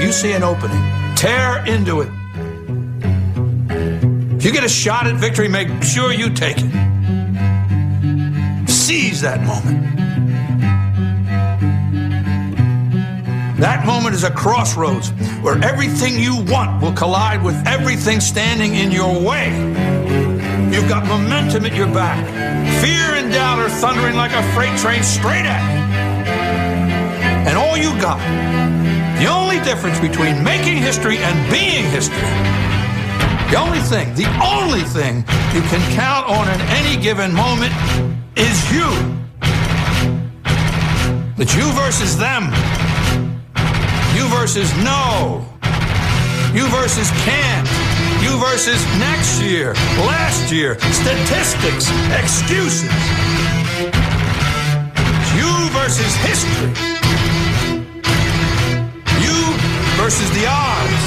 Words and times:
You 0.00 0.12
see 0.12 0.32
an 0.32 0.42
opening, 0.42 0.82
tear 1.14 1.64
into 1.66 2.00
it. 2.00 2.08
If 4.36 4.44
you 4.44 4.52
get 4.52 4.64
a 4.64 4.68
shot 4.68 5.06
at 5.06 5.16
victory, 5.16 5.48
make 5.48 5.68
sure 5.82 6.12
you 6.12 6.30
take 6.30 6.56
it. 6.58 6.70
Seize 8.68 9.20
that 9.20 9.40
moment. 9.42 9.90
That 13.60 13.84
moment 13.84 14.14
is 14.14 14.24
a 14.24 14.30
crossroads 14.30 15.10
where 15.42 15.62
everything 15.62 16.18
you 16.18 16.42
want 16.44 16.82
will 16.82 16.94
collide 16.94 17.42
with 17.42 17.62
everything 17.66 18.20
standing 18.20 18.74
in 18.74 18.90
your 18.90 19.20
way. 19.20 19.50
You've 20.72 20.88
got 20.88 21.06
momentum 21.06 21.66
at 21.66 21.74
your 21.74 21.88
back. 21.88 22.24
Fear 22.82 23.16
and 23.22 23.30
doubt 23.30 23.58
are 23.58 23.68
thundering 23.68 24.16
like 24.16 24.32
a 24.32 24.42
freight 24.54 24.78
train 24.78 25.02
straight 25.02 25.44
at 25.44 25.60
you. 25.74 25.80
And 27.50 27.58
all 27.58 27.76
you 27.76 27.90
got, 28.00 28.18
the 29.20 29.26
only 29.26 29.60
difference 29.60 30.00
between 30.00 30.42
making 30.42 30.78
history 30.78 31.18
and 31.18 31.36
being 31.52 31.84
history, 31.92 32.16
the 33.52 33.56
only 33.60 33.80
thing, 33.80 34.14
the 34.14 34.24
only 34.40 34.80
thing 34.80 35.18
you 35.52 35.60
can 35.68 35.82
count 35.92 36.26
on 36.26 36.48
in 36.48 36.60
any 36.72 36.96
given 36.96 37.30
moment 37.34 37.70
is 38.34 38.56
you. 38.72 38.88
It's 41.36 41.54
you 41.54 41.70
versus 41.72 42.16
them. 42.16 42.44
You 44.16 44.26
versus 44.28 44.72
no. 44.78 45.44
You 46.54 46.66
versus 46.68 47.10
can't. 47.28 47.68
You 48.22 48.38
versus 48.40 48.80
next 48.98 49.42
year, 49.42 49.74
last 50.08 50.50
year, 50.50 50.80
statistics, 50.80 51.90
excuses. 52.16 52.88
It's 53.84 55.34
you 55.36 55.68
versus 55.76 56.14
history. 56.24 57.19
Versus 60.10 60.30
the 60.30 60.44
odds. 60.44 61.04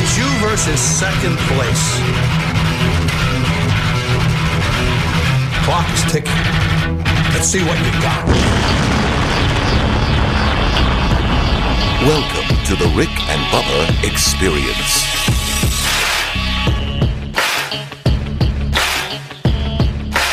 It's 0.00 0.16
you 0.16 0.24
versus 0.40 0.80
second 0.80 1.36
place. 1.50 1.84
Clock 5.66 5.86
is 5.92 6.12
ticking. 6.12 6.32
Let's 7.34 7.46
see 7.46 7.62
what 7.62 7.78
you 7.84 7.92
got. 8.00 8.26
Welcome 12.08 12.56
to 12.64 12.74
the 12.76 12.90
Rick 12.96 13.10
and 13.28 13.42
Bubba 13.52 14.02
Experience. 14.10 15.39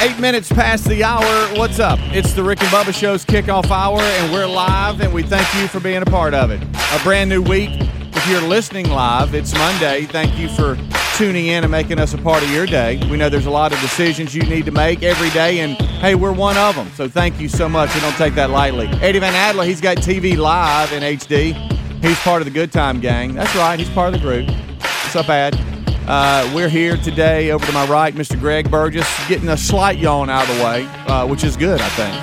Eight 0.07 0.19
minutes 0.19 0.49
past 0.49 0.85
the 0.85 1.03
hour. 1.03 1.57
What's 1.57 1.79
up? 1.79 1.99
It's 2.13 2.31
the 2.31 2.41
Rick 2.41 2.61
and 2.61 2.69
Bubba 2.69 2.93
Show's 2.93 3.25
kickoff 3.25 3.69
hour, 3.69 3.99
and 3.99 4.31
we're 4.31 4.47
live, 4.47 5.01
and 5.01 5.13
we 5.13 5.21
thank 5.21 5.53
you 5.55 5.67
for 5.67 5.81
being 5.81 6.01
a 6.01 6.05
part 6.05 6.33
of 6.33 6.49
it. 6.49 6.63
A 6.93 7.03
brand 7.03 7.29
new 7.29 7.41
week. 7.41 7.71
If 7.73 8.25
you're 8.29 8.39
listening 8.39 8.89
live, 8.89 9.35
it's 9.35 9.53
Monday. 9.53 10.05
Thank 10.05 10.39
you 10.39 10.47
for 10.47 10.77
tuning 11.17 11.47
in 11.47 11.65
and 11.65 11.69
making 11.69 11.99
us 11.99 12.13
a 12.13 12.17
part 12.17 12.41
of 12.41 12.49
your 12.51 12.65
day. 12.65 13.05
We 13.11 13.17
know 13.17 13.27
there's 13.27 13.47
a 13.47 13.51
lot 13.51 13.73
of 13.73 13.81
decisions 13.81 14.33
you 14.33 14.43
need 14.43 14.63
to 14.63 14.71
make 14.71 15.03
every 15.03 15.29
day, 15.31 15.59
and 15.59 15.75
hey, 15.75 16.15
we're 16.15 16.31
one 16.31 16.55
of 16.55 16.77
them. 16.77 16.89
So 16.95 17.09
thank 17.09 17.37
you 17.41 17.49
so 17.49 17.67
much. 17.67 17.93
We 17.93 17.99
don't 17.99 18.15
take 18.15 18.33
that 18.35 18.49
lightly. 18.49 18.87
Eddie 19.01 19.19
Van 19.19 19.35
Adler, 19.35 19.65
he's 19.65 19.81
got 19.81 19.97
TV 19.97 20.37
live 20.37 20.93
in 20.93 21.03
HD. 21.03 21.53
He's 22.01 22.19
part 22.19 22.41
of 22.41 22.45
the 22.45 22.53
Good 22.53 22.71
Time 22.71 23.01
Gang. 23.01 23.35
That's 23.35 23.53
right, 23.57 23.77
he's 23.77 23.89
part 23.89 24.13
of 24.13 24.21
the 24.21 24.25
group. 24.25 24.47
What's 24.79 25.17
up, 25.17 25.27
Ad? 25.27 25.76
Uh, 26.07 26.49
we're 26.55 26.69
here 26.69 26.95
today. 26.95 27.51
Over 27.51 27.65
to 27.65 27.71
my 27.73 27.85
right, 27.85 28.15
Mr. 28.15 28.39
Greg 28.39 28.71
Burgess, 28.71 29.05
getting 29.27 29.49
a 29.49 29.57
slight 29.57 29.97
yawn 29.97 30.29
out 30.29 30.49
of 30.49 30.55
the 30.55 30.63
way, 30.63 30.85
uh, 31.07 31.27
which 31.27 31.43
is 31.43 31.57
good, 31.57 31.81
I 31.81 31.89
think. 31.89 32.15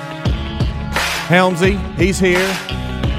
Helmsy, 1.27 1.77
he's 1.95 2.17
here. 2.17 2.47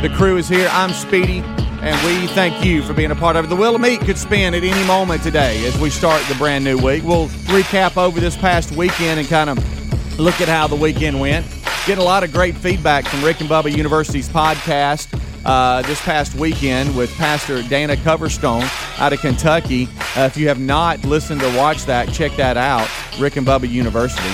The 0.03 0.12
crew 0.16 0.38
is 0.38 0.49
here. 0.49 0.69
I'm 0.72 0.91
Speedy, 0.91 1.38
and 1.82 2.04
we 2.04 2.27
thank 2.34 2.65
you 2.65 2.82
for 2.82 2.94
being 2.94 3.12
a 3.12 3.15
part 3.15 3.37
of 3.37 3.44
it. 3.44 3.49
The 3.49 3.54
Wheel 3.54 3.77
of 3.77 3.81
Meat 3.81 4.00
could 4.00 4.19
spin 4.19 4.54
at 4.54 4.65
any 4.65 4.87
moment 4.88 5.22
today 5.22 5.65
as 5.69 5.78
we 5.78 5.88
start 5.88 6.21
the 6.27 6.34
brand 6.34 6.65
new 6.65 6.77
week. 6.78 7.04
We'll 7.04 7.28
recap 7.47 7.97
over 7.97 8.19
this 8.19 8.37
past 8.37 8.72
weekend 8.72 9.21
and 9.21 9.28
kind 9.28 9.50
of 9.50 10.19
look 10.19 10.41
at 10.41 10.48
how 10.48 10.66
the 10.66 10.75
weekend 10.75 11.21
went. 11.21 11.47
Getting 11.87 12.03
a 12.03 12.06
lot 12.06 12.25
of 12.25 12.33
great 12.33 12.56
feedback 12.56 13.06
from 13.06 13.22
Rick 13.22 13.41
and 13.41 13.48
Bubba 13.48 13.71
University's 13.71 14.28
podcast 14.28 15.16
uh, 15.47 15.83
this 15.83 16.01
past 16.03 16.34
weekend 16.34 16.95
with 16.97 17.15
Pastor 17.17 17.62
Dana 17.62 17.97
Coverstone 17.97 18.62
out 19.01 19.12
of 19.12 19.21
Kentucky. 19.21 19.89
Uh, 20.17 20.23
if 20.23 20.37
you 20.37 20.49
have 20.49 20.59
not 20.59 21.03
listened 21.05 21.43
or 21.43 21.57
watched 21.57 21.87
that, 21.87 22.12
check 22.12 22.33
that 22.37 22.57
out. 22.57 22.89
Rick 23.19 23.37
and 23.37 23.47
Bubba 23.47 23.69
University. 23.69 24.29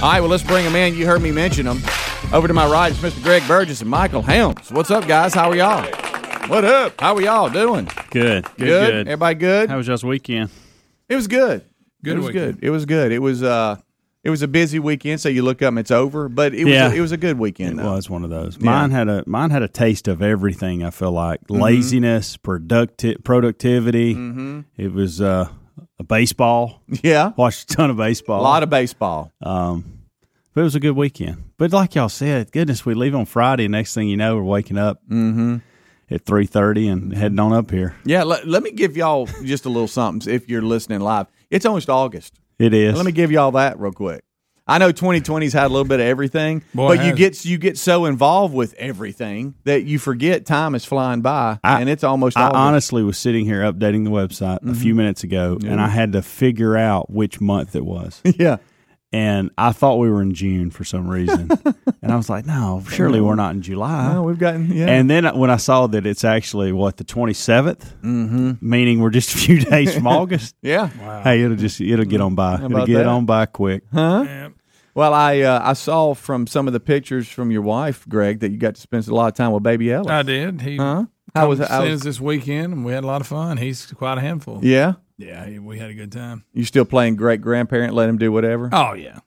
All 0.00 0.12
right, 0.12 0.20
well, 0.20 0.30
let's 0.30 0.42
bring 0.44 0.64
them 0.64 0.76
in. 0.76 0.94
You 0.94 1.06
heard 1.06 1.20
me 1.22 1.32
mention 1.32 1.66
them. 1.66 1.80
Over 2.32 2.46
to 2.46 2.54
my 2.54 2.70
right 2.70 2.92
is 2.92 2.98
Mr. 2.98 3.22
Greg 3.22 3.42
Burgess 3.48 3.80
and 3.80 3.90
Michael 3.90 4.22
Helms. 4.22 4.70
What's 4.70 4.90
up, 4.90 5.06
guys? 5.08 5.34
How 5.34 5.50
are 5.50 5.56
y'all? 5.56 5.82
What 6.48 6.64
up? 6.64 7.00
How 7.00 7.14
are 7.16 7.20
y'all 7.20 7.50
doing? 7.50 7.86
Good, 8.10 8.44
good, 8.56 8.58
good. 8.58 9.08
Everybody 9.08 9.34
good? 9.34 9.70
How 9.70 9.76
was 9.76 9.86
y'all's 9.88 10.04
weekend? 10.04 10.50
It 11.08 11.16
was 11.16 11.26
good. 11.26 11.64
Good 12.04 12.12
It 12.14 12.16
was 12.18 12.26
weekend. 12.28 12.54
good. 12.60 12.64
It 12.64 12.70
was 12.70 12.86
good. 12.86 13.12
It 13.12 13.18
was 13.18 13.42
uh, 13.42 13.76
it 14.28 14.30
was 14.30 14.42
a 14.42 14.48
busy 14.48 14.78
weekend. 14.78 15.22
So 15.22 15.30
you 15.30 15.42
look 15.42 15.62
up 15.62 15.68
and 15.68 15.78
it's 15.78 15.90
over, 15.90 16.28
but 16.28 16.54
it 16.54 16.66
was 16.66 16.74
a, 16.74 16.94
it 16.94 17.00
was 17.00 17.12
a 17.12 17.16
good 17.16 17.38
weekend. 17.38 17.80
It 17.80 17.82
though. 17.82 17.94
was 17.94 18.10
one 18.10 18.24
of 18.24 18.28
those. 18.28 18.60
Mine 18.60 18.90
had 18.90 19.08
a 19.08 19.24
mine 19.26 19.48
had 19.48 19.62
a 19.62 19.68
taste 19.68 20.06
of 20.06 20.20
everything. 20.20 20.84
I 20.84 20.90
feel 20.90 21.12
like 21.12 21.40
laziness, 21.48 22.36
producti- 22.36 23.24
productivity. 23.24 24.14
Mm-hmm. 24.14 24.60
It 24.76 24.92
was 24.92 25.22
uh, 25.22 25.48
a 25.98 26.04
baseball. 26.04 26.82
Yeah, 27.02 27.32
Watched 27.38 27.70
a 27.70 27.76
ton 27.76 27.88
of 27.88 27.96
baseball. 27.96 28.42
a 28.42 28.42
lot 28.42 28.62
of 28.62 28.68
baseball. 28.68 29.32
Um, 29.40 30.02
but 30.52 30.60
it 30.60 30.64
was 30.64 30.74
a 30.74 30.80
good 30.80 30.94
weekend. 30.94 31.44
But 31.56 31.72
like 31.72 31.94
y'all 31.94 32.10
said, 32.10 32.52
goodness, 32.52 32.84
we 32.84 32.92
leave 32.92 33.14
on 33.14 33.24
Friday. 33.24 33.66
Next 33.66 33.94
thing 33.94 34.08
you 34.08 34.18
know, 34.18 34.36
we're 34.36 34.42
waking 34.42 34.76
up 34.76 35.00
at 36.10 36.26
three 36.26 36.44
thirty 36.44 36.86
and 36.86 37.14
heading 37.14 37.38
on 37.38 37.54
up 37.54 37.70
here. 37.70 37.96
Yeah, 38.04 38.24
let, 38.24 38.46
let 38.46 38.62
me 38.62 38.72
give 38.72 38.94
y'all 38.94 39.24
just 39.42 39.64
a 39.64 39.70
little 39.70 39.88
something 39.88 40.30
if 40.30 40.50
you're 40.50 40.60
listening 40.60 41.00
live. 41.00 41.28
It's 41.48 41.64
almost 41.64 41.88
August. 41.88 42.38
It 42.58 42.74
is. 42.74 42.96
Let 42.96 43.06
me 43.06 43.12
give 43.12 43.30
y'all 43.30 43.52
that 43.52 43.78
real 43.78 43.92
quick. 43.92 44.24
I 44.68 44.76
know 44.76 44.92
2020's 44.92 45.54
had 45.54 45.64
a 45.64 45.68
little 45.68 45.86
bit 45.86 45.98
of 45.98 46.06
everything, 46.06 46.62
Boy, 46.74 46.88
but 46.88 46.98
you 46.98 47.10
has. 47.10 47.18
get 47.18 47.44
you 47.46 47.56
get 47.56 47.78
so 47.78 48.04
involved 48.04 48.52
with 48.52 48.74
everything 48.74 49.54
that 49.64 49.84
you 49.84 49.98
forget 49.98 50.44
time 50.44 50.74
is 50.74 50.84
flying 50.84 51.22
by, 51.22 51.58
I- 51.64 51.80
and 51.80 51.88
it's 51.88 52.04
almost 52.04 52.36
I 52.36 52.48
August. 52.48 52.56
honestly 52.56 53.02
was 53.02 53.16
sitting 53.16 53.46
here 53.46 53.62
updating 53.62 54.04
the 54.04 54.10
website 54.10 54.56
a 54.56 54.66
mm-hmm. 54.66 54.72
few 54.74 54.94
minutes 54.94 55.24
ago, 55.24 55.56
and 55.64 55.80
I 55.80 55.88
had 55.88 56.12
to 56.12 56.20
figure 56.20 56.76
out 56.76 57.10
which 57.10 57.40
month 57.40 57.76
it 57.76 57.86
was. 57.86 58.20
yeah, 58.38 58.58
and 59.12 59.50
I 59.56 59.72
thought 59.72 59.96
we 59.96 60.10
were 60.10 60.20
in 60.20 60.34
June 60.34 60.70
for 60.70 60.84
some 60.84 61.08
reason, 61.08 61.50
and 62.02 62.12
I 62.12 62.16
was 62.16 62.28
like, 62.28 62.46
"No, 62.46 62.82
surely 62.90 63.20
we're 63.20 63.36
not 63.36 63.54
in 63.54 63.62
July." 63.62 64.16
oh, 64.16 64.22
we've 64.22 64.38
gotten 64.38 64.70
yeah. 64.70 64.86
And 64.86 65.08
then 65.08 65.24
when 65.38 65.50
I 65.50 65.56
saw 65.56 65.86
that 65.86 66.06
it's 66.06 66.24
actually 66.24 66.72
what 66.72 66.98
the 66.98 67.04
27th, 67.04 68.00
mm-hmm. 68.02 68.52
meaning 68.60 69.00
we're 69.00 69.10
just 69.10 69.34
a 69.34 69.38
few 69.38 69.60
days 69.64 69.94
from 69.94 70.06
August. 70.06 70.54
yeah. 70.62 70.88
Hey, 71.22 71.42
it'll 71.42 71.56
just 71.56 71.80
it'll 71.80 72.04
get 72.04 72.20
on 72.20 72.34
by. 72.34 72.56
It'll 72.56 72.86
get 72.86 72.98
that? 72.98 73.06
on 73.06 73.24
by 73.24 73.46
quick. 73.46 73.84
Yeah. 73.92 74.48
Well, 74.94 75.14
I 75.14 75.40
uh, 75.40 75.60
I 75.62 75.74
saw 75.74 76.14
from 76.14 76.46
some 76.46 76.66
of 76.66 76.72
the 76.72 76.80
pictures 76.80 77.28
from 77.28 77.50
your 77.50 77.62
wife, 77.62 78.04
Greg, 78.08 78.40
that 78.40 78.50
you 78.50 78.58
got 78.58 78.74
to 78.74 78.80
spend 78.80 79.06
a 79.06 79.14
lot 79.14 79.28
of 79.28 79.34
time 79.34 79.52
with 79.52 79.62
baby 79.62 79.92
Ella. 79.92 80.12
I 80.12 80.22
did. 80.22 80.60
He 80.60 80.76
Huh? 80.76 81.04
How 81.34 81.48
was 81.48 81.60
it? 81.60 81.68
How 81.68 81.82
seen 81.82 81.92
was- 81.92 82.02
this 82.02 82.20
weekend, 82.20 82.72
and 82.72 82.84
we 82.84 82.92
had 82.92 83.04
a 83.04 83.06
lot 83.06 83.20
of 83.20 83.26
fun. 83.26 83.58
He's 83.58 83.86
quite 83.86 84.18
a 84.18 84.20
handful. 84.20 84.60
yeah, 84.62 84.94
Yeah, 85.18 85.58
we 85.58 85.78
had 85.78 85.90
a 85.90 85.94
good 85.94 86.12
time. 86.12 86.44
you 86.52 86.64
still 86.64 86.84
playing 86.84 87.16
great 87.16 87.40
grandparent? 87.40 87.92
Let 87.92 88.08
him 88.08 88.18
do 88.18 88.30
whatever. 88.32 88.70
Oh 88.72 88.94
yeah. 88.94 89.18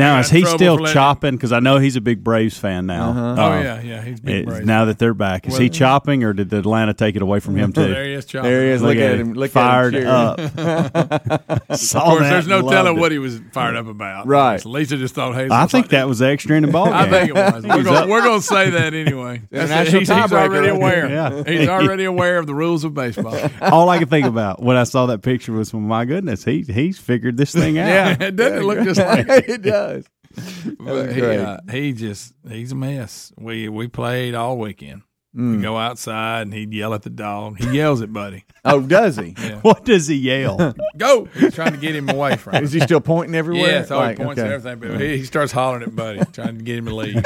Now 0.00 0.18
is 0.20 0.30
he 0.30 0.40
trouble 0.42 0.58
still 0.58 0.76
for 0.76 0.82
letting- 0.82 0.94
chopping? 0.94 1.34
Because 1.36 1.52
I 1.52 1.60
know 1.60 1.78
he's 1.78 1.96
a 1.96 2.00
big 2.00 2.24
Braves 2.24 2.58
fan 2.58 2.86
now. 2.86 3.10
Uh-huh. 3.10 3.34
Oh 3.38 3.52
Uh, 3.52 3.60
yeah, 3.62 3.80
yeah. 3.82 4.02
He's 4.02 4.20
big 4.20 4.34
it- 4.36 4.46
brave. 4.46 4.64
now 4.64 4.86
that 4.86 4.98
they're 4.98 5.14
back, 5.14 5.46
is 5.46 5.52
Well- 5.52 5.60
he 5.62 5.68
chopping 5.70 6.24
or 6.24 6.32
did 6.32 6.52
Atlanta 6.52 6.94
take 6.94 7.16
it 7.16 7.22
away 7.22 7.40
from 7.40 7.56
him 7.56 7.72
too? 7.72 7.86
there 7.86 8.04
he 8.04 8.12
is. 8.14 8.24
Chopping. 8.24 8.50
There 8.50 8.62
he 8.62 8.68
is. 8.70 8.82
Look, 8.82 8.96
at 8.96 9.18
him. 9.18 9.32
Look 9.34 9.50
fired 9.50 9.94
at 9.94 10.02
him. 10.02 10.08
up. 10.08 11.60
Of 11.70 11.78
course, 11.78 12.20
that 12.20 12.30
there's 12.30 12.46
no 12.48 12.60
loved 12.60 12.70
telling 12.72 12.96
it. 12.96 13.00
what 13.00 13.12
he 13.12 13.18
was 13.18 13.40
fired 13.52 13.76
up 13.76 13.86
about. 13.86 14.26
Right. 14.26 14.64
Lisa 14.64 14.96
just 14.96 15.14
thought, 15.14 15.34
hey, 15.34 15.48
I 15.50 15.66
think 15.66 15.88
that 15.90 16.08
was 16.08 16.20
extra 16.22 16.56
in 16.56 16.64
the 16.64 16.72
ball 16.72 16.86
game. 16.86 16.94
I 16.94 17.08
think 17.08 17.28
it 17.30 17.34
was. 17.34 17.64
We're 17.64 17.82
gonna, 17.82 18.06
we're 18.08 18.22
gonna 18.22 18.42
say 18.42 18.70
that 18.70 18.94
anyway. 18.94 19.42
That's 19.50 19.70
it. 19.70 19.74
International 19.74 19.98
he's, 20.00 20.08
he's 20.08 20.16
tiebreaker 20.16 20.32
already 20.48 20.68
aware. 20.68 21.08
Yeah. 21.10 21.42
He's 21.46 21.68
already 21.68 22.04
aware 22.04 22.38
of 22.38 22.46
the 22.46 22.54
rules 22.54 22.84
of 22.84 22.94
baseball. 22.94 23.36
All 23.62 23.88
I 23.88 23.98
could 23.98 24.10
think 24.10 24.26
about 24.26 24.62
when 24.62 24.76
I 24.76 24.84
saw 24.84 25.06
that 25.06 25.22
picture 25.22 25.52
was, 25.52 25.72
well, 25.72 25.80
my 25.82 26.04
goodness, 26.04 26.44
he 26.44 26.62
he's 26.62 26.98
figured 26.98 27.36
this 27.36 27.52
thing 27.52 27.78
out. 27.78 27.88
yeah, 27.88 28.16
it 28.20 28.36
doesn't 28.36 28.58
it 28.58 28.64
look 28.64 28.82
just 28.84 29.00
like? 29.00 29.26
it 29.28 29.62
does. 29.62 29.89
But 30.78 31.12
he, 31.12 31.22
uh, 31.22 31.58
he 31.70 31.92
just 31.92 32.34
he's 32.48 32.72
a 32.72 32.76
mess. 32.76 33.32
We 33.38 33.68
we 33.68 33.88
played 33.88 34.34
all 34.34 34.56
weekend. 34.58 35.02
Mm. 35.36 35.56
We 35.56 35.62
go 35.62 35.76
outside 35.78 36.42
and 36.42 36.52
he'd 36.54 36.72
yell 36.74 36.92
at 36.92 37.02
the 37.02 37.10
dog. 37.10 37.58
He 37.58 37.76
yells 37.76 38.02
at 38.02 38.12
Buddy. 38.12 38.44
Oh, 38.64 38.80
does 38.80 39.16
he? 39.16 39.30
What 39.62 39.84
does 39.86 40.06
he 40.06 40.16
yell? 40.16 40.74
Go! 40.98 41.24
He's 41.24 41.54
trying 41.54 41.72
to 41.72 41.78
get 41.78 41.96
him 41.96 42.08
away 42.10 42.36
from 42.36 42.56
him. 42.56 42.64
Is 42.64 42.72
he 42.72 42.80
still 42.80 43.00
pointing 43.00 43.34
everywhere? 43.34 43.70
Yeah, 43.70 43.84
so 43.84 43.96
Like, 43.96 44.18
he 44.18 44.24
points 44.24 44.38
okay. 44.40 44.48
at 44.48 44.54
everything, 44.54 44.78
but 44.80 45.00
he, 45.00 45.16
he 45.18 45.24
starts 45.24 45.50
hollering 45.50 45.82
at 45.84 45.96
Buddy, 45.96 46.20
trying 46.32 46.58
to 46.58 46.62
get 46.64 46.76
him 46.76 46.84
to 46.86 46.94
leave. 46.94 47.24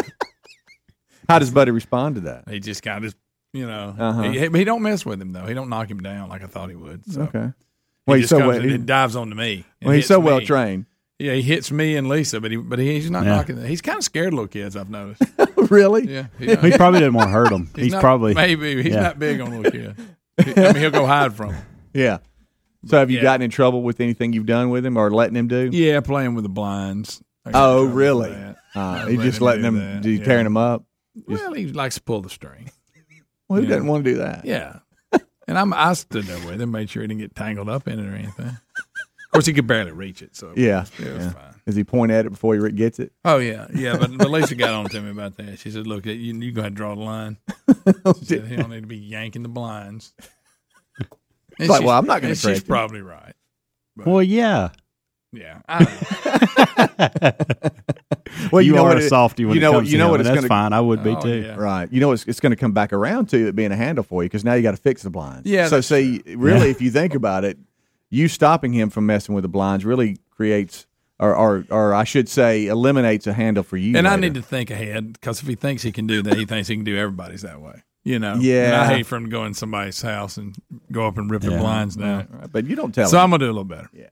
How 1.28 1.38
does 1.40 1.50
Buddy 1.50 1.70
respond 1.72 2.16
to 2.16 2.20
that? 2.22 2.49
He 2.49 2.61
just 2.61 2.82
kind 2.82 3.05
of, 3.05 3.14
you 3.52 3.66
know, 3.66 3.94
Uh-huh. 3.99 4.22
he, 4.31 4.38
he 4.49 4.64
don't 4.64 4.82
mess 4.82 5.05
with 5.06 5.20
him 5.20 5.32
though. 5.32 5.46
He 5.46 5.55
don't 5.55 5.69
knock 5.69 5.90
him 5.90 6.00
down 6.02 6.28
like 6.28 6.44
I 6.44 6.46
thought 6.46 6.69
he 6.70 6.76
would. 6.76 7.11
So 7.11 7.22
Okay. 7.22 7.46
he 7.46 7.52
Well, 8.06 8.19
he's 8.19 8.28
so 8.28 8.38
well, 8.38 8.50
and 8.50 8.64
he- 8.64 8.70
he 8.72 8.78
dives 8.78 9.16
onto 9.16 9.34
me. 9.34 9.64
well, 9.82 9.93
he's 9.94 10.00
hits 10.05 10.08
so 10.08 10.20
me. 10.20 10.26
well 10.26 10.40
trained. 10.40 10.87
Yeah, 11.25 11.32
he 11.32 11.43
hits 11.43 11.71
me 11.71 11.97
and 11.97 12.09
Lisa, 12.09 12.38
but 12.41 12.50
he 12.50 12.56
but 12.59 12.79
he, 12.79 12.93
he's 12.94 13.11
not 13.11 13.25
Yeah. 13.25 13.37
knocking. 13.37 13.65
He's 13.65 13.81
kind 13.81 13.97
of 13.97 14.05
scared 14.05 14.29
of 14.29 14.35
little 14.35 14.49
kids. 14.49 14.76
I've 14.76 14.91
noticed. 14.91 15.23
really? 15.71 16.06
Yeah, 16.06 16.26
he, 16.38 16.55
he 16.55 16.71
probably 16.73 17.00
didn't 17.00 17.15
want 17.15 17.29
to 17.29 17.32
hurt 17.32 17.49
them. 17.50 17.71
He's, 17.76 17.93
not- 17.93 18.00
probably 18.03 18.35
maybe 18.35 18.82
he's 18.82 18.93
yeah. 18.93 19.00
not 19.00 19.19
big 19.19 19.41
on 19.41 19.50
little 19.62 19.73
kids. 19.73 19.99
He- 20.44 20.53
I 20.62 20.73
mean, 20.73 20.82
he'll 20.82 20.91
go 20.91 21.06
hide 21.06 21.32
from. 21.35 21.55
'em. 21.55 21.62
Yeah. 21.94 22.19
So 22.87 22.99
have 22.99 23.11
you 23.11 23.17
yeah. 23.19 23.23
gotten 23.23 23.43
in 23.43 23.50
trouble 23.50 23.82
with 23.82 24.00
anything 24.00 24.35
you've 24.35 24.44
done 24.44 24.69
with 24.69 24.85
him 24.85 24.99
or 24.99 25.11
letting 25.11 25.37
him 25.37 25.49
do? 25.49 25.71
Yeah, 25.73 26.00
playing 26.00 26.35
with 26.35 26.43
the 26.44 26.50
blinds. 26.50 27.23
I 27.47 27.53
got 27.53 27.59
in 27.59 27.65
Oh, 27.79 27.85
really? 27.87 28.31
Uh, 28.32 28.55
I 28.76 29.11
he 29.11 29.17
let 29.17 29.25
just 29.25 29.41
letting 29.41 29.65
him, 29.65 29.79
that, 29.79 30.03
do 30.03 30.19
tearing 30.23 30.44
him 30.44 30.56
up? 30.59 30.85
Well, 31.26 31.55
he 31.55 31.67
likes 31.69 31.94
to 31.94 32.03
pull 32.03 32.21
the 32.21 32.29
string. 32.29 32.71
Well, 33.49 33.62
who 33.62 33.67
doesn't 33.69 33.87
want 33.87 34.05
to 34.05 34.11
do 34.11 34.19
that? 34.19 34.44
Yeah, 34.44 34.81
and 35.47 35.56
I'm 35.59 35.73
I 35.73 35.93
stood 35.94 36.25
there 36.25 36.44
with 36.47 36.61
him, 36.61 36.73
made 36.73 36.91
sure 36.91 37.03
he 37.03 37.09
didn't 37.09 37.21
get 37.21 37.35
tangled 37.35 37.69
up 37.69 37.87
in 37.88 37.99
it 38.00 38.06
or 38.11 38.15
anything. 38.17 38.59
Of 39.34 39.38
course, 39.38 39.46
he 39.46 39.52
could 39.52 39.66
barely 39.66 39.90
reach 39.90 40.22
it, 40.22 40.36
so 40.36 40.50
it 40.50 40.58
Yeah. 40.58 40.81
was, 40.81 41.00
it 41.00 41.12
was 41.12 41.25
yeah. 41.25 41.31
fine. 41.32 41.54
Does 41.66 41.75
he 41.75 41.82
point 41.82 42.12
at 42.12 42.25
it 42.26 42.31
before 42.31 42.54
he 42.54 42.70
gets 42.72 43.00
it? 43.00 43.12
Oh 43.25 43.38
yeah, 43.38 43.66
yeah. 43.75 43.96
But, 43.96 44.16
but 44.19 44.31
Lisa 44.31 44.54
got 44.54 44.72
on 44.75 44.84
to 44.90 45.00
me 45.00 45.10
about 45.10 45.36
that. 45.38 45.58
She 45.58 45.70
said, 45.72 45.86
"Look, 45.86 46.06
you 46.06 46.12
you 46.12 46.52
go 46.52 46.60
ahead 46.60 46.69
and 46.69 46.76
draw 46.76 46.94
the 46.94 47.00
line." 47.02 47.38
Oh, 48.06 48.14
she 48.19 48.25
said, 48.26 48.46
he 48.46 48.56
don't 48.56 48.70
need 48.70 48.82
to 48.82 48.86
be 48.86 48.96
yanking 48.96 49.42
the 49.42 49.48
blinds. 49.48 50.12
And 51.58 51.69
Like, 51.69 51.82
well, 51.82 51.98
I'm 51.98 52.06
not 52.06 52.20
gonna 52.22 52.32
and 52.32 52.40
correct 52.40 52.56
She's 52.56 52.62
him. 52.62 52.66
probably 52.69 53.00
right. 53.02 53.34
well, 53.96 54.22
yeah. 54.22 54.70
Yeah, 55.32 55.60
I 55.69 55.84
don't 55.84 56.98
know. 56.98 57.30
Well, 58.52 58.62
you, 58.62 58.72
know 58.75 58.84
are 58.84 58.88
what 58.88 58.98
a 58.98 59.08
softy 59.08 59.44
when 59.44 59.54
you 59.54 59.60
know 59.60 59.70
it 59.70 59.72
what- 59.72 59.78
comes 59.80 59.92
you 59.92 59.98
to 59.98 60.04
know 60.04 60.06
him, 60.06 60.10
what 60.12 60.20
and 60.20 60.28
it's 60.28 60.34
that's 60.34 60.48
gonna- 60.48 60.62
fine. 60.62 60.72
I 60.72 60.80
would 60.80 61.02
be 61.02 61.10
Oh, 61.10 61.20
too. 61.20 61.42
yeah. 61.42 61.54
Right. 61.56 61.90
You 61.92 62.00
know, 62.00 62.12
it's, 62.12 62.25
it's 62.26 62.40
going 62.40 62.50
to 62.50 62.56
come 62.56 62.72
back 62.72 62.92
around 62.92 63.28
to 63.30 63.48
it 63.48 63.56
being 63.56 63.72
a 63.72 63.76
handle 63.76 64.04
for 64.04 64.22
you 64.22 64.28
because 64.28 64.44
now 64.44 64.54
you 64.54 64.62
got 64.62 64.72
to 64.72 64.76
fix 64.76 65.02
the 65.02 65.10
blinds. 65.10 65.48
Yeah, 65.48 65.66
So, 65.69 65.76
that's 65.76 65.87
see, 65.88 66.22
really, 66.26 66.70
if 66.70 66.80
you 66.80 66.90
think 66.90 67.14
about 67.14 67.44
it, 67.44 67.58
you 68.10 68.28
stopping 68.28 68.72
him 68.72 68.90
from 68.90 69.06
messing 69.06 69.34
with 69.34 69.42
the 69.42 69.48
blinds 69.48 69.84
really 69.84 70.18
creates, 70.30 70.86
or, 71.18 71.34
or, 71.34 71.64
or 71.70 71.94
I 71.94 72.04
should 72.04 72.28
say, 72.28 72.66
eliminates 72.66 73.26
a 73.26 73.32
handle 73.32 73.62
for 73.62 73.76
you. 73.76 73.96
and 73.96 74.06
I 74.06 74.16
need 74.16 74.34
to 74.34 74.42
think 74.42 74.70
ahead 74.70 75.12
because 75.14 75.40
if 75.42 75.48
he 75.48 75.54
thinks 75.54 75.82
he 75.82 75.92
can 75.92 76.06
do 76.06 76.22
that, 76.22 76.36
he 76.36 76.44
thinks 76.44 76.68
he 76.68 76.76
can 76.76 76.84
do 76.84 76.96
everybody's 76.96 77.42
that 77.42 77.60
way. 77.60 77.82
You 78.04 78.18
know. 78.18 78.34
Yeah. 78.38 78.64
And 78.66 78.74
I 78.74 78.94
hate 78.96 79.06
for 79.06 79.16
him 79.16 79.24
to 79.24 79.30
go 79.30 79.44
in 79.46 79.54
somebody's 79.54 80.02
house 80.02 80.36
and 80.36 80.54
go 80.92 81.06
up 81.06 81.16
and 81.16 81.30
rip 81.30 81.40
the 81.42 81.52
Yeah. 81.52 81.58
blinds 81.58 81.96
down. 81.96 82.28
Right, 82.30 82.52
But 82.52 82.66
you 82.66 82.76
don't 82.76 82.94
tell 82.94 83.08
So 83.08 83.16
him. 83.16 83.22
I'm 83.24 83.30
gonna 83.30 83.44
do 83.44 83.46
a 83.46 83.56
little 83.56 83.64
better. 83.64 83.88
Yeah. 83.94 84.08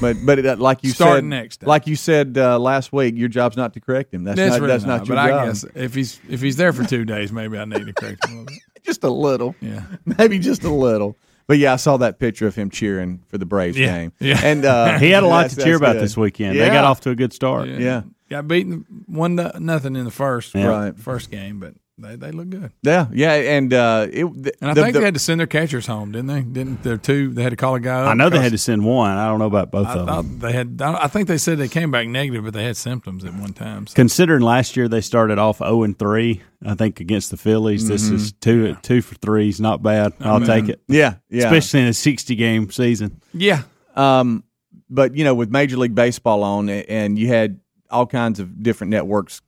but 0.00 0.16
but 0.24 0.38
it, 0.38 0.58
like 0.58 0.84
you 0.84 0.90
Starting 0.90 1.24
said, 1.30 1.36
next 1.36 1.56
time. 1.58 1.68
like 1.68 1.86
you 1.86 1.96
said 1.96 2.36
uh, 2.38 2.58
last 2.58 2.92
week, 2.92 3.14
your 3.16 3.28
job's 3.28 3.56
not 3.56 3.72
to 3.74 3.80
correct 3.80 4.12
him. 4.12 4.22
That's, 4.24 4.36
That's 4.36 4.52
not 4.52 4.60
really 4.60 4.72
that's 4.72 4.84
not, 4.84 5.06
your 5.08 5.16
but 5.16 5.26
job. 5.28 5.40
I 5.40 5.46
guess 5.46 5.64
if 5.74 5.94
he's 5.94 6.20
if 6.28 6.40
he's 6.42 6.56
there 6.56 6.72
for 6.74 6.84
two 6.84 7.04
days, 7.06 7.32
maybe 7.32 7.58
I 7.58 7.64
need 7.64 7.86
to 7.86 7.92
correct 7.94 8.24
him 8.28 8.34
a 8.34 8.38
little 8.40 8.44
bit. 8.74 8.82
just 8.84 9.02
a 9.04 9.10
little, 9.10 9.54
Yeah. 9.62 9.82
maybe 10.18 10.38
just 10.38 10.62
a 10.64 10.70
little. 10.72 11.16
But 11.46 11.58
yeah, 11.58 11.72
I 11.74 11.76
saw 11.76 11.96
that 11.98 12.18
picture 12.18 12.46
of 12.46 12.54
him 12.54 12.70
cheering 12.70 13.22
for 13.28 13.36
the 13.38 13.44
Braves 13.46 13.78
Yeah. 13.78 13.86
game. 13.98 14.12
Yeah. 14.20 14.40
and 14.42 14.64
uh, 14.64 14.98
He 14.98 15.10
had 15.10 15.22
a 15.22 15.26
lot 15.26 15.50
to 15.50 15.56
cheer 15.62 15.76
about 15.76 15.94
good. 15.94 16.02
this 16.02 16.16
weekend. 16.16 16.56
Yeah. 16.56 16.64
They 16.64 16.70
got 16.70 16.84
off 16.84 17.00
to 17.02 17.10
a 17.10 17.14
good 17.14 17.32
start. 17.32 17.68
Yeah. 17.68 18.02
Got 18.30 18.48
beaten 18.48 18.86
one 19.06 19.34
nothing 19.58 19.96
in 19.96 20.04
the 20.04 20.10
first 20.10 20.54
Yeah. 20.54 20.66
Right. 20.66 20.98
first 20.98 21.30
game, 21.30 21.60
but 21.60 21.74
they, 21.96 22.16
they 22.16 22.32
look 22.32 22.48
good. 22.50 22.72
Yeah, 22.82 23.06
yeah, 23.12 23.32
and 23.34 23.72
uh, 23.72 24.06
it. 24.10 24.24
The, 24.24 24.52
And 24.60 24.70
I 24.70 24.74
the- 24.74 24.82
think 24.82 24.92
the- 24.94 24.98
they 25.00 25.04
had 25.04 25.14
to 25.14 25.20
send 25.20 25.38
their 25.38 25.46
catchers 25.46 25.86
home, 25.86 26.10
didn't 26.10 26.26
they? 26.26 26.42
Didn't 26.42 26.82
there 26.82 26.96
two? 26.96 27.28
They 27.32 27.42
had 27.44 27.50
to 27.50 27.56
call 27.56 27.76
a 27.76 27.80
guy. 27.80 28.02
Up 28.02 28.08
I 28.08 28.14
know 28.14 28.28
they 28.28 28.40
had 28.40 28.50
to 28.52 28.58
send 28.58 28.84
one. 28.84 29.16
I 29.16 29.28
don't 29.28 29.38
know 29.38 29.46
about 29.46 29.70
both 29.70 29.86
I 29.86 29.94
of 29.98 30.06
them. 30.06 30.38
they 30.40 30.52
had. 30.52 30.82
I 30.82 31.06
think 31.06 31.28
they 31.28 31.38
said 31.38 31.58
they 31.58 31.68
came 31.68 31.90
back 31.92 32.08
negative, 32.08 32.42
but 32.44 32.52
they 32.52 32.64
had 32.64 32.76
symptoms 32.76 33.24
at 33.24 33.32
one 33.34 33.52
time. 33.52 33.86
So. 33.86 33.94
Considering 33.94 34.42
last 34.42 34.76
year 34.76 34.88
they 34.88 35.00
started 35.00 35.38
off 35.38 35.58
zero 35.58 35.84
and 35.84 35.96
three, 35.96 36.42
I 36.66 36.74
think 36.74 36.98
against 36.98 37.30
the 37.30 37.36
Phillies, 37.36 37.86
this 37.86 38.08
is 38.08 38.32
two 38.32 38.74
two 38.82 39.00
for 39.00 39.14
three 39.16 39.48
is 39.48 39.60
not 39.60 39.82
bad. 39.82 40.14
I'll 40.20 40.40
mean, 40.40 40.48
take 40.48 40.68
it, 40.68 40.80
yeah, 40.88 41.16
yeah. 41.30 41.44
especially 41.44 41.80
in 41.82 41.86
a 41.86 41.94
sixty 41.94 42.34
game 42.34 42.70
season. 42.72 43.20
Yeah, 43.32 43.62
um, 43.94 44.42
but 44.90 45.14
you 45.16 45.22
know, 45.22 45.34
with 45.36 45.50
Major 45.50 45.76
League 45.76 45.94
Baseball 45.94 46.42
on, 46.42 46.68
and 46.68 47.16
you 47.18 47.28
had 47.28 47.60
all 47.90 48.06
kinds 48.06 48.40
of 48.40 48.62
different 48.64 48.90
networks 48.90 49.40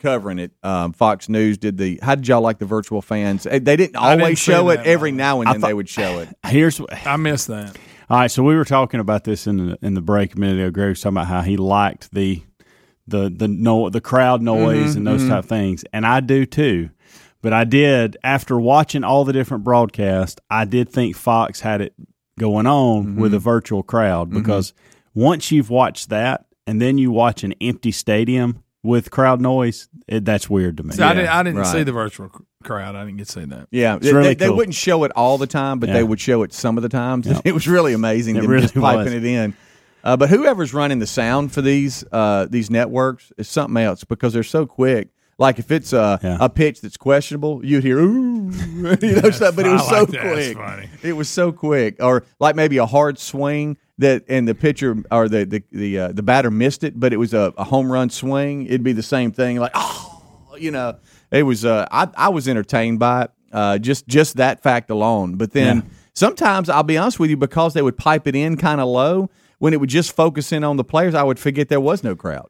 covering 0.00 0.38
it. 0.38 0.52
Um, 0.62 0.92
Fox 0.92 1.28
News 1.28 1.58
did 1.58 1.78
the. 1.78 2.00
How 2.02 2.16
did 2.16 2.26
y'all 2.26 2.40
like 2.40 2.58
the 2.58 2.66
virtual 2.66 3.02
fans? 3.02 3.44
They 3.44 3.60
didn't 3.60 3.96
I 3.96 4.10
didn't 4.10 4.22
always 4.22 4.38
show 4.38 4.70
it. 4.70 4.80
Every 4.80 5.12
now 5.12 5.40
and 5.40 5.48
then 5.48 5.60
thought- 5.60 5.66
they 5.68 5.74
would 5.74 5.88
show 5.88 6.18
it. 6.20 6.28
Here's 6.46 6.80
I 7.04 7.16
missed 7.16 7.46
that. 7.48 7.76
All 8.08 8.18
right, 8.18 8.30
so 8.30 8.42
we 8.42 8.56
were 8.56 8.64
talking 8.64 8.98
about 8.98 9.22
this 9.22 9.46
in 9.46 9.56
the 9.68 9.78
in 9.82 9.94
the 9.94 10.00
break 10.00 10.34
a 10.34 10.38
minute 10.38 10.60
ago. 10.60 10.70
Greg 10.72 10.88
was 10.88 11.00
talking 11.00 11.16
about 11.16 11.28
how 11.28 11.42
he 11.42 11.56
liked 11.56 12.12
the 12.12 12.42
the 13.06 13.30
the 13.30 13.46
no 13.46 13.88
the 13.88 14.00
crowd 14.00 14.40
mm-hmm, 14.40 14.64
noise 14.64 14.96
and 14.96 15.06
those 15.06 15.20
mm-hmm. 15.20 15.30
type 15.30 15.44
of 15.44 15.48
things, 15.48 15.84
and 15.92 16.04
I 16.04 16.18
do 16.18 16.44
too. 16.44 16.90
But 17.42 17.52
I 17.52 17.64
did 17.64 18.16
after 18.24 18.58
watching 18.58 19.04
all 19.04 19.24
the 19.24 19.32
different 19.32 19.62
broadcasts, 19.62 20.40
I 20.50 20.64
did 20.64 20.90
think 20.90 21.16
Fox 21.16 21.60
had 21.60 21.80
it 21.80 21.94
going 22.38 22.66
on 22.66 23.04
mm-hmm. 23.04 23.20
with 23.20 23.32
a 23.34 23.38
virtual 23.38 23.82
crowd 23.82 24.30
because 24.30 24.72
once 25.14 25.50
you've 25.52 25.70
watched 25.70 26.08
that 26.08 26.46
and 26.66 26.80
then 26.80 26.98
you 26.98 27.10
watch 27.10 27.44
an 27.44 27.54
empty 27.60 27.92
stadium 27.92 28.62
with 28.82 29.10
crowd 29.10 29.40
noise, 29.40 29.88
it, 30.08 30.24
that's 30.24 30.48
weird 30.48 30.76
to 30.78 30.82
me. 30.82 30.94
So 30.94 31.04
I 31.06 31.14
didn't. 31.14 31.28
I 31.30 31.42
didn't 31.42 31.58
right. 31.60 31.66
see 31.66 31.82
the 31.82 31.92
virtual 31.92 32.30
crowd. 32.62 32.94
I 32.96 33.04
didn't 33.04 33.18
get 33.18 33.26
to 33.26 33.32
see 33.32 33.44
that. 33.46 33.68
Yeah, 33.70 33.96
they, 33.98 34.12
really 34.12 34.28
they, 34.34 34.46
they 34.46 34.50
wouldn't 34.50 34.74
show 34.74 35.04
it 35.04 35.12
all 35.14 35.38
the 35.38 35.46
time, 35.46 35.78
but 35.78 35.88
Yeah. 35.88 35.96
they 35.96 36.02
would 36.04 36.20
show 36.20 36.42
it 36.42 36.52
some 36.52 36.76
of 36.78 36.82
the 36.82 36.88
times. 36.88 37.26
Yep. 37.26 37.42
It 37.44 37.52
was 37.52 37.68
really 37.68 37.92
amazing. 37.92 38.36
It 38.36 38.42
them 38.42 38.50
really 38.50 38.62
just 38.62 38.74
piping 38.74 39.04
was. 39.04 39.14
it 39.14 39.24
in. 39.24 39.54
Uh, 40.02 40.16
but 40.16 40.30
whoever's 40.30 40.72
running 40.72 40.98
the 40.98 41.06
sound 41.06 41.52
for 41.52 41.60
these 41.60 42.04
uh, 42.10 42.46
these 42.48 42.70
networks 42.70 43.32
is 43.36 43.48
something 43.48 43.76
else 43.82 44.04
because 44.04 44.32
they're 44.32 44.42
so 44.42 44.64
quick. 44.66 45.08
Like 45.38 45.58
if 45.58 45.70
it's 45.70 45.92
a, 45.94 46.18
Yeah. 46.22 46.36
a 46.40 46.48
pitch 46.48 46.80
that's 46.82 46.96
questionable, 46.98 47.64
you'd 47.64 47.82
hear 47.84 47.98
ooh, 47.98 48.50
you 49.02 49.20
know 49.20 49.30
stuff. 49.30 49.56
But 49.56 49.66
it 49.66 49.72
was 49.72 49.82
I 49.82 49.88
so 49.90 50.00
like 50.00 50.08
that. 50.10 50.20
Quick. 50.32 50.56
funny. 50.56 50.88
It 51.02 51.12
was 51.14 51.28
so 51.28 51.52
quick, 51.52 51.96
or 52.02 52.24
like 52.38 52.56
maybe 52.56 52.78
a 52.78 52.86
hard 52.86 53.18
swing 53.18 53.76
that 54.00 54.24
and 54.28 54.46
the 54.46 54.54
pitcher 54.54 54.96
or 55.10 55.28
the 55.28 55.44
the 55.46 55.62
the, 55.72 55.98
uh, 55.98 56.08
the 56.12 56.22
batter 56.22 56.50
missed 56.50 56.84
it, 56.84 56.98
but 56.98 57.12
it 57.12 57.16
was 57.16 57.32
a, 57.32 57.52
a 57.56 57.64
home 57.64 57.90
run 57.90 58.10
swing. 58.10 58.66
It'd 58.66 58.82
be 58.82 58.92
the 58.92 59.02
same 59.02 59.32
thing. 59.32 59.58
Like 59.58 59.72
oh, 59.74 60.22
you 60.58 60.70
know, 60.70 60.96
it 61.30 61.44
was. 61.44 61.64
Uh, 61.64 61.86
I 61.90 62.08
I 62.16 62.28
was 62.28 62.48
entertained 62.48 62.98
by 62.98 63.22
it. 63.24 63.30
Uh, 63.52 63.78
just 63.78 64.06
just 64.08 64.36
that 64.36 64.62
fact 64.62 64.90
alone. 64.90 65.36
But 65.36 65.52
then 65.52 65.76
Yeah. 65.78 65.82
sometimes 66.14 66.68
I'll 66.68 66.82
be 66.82 66.98
honest 66.98 67.18
with 67.18 67.30
you, 67.30 67.36
because 67.36 67.74
they 67.74 67.82
would 67.82 67.96
pipe 67.96 68.26
it 68.26 68.36
in 68.36 68.56
kind 68.56 68.80
of 68.80 68.88
low 68.88 69.30
when 69.58 69.72
it 69.74 69.80
would 69.80 69.90
just 69.90 70.14
focus 70.14 70.52
in 70.52 70.64
on 70.64 70.76
the 70.76 70.84
players, 70.84 71.14
I 71.14 71.22
would 71.22 71.38
forget 71.38 71.68
there 71.68 71.80
was 71.80 72.02
no 72.04 72.14
crowd. 72.16 72.48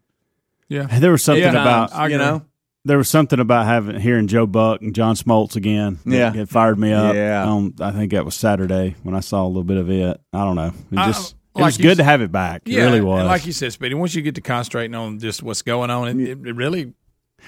Yeah, 0.69 0.87
There 1.01 1.11
was 1.11 1.25
something 1.25 1.43
Yeah, 1.43 1.51
about 1.51 1.93
I 1.93 2.07
you 2.07 2.19
know. 2.19 2.43
there 2.85 2.97
was 2.99 3.09
something 3.09 3.41
about 3.41 3.67
having 3.67 3.99
hearing 3.99 4.29
Joe 4.29 4.47
Buck 4.47 4.81
and 4.83 4.95
John 4.95 5.17
Smoltz 5.17 5.57
again. 5.57 5.99
that- 6.07 6.15
Yeah. 6.37 6.43
it 6.43 6.49
fired 6.49 6.79
me 6.79 6.93
up. 6.93 7.15
Yeah. 7.17 7.43
Um, 7.51 7.75
I 7.81 7.91
think 7.91 8.13
that 8.13 8.25
was 8.25 8.37
Saturday 8.37 8.95
when 9.03 9.17
I 9.17 9.21
saw 9.21 9.45
a 9.45 9.49
little 9.49 9.65
bit 9.65 9.79
of 9.79 9.91
it. 9.91 10.21
I 10.33 10.45
don't 10.45 10.55
know. 10.55 10.73
It 10.93 10.99
I- 10.99 11.07
just 11.09 11.35
it 11.57 11.59
like 11.61 11.65
was 11.67 11.77
good 11.79 11.91
s- 11.93 11.97
to 11.99 12.05
have 12.05 12.21
it 12.23 12.31
back. 12.33 12.63
It 12.67 12.73
yeah, 12.73 12.85
really 12.85 12.99
and 12.99 13.07
was. 13.07 13.27
like 13.27 13.47
you 13.47 13.53
said, 13.53 13.73
Speedy. 13.73 13.95
Once 13.95 14.15
you 14.15 14.23
get 14.23 14.35
to 14.37 14.41
concentrating 14.41 14.95
on 14.95 15.19
just 15.19 15.43
what's 15.43 15.63
going 15.63 15.91
on, 15.91 16.09
it, 16.09 16.29
it, 16.29 16.47
it 16.47 16.55
really. 16.57 16.93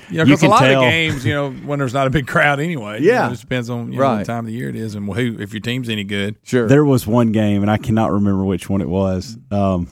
You 0.09 0.17
know, 0.19 0.25
You 0.25 0.35
'cause 0.37 0.43
a 0.43 0.49
lot 0.49 0.61
tell. 0.61 0.83
of 0.83 0.89
games, 0.91 1.23
you 1.27 1.35
know, 1.35 1.51
when 1.67 1.79
there's 1.79 1.93
not 1.93 2.07
a 2.07 2.11
big 2.11 2.27
crowd 2.27 2.61
anyway. 2.61 3.01
you 3.03 3.09
Yeah. 3.09 3.21
know, 3.21 3.27
it 3.27 3.31
just 3.33 3.43
depends 3.43 3.69
on 3.69 3.93
you 3.93 3.99
know, 3.99 4.03
Right. 4.05 4.17
what 4.19 4.27
time 4.27 4.39
of 4.41 4.47
the 4.47 4.53
year 4.53 4.71
it 4.71 4.75
is 4.77 4.95
and 4.95 5.07
who 5.13 5.37
if 5.39 5.53
your 5.53 5.61
team's 5.61 5.91
any 5.91 6.03
good. 6.03 6.37
Sure. 6.43 6.67
there 6.67 6.83
was 6.85 7.07
one 7.07 7.31
game, 7.31 7.61
and 7.61 7.71
I 7.71 7.77
cannot 7.77 8.11
remember 8.11 8.43
which 8.45 8.71
one 8.71 8.81
it 8.81 8.89
was. 8.89 9.37
Um, 9.51 9.89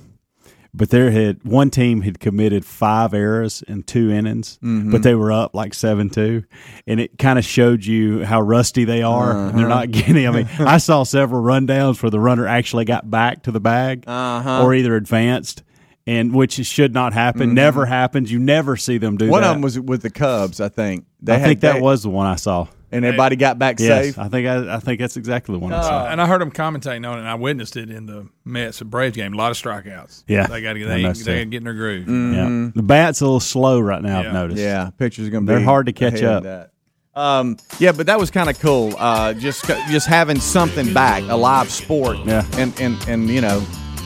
but 0.73 0.91
there 0.91 1.11
had 1.11 1.43
one 1.45 1.71
team 1.71 2.03
had 2.03 2.21
committed 2.21 2.65
five 2.65 3.13
errors 3.15 3.63
in 3.67 3.83
two 3.83 4.11
innings, 4.11 4.59
Mm-hmm. 4.63 4.91
but 4.93 5.03
they 5.03 5.15
were 5.15 5.33
up 5.33 5.55
like 5.55 5.75
seven 5.75 6.11
two, 6.11 6.45
and 6.87 7.01
it 7.01 7.19
kind 7.19 7.39
of 7.39 7.45
showed 7.45 7.85
you 7.85 8.25
how 8.25 8.41
rusty 8.41 8.85
they 8.85 9.03
are. 9.03 9.33
and 9.33 9.59
they're 9.59 9.67
Uh-huh. 9.67 9.81
not 9.81 9.91
getting. 9.91 10.27
I 10.27 10.31
mean, 10.31 10.49
I 10.59 10.79
saw 10.79 11.03
several 11.03 11.43
rundowns 11.43 12.03
where 12.03 12.11
the 12.11 12.21
runner 12.21 12.47
actually 12.47 12.85
got 12.85 13.11
back 13.11 13.43
to 13.45 13.51
the 13.53 13.61
bag 13.61 14.05
Uh-huh. 14.07 14.63
or 14.65 14.75
either 14.75 14.95
advanced. 14.97 15.63
And 16.07 16.35
which 16.35 16.55
should 16.55 16.93
not 16.95 17.13
happen, 17.13 17.55
never 17.55 17.85
happens. 17.87 18.33
You 18.33 18.39
never 18.41 18.77
see 18.77 18.99
them 18.99 19.17
do 19.17 19.27
Mm-hmm. 19.27 19.33
One 19.33 19.43
that. 19.43 19.49
of 19.51 19.55
them 19.57 19.63
was 19.63 19.79
with 19.79 20.03
the 20.03 20.11
Cubs, 20.11 20.61
I 20.61 20.69
think. 20.69 21.05
They 21.21 21.35
I 21.35 21.37
had 21.39 21.47
think 21.47 21.61
that 21.61 21.75
they- 21.75 21.81
was 21.81 22.03
the 22.03 22.09
one 22.11 22.27
I 22.27 22.37
saw. 22.37 22.67
And 22.93 23.05
everybody 23.05 23.37
got 23.37 23.59
back 23.59 23.79
Yes, 23.79 24.07
safe. 24.07 24.19
I 24.19 24.29
think 24.29 24.47
I, 24.49 24.77
I 24.77 24.79
think 24.81 25.01
that's 25.01 25.17
exactly 25.17 25.53
the 25.55 25.59
one 25.59 25.73
I 25.73 25.83
saw. 25.83 26.07
And 26.09 26.21
I 26.21 26.27
heard 26.27 26.43
him 26.43 26.51
commentating 26.51 27.09
on 27.09 27.17
it, 27.19 27.21
and 27.21 27.29
I 27.29 27.35
witnessed 27.35 27.77
it 27.77 27.91
in 27.91 28.07
the 28.07 28.29
Mets 28.45 28.81
and 28.81 28.91
Braves 28.91 29.17
game. 29.17 29.33
A 29.33 29.37
lot 29.37 29.51
of 29.51 29.57
strikeouts. 29.57 30.25
Yeah. 30.27 30.47
they 30.47 30.61
got 30.63 30.75
to 30.75 30.85
I 30.85 30.89
they, 30.89 31.03
noticed 31.03 31.25
they 31.25 31.33
that. 31.33 31.39
got 31.39 31.45
to 31.45 31.51
get 31.51 31.57
in 31.59 31.65
their 31.65 31.75
groove. 31.75 32.09
Yeah, 32.09 32.71
the 32.75 32.83
bat's 32.83 33.21
a 33.21 33.25
little 33.25 33.41
slow 33.41 33.81
right 33.81 34.03
now. 34.03 34.21
I've 34.21 34.33
noticed. 34.33 34.61
Yeah, 34.61 34.91
pictures 34.99 35.29
are 35.29 35.31
going 35.31 35.47
to 35.47 35.53
be. 35.53 35.57
They're 35.57 35.65
hard 35.65 35.87
to 35.87 35.93
catch 35.93 36.23
up. 36.23 36.71
Um, 37.15 37.57
yeah, 37.79 37.93
but 37.93 38.07
that 38.07 38.19
was 38.21 38.31
kind 38.31 38.49
of 38.49 38.59
cool. 38.61 38.95
Uh, 38.97 39.35
just 39.35 39.65
just 39.91 40.07
having 40.07 40.39
something 40.39 40.95
back, 40.95 41.23
a 41.29 41.37
live 41.37 41.71
sport. 41.71 42.19
Yeah. 42.25 42.47
and 42.57 42.79
and 42.81 42.97
and 43.09 43.29
you 43.29 43.41
know, 43.41 43.65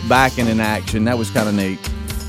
back 0.08 0.38
and 0.38 0.48
in 0.48 0.58
action. 0.60 1.04
That 1.04 1.18
was 1.18 1.30
kind 1.30 1.48
of 1.48 1.54
neat. 1.54 1.78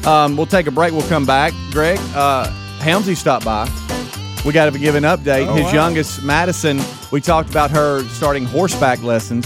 Um, 0.05 0.35
we'll 0.37 0.45
take 0.45 0.67
a 0.67 0.71
break. 0.71 0.91
We'll 0.91 1.07
come 1.07 1.25
back. 1.25 1.53
Greg, 1.71 1.97
uh, 2.13 2.47
Helmsy 2.79 3.15
stopped 3.15 3.45
by. 3.45 3.67
We 4.45 4.53
got 4.53 4.71
to 4.71 4.77
give 4.79 4.93
an 4.95 5.03
update. 5.03 5.47
Oh, 5.47 5.53
His 5.55 5.65
wow. 5.65 5.73
youngest, 5.73 6.21
Madison, 6.23 6.79
we 7.11 7.19
talked 7.19 7.49
about 7.49 7.71
her 7.71 8.03
starting 8.09 8.45
horseback 8.45 9.01
lessons. 9.01 9.45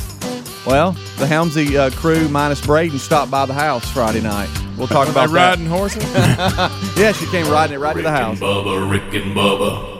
Well, 0.65 0.91
the 1.17 1.25
Helmsy 1.25 1.75
uh, 1.75 1.89
crew 1.91 2.27
minus 2.27 2.59
Braden 2.65 2.99
stopped 2.99 3.31
by 3.31 3.45
the 3.45 3.53
house 3.53 3.89
Friday 3.91 4.19
night. 4.21 4.49
We'll 4.77 4.87
talk 4.87 5.07
about 5.09 5.29
that. 5.29 5.35
riding 5.35 5.65
horses. 5.67 6.03
Yeah, 6.99 7.13
she 7.13 7.25
came 7.27 7.47
riding 7.49 7.75
it 7.75 7.79
right 7.79 7.95
to 7.95 8.01
the 8.01 8.11
house. 8.11 8.41
And 8.41 8.41
Bubba, 8.41 8.91
Rick 8.91 9.13
and 9.23 9.33
Bubba. 9.35 9.98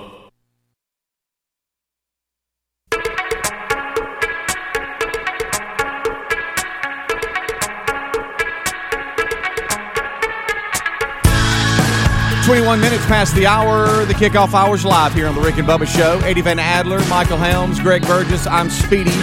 21 12.50 12.82
minutes 12.82 13.06
past 13.06 13.36
the 13.36 13.46
hour. 13.46 14.06
The 14.06 14.14
kickoff 14.16 14.56
hour's 14.56 14.84
live 14.84 15.14
here 15.14 15.28
on 15.28 15.36
the 15.36 15.42
Rick 15.42 15.58
and 15.58 15.68
Bubba 15.68 15.86
Show. 15.86 16.18
Eddie 16.26 16.42
Van 16.42 16.58
Adler, 16.58 16.98
Michael 17.06 17.38
Helms, 17.38 17.80
Greg 17.80 18.02
Burgess. 18.08 18.48
I'm 18.48 18.72
Speedy. 18.72 19.16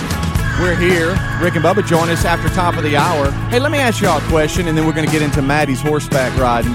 We're 0.60 0.76
here. 0.76 1.08
Rick 1.42 1.56
and 1.56 1.64
Bubba 1.64 1.84
join 1.84 2.08
us 2.08 2.24
after 2.24 2.48
top 2.50 2.76
of 2.76 2.84
the 2.84 2.96
hour. 2.96 3.32
Hey, 3.50 3.58
let 3.58 3.72
me 3.72 3.78
ask 3.78 4.00
y'all 4.00 4.24
a 4.24 4.28
question, 4.28 4.68
and 4.68 4.78
then 4.78 4.86
we're 4.86 4.92
going 4.92 5.06
to 5.06 5.10
get 5.10 5.22
into 5.22 5.42
Maddie's 5.42 5.80
horseback 5.80 6.38
riding. 6.38 6.70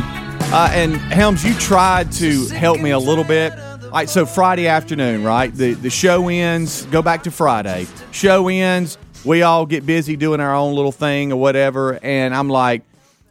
Uh, 0.51 0.67
and 0.73 0.95
Helms, 0.97 1.45
you 1.45 1.53
tried 1.53 2.11
to 2.11 2.47
help 2.49 2.81
me 2.81 2.89
a 2.89 2.99
little 2.99 3.23
bit. 3.23 3.53
All 3.53 3.91
right, 3.91 4.09
so 4.09 4.25
Friday 4.25 4.67
afternoon, 4.67 5.23
right? 5.23 5.55
The 5.55 5.75
the 5.75 5.89
show 5.89 6.27
ends. 6.27 6.83
Go 6.87 7.01
back 7.01 7.23
to 7.23 7.31
Friday. 7.31 7.87
Show 8.11 8.49
ends. 8.49 8.97
We 9.23 9.41
all 9.41 9.65
get 9.65 9.85
busy 9.85 10.17
doing 10.17 10.41
our 10.41 10.53
own 10.53 10.75
little 10.75 10.91
thing 10.91 11.31
or 11.31 11.37
whatever, 11.37 11.97
and 12.03 12.35
I'm 12.35 12.49
like, 12.49 12.83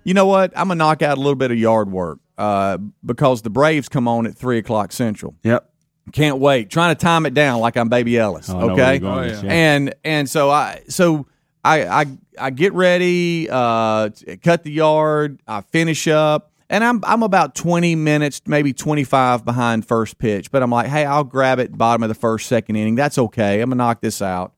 you 0.04 0.14
know 0.14 0.24
what? 0.24 0.52
I'm 0.56 0.68
gonna 0.68 0.76
knock 0.76 1.02
out 1.02 1.18
a 1.18 1.20
little 1.20 1.34
bit 1.34 1.50
of 1.50 1.58
yard 1.58 1.92
work 1.92 2.18
uh, 2.40 2.78
because 3.04 3.42
the 3.42 3.50
Braves 3.50 3.90
come 3.90 4.08
on 4.08 4.26
at 4.26 4.34
three 4.34 4.56
o'clock 4.56 4.92
Central. 4.92 5.34
Yep. 5.42 5.70
Can't 6.12 6.38
wait. 6.38 6.70
Trying 6.70 6.96
to 6.96 7.00
time 7.00 7.26
it 7.26 7.34
down 7.34 7.60
like 7.60 7.76
I'm 7.76 7.90
Baby 7.90 8.18
Ellis. 8.18 8.48
Oh, 8.48 8.56
I 8.56 8.60
know 8.60 8.74
where 8.74 8.94
okay. 8.94 9.06
Oh, 9.06 9.22
yeah. 9.22 9.42
yeah. 9.42 9.52
And 9.52 9.94
and 10.02 10.28
so 10.28 10.48
I 10.50 10.82
so 10.88 11.26
I 11.62 11.84
I 11.84 12.06
I 12.38 12.50
get 12.50 12.72
ready, 12.72 13.46
uh, 13.50 14.08
cut 14.42 14.64
the 14.64 14.72
yard, 14.72 15.42
I 15.46 15.60
finish 15.60 16.08
up, 16.08 16.50
and 16.70 16.82
I'm 16.82 17.04
I'm 17.04 17.22
about 17.22 17.54
20 17.54 17.94
minutes, 17.94 18.40
maybe 18.46 18.72
25 18.72 19.44
behind 19.44 19.86
first 19.86 20.18
pitch. 20.18 20.50
But 20.50 20.62
I'm 20.62 20.70
like, 20.70 20.86
hey, 20.86 21.04
I'll 21.04 21.24
grab 21.24 21.58
it 21.58 21.76
bottom 21.76 22.02
of 22.02 22.08
the 22.08 22.14
first, 22.14 22.46
second 22.46 22.76
inning. 22.76 22.94
That's 22.94 23.18
okay. 23.18 23.60
I'm 23.60 23.68
gonna 23.68 23.76
knock 23.76 24.00
this 24.00 24.22
out. 24.22 24.54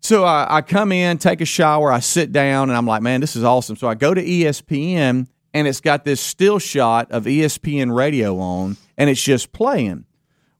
So 0.00 0.24
I, 0.24 0.56
I 0.56 0.62
come 0.62 0.92
in, 0.92 1.18
take 1.18 1.42
a 1.42 1.44
shower, 1.44 1.92
I 1.92 2.00
sit 2.00 2.32
down, 2.32 2.70
and 2.70 2.76
I'm 2.78 2.86
like, 2.86 3.02
man, 3.02 3.20
this 3.20 3.36
is 3.36 3.44
awesome. 3.44 3.76
So 3.76 3.88
I 3.88 3.94
go 3.94 4.14
to 4.14 4.24
ESPN, 4.24 5.26
and 5.54 5.66
it's 5.66 5.80
got 5.80 6.04
this 6.04 6.20
still 6.20 6.58
shot 6.58 7.10
of 7.10 7.24
ESPN 7.24 7.94
radio 7.94 8.38
on, 8.38 8.76
and 8.96 9.08
it's 9.08 9.22
just 9.22 9.52
playing. 9.52 10.04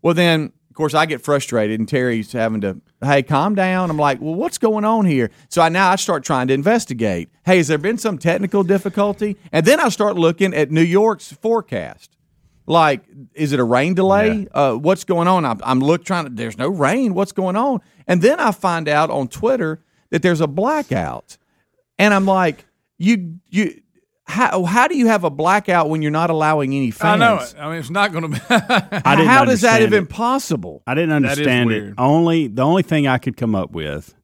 Well, 0.02 0.14
then, 0.14 0.52
of 0.70 0.74
course, 0.74 0.94
I 0.94 1.06
get 1.06 1.20
frustrated, 1.20 1.78
and 1.78 1.88
Terry's 1.88 2.32
having 2.32 2.60
to, 2.62 2.80
hey, 3.02 3.22
calm 3.22 3.54
down. 3.54 3.90
I'm 3.90 3.96
like, 3.96 4.20
well, 4.20 4.34
what's 4.34 4.58
going 4.58 4.84
on 4.84 5.04
here? 5.04 5.30
So 5.48 5.60
I 5.60 5.68
now 5.68 5.90
I 5.90 5.96
start 5.96 6.24
trying 6.24 6.48
to 6.48 6.54
investigate. 6.54 7.30
Hey, 7.44 7.58
has 7.58 7.68
there 7.68 7.78
been 7.78 7.98
some 7.98 8.18
technical 8.18 8.62
difficulty? 8.62 9.36
And 9.52 9.66
then 9.66 9.80
I 9.80 9.88
start 9.88 10.16
looking 10.16 10.54
at 10.54 10.70
New 10.70 10.82
York's 10.82 11.32
forecast. 11.32 12.16
Like, 12.68 13.04
is 13.34 13.52
it 13.52 13.60
a 13.60 13.64
rain 13.64 13.94
delay? 13.94 14.46
Uh, 14.52 14.74
what's 14.74 15.04
going 15.04 15.26
on? 15.26 15.46
I'm, 15.46 15.58
I'm 15.64 15.80
look 15.80 16.04
trying 16.04 16.24
to. 16.26 16.30
There's 16.30 16.58
no 16.58 16.68
rain. 16.68 17.14
What's 17.14 17.32
going 17.32 17.56
on? 17.56 17.80
And 18.06 18.20
then 18.20 18.38
I 18.38 18.52
find 18.52 18.88
out 18.88 19.10
on 19.10 19.28
Twitter 19.28 19.82
that 20.10 20.20
there's 20.20 20.42
a 20.42 20.46
blackout, 20.46 21.38
and 21.98 22.12
I'm 22.12 22.26
like, 22.26 22.66
you 22.98 23.38
you. 23.48 23.80
How, 24.28 24.62
how 24.64 24.88
do 24.88 24.96
you 24.96 25.06
have 25.06 25.24
a 25.24 25.30
blackout 25.30 25.88
when 25.88 26.02
you're 26.02 26.10
not 26.10 26.28
allowing 26.28 26.74
any 26.74 26.90
fans? 26.90 27.22
I 27.22 27.26
know 27.26 27.42
it. 27.42 27.54
I 27.58 27.70
mean, 27.70 27.78
it's 27.80 27.88
not 27.90 28.12
going 28.12 28.24
to 28.24 28.28
be. 28.28 28.40
I 28.50 29.16
didn't 29.16 29.26
How 29.26 29.44
does 29.46 29.62
that 29.62 29.80
understand 29.80 29.82
even 29.82 30.06
possible? 30.06 30.82
I 30.86 30.94
didn't 30.94 31.22
That 31.22 31.32
is 31.32 31.38
understand 31.38 31.72
it. 31.72 31.94
Only 31.96 32.46
the 32.46 32.62
only 32.62 32.82
thing 32.82 33.06
I 33.06 33.16
could 33.16 33.38
come 33.38 33.54
up 33.54 33.70
with 33.70 34.14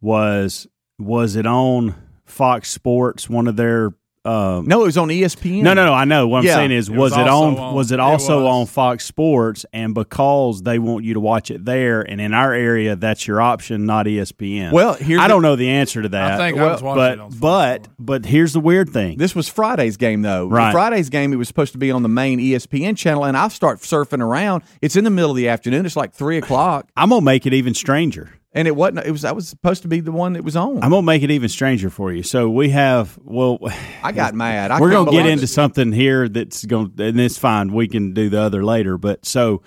was 0.00 0.66
was 0.98 1.36
it 1.36 1.46
on 1.46 1.94
Fox 2.24 2.70
Sports, 2.70 3.28
one 3.28 3.46
of 3.46 3.56
their 3.56 3.92
um, 4.24 4.66
No, 4.66 4.82
it 4.82 4.86
was 4.86 4.96
on 4.98 5.08
ESPN. 5.08 5.62
No, 5.62 5.74
no, 5.74 5.86
no. 5.86 5.92
I 5.92 6.04
know. 6.04 6.28
What 6.28 6.38
I'm 6.38 6.44
Yeah. 6.44 6.54
saying 6.54 6.70
is, 6.70 6.88
It 6.88 6.92
was, 6.92 7.10
was 7.12 7.18
it 7.20 7.26
on, 7.28 7.58
on- 7.58 7.74
Was 7.74 7.90
it 7.90 7.94
it 7.94 8.00
also 8.00 8.44
was. 8.44 8.52
on 8.52 8.66
Fox 8.66 9.04
Sports? 9.04 9.66
And 9.72 9.94
because 9.94 10.62
they 10.62 10.78
want 10.78 11.04
you 11.04 11.14
to 11.14 11.20
watch 11.20 11.50
it 11.50 11.64
there, 11.64 12.02
and 12.02 12.20
in 12.20 12.32
our 12.32 12.52
area, 12.54 12.94
that's 12.94 13.26
your 13.26 13.40
option, 13.40 13.84
not 13.84 14.06
ESPN. 14.06 14.70
Well, 14.72 14.94
here's 14.94 15.20
I 15.20 15.24
the- 15.24 15.28
don't 15.34 15.42
know 15.42 15.56
the 15.56 15.68
answer 15.70 16.02
to 16.02 16.08
that. 16.10 16.32
I 16.32 16.36
think 16.50 16.58
I 16.58 16.72
was 16.72 16.82
watching 16.82 16.96
but 16.96 17.12
it 17.12 17.20
on 17.20 17.30
Fox 17.30 17.40
but 17.40 17.84
Sports. 17.84 17.96
but 17.98 18.26
here's 18.26 18.52
the 18.52 18.60
weird 18.60 18.90
thing. 18.90 19.18
This 19.18 19.34
was 19.34 19.48
Friday's 19.48 19.96
game, 19.96 20.22
though. 20.22 20.46
Right. 20.46 20.70
Friday's 20.72 21.08
game, 21.08 21.32
it 21.32 21.36
was 21.36 21.48
supposed 21.48 21.72
to 21.72 21.78
be 21.78 21.90
on 21.90 22.02
the 22.02 22.08
main 22.08 22.38
ESPN 22.38 22.96
channel, 22.96 23.24
and 23.24 23.36
I 23.36 23.48
start 23.48 23.80
surfing 23.80 24.20
around. 24.22 24.62
It's 24.80 24.94
in 24.96 25.04
the 25.04 25.10
middle 25.10 25.30
of 25.32 25.36
the 25.36 25.48
afternoon. 25.48 25.84
It's 25.84 25.96
like 25.96 26.12
three 26.12 26.38
o'clock, 26.38 26.86
I'm 26.96 27.08
gonna 27.08 27.22
make 27.22 27.44
it 27.46 27.54
even 27.54 27.74
stranger. 27.74 28.30
And 28.54 28.68
it 28.68 28.76
wasn't. 28.76 29.06
It 29.06 29.10
was. 29.10 29.22
That 29.22 29.34
was 29.34 29.48
supposed 29.48 29.82
to 29.82 29.88
be 29.88 30.00
the 30.00 30.12
one 30.12 30.34
that 30.34 30.44
was 30.44 30.56
on. 30.56 30.76
I'm 30.82 30.90
gonna 30.90 31.02
make 31.02 31.22
it 31.22 31.30
even 31.30 31.48
stranger 31.48 31.90
for 31.90 32.12
you. 32.12 32.22
So 32.22 32.50
we 32.50 32.70
have 32.70 33.18
well. 33.22 33.58
I 34.02 34.12
got 34.12 34.34
mad. 34.34 34.70
I 34.70 34.80
we're 34.80 34.90
gonna 34.90 35.10
get 35.10 35.26
into 35.26 35.46
something 35.46 35.92
here 35.92 36.28
that's 36.28 36.64
going 36.64 36.94
to 36.96 37.04
and 37.04 37.20
it's 37.20 37.38
fine 37.38 37.72
we 37.72 37.88
can 37.88 38.12
do 38.14 38.28
the 38.28 38.40
other 38.40 38.64
later 38.64 38.98
but 38.98 39.24
so 39.26 39.62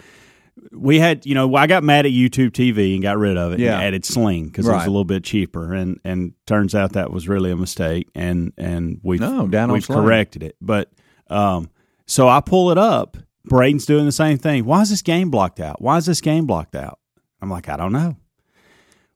we 0.72 1.00
had 1.00 1.26
you 1.26 1.36
know 1.36 1.54
i 1.56 1.68
got 1.68 1.84
mad 1.84 2.06
at 2.06 2.12
youtube 2.12 2.50
tv 2.52 2.94
and 2.94 3.04
got 3.04 3.18
rid 3.18 3.38
of 3.38 3.54
it 3.54 3.60
Yeah. 3.60 3.76
and 3.76 3.84
added 3.84 4.06
sling 4.06 4.46
because 4.46 4.68
it 4.68 4.72
was 4.72 4.84
a 4.86 4.90
little 4.90 5.04
bit 5.06 5.24
cheaper 5.24 5.74
and 5.74 6.00
and 6.04 6.34
turns 6.48 6.74
out 6.74 6.94
that 6.94 7.12
was 7.12 7.28
really 7.28 7.52
a 7.52 7.56
mistake 7.56 8.08
and 8.16 8.52
and 8.58 9.00
we've, 9.04 9.20
No, 9.20 9.48
down 9.48 9.72
we've 9.72 9.88
corrected 9.88 10.44
it 10.44 10.56
but 10.62 10.92
um 11.30 11.70
so 12.08 12.28
i 12.28 12.40
pull 12.40 12.72
it 12.72 12.78
up 12.78 13.18
braden's 13.46 13.86
doing 13.86 14.06
the 14.06 14.12
same 14.12 14.38
thing 14.38 14.66
why 14.66 14.82
is 14.82 14.90
this 14.90 15.02
game 15.02 15.30
blocked 15.30 15.60
out 15.60 15.82
why 15.82 15.98
is 15.98 16.06
this 16.06 16.22
game 16.22 16.46
blocked 16.46 16.76
out 16.76 17.00
i'm 17.42 17.50
like 17.50 17.68
i 17.70 17.76
don't 17.78 17.92
know 17.94 18.16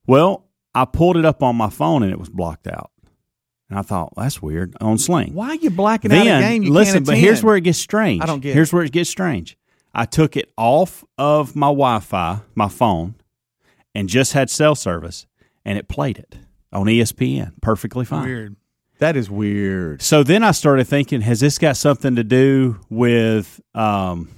well 0.09 0.45
i 0.75 0.83
pulled 0.85 1.17
it 1.17 1.25
up 1.25 1.41
on 1.43 1.55
my 1.55 1.69
phone 1.69 2.03
and 2.03 2.11
it 2.11 2.19
was 2.19 2.29
blocked 2.29 2.67
out 2.67 2.91
and 3.69 3.77
i 3.79 3.81
thought 3.81 4.11
that's 4.17 4.41
weird 4.41 4.75
on 4.81 4.97
sling 4.97 5.33
Why 5.33 5.49
are 5.49 5.55
you 5.55 5.69
blacking 5.69 6.11
out 6.11 6.21
a 6.21 6.23
game? 6.41 6.63
You 6.63 6.71
listen, 6.73 7.03
but 7.03 7.17
here's 7.17 7.43
where 7.43 7.55
it 7.55 7.61
gets 7.61 7.79
strange. 7.79 8.21
I 8.21 8.25
don't 8.25 8.39
get 8.41 8.53
Here's 8.53 8.73
where 8.73 8.83
it 8.83 8.91
gets 8.91 9.09
strange. 9.09 9.57
I 9.93 10.05
took 10.05 10.35
it 10.37 10.51
off 10.57 11.03
of 11.17 11.55
my 11.55 11.67
Wi-Fi, 11.67 12.41
my 12.55 12.67
phone, 12.69 13.15
and 13.95 14.07
just 14.07 14.33
had 14.33 14.49
cell 14.49 14.75
service, 14.75 15.25
and 15.65 15.77
it 15.79 15.87
played 15.87 16.17
it 16.19 16.37
on 16.71 16.85
ESPN 16.85 17.53
perfectly 17.61 18.05
fine. 18.05 18.25
weird. 18.25 18.55
that 18.99 19.15
is 19.15 19.29
weird. 19.31 20.01
So 20.01 20.21
then 20.23 20.43
I 20.43 20.51
started 20.51 20.85
thinking, 20.85 21.21
has 21.21 21.39
this 21.39 21.57
got 21.57 21.75
something 21.75 22.15
to 22.17 22.23
do 22.23 22.79
with 22.89 23.59
um, 23.73 24.29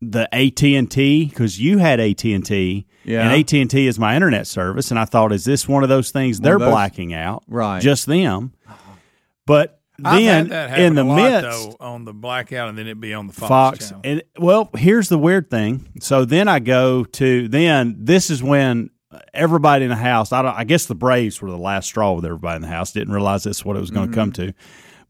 the 0.00 0.32
AT 0.34 0.62
and 0.62 0.90
T? 0.90 1.26
Because 1.26 1.60
you 1.60 1.78
had 1.78 2.00
AT 2.00 2.24
and 2.24 2.44
T, 2.44 2.86
Yeah. 3.04 3.22
and 3.22 3.32
AT 3.32 3.60
and 3.60 3.70
T 3.70 3.86
is 3.86 3.98
my 3.98 4.14
internet 4.14 4.46
service, 4.46 4.90
and 4.90 4.98
I 4.98 5.04
thought, 5.04 5.32
is 5.32 5.44
this 5.44 5.68
one 5.68 5.82
of 5.82 5.88
those 5.88 6.10
things 6.10 6.38
One 6.38 6.44
they're 6.44 6.58
those- 6.58 6.70
blacking 6.70 7.12
out? 7.12 7.44
Right. 7.48 7.82
just 7.82 8.06
them. 8.06 8.52
But 9.46 9.80
I've 10.04 10.20
then 10.20 10.50
had 10.50 10.70
that 10.70 10.78
in 10.78 10.94
the 10.94 11.02
a 11.02 11.04
lot, 11.04 11.16
midst, 11.16 11.70
though, 11.70 11.76
on 11.80 12.04
the 12.04 12.12
blackout, 12.12 12.68
and 12.68 12.78
then 12.78 12.86
it 12.86 13.00
be 13.00 13.14
on 13.14 13.26
the 13.26 13.32
Fox, 13.32 13.90
Fox. 13.90 13.92
And 14.04 14.22
well, 14.38 14.70
here's 14.76 15.08
the 15.08 15.18
weird 15.18 15.50
thing. 15.50 15.88
So 16.00 16.24
then 16.24 16.48
I 16.48 16.58
go 16.60 17.04
to 17.04 17.48
then 17.48 17.96
this 17.98 18.30
is 18.30 18.42
when 18.42 18.90
everybody 19.34 19.84
in 19.84 19.90
the 19.90 19.96
house. 19.96 20.32
I 20.32 20.42
don't. 20.42 20.54
I 20.54 20.64
guess 20.64 20.86
the 20.86 20.94
Braves 20.94 21.40
were 21.42 21.50
the 21.50 21.58
last 21.58 21.86
straw 21.86 22.12
with 22.12 22.24
everybody 22.24 22.56
in 22.56 22.62
the 22.62 22.68
house. 22.68 22.92
Didn't 22.92 23.12
realize 23.12 23.44
that's 23.44 23.64
what 23.64 23.76
it 23.76 23.80
was 23.80 23.90
going 23.90 24.10
to 24.10 24.16
mm-hmm. 24.16 24.20
come 24.20 24.32
to. 24.32 24.54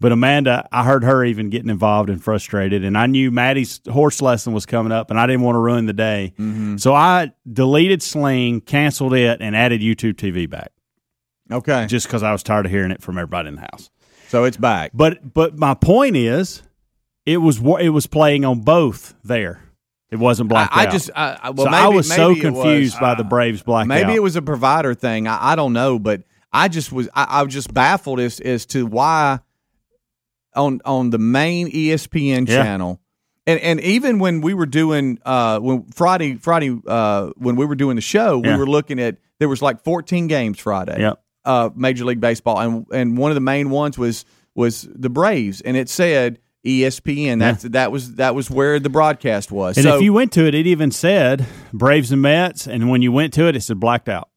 But 0.01 0.13
Amanda, 0.13 0.69
I 0.71 0.85
heard 0.85 1.03
her 1.03 1.25
even 1.25 1.51
getting 1.51 1.71
involved 1.71 2.09
and 2.09 2.23
frustrated, 2.23 2.85
and 2.85 2.97
I 2.97 3.07
knew 3.07 3.33
Maddie's 3.33 3.81
horse 3.91 4.23
lesson 4.23 4.53
was 4.53 4.65
coming 4.65 4.93
up, 4.93 5.11
and 5.11 5.19
I 5.19 5.27
didn't 5.27 5.43
want 5.43 5.57
to 5.57 5.61
ruin 5.61 5.87
the 5.87 5.93
day. 5.93 6.35
Mm-hmm. 6.39 6.77
So 6.77 6.95
I 6.95 7.33
deleted 7.53 8.01
Sling, 8.03 8.61
canceled 8.61 9.15
it, 9.15 9.41
and 9.41 9.57
added 9.57 9.81
YouTube 9.81 10.15
TV 10.15 10.49
back, 10.49 10.71
Okay, 11.51 11.87
just 11.87 12.07
because 12.07 12.23
I 12.23 12.31
was 12.31 12.43
tired 12.45 12.67
of 12.67 12.71
hearing 12.71 12.93
it 12.93 13.03
from 13.03 13.19
everybody 13.19 13.49
in 13.49 13.57
the 13.57 13.63
house. 13.63 13.91
so 14.29 14.45
it's 14.45 14.57
back. 14.57 14.93
But 14.95 15.35
but 15.35 15.59
my 15.59 15.75
point 15.75 16.17
is, 16.17 16.63
it 17.27 17.39
was 17.39 17.59
wa- 17.59 17.77
it 17.79 17.89
was 17.89 18.07
playing 18.07 18.45
on 18.45 18.61
both 18.61 19.15
there. 19.25 19.63
It 20.11 20.17
wasn't 20.17 20.49
blacked 20.49 20.75
I, 20.75 20.83
I 20.83 20.87
just, 20.87 21.11
I, 21.15 21.51
well, 21.51 21.67
so 21.67 21.71
maybe, 21.71 21.77
I 21.77 21.89
was 21.89 22.09
so 22.09 22.27
it 22.31 22.35
was- 22.35 22.41
confused 22.41 23.01
by 23.01 23.15
the 23.15 23.25
uh, 23.25 23.29
Braves 23.29 23.63
blackout. 23.63 23.89
Maybe 23.89 24.15
it 24.15 24.23
was 24.23 24.37
a 24.37 24.43
provider 24.43 24.95
thing. 24.95 25.27
I, 25.27 25.53
I 25.53 25.57
don't 25.57 25.73
know, 25.75 25.99
but 25.99 26.23
I 26.53 26.69
just 26.69 26.93
was 26.93 27.09
I, 27.15 27.25
I 27.25 27.43
was 27.43 27.53
just 27.53 27.75
baffled 27.75 28.21
as 28.21 28.39
as 28.41 28.65
to 28.67 28.87
why 28.87 29.41
on 30.59 30.81
on 30.85 31.11
the 31.11 31.19
main 31.19 31.71
ESPN 31.71 32.47
Yeah. 32.49 32.63
channel. 32.63 33.01
And, 33.47 33.59
and 33.61 33.81
even 33.81 34.19
when 34.19 34.43
we 34.43 34.53
were 34.53 34.67
doing 34.67 35.19
uh, 35.25 35.59
when 35.61 35.85
Friday 35.95 36.35
Friday 36.35 36.79
uh, 36.87 37.31
when 37.37 37.57
we 37.57 37.65
were 37.65 37.77
doing 37.77 37.97
the 37.97 38.03
show, 38.03 38.43
Yeah. 38.45 38.53
we 38.55 38.59
were 38.61 38.67
looking 38.67 39.01
at 39.01 39.17
there 39.39 39.49
was 39.49 39.63
like 39.63 39.83
14 39.85 40.27
games 40.27 40.59
Friday. 40.59 41.01
Yep. 41.01 41.23
Uh, 41.45 41.71
Major 41.75 42.05
League 42.05 42.21
Baseball, 42.21 42.59
and 42.59 42.87
and 42.93 43.17
one 43.17 43.31
of 43.31 43.37
the 43.37 43.41
main 43.41 43.71
ones 43.71 43.97
was 43.97 44.27
was 44.55 44.87
the 44.95 45.09
Braves, 45.09 45.63
and 45.63 45.77
it 45.79 45.89
said 45.89 46.41
ESPN. 46.67 47.39
That's 47.39 47.63
that 47.63 47.91
was 47.91 48.17
that 48.17 48.35
was 48.35 48.51
where 48.51 48.79
the 48.79 48.91
broadcast 48.91 49.51
was. 49.51 49.79
And 49.79 49.85
so 49.85 49.97
if 49.97 50.03
you 50.03 50.13
went 50.13 50.33
to 50.33 50.47
it, 50.47 50.55
it 50.55 50.67
even 50.67 50.91
said 50.91 51.47
Braves 51.73 52.13
and 52.13 52.21
Mets. 52.21 52.67
And 52.67 52.91
when 52.91 53.01
you 53.01 53.13
went 53.13 53.33
to 53.35 53.47
it, 53.49 53.57
it 53.57 53.63
said 53.63 53.81
blacked 53.81 54.09
out. 54.11 54.29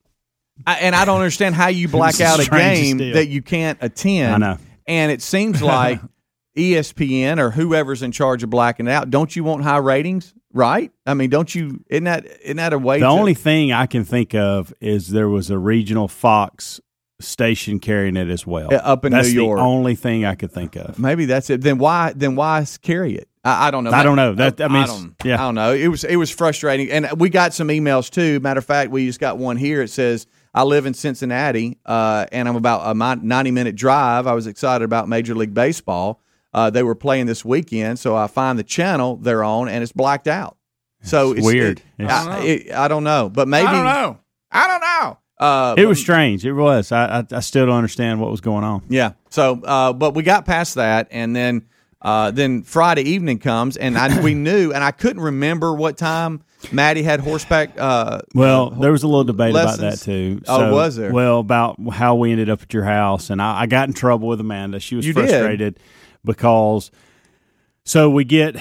I, 0.65 0.75
and 0.75 0.95
I 0.95 1.03
don't 1.05 1.17
understand 1.17 1.55
how 1.55 1.67
you 1.67 1.87
black 1.87 2.21
out 2.21 2.39
a 2.39 2.49
game 2.49 2.97
deal. 2.97 3.15
that 3.15 3.27
you 3.27 3.41
can't 3.41 3.77
attend. 3.81 4.35
I 4.35 4.37
know. 4.37 4.57
And 4.87 5.11
it 5.11 5.21
seems 5.21 5.61
like 5.61 5.99
ESPN 6.57 7.39
or 7.39 7.51
whoever's 7.51 8.01
in 8.01 8.11
charge 8.11 8.43
of 8.43 8.49
blacking 8.49 8.87
it 8.87 8.91
out, 8.91 9.09
don't 9.09 9.33
you 9.35 9.43
want 9.43 9.63
high 9.63 9.77
ratings? 9.77 10.33
Right? 10.53 10.91
I 11.05 11.13
mean, 11.13 11.29
don't 11.29 11.53
you? 11.53 11.83
Isn't 11.89 12.03
that 12.03 12.25
isn't 12.43 12.57
that 12.57 12.73
a 12.73 12.77
way? 12.77 12.99
The 12.99 13.05
to, 13.05 13.11
only 13.11 13.33
thing 13.33 13.71
I 13.71 13.85
can 13.85 14.03
think 14.03 14.35
of 14.35 14.73
is 14.81 15.07
there 15.09 15.29
was 15.29 15.49
a 15.49 15.57
regional 15.57 16.09
Fox 16.09 16.81
station 17.21 17.79
carrying 17.79 18.17
it 18.17 18.29
as 18.29 18.45
well. 18.45 18.69
Up 18.73 19.05
in 19.05 19.13
That's 19.13 19.29
New 19.29 19.43
York. 19.43 19.59
The 19.59 19.63
only 19.63 19.95
thing 19.95 20.25
I 20.25 20.35
could 20.35 20.51
think 20.51 20.75
of. 20.75 20.99
maybe 20.99 21.25
that's 21.25 21.49
it. 21.49 21.61
Then 21.61 21.77
why? 21.77 22.13
Then 22.15 22.35
why 22.35 22.65
carry 22.81 23.15
it? 23.15 23.29
I, 23.43 23.67
I 23.67 23.71
don't 23.71 23.83
know. 23.83 23.91
I 23.91 24.03
don't 24.03 24.17
know. 24.17 24.33
That- 24.33 24.59
I 24.61 24.67
mean, 24.67 24.85
don't, 24.85 25.15
yeah. 25.23 25.35
I 25.35 25.45
don't 25.45 25.55
know. 25.55 25.73
It 25.73 25.87
was 25.87 26.03
it 26.03 26.17
was 26.17 26.29
frustrating, 26.29 26.91
and 26.91 27.19
we 27.19 27.29
got 27.29 27.53
some 27.53 27.69
emails 27.69 28.09
too. 28.09 28.39
Matter 28.41 28.59
of 28.59 28.65
fact, 28.65 28.91
we 28.91 29.05
just 29.05 29.19
got 29.19 29.37
one 29.37 29.57
here. 29.57 29.81
It 29.81 29.89
says. 29.89 30.27
I 30.53 30.63
live 30.63 30.85
in 30.85 30.93
Cincinnati, 30.93 31.77
uh, 31.85 32.25
and 32.31 32.47
I'm 32.47 32.55
about 32.55 32.81
a 32.85 32.93
90 32.93 33.51
minute 33.51 33.75
drive. 33.75 34.27
I 34.27 34.33
was 34.33 34.47
excited 34.47 34.83
about 34.83 35.07
Major 35.07 35.33
League 35.35 35.53
Baseball. 35.53 36.19
Uh, 36.53 36.69
they 36.69 36.83
were 36.83 36.95
playing 36.95 37.25
this 37.27 37.45
weekend, 37.45 37.97
so 37.99 38.15
I 38.15 38.27
find 38.27 38.59
the 38.59 38.63
channel 38.63 39.15
they're 39.15 39.43
on, 39.43 39.69
and 39.69 39.81
it's 39.81 39.93
blacked 39.93 40.27
out. 40.27 40.57
So 41.03 41.31
it's, 41.31 41.45
weird. 41.45 41.79
It, 41.97 42.03
It's- 42.03 42.27
I, 42.27 42.43
it- 42.43 42.71
I 42.73 42.87
don't 42.89 43.03
know, 43.05 43.29
but 43.29 43.47
maybe 43.47 43.67
I 43.67 43.71
don't 43.71 43.85
know. 43.85 44.17
I 44.51 44.67
don't 44.67 44.81
know. 44.81 45.17
Uh, 45.39 45.75
It 45.77 45.85
was 45.87 45.99
strange. 45.99 46.45
It 46.45 46.53
was. 46.53 46.91
I, 46.91 47.19
I 47.19 47.25
I 47.31 47.39
still 47.39 47.65
don't 47.65 47.75
understand 47.77 48.19
what 48.21 48.29
was 48.29 48.41
going 48.41 48.63
on. 48.63 48.83
yeah. 48.89 49.13
So, 49.29 49.61
uh, 49.63 49.93
but 49.93 50.13
we 50.13 50.21
got 50.23 50.45
past 50.45 50.75
that, 50.75 51.07
and 51.11 51.33
then 51.35 51.63
uh, 52.01 52.31
then 52.31 52.63
Friday 52.63 53.03
evening 53.03 53.39
comes, 53.39 53.77
and 53.77 53.97
I, 53.97 54.21
we 54.21 54.33
knew, 54.47 54.71
and 54.73 54.83
I 54.83 54.91
couldn't 54.91 55.21
remember 55.21 55.73
what 55.73 55.97
time 55.97 56.41
Maddie 56.71 57.03
had 57.03 57.19
horseback. 57.19 57.71
Uh, 57.77 58.21
Well, 58.33 58.71
there 58.71 58.91
was 58.91 59.03
a 59.03 59.07
little 59.07 59.23
debate 59.23 59.53
lessons? 59.53 59.79
about 59.79 59.91
that 59.91 59.99
too. 60.03 60.41
Oh, 60.47 60.71
was 60.73 60.95
there? 60.95 61.11
Well, 61.11 61.39
about 61.39 61.77
how 61.91 62.15
we 62.15 62.31
ended 62.31 62.49
up 62.49 62.61
at 62.63 62.73
your 62.73 62.83
house, 62.85 63.29
and 63.29 63.41
I, 63.41 63.61
I 63.61 63.65
got 63.67 63.87
in 63.87 63.93
trouble 63.93 64.27
with 64.27 64.39
Amanda. 64.39 64.79
She 64.79 64.95
was 64.95 65.05
You 65.05 65.13
did? 65.13 65.29
frustrated 65.29 65.79
because. 66.25 66.91
So 67.83 68.09
we 68.09 68.23
get. 68.25 68.55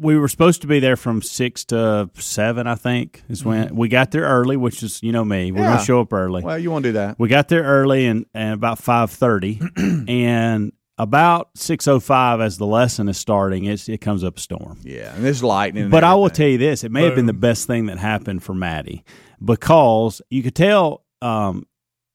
We 0.00 0.18
were 0.18 0.26
supposed 0.28 0.62
to 0.62 0.66
be 0.66 0.80
there 0.80 0.96
from 0.96 1.22
six 1.22 1.64
to 1.66 2.10
seven, 2.14 2.66
I 2.66 2.74
think. 2.74 3.22
Is 3.28 3.44
when 3.44 3.76
we 3.76 3.88
got 3.88 4.10
there 4.10 4.24
early, 4.24 4.56
which 4.56 4.82
is 4.82 5.00
you 5.02 5.12
know 5.12 5.24
me. 5.24 5.52
We're 5.52 5.58
Mm-hmm. 5.58 5.62
Yeah. 5.64 5.74
gonna 5.74 5.84
show 5.84 6.00
up 6.00 6.12
early. 6.12 6.42
well, 6.42 6.58
you 6.58 6.70
want 6.72 6.82
to 6.84 6.88
do 6.88 6.92
that? 6.94 7.18
We 7.20 7.28
got 7.28 7.48
there 7.48 7.62
early 7.62 8.06
and, 8.06 8.26
and 8.34 8.52
about 8.54 8.78
five 8.78 9.10
thirty, 9.12 9.60
and 9.76 10.72
about 10.98 11.50
six 11.54 11.86
oh 11.86 12.00
five 12.00 12.40
as 12.40 12.56
the 12.58 12.66
lesson 12.66 13.08
is 13.08 13.18
starting, 13.18 13.64
it's, 13.64 13.88
it 13.88 14.00
comes 14.00 14.24
up 14.24 14.38
a 14.38 14.40
storm. 14.40 14.78
Yeah, 14.82 15.14
and 15.14 15.24
there's 15.24 15.42
lightning. 15.42 15.84
and 15.84 15.90
But 15.90 16.04
I 16.04 16.14
will 16.14 16.30
tell 16.30 16.48
you 16.48 16.58
this: 16.58 16.84
it 16.84 16.90
may 16.92 17.04
have 17.04 17.14
been 17.14 17.26
the 17.26 17.32
best 17.32 17.66
thing 17.66 17.86
that 17.86 17.98
happened 17.98 18.42
for 18.42 18.54
Maddie 18.54 19.04
because 19.44 20.22
you 20.30 20.42
could 20.42 20.54
tell. 20.54 21.04
Um, 21.22 21.66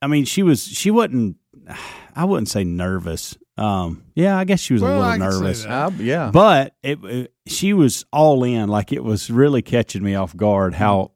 I 0.01 0.07
mean, 0.07 0.25
she 0.25 0.43
was 0.43 0.63
she 0.63 0.91
wasn't. 0.91 1.37
I 2.15 2.25
wouldn't 2.25 2.49
say 2.49 2.63
nervous. 2.63 3.37
Um, 3.57 4.03
yeah, 4.15 4.37
I 4.37 4.43
guess 4.45 4.59
she 4.59 4.73
was 4.73 4.81
Well, 4.81 5.01
a 5.01 5.05
I 5.05 5.11
little 5.17 5.27
can 5.31 5.39
nervous. 5.41 5.63
that. 5.63 5.69
Uh, 5.69 5.91
yeah. 5.99 6.31
But 6.31 6.75
it, 6.81 6.99
it- 7.03 7.33
she 7.47 7.73
was 7.73 8.05
all 8.11 8.43
in. 8.43 8.67
Like 8.69 8.91
it 8.91 9.03
was 9.03 9.29
really 9.29 9.61
catching 9.61 10.01
me 10.03 10.15
off 10.15 10.35
guard 10.35 10.73
how 10.73 11.11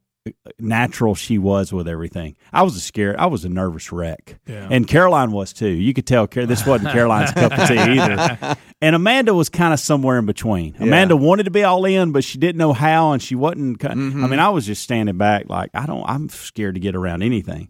natural 0.60 1.16
she 1.16 1.38
was 1.38 1.72
with 1.72 1.88
everything. 1.88 2.36
I 2.52 2.64
was 2.64 2.76
a 2.76 2.80
scared. 2.80 3.16
I 3.18 3.28
was 3.28 3.46
a 3.46 3.50
nervous 3.50 3.92
wreck, 3.92 4.40
Yeah. 4.48 4.68
and 4.72 4.88
Caroline 4.88 5.32
was 5.32 5.54
too. 5.54 5.68
You 5.70 5.94
could 5.94 6.08
tell 6.08 6.28
this 6.28 6.66
wasn't 6.66 6.92
Caroline's 6.92 7.32
cup 7.32 7.58
of 7.58 7.68
tea 7.68 7.78
either. 7.78 8.58
And 8.82 8.94
Amanda 8.96 9.34
was 9.34 9.50
kind 9.50 9.74
of 9.74 9.80
somewhere 9.80 10.20
in 10.20 10.26
between. 10.28 10.76
Amanda 10.80 11.16
wanted 11.16 11.44
to 11.44 11.50
be 11.50 11.64
all 11.64 11.86
in, 11.86 12.12
but 12.12 12.24
she 12.24 12.38
didn't 12.38 12.58
know 12.58 12.74
how, 12.74 13.14
and 13.14 13.22
she 13.22 13.34
wasn't. 13.34 13.80
Mm-hmm. 13.80 14.24
I 14.24 14.28
mean, 14.28 14.40
I 14.40 14.50
was 14.50 14.66
just 14.66 14.84
standing 14.84 15.18
back, 15.18 15.50
like 15.50 15.72
I 15.74 15.86
don't. 15.88 16.04
I'm 16.08 16.30
scared 16.30 16.76
to 16.76 16.82
get 16.82 16.94
around 16.96 17.24
anything. 17.24 17.70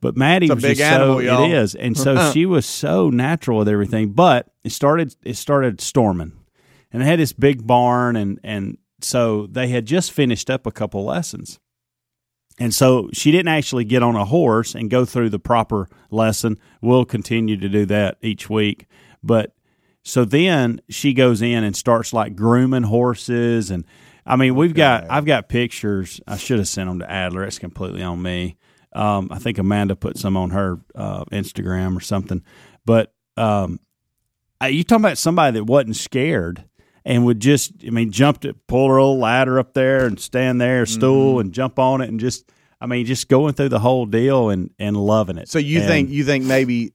But 0.00 0.16
Maddie 0.16 0.50
was 0.50 0.60
big 0.62 0.76
just 0.76 0.92
animal, 0.92 1.16
so. 1.16 1.20
y'all. 1.20 1.44
It 1.44 1.52
is, 1.52 1.74
and 1.76 1.96
so 1.96 2.32
she 2.32 2.44
was 2.46 2.66
so 2.66 3.08
natural 3.08 3.58
with 3.58 3.68
everything. 3.68 4.10
But 4.12 4.50
it 4.64 4.72
started. 4.72 5.14
It 5.24 5.36
started 5.36 5.80
storming 5.80 6.32
and 6.92 7.02
they 7.02 7.06
had 7.06 7.18
this 7.18 7.32
big 7.32 7.66
barn 7.66 8.16
and 8.16 8.40
and 8.42 8.78
so 9.02 9.46
they 9.46 9.68
had 9.68 9.86
just 9.86 10.12
finished 10.12 10.50
up 10.50 10.66
a 10.66 10.72
couple 10.72 11.04
lessons 11.04 11.58
and 12.60 12.74
so 12.74 13.08
she 13.14 13.32
didn't 13.32 13.48
actually 13.48 13.84
get 13.84 14.02
on 14.02 14.14
a 14.14 14.26
horse 14.26 14.74
and 14.74 14.90
go 14.90 15.06
through 15.06 15.30
the 15.30 15.38
proper 15.38 15.88
lesson. 16.10 16.58
We'll 16.82 17.06
continue 17.06 17.56
to 17.56 17.68
do 17.70 17.86
that 17.86 18.18
each 18.20 18.50
week. 18.50 18.86
But 19.22 19.54
so 20.04 20.26
then 20.26 20.82
she 20.90 21.14
goes 21.14 21.40
in 21.40 21.64
and 21.64 21.74
starts 21.74 22.12
like 22.12 22.36
grooming 22.36 22.84
horses. 22.84 23.70
And 23.70 23.86
i 24.26 24.36
mean 24.36 24.54
we've 24.54 24.74
got 24.74 25.10
i've 25.10 25.24
got 25.24 25.48
pictures. 25.48 26.20
I 26.28 26.36
should 26.36 26.58
have 26.58 26.68
sent 26.68 26.90
them 26.90 26.98
to 26.98 27.10
adler. 27.10 27.44
It's 27.44 27.58
completely 27.58 28.02
on 28.02 28.20
me. 28.20 28.58
Um, 28.92 29.28
i 29.30 29.38
think 29.38 29.56
amanda 29.56 29.96
put 29.96 30.18
some 30.18 30.36
on 30.36 30.50
her 30.50 30.80
uh, 30.94 31.24
instagram 31.26 31.96
or 31.96 32.00
something. 32.00 32.42
But 32.84 33.14
um, 33.38 33.80
uh, 34.62 34.66
you 34.66 34.84
talking 34.84 35.04
about 35.04 35.16
somebody 35.16 35.58
that 35.58 35.64
wasn't 35.64 35.96
scared 35.96 36.64
and 37.04 37.24
would 37.26 37.40
just, 37.40 37.72
I 37.86 37.90
mean, 37.90 38.10
jump 38.12 38.40
to 38.40 38.54
pull 38.68 38.88
her 38.88 38.98
old 38.98 39.18
ladder 39.20 39.58
up 39.58 39.74
there 39.74 40.06
and 40.06 40.18
stand 40.20 40.60
there, 40.60 40.84
stool, 40.86 41.32
Mm-hmm. 41.34 41.40
and 41.40 41.52
jump 41.52 41.78
on 41.78 42.00
it, 42.00 42.08
and 42.08 42.20
just, 42.20 42.50
I 42.80 42.86
mean, 42.86 43.06
just 43.06 43.28
going 43.28 43.54
through 43.54 43.70
the 43.70 43.78
whole 43.80 44.06
deal 44.06 44.50
and 44.50 44.70
and 44.78 44.96
loving 44.96 45.38
it. 45.38 45.48
So 45.48 45.58
you 45.58 45.80
And 45.80 45.88
think 45.88 46.10
you 46.10 46.24
think 46.24 46.44
maybe 46.44 46.92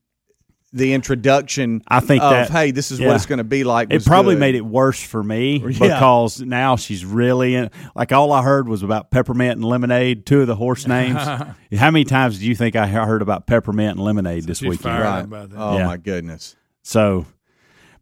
the 0.74 0.94
introduction? 0.94 1.82
I 1.88 2.02
think 2.02 2.22
of 2.22 2.32
that- 2.32 2.50
hey, 2.50 2.72
this 2.72 2.92
is 2.92 3.00
yeah. 3.00 3.08
what 3.08 3.16
it's 3.16 3.26
going 3.28 3.38
to 3.38 3.44
be 3.46 3.64
like. 3.64 3.94
it 3.94 4.04
probably 4.04 4.36
good. 4.36 4.40
made 4.42 4.56
it 4.56 4.66
worse 4.66 5.02
for 5.02 5.24
me 5.24 5.58
Yeah. 5.66 5.80
because 5.80 6.42
now 6.42 6.76
she's 6.76 7.06
really 7.06 7.56
in. 7.56 7.70
Like 7.96 8.12
all 8.12 8.32
I 8.34 8.42
heard 8.44 8.68
was 8.68 8.84
about 8.84 9.10
peppermint 9.10 9.54
and 9.58 9.64
lemonade, 9.64 10.26
two 10.26 10.42
of 10.42 10.48
the 10.48 10.56
horse 10.56 10.86
names. 10.88 11.18
How 11.22 11.56
many 11.92 12.04
times 12.04 12.40
do 12.40 12.46
you 12.46 12.56
think 12.56 12.76
I 12.76 12.88
heard 12.88 13.22
about 13.22 13.48
peppermint 13.48 13.92
and 13.98 14.06
lemonade 14.06 14.44
this 14.46 14.58
She's 14.58 14.70
weekend? 14.70 15.00
Right. 15.00 15.20
up 15.20 15.26
about 15.26 15.50
that. 15.52 15.58
Oh 15.58 15.78
Yeah. 15.78 15.86
my 15.88 15.98
goodness. 15.98 16.56
So, 16.84 17.26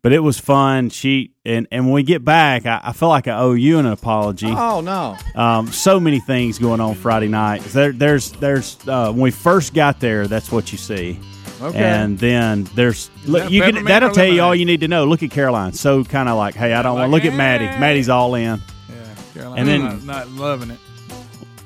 but 0.03 0.13
it 0.13 0.19
was 0.19 0.37
fun. 0.39 0.89
She 0.91 1.31
and 1.43 1.67
and 1.71 1.85
when 1.85 1.93
we 1.93 2.03
get 2.03 2.23
back, 2.23 2.67
I, 2.67 2.79
I 2.83 2.93
feel 2.93 3.09
like 3.09 3.27
I 3.27 3.37
owe 3.39 3.53
you 3.53 3.79
an 3.79 3.87
apology. 3.87 4.47
Oh 4.49 4.81
no. 4.81 5.17
Um, 5.33 5.67
so 5.71 5.99
many 5.99 6.19
things 6.19 6.59
going 6.59 6.79
on 6.79 6.93
Friday 6.93 7.27
night. 7.29 7.61
There, 7.63 7.91
there's, 7.91 8.31
there's 8.33 8.77
uh, 8.87 9.11
when 9.11 9.21
we 9.21 9.31
first 9.31 9.73
got 9.73 9.99
there, 9.99 10.27
that's 10.27 10.51
what 10.51 10.71
you 10.71 10.77
see. 10.77 11.19
Okay. 11.61 11.77
And 11.81 12.19
then 12.19 12.65
there's 12.75 13.09
look, 13.25 13.43
that 13.43 13.51
you 13.51 13.61
can 13.61 13.85
that'll 13.85 14.09
or 14.09 14.13
tell 14.13 14.25
you 14.27 14.41
all 14.41 14.53
you 14.53 14.65
need 14.65 14.81
to 14.81 14.87
know. 14.89 15.05
Look 15.05 15.23
at 15.23 15.31
Caroline, 15.31 15.71
so 15.73 16.03
kind 16.03 16.27
of 16.27 16.37
like, 16.37 16.55
hey, 16.55 16.73
I 16.73 16.81
don't 16.81 16.95
want 16.99 17.09
Like, 17.11 17.21
to 17.23 17.27
look 17.29 17.33
at 17.33 17.37
Maddie. 17.37 17.65
Maddie's 17.79 18.09
all 18.09 18.35
in. 18.35 18.59
Yeah, 18.89 19.15
Carolina, 19.33 19.61
And 19.61 19.67
then- 19.69 20.05
not, 20.05 20.27
not 20.27 20.29
loving 20.31 20.71
it. 20.71 20.79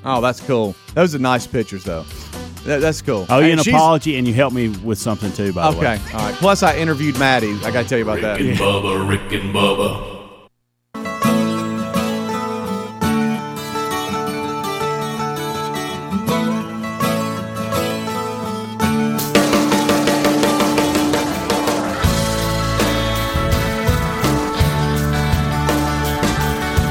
Oh, 0.06 0.22
that's 0.22 0.40
cool. 0.42 0.76
Those 0.94 1.16
are 1.16 1.20
nice 1.20 1.48
pictures, 1.48 1.84
though. 1.84 2.06
That, 2.68 2.82
that's 2.82 3.02
cool. 3.02 3.26
Oh, 3.30 3.40
you 3.40 3.54
an 3.54 3.60
she's- 3.60 3.74
apology, 3.74 4.18
and 4.18 4.28
you 4.28 4.34
helped 4.34 4.54
me 4.54 4.68
with 4.70 5.00
something 5.00 5.32
too. 5.32 5.54
By 5.54 5.72
the 5.72 5.78
way, 5.78 5.94
Okay, 5.96 6.14
all 6.14 6.20
right. 6.20 6.36
Plus, 6.36 6.64
I 6.64 6.76
interviewed 6.78 7.18
Maddie. 7.18 7.58
I 7.64 7.72
got 7.72 7.84
to 7.84 7.88
tell 7.90 7.98
you 7.98 8.04
about 8.04 8.20
that. 8.22 8.40
Rick 8.40 8.50
and 8.50 8.58
Bubba, 8.60 9.10
Rick 9.10 9.32
and 9.42 9.56
Bubba. 9.56 10.17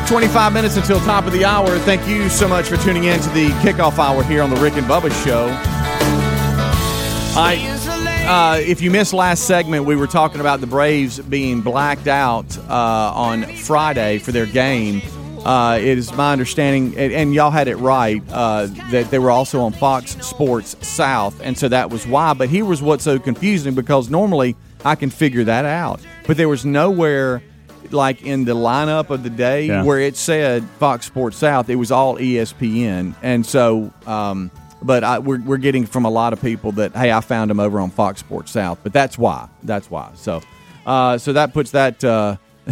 25 0.07 0.53
minutes 0.53 0.77
until 0.77 1.01
top 1.01 1.27
of 1.27 1.33
the 1.33 1.45
hour. 1.45 1.67
Thank 1.81 2.07
you 2.07 2.29
so 2.29 2.47
much 2.47 2.69
for 2.69 2.77
tuning 2.77 3.05
in 3.05 3.19
to 3.21 3.29
the 3.31 3.49
kickoff 3.61 3.99
hour 3.99 4.23
here 4.23 4.41
on 4.41 4.51
the 4.51 4.57
Rick 4.57 4.75
and 4.75 4.87
Bubba 4.87 5.11
Show. 5.25 5.47
Right. 7.37 7.59
Uh, 8.29 8.61
if 8.61 8.81
you 8.81 8.91
missed 8.93 9.13
last 9.13 9.47
segment, 9.49 9.85
we 9.85 9.97
were 9.97 10.07
talking 10.07 10.41
about 10.41 10.61
the 10.61 10.67
Braves 10.69 11.19
being 11.19 11.61
blacked 11.61 12.07
out 12.07 12.57
uh, 12.69 13.13
on 13.15 13.45
Friday 13.57 14.19
for 14.19 14.31
their 14.31 14.47
game. 14.47 15.03
Uh, 15.45 15.79
it 15.81 15.99
is 15.99 16.13
my 16.15 16.33
understanding, 16.33 16.97
and, 16.97 17.13
and 17.13 17.35
y'all 17.35 17.51
had 17.51 17.67
it 17.67 17.77
right, 17.77 18.23
uh, 18.31 18.67
that 18.91 19.11
they 19.11 19.19
were 19.19 19.31
also 19.33 19.61
on 19.61 19.73
Fox 19.73 20.17
Sports 20.25 20.77
South, 20.87 21.41
and 21.41 21.59
so 21.59 21.69
that 21.69 21.91
was 21.91 22.07
why. 22.07 22.33
But 22.33 22.49
here 22.49 22.65
was 22.65 22.81
what's 22.81 23.03
so 23.03 23.19
confusing 23.19 23.75
because 23.75 24.09
normally 24.09 24.55
I 24.85 24.95
can 24.95 25.11
figure 25.11 25.45
that 25.45 25.65
out, 25.65 26.01
but 26.29 26.37
there 26.37 26.49
was 26.49 26.65
nowhere 26.65 27.43
like 27.93 28.23
in 28.23 28.45
the 28.45 28.55
lineup 28.55 29.11
of 29.11 29.23
the 29.23 29.31
day 29.31 29.67
Yeah. 29.67 29.83
where 29.85 29.99
it 30.01 30.17
said 30.17 30.65
Fox 30.79 31.07
Sports 31.07 31.37
South. 31.37 31.69
It 31.71 31.77
was 31.77 31.91
all 31.91 32.17
ESPN, 32.19 33.15
and 33.23 33.45
so. 33.45 33.93
Um, 34.07 34.51
but 34.83 35.03
I, 35.03 35.19
we're, 35.19 35.41
we're 35.41 35.57
getting 35.57 35.87
from 35.87 36.05
a 36.05 36.11
lot 36.11 36.33
of 36.35 36.41
people 36.43 36.71
that 36.73 36.95
hey, 36.95 37.11
I 37.11 37.21
found 37.21 37.51
them 37.51 37.59
over 37.59 37.81
on 37.81 37.91
Fox 37.91 38.21
Sports 38.21 38.53
South. 38.53 38.79
But 38.83 38.93
that's 38.93 39.17
why. 39.19 39.49
That's 39.63 39.91
why. 39.91 40.11
So, 40.15 40.43
uh, 40.85 41.17
so 41.19 41.33
that 41.33 41.53
puts 41.55 41.71
that 41.73 42.05
uh, 42.05 42.37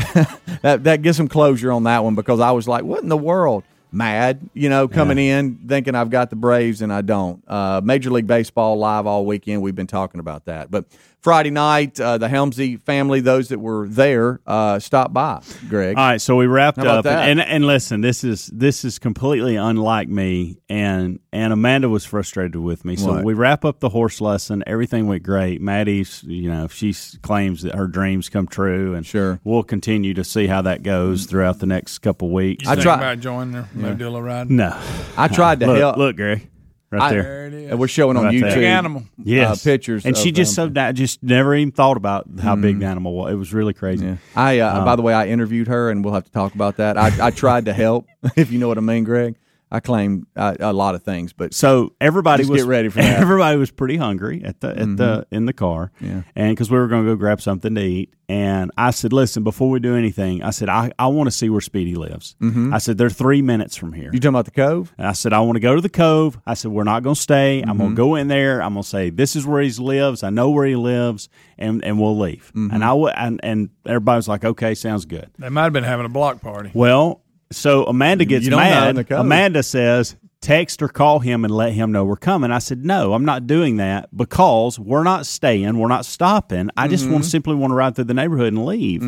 that 0.62 0.84
that 0.84 1.02
gives 1.02 1.16
some 1.16 1.28
closure 1.28 1.72
on 1.72 1.84
that 1.84 2.04
one 2.04 2.14
because 2.14 2.40
I 2.40 2.50
was 2.52 2.68
like, 2.68 2.84
what 2.84 3.02
in 3.02 3.08
the 3.08 3.16
world? 3.16 3.64
Mad, 3.90 4.50
you 4.54 4.68
know, 4.68 4.88
coming 4.88 5.18
in 5.18 5.56
thinking 5.68 5.94
I've 5.94 6.10
got 6.10 6.28
the 6.28 6.34
Braves 6.36 6.82
and 6.82 6.92
I 6.92 7.00
don't. 7.00 7.42
Uh, 7.46 7.80
Major 7.84 8.10
League 8.10 8.26
Baseball 8.26 8.76
live 8.76 9.06
all 9.06 9.24
weekend. 9.24 9.62
We've 9.62 9.74
been 9.74 9.86
talking 9.86 10.18
about 10.18 10.46
that. 10.46 10.68
But 10.68 10.86
Friday 11.24 11.48
night, 11.48 11.98
uh, 11.98 12.18
the 12.18 12.28
Helmsy 12.28 12.78
family, 12.82 13.20
those 13.20 13.48
that 13.48 13.58
were 13.58 13.88
there, 13.88 14.40
uh, 14.46 14.78
stopped 14.78 15.14
by. 15.14 15.40
Greg, 15.70 15.96
All 15.96 16.04
right, 16.06 16.20
so 16.20 16.36
we 16.36 16.46
wrapped 16.46 16.76
up, 16.80 17.04
that? 17.04 17.30
and, 17.30 17.40
and 17.40 17.66
listen, 17.66 18.02
this 18.02 18.24
is 18.24 18.48
this 18.48 18.84
is 18.84 18.98
completely 18.98 19.56
unlike 19.56 20.06
me, 20.10 20.58
and 20.68 21.20
and 21.32 21.50
Amanda 21.54 21.88
was 21.88 22.04
frustrated 22.04 22.56
with 22.56 22.84
me. 22.84 22.96
So 22.96 23.14
What? 23.14 23.24
we 23.24 23.32
wrap 23.32 23.64
up 23.64 23.80
the 23.80 23.88
horse 23.88 24.20
lesson. 24.20 24.62
Everything 24.66 25.06
went 25.06 25.22
great. 25.22 25.62
Maddie's, 25.62 26.22
you 26.24 26.50
know, 26.50 26.68
she 26.68 26.94
claims 27.22 27.62
that 27.62 27.74
her 27.74 27.86
dreams 27.86 28.28
come 28.28 28.46
true, 28.46 28.94
and 28.94 29.06
Sure. 29.06 29.40
we'll 29.44 29.62
continue 29.62 30.12
to 30.12 30.24
see 30.24 30.46
how 30.46 30.60
that 30.60 30.82
goes 30.82 31.24
throughout 31.24 31.58
the 31.58 31.66
next 31.66 32.00
couple 32.00 32.30
weeks. 32.32 32.66
You 32.66 32.72
I 32.72 32.74
think 32.74 32.82
try- 32.84 32.96
about 32.98 33.20
joining 33.20 33.52
the 33.52 33.62
Modilla 33.74 34.22
ride? 34.22 34.50
no, 34.50 34.78
I 35.16 35.28
tried 35.28 35.60
to 35.60 35.66
look, 35.68 35.78
help. 35.78 35.96
look, 35.96 36.16
Gary, 36.18 36.50
right 36.94 37.02
I- 37.02 37.10
there. 37.10 37.22
There 37.22 37.44
and 37.70 37.78
we're 37.78 37.88
showing 37.88 38.16
on 38.16 38.24
How? 38.24 38.30
YouTube 38.30 38.54
Big 38.54 38.64
animal. 38.64 39.04
Yes, 39.22 39.66
uh, 39.66 39.70
pictures, 39.70 40.04
and 40.04 40.16
she 40.16 40.32
just 40.32 40.58
um, 40.58 40.68
so 40.70 40.72
that 40.74 40.92
just 40.92 41.22
never 41.22 41.54
even 41.54 41.72
thought 41.72 41.96
about 41.96 42.26
how 42.40 42.56
big 42.56 42.78
the 42.80 42.86
animal 42.86 43.14
was. 43.14 43.32
It 43.32 43.36
was 43.36 43.52
really 43.54 43.74
crazy. 43.74 44.06
Yeah. 44.06 44.16
I, 44.36 44.58
uh, 44.58 44.84
by 44.84 44.96
the 44.96 45.02
way, 45.02 45.14
I 45.14 45.28
interviewed 45.28 45.68
her, 45.68 45.90
and 45.90 46.04
we'll 46.04 46.14
have 46.14 46.24
to 46.24 46.30
talk 46.32 46.54
about 46.54 46.76
that. 46.76 46.96
I, 46.98 47.28
I 47.28 47.30
tried 47.30 47.66
to 47.66 47.72
help, 47.72 48.06
if 48.36 48.52
you 48.52 48.58
know 48.58 48.68
what 48.68 48.78
I 48.78 48.82
mean, 48.82 49.04
Greg. 49.04 49.36
I 49.74 49.80
claim 49.80 50.26
uh, 50.36 50.54
a 50.60 50.72
lot 50.72 50.94
of 50.94 51.02
things, 51.02 51.32
but 51.32 51.52
So 51.54 51.92
everybody 52.00 52.42
Just 52.42 52.50
was 52.52 52.62
get 52.62 52.68
ready 52.68 52.88
for 52.88 52.98
that. 53.02 53.12
Mm-hmm. 53.14 53.22
Everybody 53.22 53.56
was 53.58 53.70
pretty 53.70 53.96
hungry 53.96 54.42
at 54.44 54.60
the 54.60 54.68
at 54.70 54.96
the 54.96 55.26
in 55.30 55.46
the 55.46 55.52
car, 55.52 55.90
Yeah. 56.00 56.22
and 56.36 56.52
because 56.54 56.70
we 56.70 56.78
were 56.78 56.88
going 56.88 57.04
to 57.04 57.10
go 57.10 57.16
grab 57.16 57.40
something 57.40 57.74
to 57.74 57.80
eat. 57.80 58.14
And 58.26 58.70
I 58.78 58.90
said, 58.90 59.12
"Listen, 59.12 59.44
before 59.44 59.68
we 59.68 59.80
do 59.80 59.94
anything, 59.96 60.42
I 60.42 60.48
said 60.48 60.70
I, 60.70 60.90
I 60.98 61.08
want 61.08 61.26
to 61.26 61.30
see 61.30 61.50
where 61.50 61.60
Speedy 61.60 61.94
lives. 61.94 62.36
I 62.40 62.78
said 62.78 62.96
they're 62.96 63.10
three 63.10 63.42
minutes 63.42 63.76
from 63.76 63.92
here. 63.92 64.10
you 64.14 64.18
talking 64.18 64.28
about 64.30 64.46
the 64.46 64.50
Cove? 64.50 64.94
And 64.96 65.06
I 65.06 65.12
said 65.12 65.34
I 65.34 65.40
want 65.40 65.56
to 65.56 65.60
go 65.60 65.74
to 65.74 65.82
the 65.82 65.90
Cove. 65.90 66.38
I 66.46 66.54
said 66.54 66.70
we're 66.70 66.84
not 66.84 67.02
going 67.02 67.16
to 67.16 67.20
stay. 67.20 67.60
I'm 67.60 67.68
Mm-hmm. 67.68 67.78
going 67.78 67.90
to 67.90 67.96
go 67.96 68.14
in 68.14 68.28
there. 68.28 68.62
I'm 68.62 68.72
going 68.72 68.82
to 68.82 68.88
say 68.88 69.10
this 69.10 69.36
is 69.36 69.44
where 69.46 69.60
he 69.60 69.68
lives. 69.72 70.22
I 70.22 70.30
know 70.30 70.48
where 70.50 70.64
he 70.66 70.74
lives, 70.76 71.28
and 71.58 71.84
and 71.84 72.00
we'll 72.00 72.18
leave. 72.18 72.50
Mm-hmm. 72.54 72.74
And 72.74 72.82
I 72.82 72.88
w- 72.88 73.08
and 73.08 73.40
and 73.42 73.68
everybody 73.84 74.16
was 74.16 74.28
like, 74.28 74.42
okay, 74.44 74.74
sounds 74.74 75.04
good. 75.04 75.28
They 75.38 75.50
might 75.50 75.64
have 75.64 75.72
been 75.74 75.84
having 75.84 76.06
a 76.06 76.10
block 76.10 76.40
party. 76.40 76.70
Well, 76.72 77.20
so 77.52 77.84
Amanda 77.84 78.24
gets 78.24 78.44
You 78.44 78.50
don't 78.50 78.60
know 78.60 78.64
in 78.88 78.96
mad. 78.96 78.96
Amanda 79.20 79.62
says, 79.62 80.16
text 80.40 80.82
or 80.82 80.88
call 80.88 81.20
him 81.20 81.44
and 81.44 81.54
let 81.54 81.72
him 81.72 81.90
know 81.92 82.04
we're 82.04 82.16
coming. 82.16 82.50
I 82.50 82.58
said, 82.58 82.84
no, 82.84 83.14
I'm 83.14 83.24
not 83.24 83.46
doing 83.46 83.76
that 83.78 84.14
because 84.14 84.78
we're 84.78 85.02
not 85.04 85.24
staying. 85.26 85.78
We're 85.78 85.88
not 85.88 86.04
stopping. 86.04 86.68
I 86.76 86.88
just 86.88 87.04
Mm-hmm. 87.04 87.12
want 87.12 87.24
to 87.24 87.30
simply 87.30 87.54
want 87.54 87.70
to 87.70 87.74
ride 87.74 87.94
through 87.94 88.04
the 88.04 88.14
neighborhood 88.14 88.48
and 88.52 88.66
leave. 88.66 89.02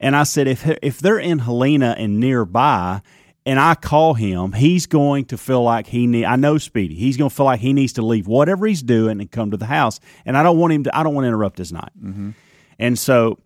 And 0.00 0.16
I 0.16 0.24
said, 0.24 0.48
if 0.48 0.66
if 0.82 0.98
they're 0.98 1.18
in 1.18 1.38
Helena 1.40 1.94
and 1.98 2.18
nearby. 2.20 3.02
And 3.44 3.58
I 3.58 3.74
call 3.74 4.14
him, 4.14 4.52
he's 4.52 4.86
going 4.86 5.24
to 5.24 5.36
feel 5.36 5.64
like 5.64 5.88
he 5.88 6.06
need. 6.06 6.26
I 6.26 6.36
know 6.36 6.58
Speedy. 6.58 6.94
He's 6.94 7.16
going 7.16 7.28
to 7.28 7.34
feel 7.34 7.44
like 7.46 7.58
he 7.58 7.72
needs 7.72 7.92
to 7.94 8.02
leave 8.02 8.28
whatever 8.28 8.68
he's 8.68 8.84
doing 8.84 9.20
and 9.20 9.28
come 9.28 9.50
to 9.50 9.56
the 9.56 9.66
house. 9.66 9.98
And 10.24 10.38
I 10.38 10.44
don't 10.44 10.58
want 10.58 10.72
him 10.72 10.84
to. 10.84 10.96
I 10.96 11.02
don't 11.02 11.12
want 11.12 11.24
to 11.24 11.28
interrupt 11.28 11.58
his 11.58 11.72
night. 11.72 11.90
And 12.78 12.96
so 12.96 13.40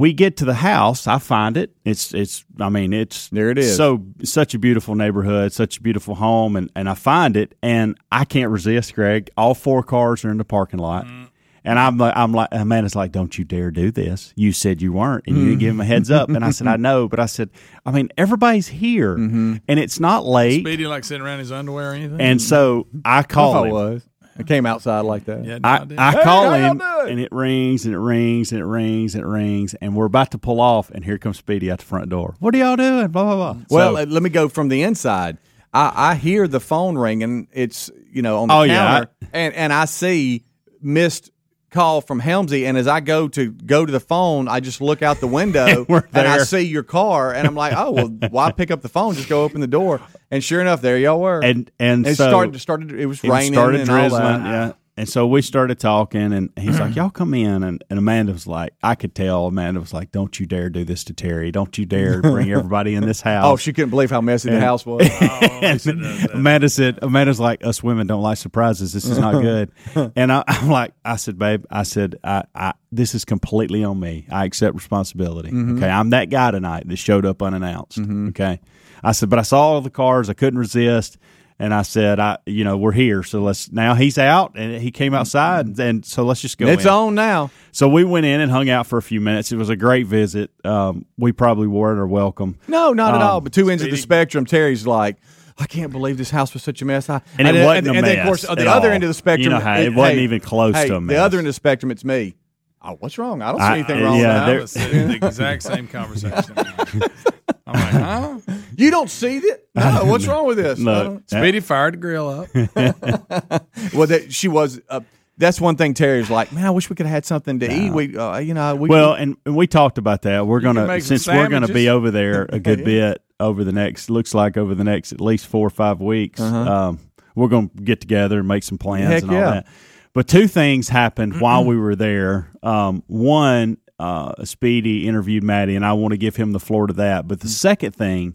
we 0.00 0.14
get 0.14 0.38
to 0.38 0.46
the 0.46 0.54
house. 0.54 1.06
I 1.06 1.18
find 1.18 1.58
it. 1.58 1.76
It's 1.84 2.14
it's. 2.14 2.46
I 2.58 2.70
mean, 2.70 2.94
it's 2.94 3.28
There 3.28 3.50
it 3.50 3.58
is. 3.58 3.76
So 3.76 4.02
such 4.24 4.54
a 4.54 4.58
beautiful 4.58 4.94
neighborhood, 4.94 5.52
such 5.52 5.76
a 5.76 5.82
beautiful 5.82 6.14
home, 6.14 6.56
and 6.56 6.70
and 6.74 6.88
I 6.88 6.94
find 6.94 7.36
it, 7.36 7.54
and 7.62 7.98
I 8.10 8.24
can't 8.24 8.50
resist. 8.50 8.94
Greg, 8.94 9.28
all 9.36 9.54
four 9.54 9.82
cars 9.82 10.24
are 10.24 10.30
in 10.30 10.38
the 10.38 10.44
parking 10.44 10.80
lot. 10.80 11.04
Mm. 11.04 11.28
And 11.62 11.78
I'm 11.78 11.98
like, 11.98 12.16
I'm 12.16 12.32
like, 12.32 12.48
Amanda's 12.52 12.96
like, 12.96 13.12
don't 13.12 13.36
you 13.36 13.44
dare 13.44 13.70
do 13.70 13.90
this. 13.90 14.32
You 14.34 14.52
said 14.52 14.80
you 14.80 14.94
weren't, 14.94 15.24
and 15.26 15.36
you 15.36 15.44
didn't 15.44 15.58
give 15.58 15.74
him 15.74 15.80
a 15.82 15.84
heads 15.84 16.10
up. 16.10 16.30
And 16.30 16.42
I 16.42 16.52
said, 16.52 16.66
I 16.66 16.76
know, 16.78 17.06
but 17.06 17.20
I 17.20 17.26
said, 17.26 17.50
I 17.84 17.90
mean, 17.90 18.08
everybody's 18.16 18.68
here, 18.68 19.14
mm-hmm. 19.14 19.56
and 19.68 19.78
it's 19.78 20.00
not 20.00 20.24
late. 20.24 20.62
Speedy 20.62 20.86
like 20.86 21.04
sitting 21.04 21.22
around 21.22 21.34
in 21.34 21.40
his 21.40 21.52
underwear 21.52 21.90
or 21.90 21.94
anything. 21.94 22.18
And 22.18 22.40
so 22.40 22.86
I 23.04 23.22
call 23.22 23.64
I 23.64 23.66
him. 23.66 23.72
was. 23.74 24.08
I 24.38 24.42
came 24.42 24.64
outside 24.66 25.00
like 25.00 25.24
that. 25.26 25.44
yeah, 25.44 25.58
no, 25.58 25.68
I, 25.68 25.84
did. 25.84 25.98
I 25.98 26.22
call 26.22 26.44
how 26.50 26.54
him 26.54 26.80
and 27.08 27.20
it 27.20 27.30
rings 27.32 27.84
and 27.84 27.94
it 27.94 27.98
rings 27.98 28.52
and 28.52 28.60
it 28.60 28.64
rings 28.64 29.14
and 29.14 29.24
it 29.24 29.26
rings 29.26 29.74
and 29.74 29.94
we're 29.94 30.06
about 30.06 30.30
to 30.30 30.38
pull 30.38 30.60
off 30.60 30.90
and 30.90 31.04
here 31.04 31.18
comes 31.18 31.38
Speedy 31.38 31.70
out 31.70 31.80
the 31.80 31.84
front 31.84 32.08
door. 32.08 32.36
What 32.38 32.54
are 32.54 32.58
y'all 32.58 32.76
doing? 32.76 33.08
Blah 33.08 33.24
blah 33.24 33.36
blah. 33.54 33.62
Well, 33.68 33.96
So- 33.96 34.02
let 34.04 34.22
me 34.22 34.30
go 34.30 34.48
from 34.48 34.68
the 34.68 34.82
inside. 34.82 35.38
I, 35.72 35.92
I 35.94 36.14
hear 36.16 36.48
the 36.48 36.60
phone 36.60 36.96
ringing. 36.98 37.48
It's 37.52 37.90
you 38.10 38.22
know 38.22 38.38
on 38.38 38.48
the 38.48 38.54
Oh, 38.54 38.62
yeah. 38.62 38.74
counter, 38.74 39.10
and 39.32 39.54
and 39.54 39.72
I 39.72 39.84
see 39.84 40.44
missed 40.80 41.30
call 41.70 42.00
from 42.00 42.20
Helmsy. 42.20 42.66
And 42.66 42.76
as 42.76 42.86
I 42.86 43.00
go 43.00 43.28
to 43.28 43.50
go 43.50 43.86
to 43.86 43.92
the 43.92 44.00
phone, 44.00 44.48
I 44.48 44.60
just 44.60 44.80
look 44.80 45.02
out 45.02 45.20
the 45.20 45.26
window 45.40 45.86
we're 45.88 46.02
and 46.12 46.28
I 46.28 46.38
see 46.38 46.62
your 46.62 46.82
car, 46.82 47.32
and 47.32 47.46
I'm 47.46 47.54
like, 47.54 47.74
oh 47.76 47.92
well, 47.92 48.08
why 48.30 48.52
pick 48.52 48.70
up 48.70 48.82
the 48.82 48.88
phone? 48.88 49.14
Just 49.14 49.28
go 49.28 49.44
open 49.44 49.60
the 49.60 49.66
door. 49.66 50.00
And 50.30 50.44
sure 50.44 50.60
enough, 50.60 50.80
there 50.80 50.98
y'all 50.98 51.20
were. 51.20 51.42
and 51.42 51.70
and 51.78 52.06
it 52.06 52.16
so 52.16 52.28
started 52.28 52.60
started. 52.60 52.92
It 52.92 53.06
was 53.06 53.22
raining, 53.22 53.52
it 53.52 53.54
started 53.54 53.80
and 53.80 53.90
all 53.90 53.96
drizzling. 53.98 54.22
that. 54.22 54.44
Yeah. 54.46 54.72
And 55.00 55.08
so 55.08 55.26
we 55.26 55.40
started 55.40 55.80
talking, 55.80 56.34
and 56.34 56.50
he's 56.58 56.78
like, 56.78 56.94
"Y'all 56.96 57.08
come 57.08 57.32
in." 57.32 57.62
And, 57.62 57.82
and 57.88 57.98
Amanda 57.98 58.32
was 58.32 58.46
like, 58.46 58.74
"I 58.82 58.94
could 58.94 59.14
tell." 59.14 59.46
Amanda 59.46 59.80
was 59.80 59.94
like, 59.94 60.12
"Don't 60.12 60.38
you 60.38 60.44
dare 60.44 60.68
do 60.68 60.84
this 60.84 61.04
to 61.04 61.14
Terry! 61.14 61.50
Don't 61.50 61.78
you 61.78 61.86
dare 61.86 62.20
bring 62.20 62.52
everybody 62.52 62.94
in 62.94 63.06
this 63.06 63.22
oh, 63.22 63.30
house!" 63.30 63.44
Oh, 63.46 63.56
she 63.56 63.72
couldn't 63.72 63.88
believe 63.88 64.10
how 64.10 64.20
messy 64.20 64.50
the 64.50 64.60
house 64.60 64.84
was. 64.84 65.08
and 65.22 65.80
Amanda 66.34 66.68
said, 66.68 66.98
Amanda's 67.00 67.40
like, 67.40 67.64
us 67.64 67.82
women 67.82 68.08
don't 68.08 68.20
like 68.20 68.36
surprises. 68.36 68.92
This 68.92 69.06
is 69.06 69.16
not 69.16 69.32
good. 69.42 69.72
and 70.14 70.30
I, 70.30 70.44
I'm 70.46 70.68
like, 70.68 70.92
I 71.02 71.16
said, 71.16 71.38
babe, 71.38 71.64
I 71.70 71.84
said, 71.84 72.16
I, 72.22 72.44
I, 72.54 72.74
this 72.92 73.14
is 73.14 73.24
completely 73.24 73.82
on 73.82 73.98
me. 73.98 74.26
I 74.30 74.44
accept 74.44 74.74
responsibility. 74.74 75.48
Mm-hmm. 75.48 75.78
Okay. 75.78 75.88
I'm 75.88 76.10
that 76.10 76.26
guy 76.28 76.50
tonight 76.50 76.86
that 76.86 76.96
showed 76.96 77.24
up 77.24 77.40
unannounced. 77.42 77.98
Mm-hmm. 77.98 78.28
Okay. 78.28 78.60
I 79.02 79.12
said, 79.12 79.30
but 79.30 79.38
I 79.38 79.42
saw 79.42 79.60
all 79.62 79.80
the 79.80 79.88
cars. 79.88 80.28
I 80.28 80.34
couldn't 80.34 80.58
resist. 80.58 81.16
And 81.62 81.74
I 81.74 81.82
said, 81.82 82.18
I, 82.18 82.38
you 82.46 82.64
know, 82.64 82.78
we're 82.78 82.90
here. 82.92 83.22
So 83.22 83.42
let's, 83.42 83.70
now 83.70 83.94
he's 83.94 84.16
out 84.16 84.52
and 84.56 84.80
he 84.80 84.90
came 84.90 85.12
outside. 85.12 85.78
And 85.78 86.04
so 86.06 86.24
let's 86.24 86.40
just 86.40 86.56
go. 86.56 86.66
it's 86.66 86.84
in. 86.84 86.90
on 86.90 87.14
now. 87.14 87.50
So 87.70 87.86
we 87.86 88.02
went 88.02 88.24
in 88.24 88.40
and 88.40 88.50
hung 88.50 88.70
out 88.70 88.86
for 88.86 88.96
a 88.96 89.02
few 89.02 89.20
minutes. 89.20 89.52
It 89.52 89.56
was 89.56 89.68
a 89.68 89.76
great 89.76 90.06
visit. 90.06 90.50
Um, 90.64 91.04
we 91.18 91.32
probably 91.32 91.66
weren't 91.68 91.98
or 92.00 92.06
welcome. 92.06 92.58
No, 92.66 92.94
not 92.94 93.14
at 93.14 93.20
Um, 93.20 93.26
all. 93.28 93.40
But 93.42 93.52
two 93.52 93.68
ends 93.68 93.82
of 93.84 93.90
the 93.90 93.98
spectrum. 93.98 94.46
Terry's 94.46 94.86
like, 94.86 95.18
I 95.58 95.66
can't 95.66 95.92
believe 95.92 96.16
this 96.16 96.30
house 96.30 96.54
was 96.54 96.62
such 96.62 96.80
a 96.80 96.86
mess. 96.86 97.10
I, 97.10 97.20
And 97.38 97.46
it 97.46 97.52
then- 97.52 97.66
wasn't 97.66 97.86
a 97.88 97.90
and 97.92 98.06
then, 98.06 98.18
of 98.20 98.24
course, 98.26 98.42
mess 98.48 98.56
the 98.56 98.62
at 98.62 98.66
other 98.66 98.88
all. 98.88 98.94
end 98.94 99.04
of 99.04 99.08
the 99.08 99.14
spectrum, 99.14 99.44
You 99.44 99.50
know 99.50 99.60
how 99.60 99.78
it 99.78 99.94
wasn't 99.94 100.20
even 100.20 100.40
close 100.40 100.74
hey, 100.74 100.88
to 100.88 100.96
a 100.96 101.00
mess. 101.02 101.14
The 101.14 101.22
other 101.22 101.36
end 101.38 101.46
of 101.46 101.50
the 101.50 101.54
spectrum, 101.54 101.90
it's 101.92 102.06
me. 102.06 102.36
Oh, 102.82 102.96
what's 103.00 103.18
wrong? 103.18 103.42
I 103.42 103.52
don't 103.52 103.60
see 103.60 103.66
anything 103.66 104.00
uh, 104.00 104.04
wrong 104.06 104.18
yeah, 104.18 104.46
I 104.46 104.58
was 104.60 104.72
sitting 104.72 105.00
in 105.00 105.08
the 105.20 105.26
exact 105.26 105.62
same 105.62 105.86
conversation. 105.86 106.56
I'm 107.70 107.80
like, 107.80 108.44
huh? 108.48 108.54
You 108.76 108.90
don't 108.90 109.10
see 109.10 109.38
that? 109.40 109.60
No, 109.74 110.04
what's 110.06 110.26
wrong 110.26 110.46
with 110.46 110.56
this? 110.56 110.78
I 110.78 110.82
Look, 110.82 111.04
don't- 111.04 111.30
Speedy 111.30 111.60
fired 111.60 111.94
the 111.94 111.98
grill 111.98 112.28
up. 112.28 112.48
well, 113.94 114.06
that, 114.06 114.26
she 114.30 114.48
was. 114.48 114.80
Uh, 114.88 115.00
that's 115.38 115.60
one 115.60 115.76
thing. 115.76 115.94
Terry's 115.94 116.28
like, 116.28 116.52
man, 116.52 116.66
I 116.66 116.70
wish 116.70 116.90
we 116.90 116.96
could 116.96 117.06
have 117.06 117.14
had 117.14 117.24
something 117.24 117.60
to 117.60 117.72
eat. 117.72 117.90
We, 117.90 118.14
uh, 118.16 118.38
you 118.38 118.52
know, 118.52 118.74
we. 118.76 118.88
Well, 118.90 119.14
and, 119.14 119.36
and 119.46 119.56
we 119.56 119.66
talked 119.66 119.96
about 119.96 120.22
that. 120.22 120.46
We're 120.46 120.60
gonna 120.60 121.00
since 121.00 121.26
we're 121.26 121.48
gonna 121.48 121.68
be 121.68 121.88
over 121.88 122.10
there 122.10 122.46
a 122.50 122.58
good 122.58 122.84
bit 122.84 123.22
over 123.38 123.64
the 123.64 123.72
next 123.72 124.10
looks 124.10 124.34
like 124.34 124.58
over 124.58 124.74
the 124.74 124.84
next 124.84 125.12
at 125.12 125.20
least 125.20 125.46
four 125.46 125.66
or 125.66 125.70
five 125.70 126.00
weeks. 126.00 126.40
Um, 126.40 126.98
we're 127.34 127.48
gonna 127.48 127.68
get 127.82 128.00
together 128.02 128.40
and 128.40 128.48
make 128.48 128.62
some 128.64 128.76
plans 128.76 129.04
Uh-huh. 129.06 129.12
Heck 129.14 129.22
and 129.22 129.30
all 129.30 129.36
yeah. 129.38 129.50
that. 129.50 129.66
But 130.12 130.26
two 130.28 130.46
things 130.48 130.88
happened 130.88 131.40
while 131.40 131.64
we 131.64 131.76
were 131.76 131.94
there. 131.96 132.50
Um, 132.62 133.02
one, 133.06 133.78
uh, 134.00 134.44
Speedy 134.44 135.06
interviewed 135.06 135.44
Maddie, 135.44 135.76
and 135.76 135.84
I 135.84 135.92
want 135.92 136.12
to 136.12 136.18
give 136.18 136.36
him 136.36 136.52
the 136.52 136.60
floor 136.60 136.86
to 136.86 136.92
that. 136.94 137.28
But 137.28 137.40
the 137.40 137.46
Hmm. 137.48 137.52
second 137.52 137.92
thing 137.94 138.34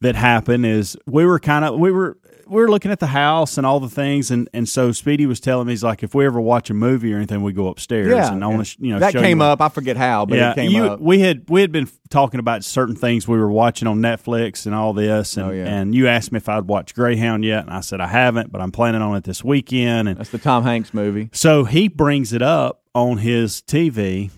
that 0.00 0.14
happened 0.14 0.64
is 0.66 0.96
we 1.06 1.26
were 1.26 1.38
kind 1.38 1.64
of 1.64 1.78
we 1.78 1.90
were 1.92 2.16
we 2.46 2.62
were 2.62 2.70
looking 2.70 2.90
at 2.90 2.98
the 2.98 3.08
house 3.08 3.58
and 3.58 3.66
all 3.66 3.78
the 3.78 3.90
things, 3.90 4.30
and, 4.30 4.48
and 4.54 4.66
so 4.66 4.90
Speedy 4.90 5.26
was 5.26 5.38
telling 5.38 5.66
me 5.66 5.74
he's 5.74 5.84
like, 5.84 6.02
if 6.02 6.14
we 6.14 6.24
ever 6.24 6.40
watch 6.40 6.70
a 6.70 6.74
movie 6.74 7.12
or 7.12 7.16
anything, 7.18 7.42
we 7.42 7.52
go 7.52 7.68
upstairs, 7.68 8.08
yeah, 8.08 8.32
and 8.32 8.42
I 8.42 8.46
want 8.46 8.64
to 8.64 8.76
you 8.80 8.90
know 8.94 9.00
that 9.00 9.12
came 9.12 9.42
up. 9.42 9.60
I 9.60 9.68
forget 9.68 9.98
how, 9.98 10.24
but 10.24 10.38
yeah, 10.38 10.52
it 10.52 10.54
came 10.54 10.70
you, 10.70 10.84
up. 10.86 10.98
we 11.00 11.20
had 11.20 11.44
we 11.50 11.60
had 11.60 11.72
been 11.72 11.88
talking 12.08 12.40
about 12.40 12.64
certain 12.64 12.96
things 12.96 13.28
we 13.28 13.36
were 13.36 13.50
watching 13.52 13.86
on 13.86 13.98
Netflix 13.98 14.64
and 14.64 14.74
all 14.74 14.94
this, 14.94 15.36
and, 15.36 15.46
Oh, 15.46 15.50
yeah. 15.50 15.66
and 15.66 15.94
you 15.94 16.08
asked 16.08 16.32
me 16.32 16.38
if 16.38 16.48
I'd 16.48 16.66
watched 16.68 16.94
Greyhound 16.94 17.44
yet, 17.44 17.64
and 17.64 17.70
I 17.70 17.80
said 17.80 18.00
I 18.00 18.06
haven't, 18.06 18.50
but 18.50 18.62
I'm 18.62 18.72
planning 18.72 19.02
on 19.02 19.14
it 19.14 19.24
this 19.24 19.44
weekend, 19.44 20.08
and 20.08 20.16
That's 20.18 20.30
the 20.30 20.38
Tom 20.38 20.62
Hanks 20.62 20.94
movie. 20.94 21.28
so 21.34 21.64
he 21.64 21.86
brings 21.88 22.32
it 22.32 22.40
up 22.40 22.80
on 22.94 23.18
his 23.18 23.60
TV. 23.60 24.30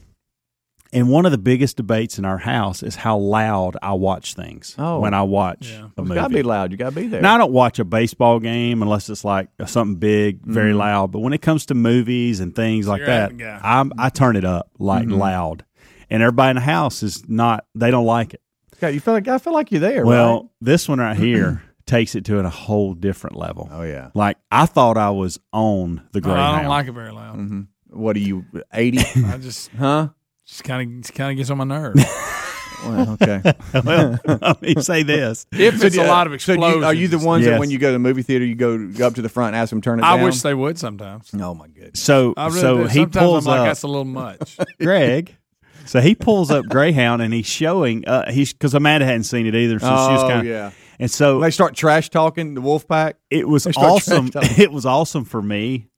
And 0.93 1.09
one 1.09 1.25
of 1.25 1.31
the 1.31 1.39
biggest 1.39 1.77
debates 1.77 2.19
in 2.19 2.25
our 2.25 2.39
house 2.39 2.83
is 2.83 2.97
how 2.97 3.17
loud 3.17 3.77
I 3.81 3.93
watch 3.93 4.35
things 4.35 4.75
Oh. 4.77 4.99
when 5.01 5.15
I 5.15 5.23
watch 5.23 5.71
Yeah. 5.71 5.83
a 5.83 5.87
It's 5.87 5.97
movie. 5.99 6.15
got 6.15 6.29
to 6.29 6.35
be 6.35 6.43
loud. 6.43 6.73
You 6.73 6.79
got 6.79 6.91
to 6.91 6.97
be 7.01 7.07
there. 7.07 7.21
Now 7.23 7.37
I 7.37 7.39
don't 7.39 7.53
watch 7.53 7.79
a 7.79 7.85
baseball 7.85 8.41
game 8.41 8.83
unless 8.83 9.09
it's 9.09 9.25
like 9.25 9.49
something 9.67 9.97
big, 9.97 10.45
very 10.45 10.71
mm-hmm. 10.71 10.79
loud. 10.81 11.13
But 11.13 11.21
when 11.21 11.33
it 11.33 11.43
comes 11.43 11.67
to 11.67 11.75
movies 11.75 12.41
and 12.41 12.55
things 12.57 12.89
like 12.89 12.99
you're 12.99 13.07
that, 13.07 13.41
out. 13.41 13.61
I'm, 13.63 13.93
I 13.99 14.09
turn 14.09 14.35
it 14.35 14.45
up 14.45 14.71
like 14.81 15.07
mm-hmm. 15.07 15.19
loud, 15.19 15.65
and 16.11 16.23
everybody 16.25 16.51
in 16.51 16.57
the 16.57 16.63
house 16.63 17.05
is 17.05 17.23
not. 17.29 17.67
They 17.77 17.93
don't 17.93 18.07
like 18.07 18.35
it. 18.35 18.43
God, 18.81 18.89
you 18.89 18.99
feel 19.01 19.15
like 19.15 19.29
I 19.29 19.39
feel 19.39 19.53
like 19.53 19.71
you're 19.71 19.81
there. 19.81 20.05
Well, 20.05 20.35
right? 20.41 20.49
this 20.61 20.89
one 20.89 20.99
right 20.99 21.17
here 21.17 21.63
takes 21.87 22.17
it 22.17 22.25
to 22.25 22.39
a 22.41 22.49
whole 22.49 22.95
different 22.95 23.37
level. 23.37 23.69
oh 23.71 23.83
yeah. 23.83 24.11
Like 24.15 24.39
I 24.51 24.67
thought 24.67 24.97
I 24.97 25.11
was 25.11 25.39
on 25.53 26.03
the 26.13 26.21
No, 26.21 26.25
Greyhound. 26.25 26.57
I 26.57 26.61
don't 26.63 26.69
like 26.71 26.89
it 26.89 26.93
very 26.93 27.13
loud. 27.13 27.37
Mm-hmm. 27.39 27.61
What 28.01 28.17
are 28.17 28.21
you? 28.21 28.45
Eighty? 28.75 28.99
I 29.27 29.37
just 29.39 29.71
huh? 29.79 30.09
Just 30.51 30.65
kind 30.65 31.05
of 31.05 31.15
kind 31.15 31.31
of 31.33 31.37
gets 31.39 31.51
on 31.51 31.59
my 31.59 31.65
nerve. 31.65 31.95
Well, 32.83 33.11
okay. 33.21 33.43
well, 33.85 34.19
let 34.25 34.63
me 34.63 34.75
say 34.77 35.03
this. 35.03 35.47
If 35.53 35.85
it's 35.85 35.99
a 35.99 36.05
lot 36.07 36.27
of 36.27 36.31
So 36.41 36.55
explosions. 36.55 36.77
you, 36.81 36.85
are 36.87 36.95
you 36.95 37.09
the 37.09 37.19
ones 37.19 37.45
that 37.45 37.61
when 37.61 37.71
you 37.71 37.77
go 37.79 37.89
to 37.89 37.93
the 37.93 37.99
movie 37.99 38.23
theater, 38.23 38.43
you 38.43 38.55
go, 38.55 38.89
go 38.89 39.07
up 39.07 39.17
to 39.17 39.21
the 39.23 39.29
front 39.29 39.49
and 39.49 39.57
ask 39.57 39.69
them 39.69 39.83
to 39.83 39.85
turn 39.85 39.99
it 39.99 40.03
I 40.03 40.17
down? 40.17 40.25
wish 40.25 40.41
they 40.41 40.55
would 40.55 40.79
sometimes. 40.79 41.29
Oh 41.35 41.53
my 41.53 41.69
goodness. 41.69 42.01
So 42.01 42.33
I 42.39 42.47
really 42.47 42.61
so 42.63 42.77
do. 42.79 42.83
he 42.85 42.89
Sometimes 43.01 43.17
pulls 43.19 43.47
I'm 43.47 43.51
like, 43.51 43.61
up 43.61 43.67
that's 43.67 43.83
a 43.83 43.87
little 43.87 44.07
much. 44.07 44.57
Greg. 44.81 45.37
So 45.85 46.01
he 46.01 46.15
pulls 46.15 46.51
up 46.51 46.65
Greyhound 46.71 47.21
and 47.21 47.35
he's 47.35 47.45
showing 47.45 48.09
uh 48.09 48.31
he's 48.33 48.55
because 48.55 48.73
Amanda 48.73 49.05
hadn't 49.05 49.25
seen 49.25 49.45
it 49.45 49.55
either, 49.55 49.79
so 49.79 49.85
she 49.87 49.93
was 49.93 50.23
Oh, 50.23 50.29
kind 50.29 50.41
of 50.41 50.47
yeah. 50.47 50.71
And 50.99 51.11
so 51.11 51.35
When 51.35 51.43
they 51.43 51.51
start 51.51 51.75
trash 51.75 52.09
talking 52.09 52.55
the 52.55 52.63
wolf 52.63 52.89
pack. 52.89 53.17
it 53.29 53.47
was 53.47 53.67
awesome. 53.77 54.31
It 54.57 54.73
was 54.73 54.87
awesome 54.87 55.27
for 55.27 55.43
me 55.43 55.90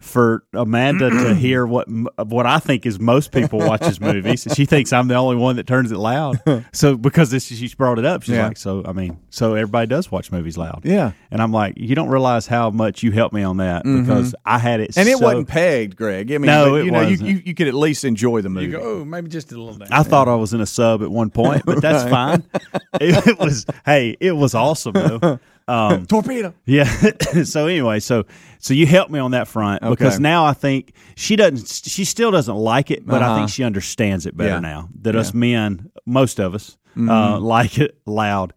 for 0.00 0.44
Amanda 0.52 1.08
to 1.08 1.34
hear 1.34 1.64
what 1.66 1.86
what 2.26 2.44
I 2.46 2.58
think 2.58 2.84
is 2.84 3.00
most 3.00 3.32
people 3.32 3.58
watches 3.58 4.00
movies. 4.00 4.46
She 4.54 4.66
thinks 4.66 4.92
I'm 4.92 5.08
the 5.08 5.14
only 5.14 5.36
one 5.36 5.56
that 5.56 5.66
turns 5.66 5.90
it 5.92 5.96
loud. 5.98 6.40
So 6.72 6.96
because 6.96 7.30
this, 7.30 7.44
she's 7.46 7.74
brought 7.74 7.98
it 7.98 8.04
up, 8.04 8.22
she's 8.22 8.34
Yeah. 8.34 8.48
like, 8.48 8.56
"So 8.58 8.82
I 8.84 8.92
mean, 8.92 9.18
so 9.30 9.54
everybody 9.54 9.86
does 9.86 10.10
watch 10.12 10.30
movies 10.30 10.56
loud." 10.58 10.82
Yeah. 10.84 11.12
And 11.30 11.40
I'm 11.40 11.52
like, 11.52 11.74
"You 11.78 11.94
don't 11.94 12.08
realize 12.08 12.46
how 12.46 12.70
much 12.70 13.02
you 13.02 13.12
helped 13.12 13.34
me 13.34 13.42
on 13.42 13.56
that 13.58 13.84
because 13.84 14.34
I 14.44 14.58
had 14.58 14.80
it, 14.80 14.90
Mm-hmm. 14.90 15.00
And 15.00 15.08
it 15.08 15.20
wasn't 15.20 15.48
pegged, 15.48 15.96
Greg. 15.96 16.30
I 16.30 16.38
mean, 16.38 16.46
No, 16.46 16.70
but, 16.72 16.80
it 16.80 16.84
you 16.86 16.90
know, 16.90 17.00
you, 17.00 17.10
wasn't. 17.10 17.28
you, 17.30 17.42
you 17.46 17.54
could 17.54 17.68
at 17.68 17.74
least 17.74 18.04
enjoy 18.04 18.42
the 18.42 18.48
movie. 18.50 18.66
You 18.66 18.72
go, 18.72 18.80
oh, 19.00 19.04
maybe 19.04 19.28
just 19.28 19.50
a 19.52 19.56
little 19.56 19.74
down. 19.78 19.88
I 19.90 20.02
thought 20.02 20.28
I 20.28 20.34
was 20.34 20.52
in 20.52 20.60
a 20.60 20.66
sub 20.66 21.02
at 21.02 21.10
one 21.10 21.30
point, 21.30 21.62
but 21.64 21.80
that's 21.80 22.08
fine. 22.10 22.42
It, 23.00 23.26
it 23.26 23.38
was 23.38 23.64
hey, 23.86 24.16
it 24.20 24.32
was 24.32 24.54
awesome 24.54 24.92
though. 24.92 25.38
Um, 25.66 26.06
Torpedo. 26.08 26.52
yeah. 26.66 26.84
so 27.44 27.66
anyway, 27.66 28.00
so 28.00 28.24
so 28.58 28.74
you 28.74 28.86
helped 28.86 29.10
me 29.10 29.18
on 29.18 29.30
that 29.32 29.48
front 29.48 29.82
because 29.82 30.20
now 30.20 30.44
I 30.44 30.52
think 30.52 30.92
she 31.16 31.36
doesn't. 31.36 31.66
She 31.90 32.04
still 32.04 32.30
doesn't 32.30 32.56
like 32.56 32.90
it, 32.90 33.06
but 33.06 33.22
I 33.22 33.26
Uh-huh. 33.26 33.36
think 33.38 33.50
she 33.50 33.64
understands 33.64 34.26
it 34.26 34.36
better 34.36 34.50
Yeah. 34.50 34.60
now. 34.60 34.88
That 35.02 35.16
us 35.16 35.32
men, 35.34 35.90
most 36.06 36.38
of 36.38 36.54
us, 36.54 36.76
Mm-hmm. 36.96 37.10
uh, 37.10 37.38
like 37.40 37.78
it 37.78 37.98
loud. 38.06 38.52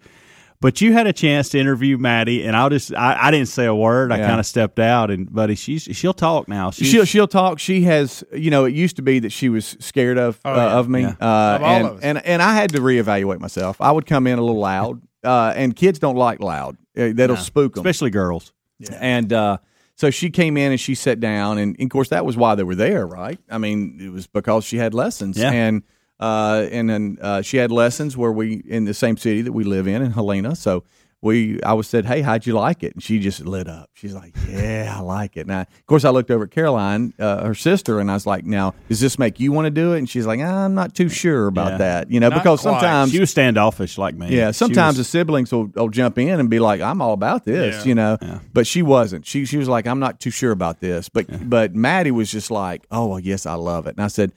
But 0.59 0.81
you 0.81 0.91
had 0.93 1.05
a 1.07 1.13
chance 1.13 1.49
to 1.49 1.59
interview 1.59 1.97
Maddie, 1.99 2.43
and 2.43 2.55
I'll 2.55 2.69
just 2.71 2.93
I, 2.93 3.15
I 3.27 3.31
didn't 3.31 3.47
say 3.47 3.65
a 3.65 3.75
word. 3.75 4.11
I 4.11 4.17
Yeah. 4.17 4.27
kind 4.27 4.39
of 4.39 4.45
stepped 4.45 4.79
out, 4.79 5.09
and 5.11 5.31
buddy, 5.31 5.53
she's 5.55 5.83
she'll 5.91 6.13
talk 6.15 6.47
now. 6.47 6.71
She's, 6.71 6.87
She'll 6.87 7.05
she'll 7.05 7.27
talk. 7.27 7.59
She 7.59 7.83
has, 7.83 8.23
you 8.33 8.49
know, 8.51 8.65
it 8.65 8.73
used 8.73 8.95
to 8.97 9.01
be 9.03 9.19
that 9.19 9.31
she 9.31 9.49
was 9.49 9.77
scared 9.79 10.17
of 10.17 10.39
uh, 10.43 10.53
yeah. 10.55 10.77
of 10.79 10.89
me, 10.89 11.01
Yeah. 11.01 11.09
uh, 11.21 11.55
Of 11.55 11.61
all 11.63 11.69
and, 11.75 11.87
of 11.87 11.97
us. 11.97 12.03
and 12.03 12.25
and 12.25 12.41
I 12.41 12.53
had 12.55 12.71
to 12.73 12.79
reevaluate 12.79 13.39
myself. 13.39 13.79
I 13.79 13.91
would 13.91 14.05
come 14.07 14.25
in 14.27 14.39
a 14.39 14.41
little 14.41 14.59
loud, 14.59 15.01
uh, 15.23 15.53
and 15.55 15.75
kids 15.75 15.99
don't 15.99 16.15
like 16.17 16.39
loud. 16.39 16.75
That'll 16.97 17.37
spook 17.37 17.75
them, 17.75 17.81
especially 17.85 18.09
girls. 18.09 18.51
And 18.99 19.31
uh, 19.33 19.57
so 19.95 20.09
she 20.11 20.29
came 20.29 20.57
in 20.57 20.71
and 20.71 20.79
she 20.79 20.95
sat 20.95 21.19
down, 21.19 21.57
and, 21.57 21.79
of 21.81 21.89
course 21.89 22.09
that 22.09 22.25
was 22.25 22.35
why 22.37 22.55
they 22.55 22.63
were 22.63 22.75
there, 22.75 23.05
right? 23.07 23.39
I 23.49 23.57
mean, 23.57 23.99
it 24.01 24.09
was 24.09 24.27
because 24.27 24.65
she 24.65 24.77
had 24.77 24.93
lessons, 24.93 25.37
Yeah. 25.37 25.51
and 25.51 25.83
uh, 26.19 26.67
and 26.71 26.89
then 26.89 27.17
uh, 27.21 27.41
she 27.43 27.57
had 27.57 27.71
lessons 27.71 28.17
where 28.17 28.31
we 28.31 28.63
in 28.67 28.85
the 28.85 28.93
same 28.93 29.17
city 29.17 29.43
that 29.43 29.51
we 29.51 29.63
live 29.63 29.87
in 29.87 30.01
in 30.01 30.11
Helena. 30.11 30.55
So 30.55 30.83
we, 31.19 31.59
I 31.63 31.73
was 31.73 31.87
said, 31.87 32.05
hey, 32.05 32.21
how'd 32.21 32.45
you 32.45 32.53
like 32.53 32.83
it? 32.83 32.93
And 32.93 33.01
she 33.01 33.17
just 33.19 33.43
lit 33.43 33.67
up. 33.67 33.89
She's 33.95 34.13
like, 34.13 34.35
yeah, 34.47 34.93
I 34.95 35.01
like 35.01 35.35
it. 35.35 35.47
Now, 35.47 35.61
of 35.61 35.85
course, 35.87 36.05
I 36.05 36.11
looked 36.11 36.29
over 36.29 36.43
at 36.43 36.51
Caroline, 36.51 37.11
uh, 37.17 37.43
her 37.43 37.55
sister, 37.55 37.99
and 37.99 38.11
I 38.11 38.13
was 38.13 38.27
like, 38.27 38.45
now, 38.45 38.75
does 38.87 38.99
this 38.99 39.17
make 39.17 39.39
you 39.39 39.51
want 39.51 39.65
to 39.65 39.71
do 39.71 39.93
it? 39.93 39.97
And 39.97 40.07
she's 40.07 40.27
like, 40.27 40.39
I'm 40.39 40.75
not 40.75 40.93
too 40.93 41.09
sure 41.09 41.47
about 41.47 41.71
Yeah. 41.71 41.77
that, 41.79 42.11
you 42.11 42.19
know, 42.19 42.29
Not 42.29 42.37
because 42.43 42.61
quite. 42.61 42.73
sometimes 42.73 43.11
She 43.11 43.19
was 43.19 43.31
standoffish 43.31 43.97
like 43.97 44.13
me. 44.15 44.35
yeah, 44.37 44.51
sometimes 44.51 44.97
was- 44.99 45.07
the 45.07 45.09
siblings 45.11 45.51
will, 45.51 45.65
will 45.75 45.89
jump 45.89 46.19
in 46.19 46.39
and 46.39 46.51
be 46.51 46.59
like, 46.59 46.81
"I'm 46.81 47.01
all 47.01 47.13
about 47.13 47.45
this," 47.45 47.77
Yeah. 47.77 47.89
you 47.89 47.95
know. 47.95 48.17
But 48.53 48.67
she 48.67 48.83
wasn't. 48.83 49.25
She 49.25 49.45
she 49.45 49.57
was 49.57 49.67
like, 49.67 49.87
"I'm 49.87 49.99
not 49.99 50.19
too 50.19 50.29
sure 50.29 50.51
about 50.51 50.81
this." 50.81 51.09
But 51.09 51.49
but 51.49 51.73
Maddie 51.73 52.11
was 52.11 52.31
just 52.31 52.51
like, 52.51 52.85
"Oh 52.91 53.07
well, 53.07 53.19
yes, 53.19 53.47
I 53.47 53.55
love 53.55 53.87
it." 53.87 53.95
And 53.97 54.03
I 54.03 54.07
said, 54.07 54.33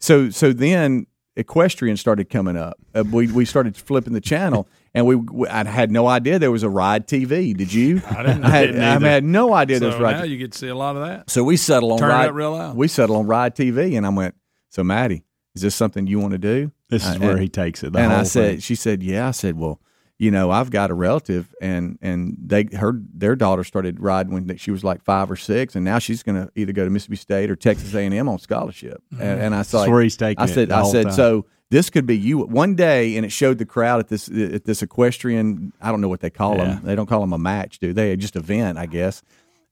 "So 0.00 0.30
so 0.30 0.52
then 0.52 1.06
equestrian 1.36 1.96
started 1.96 2.28
coming 2.30 2.56
up. 2.56 2.76
Uh, 2.94 3.04
we 3.10 3.28
we 3.30 3.44
started 3.44 3.76
flipping 3.76 4.12
the 4.14 4.20
channel." 4.20 4.66
And 4.96 5.06
we, 5.06 5.16
we, 5.16 5.48
I 5.48 5.64
had 5.66 5.90
no 5.90 6.06
idea 6.06 6.38
there 6.38 6.52
was 6.52 6.62
a 6.62 6.68
ride 6.68 7.08
TV. 7.08 7.56
Did 7.56 7.72
you? 7.72 8.00
I 8.08 8.22
didn't- 8.22 8.44
I 8.44 8.48
had, 8.50 8.66
didn't 8.66 8.82
I 9.04 9.08
had 9.08 9.24
no 9.24 9.52
idea 9.52 9.80
there 9.80 9.90
so 9.90 9.96
was 9.98 10.02
ride. 10.02 10.18
now 10.18 10.22
you 10.24 10.36
get 10.38 10.52
to 10.52 10.58
see 10.58 10.68
a 10.68 10.74
lot 10.74 10.94
of 10.96 11.02
that. 11.06 11.28
so 11.30 11.42
we 11.42 11.56
settle 11.56 11.92
on 11.92 11.98
Turn 11.98 12.08
ride. 12.10 12.30
real 12.34 12.52
loud. 12.52 12.76
We 12.76 12.86
settle 12.88 13.16
on 13.16 13.26
ride 13.26 13.56
TV, 13.56 13.96
and 13.96 14.06
I 14.06 14.10
went. 14.10 14.34
So 14.70 14.84
Maddie, 14.84 15.24
is 15.54 15.62
this 15.62 15.74
something 15.74 16.06
you 16.06 16.18
want 16.20 16.32
to 16.32 16.38
do? 16.38 16.70
This 16.90 17.04
is 17.06 17.16
Uh, 17.16 17.18
where 17.18 17.30
and- 17.32 17.40
he 17.40 17.48
takes 17.48 17.82
it. 17.82 17.92
The 17.92 17.98
and 17.98 18.12
whole 18.12 18.20
I 18.20 18.24
said, 18.24 18.50
thing. 18.52 18.60
she 18.60 18.74
said, 18.76 19.02
yeah. 19.02 19.26
I 19.28 19.30
said, 19.32 19.56
well, 19.56 19.80
you 20.16 20.30
know, 20.30 20.52
I've 20.52 20.70
got 20.70 20.92
a 20.92 20.94
relative, 20.94 21.52
and 21.60 21.98
and 22.00 22.36
they 22.40 22.68
her 22.76 22.92
their 23.12 23.34
daughter 23.34 23.64
started 23.64 23.98
riding 23.98 24.32
when 24.32 24.56
she 24.58 24.70
was 24.70 24.84
like 24.84 25.02
five 25.02 25.28
or 25.28 25.34
six, 25.36 25.74
and 25.74 25.84
now 25.84 25.98
she's 25.98 26.22
going 26.22 26.40
to 26.40 26.52
either 26.54 26.72
go 26.72 26.84
to 26.84 26.90
Mississippi 26.90 27.16
State 27.16 27.50
or 27.50 27.56
Texas 27.56 27.92
A 27.94 28.00
and 28.00 28.14
M 28.14 28.28
on 28.28 28.38
scholarship. 28.38 29.02
And, 29.10 29.40
and 29.40 29.54
I 29.56 29.62
said, 29.62 29.80
That's 29.80 29.90
where 29.90 30.02
he's 30.02 30.16
taking 30.16 30.40
I 30.40 30.46
said, 30.46 30.68
the 30.68 30.76
I 30.76 30.84
said, 30.84 31.02
time. 31.06 31.12
so 31.14 31.46
this 31.74 31.90
could 31.90 32.06
be 32.06 32.16
you 32.16 32.38
one 32.38 32.74
day, 32.76 33.16
and 33.16 33.26
it 33.26 33.32
showed 33.32 33.58
the 33.58 33.66
crowd 33.66 33.98
at 34.00 34.08
this 34.08 34.28
at 34.28 34.64
this 34.64 34.80
equestrian. 34.82 35.72
I 35.80 35.90
don't 35.90 36.00
know 36.00 36.08
what 36.08 36.20
they 36.20 36.30
call 36.30 36.56
Yeah. 36.56 36.64
them. 36.76 36.80
They 36.84 36.94
don't 36.94 37.06
call 37.08 37.20
them 37.20 37.32
a 37.32 37.38
match, 37.38 37.78
do 37.80 37.92
they? 37.92 38.16
Just 38.16 38.36
event, 38.36 38.78
I 38.78 38.86
guess. 38.86 39.22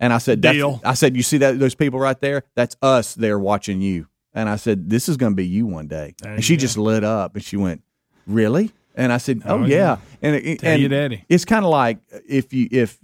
And 0.01 0.13
I 0.13 0.19
said, 0.19 0.41
Deal. 0.41 0.81
I 0.85 0.95
said, 0.95 1.15
you 1.17 1.23
see 1.23 1.39
that 1.39 1.61
those 1.61 1.77
people 1.77 2.01
right 2.01 2.21
there? 2.21 2.43
That's 2.57 2.77
us 2.83 3.15
there 3.15 3.39
watching 3.39 3.81
you. 3.81 4.09
And 4.35 4.49
I 4.49 4.57
said, 4.57 4.91
this 4.91 5.09
is 5.09 5.17
going 5.17 5.33
to 5.33 5.37
be 5.37 5.47
you 5.47 5.65
one 5.67 5.87
day. 5.87 6.15
There 6.21 6.33
and 6.35 6.45
she 6.45 6.57
just 6.57 6.77
lit 6.77 7.05
up, 7.05 7.37
and 7.37 7.45
she 7.45 7.57
went, 7.57 7.83
really? 8.27 8.73
And 8.97 9.13
I 9.13 9.19
said, 9.19 9.43
"Oh, 9.45 9.61
Oh, 9.61 9.65
yeah." 9.65 9.77
yeah. 9.77 9.97
And, 10.23 10.37
it- 10.37 10.65
and 10.65 10.81
your 10.81 10.89
daddy. 10.91 11.25
it's 11.29 11.45
kind 11.45 11.65
of 11.65 11.71
like 11.71 11.99
if 12.29 12.53
you 12.53 12.67
if 12.71 12.99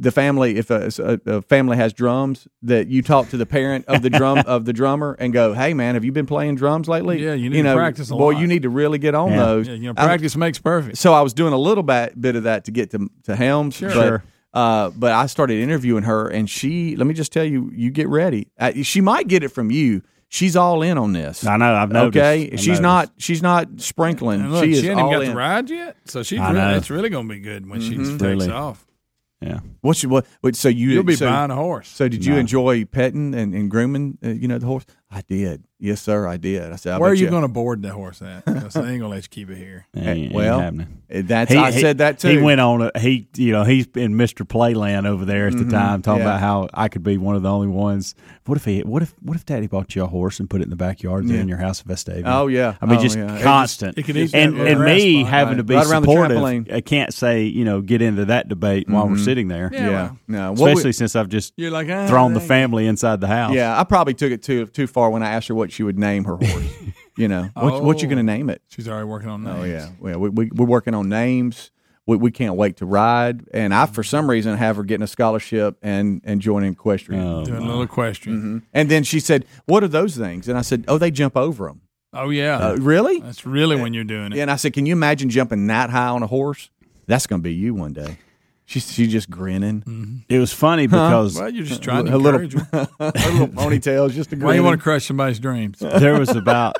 the 0.00 0.10
family 0.12 0.56
if 0.56 0.70
a, 0.70 0.90
a, 1.26 1.30
a 1.38 1.42
family 1.42 1.76
has 1.76 1.92
drums 1.92 2.46
that 2.62 2.86
you 2.86 3.02
talk 3.02 3.28
to 3.30 3.36
the 3.36 3.46
parent 3.46 3.84
of 3.86 4.02
the 4.02 4.10
drum 4.10 4.38
of 4.46 4.64
the 4.64 4.72
drummer 4.72 5.16
and 5.18 5.32
go, 5.32 5.54
"Hey 5.54 5.74
man, 5.74 5.94
have 5.94 6.04
you 6.04 6.12
been 6.12 6.26
playing 6.26 6.54
drums 6.54 6.88
lately? 6.88 7.22
Yeah, 7.24 7.34
you 7.34 7.50
need 7.50 7.62
to 7.62 7.74
practice 7.74 8.10
a 8.10 8.14
boy. 8.14 8.32
lot. 8.32 8.40
You 8.40 8.46
need 8.46 8.62
to 8.62 8.68
really 8.70 8.98
get 8.98 9.14
on 9.14 9.30
Yeah. 9.32 9.36
those. 9.44 9.68
Yeah, 9.68 9.74
you 9.74 9.82
know, 9.88 9.94
I- 9.96 10.04
practice 10.06 10.36
makes 10.36 10.58
perfect. 10.58 10.98
so 10.98 11.12
I 11.12 11.20
was 11.22 11.32
doing 11.34 11.52
a 11.52 11.58
little 11.58 11.82
bit, 11.82 12.20
bit 12.20 12.36
of 12.36 12.44
that 12.44 12.64
to 12.66 12.70
get 12.70 12.90
to 12.92 13.08
to 13.24 13.34
Helms. 13.36 13.74
Sure. 13.76 13.88
But, 13.90 14.06
Sure. 14.08 14.24
Uh, 14.54 14.90
but 14.96 15.12
I 15.12 15.26
started 15.26 15.58
interviewing 15.60 16.04
her, 16.04 16.26
and 16.28 16.48
she. 16.48 16.96
Let 16.96 17.06
me 17.06 17.12
just 17.14 17.32
tell 17.32 17.44
you, 17.44 17.70
you 17.74 17.90
get 17.90 18.08
ready. 18.08 18.48
Uh, 18.58 18.72
she 18.82 19.00
might 19.02 19.28
get 19.28 19.42
it 19.42 19.48
from 19.50 19.70
you. 19.70 20.00
She's 20.30 20.56
all 20.56 20.82
in 20.82 20.96
on 20.98 21.12
this. 21.12 21.46
I 21.46 21.56
know. 21.58 21.74
I've 21.74 21.90
noticed. 21.90 22.16
Okay, 22.16 22.50
I've 22.52 22.58
she's 22.58 22.66
noticed. 22.80 22.82
not. 22.82 23.10
She's 23.18 23.42
not 23.42 23.68
sprinkling. 23.76 24.48
Look, 24.50 24.64
she 24.64 24.72
she, 24.72 24.78
is 24.80 24.84
ain't 24.86 25.00
all 25.00 25.08
even 25.08 25.18
got 25.20 25.24
in. 25.24 25.30
the 25.30 25.36
ride 25.36 25.70
yet, 25.70 25.96
so 26.06 26.22
she's 26.22 26.40
I 26.40 26.50
really, 26.52 26.60
know. 26.64 26.76
it's 26.76 26.90
really 26.90 27.08
going 27.10 27.28
to 27.28 27.34
be 27.34 27.40
good 27.40 27.68
when 27.68 27.80
she 27.82 27.96
takes 27.96 28.08
Really. 28.22 28.50
off. 28.50 28.86
Yeah. 29.40 29.60
What's 29.82 30.02
your, 30.02 30.10
what? 30.10 30.26
what- 30.40 30.56
So 30.56 30.68
you 30.68 30.90
You'll 30.90 31.04
be 31.04 31.14
so, 31.14 31.26
buying 31.28 31.50
a 31.50 31.54
horse. 31.54 31.88
So 31.88 32.08
did 32.08 32.24
you 32.24 32.34
No. 32.34 32.40
enjoy 32.40 32.84
petting 32.84 33.34
and, 33.34 33.54
and 33.54 33.70
grooming? 33.70 34.18
Uh, 34.24 34.30
you 34.30 34.48
know 34.48 34.58
the 34.58 34.66
horse. 34.66 34.84
I 35.10 35.22
did. 35.22 35.64
Yes, 35.80 36.02
sir. 36.02 36.26
I 36.26 36.36
did. 36.36 36.70
I 36.72 36.76
said. 36.76 36.94
I 36.94 36.98
Where 36.98 37.10
are 37.10 37.14
bet 37.14 37.20
you 37.20 37.30
going 37.30 37.42
to 37.42 37.48
board 37.48 37.80
the 37.82 37.90
horse 37.90 38.20
at? 38.20 38.44
'Cause 38.44 38.76
I 38.76 38.80
ain't 38.80 38.98
going 38.98 39.00
to 39.00 39.08
let 39.08 39.22
you 39.22 39.28
keep 39.30 39.48
it 39.48 39.56
here. 39.56 39.86
Ain't- 39.96 40.06
ain't 40.06 40.32
well, 40.34 40.58
happening. 40.60 41.02
Uh, 41.14 41.22
That's 41.24 41.50
He- 41.52 41.56
I 41.56 41.70
he- 41.70 41.80
said 41.80 41.98
that 41.98 42.18
too. 42.18 42.28
He 42.28 42.38
went 42.38 42.60
on 42.60 42.82
a 42.94 42.98
he 42.98 43.28
you 43.36 43.52
know 43.52 43.62
he's 43.64 43.86
in 43.94 44.14
Mr. 44.14 44.44
Playland 44.46 45.06
over 45.06 45.24
there 45.24 45.46
at 45.46 45.56
the 45.56 45.64
time 45.64 46.02
talking 46.02 46.18
Mm-hmm. 46.20 46.26
yeah. 46.28 46.34
about 46.34 46.40
how 46.40 46.68
I 46.74 46.88
could 46.88 47.02
be 47.04 47.16
one 47.16 47.36
of 47.36 47.42
the 47.42 47.50
only 47.50 47.68
ones. 47.68 48.14
What 48.44 48.58
if 48.58 48.64
he 48.64 48.80
what 48.80 49.02
if 49.02 49.14
what 49.22 49.36
if 49.36 49.46
Daddy 49.46 49.66
bought 49.68 49.94
you 49.94 50.02
a 50.02 50.06
horse 50.08 50.40
and 50.40 50.50
put 50.50 50.60
it 50.60 50.64
in 50.64 50.70
the 50.70 50.76
backyard 50.76 51.26
there 51.28 51.40
in 51.40 51.48
your 51.48 51.58
house 51.58 51.80
in 51.80 51.86
Vestavia? 51.88 52.22
Oh, 52.26 52.48
yeah. 52.48 52.74
I 52.82 52.86
mean 52.86 52.98
Oh, 52.98 53.02
just 53.02 53.16
yeah. 53.16 53.36
It 53.36 53.42
constant. 53.42 53.94
just- 53.96 54.04
it 54.08 54.12
could 54.12 54.16
easily 54.20 54.42
and 54.42 54.58
and 54.58 54.80
me 54.80 55.20
spot, 55.22 55.30
having 55.30 55.50
right. 55.52 55.56
to 55.58 55.62
be 55.62 55.74
Right 55.76 55.86
around 55.86 56.02
the 56.02 56.08
supportive. 56.08 56.36
trampoline. 56.38 56.72
I 56.72 56.80
can't 56.80 57.14
say 57.14 57.44
you 57.44 57.64
know 57.64 57.80
get 57.80 58.02
into 58.02 58.24
that 58.26 58.48
debate 58.48 58.88
while 58.90 59.08
we're 59.08 59.16
sitting 59.16 59.46
there. 59.48 59.70
Yeah, 59.72 59.78
Yeah. 59.78 59.90
well, 59.90 60.18
No. 60.26 60.52
Especially 60.54 60.88
we- 60.88 60.92
since 60.92 61.14
I've 61.16 61.28
just 61.28 61.54
You're 61.56 61.70
like, 61.70 61.88
ah, 61.88 62.08
thrown 62.08 62.34
the 62.34 62.40
family 62.40 62.86
inside 62.88 63.20
the 63.20 63.28
house. 63.28 63.54
yeah. 63.54 63.78
I 63.78 63.84
probably 63.84 64.14
took 64.14 64.32
it 64.32 64.42
too 64.42 64.66
too 64.66 64.86
far 64.88 64.97
when 65.10 65.22
I 65.22 65.30
asked 65.30 65.48
her 65.48 65.54
what 65.54 65.70
she 65.72 65.82
would 65.82 65.98
name 65.98 66.24
her 66.24 66.36
horse. 66.36 66.72
you 67.16 67.28
know 67.28 67.42
what? 67.54 67.82
What 67.82 68.02
you 68.02 68.08
Oh. 68.08 68.10
going 68.10 68.26
to 68.26 68.32
name 68.32 68.50
it? 68.50 68.62
She's 68.68 68.88
already 68.88 69.06
working 69.06 69.28
on 69.28 69.44
that. 69.44 69.56
Oh 69.56 69.64
yeah. 69.64 69.90
Yeah. 70.02 70.16
We, 70.16 70.28
we 70.28 70.50
we're 70.54 70.66
working 70.66 70.94
on 70.94 71.08
names. 71.08 71.70
We, 72.06 72.16
we 72.16 72.30
can't 72.30 72.54
wait 72.54 72.78
to 72.78 72.86
ride, 72.86 73.44
and 73.52 73.74
I, 73.74 73.84
for 73.84 74.02
some 74.02 74.30
reason, 74.30 74.56
have 74.56 74.76
her 74.76 74.82
getting 74.82 75.04
a 75.04 75.06
scholarship 75.08 75.76
and 75.82 76.22
and 76.24 76.40
joining 76.40 76.72
equestrian. 76.72 77.22
Oh, 77.22 77.44
Doing 77.44 77.62
a 77.62 77.66
little 77.66 77.82
equestrian. 77.82 78.66
And 78.72 78.88
then 78.90 79.04
she 79.04 79.20
said, 79.20 79.44
"What 79.66 79.84
are 79.84 79.88
those 79.88 80.16
things?" 80.16 80.48
And 80.48 80.56
I 80.56 80.62
said, 80.62 80.84
"Oh, 80.88 80.96
they 80.96 81.10
jump 81.10 81.36
over 81.36 81.66
them." 81.66 81.82
Oh, 82.14 82.30
yeah. 82.30 82.56
Uh, 82.56 82.76
really? 82.76 83.20
That's 83.20 83.44
really 83.44 83.76
when 83.76 83.92
you're 83.92 84.04
doing 84.04 84.32
it. 84.32 84.36
Yeah, 84.36 84.42
and 84.44 84.50
I 84.50 84.56
said, 84.56 84.72
"Can 84.72 84.86
you 84.86 84.94
imagine 84.94 85.28
jumping 85.28 85.66
that 85.66 85.90
high 85.90 86.08
on 86.08 86.22
a 86.22 86.26
horse? 86.26 86.70
That's 87.06 87.26
going 87.26 87.42
to 87.42 87.44
be 87.44 87.52
you 87.52 87.74
one 87.74 87.92
day." 87.92 88.16
She's 88.68 88.92
she 88.92 89.06
just 89.06 89.30
grinning. 89.30 89.80
Mm-hmm. 89.80 90.16
it 90.28 90.38
was 90.38 90.52
funny 90.52 90.86
because 90.86 91.36
Well, 91.36 91.48
you're 91.48 91.64
just 91.64 91.82
trying 91.82 92.04
to 92.04 92.10
Her 92.10 92.18
little, 92.18 92.40
encourage 92.40 92.70
them. 92.70 92.88
her 93.00 93.30
little 93.30 93.48
ponytail 93.48 94.10
is 94.10 94.14
just 94.14 94.30
a 94.34 94.36
Why 94.36 94.56
you 94.56 94.62
want 94.62 94.78
to 94.78 94.82
crush 94.82 95.06
somebody's 95.06 95.40
dreams? 95.40 95.78
there 95.80 96.18
was 96.18 96.36
about 96.36 96.76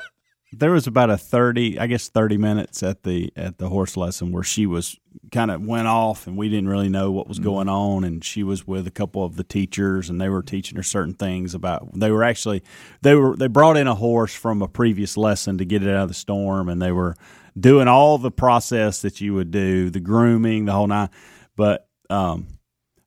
there 0.53 0.69
was 0.71 0.87
about 0.87 1.09
a 1.11 1.17
30 1.17 1.79
i 1.79 1.85
guess 1.85 2.09
30 2.09 2.37
minutes 2.37 2.81
at 2.81 3.03
the 3.03 3.31
at 3.35 3.59
the 3.59 3.69
horse 3.69 3.95
lesson 3.95 4.31
where 4.31 4.41
she 4.41 4.65
was 4.65 4.99
kind 5.31 5.51
of 5.51 5.63
went 5.63 5.87
off 5.87 6.25
and 6.25 6.37
we 6.37 6.49
didn't 6.49 6.69
really 6.69 6.89
know 6.89 7.11
what 7.11 7.27
was 7.27 7.37
mm-hmm. 7.37 7.49
going 7.49 7.69
on 7.69 8.03
and 8.03 8.23
she 8.23 8.41
was 8.41 8.65
with 8.65 8.87
a 8.87 8.91
couple 8.91 9.23
of 9.23 9.35
the 9.35 9.43
teachers 9.43 10.09
and 10.09 10.19
they 10.19 10.29
were 10.29 10.41
teaching 10.41 10.75
her 10.75 10.83
certain 10.83 11.13
things 11.13 11.53
about 11.53 11.87
they 11.93 12.09
were 12.09 12.23
actually 12.23 12.63
they 13.03 13.13
were 13.13 13.35
they 13.35 13.45
brought 13.45 13.77
in 13.77 13.87
a 13.87 13.93
horse 13.93 14.33
from 14.33 14.63
a 14.63 14.67
previous 14.67 15.17
lesson 15.17 15.57
to 15.59 15.65
get 15.65 15.83
it 15.83 15.89
out 15.89 16.03
of 16.03 16.07
the 16.07 16.15
storm 16.15 16.67
and 16.67 16.81
they 16.81 16.91
were 16.91 17.15
doing 17.59 17.87
all 17.87 18.17
the 18.17 18.31
process 18.31 19.03
that 19.03 19.21
you 19.21 19.35
would 19.35 19.51
do 19.51 19.91
the 19.91 19.99
grooming 19.99 20.65
the 20.65 20.71
whole 20.71 20.87
nine 20.87 21.09
but 21.59 21.87
um 22.09 22.47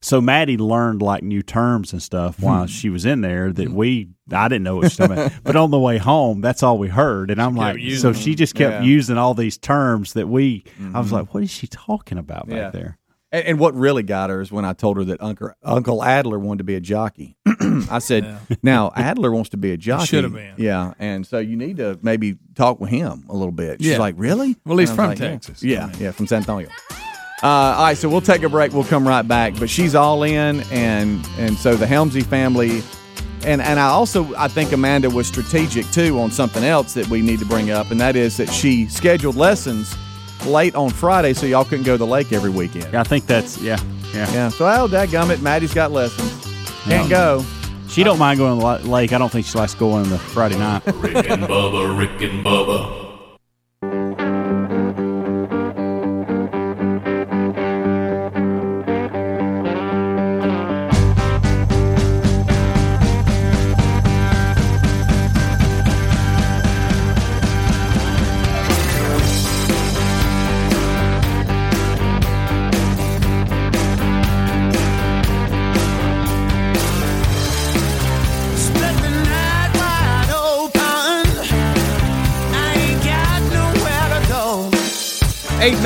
So 0.03 0.21
Maddie 0.21 0.59
learned 0.59 1.01
like 1.01 1.23
new 1.23 1.43
terms 1.43 1.93
and 1.93 2.03
stuff 2.03 2.37
hmm. 2.37 2.45
while 2.45 2.67
she 2.67 2.91
was 2.91 3.07
in 3.07 3.23
there 3.23 3.51
that 3.51 3.69
hmm. 3.69 3.75
we 3.75 4.09
I 4.31 4.49
didn't 4.49 4.63
know 4.63 4.77
what 4.77 4.83
she 4.83 4.87
was 4.87 5.09
talking 5.09 5.13
about. 5.13 5.33
But 5.43 5.57
on 5.57 5.71
the 5.71 5.79
way 5.79 5.99
home, 5.99 6.41
that's 6.41 6.63
all 6.63 6.79
we 6.79 6.89
heard, 6.89 7.31
and 7.31 7.41
I'm 7.41 7.57
like, 7.57 7.79
using 7.79 8.15
so 8.15 8.19
she 8.19 8.35
just 8.35 8.55
kept 8.55 8.85
Yeah. 8.85 8.89
using 8.89 9.19
all 9.19 9.35
these 9.35 9.59
terms 9.59 10.13
that 10.13 10.29
we. 10.29 10.65
I 10.79 10.99
was 10.99 11.07
mm-hmm. 11.07 11.17
like, 11.17 11.35
what 11.35 11.43
is 11.43 11.51
she 11.51 11.67
talking 11.67 12.19
about 12.19 12.49
back 12.49 12.57
Yeah. 12.57 12.71
there? 12.71 12.99
And, 13.33 13.47
and 13.47 13.59
what 13.59 13.75
really 13.75 14.03
got 14.03 14.31
her 14.31 14.41
is 14.41 14.53
when 14.53 14.65
I 14.65 14.75
told 14.75 14.99
her 14.99 15.05
that 15.05 15.23
Uncle 15.23 15.51
Uncle 15.63 16.05
Adler 16.05 16.39
wanted 16.39 16.59
to 16.59 16.65
be 16.65 16.75
a 16.75 16.81
jockey. 16.81 17.37
I 17.91 17.99
said, 17.99 18.39
"Now 18.63 18.93
Adler 18.95 19.33
wants 19.33 19.51
to 19.51 19.57
be 19.57 19.73
a 19.73 19.77
jockey." 19.77 20.07
should 20.07 20.25
have 20.25 20.35
been. 20.35 20.55
Yeah, 20.59 20.93
and 20.99 21.27
so 21.27 21.39
you 21.39 21.57
need 21.57 21.79
to 21.79 21.99
maybe 22.03 22.37
talk 22.55 22.81
with 22.81 22.91
him 22.91 23.25
a 23.29 23.35
little 23.35 23.53
bit. 23.53 23.81
She's 23.81 23.93
Yeah. 23.93 23.99
like, 23.99 24.15
"Really?" 24.19 24.57
Well, 24.67 24.79
he's 24.79 24.91
And 24.91 25.01
I 25.01 25.09
was 25.09 25.19
from 25.19 25.25
like, 25.25 25.33
Texas. 25.33 25.63
Yeah, 25.63 25.89
yeah, 25.93 25.97
yeah, 25.99 26.11
from 26.11 26.27
San 26.27 26.39
Antonio. 26.39 26.69
Uh, 27.43 27.47
all 27.77 27.85
right, 27.85 27.97
so 27.97 28.09
we'll 28.09 28.21
take 28.21 28.45
a 28.45 28.49
break. 28.49 28.73
We'll 28.73 28.85
come 28.85 29.07
right 29.07 29.27
back. 29.27 29.59
But 29.59 29.69
she's 29.69 29.95
all 29.95 30.23
in, 30.23 30.61
and 30.71 31.27
and 31.39 31.57
so 31.57 31.75
the 31.75 31.87
Helmsy 31.87 32.25
family, 32.25 32.83
and 33.45 33.61
and 33.61 33.81
I 33.81 33.89
also 33.89 34.33
I 34.37 34.47
think 34.47 34.71
Amanda 34.73 35.11
was 35.11 35.27
strategic 35.27 35.91
too 35.91 36.21
on 36.21 36.31
something 36.31 36.63
else 36.63 36.95
that 36.95 37.09
we 37.09 37.21
need 37.21 37.41
to 37.41 37.47
bring 37.47 37.71
up, 37.71 37.91
and 37.91 38.01
that 38.01 38.15
is 38.15 38.37
that 38.37 38.49
she 38.49 38.87
scheduled 38.87 39.35
lessons 39.35 39.97
late 40.47 40.75
on 40.77 40.91
Friday, 40.91 41.33
so 41.35 41.47
y'all 41.47 41.65
couldn't 41.65 41.85
go 41.85 41.93
to 41.95 41.99
the 41.99 42.07
lake 42.07 42.33
every 42.33 42.51
weekend. 42.51 42.95
I 42.95 43.03
think 43.03 43.27
that's 43.27 43.61
yeah, 43.61 43.79
yeah. 44.15 44.33
Yeah. 44.33 44.49
So, 44.51 44.67
oh, 44.67 44.87
dadgummit, 44.89 45.41
Maddie's 45.41 45.75
got 45.75 45.91
lessons. 45.91 46.31
Can't 46.85 47.11
go. 47.11 47.45
She 47.89 48.05
don't 48.05 48.19
mind 48.19 48.39
going 48.39 48.59
to 48.59 48.83
the 48.85 48.91
lake. 48.91 49.13
I 49.13 49.19
don't 49.19 49.31
think 49.31 49.47
she 49.47 49.59
likes 49.59 49.75
going 49.75 50.05
on 50.05 50.11
the 50.11 50.19
Friday 50.19 50.59
night. 50.59 50.83
Rick 50.95 51.29
and 51.29 51.43
Bubba, 51.43 51.99
Rick 51.99 52.23
and 52.23 52.45
Bubba. 52.45 53.12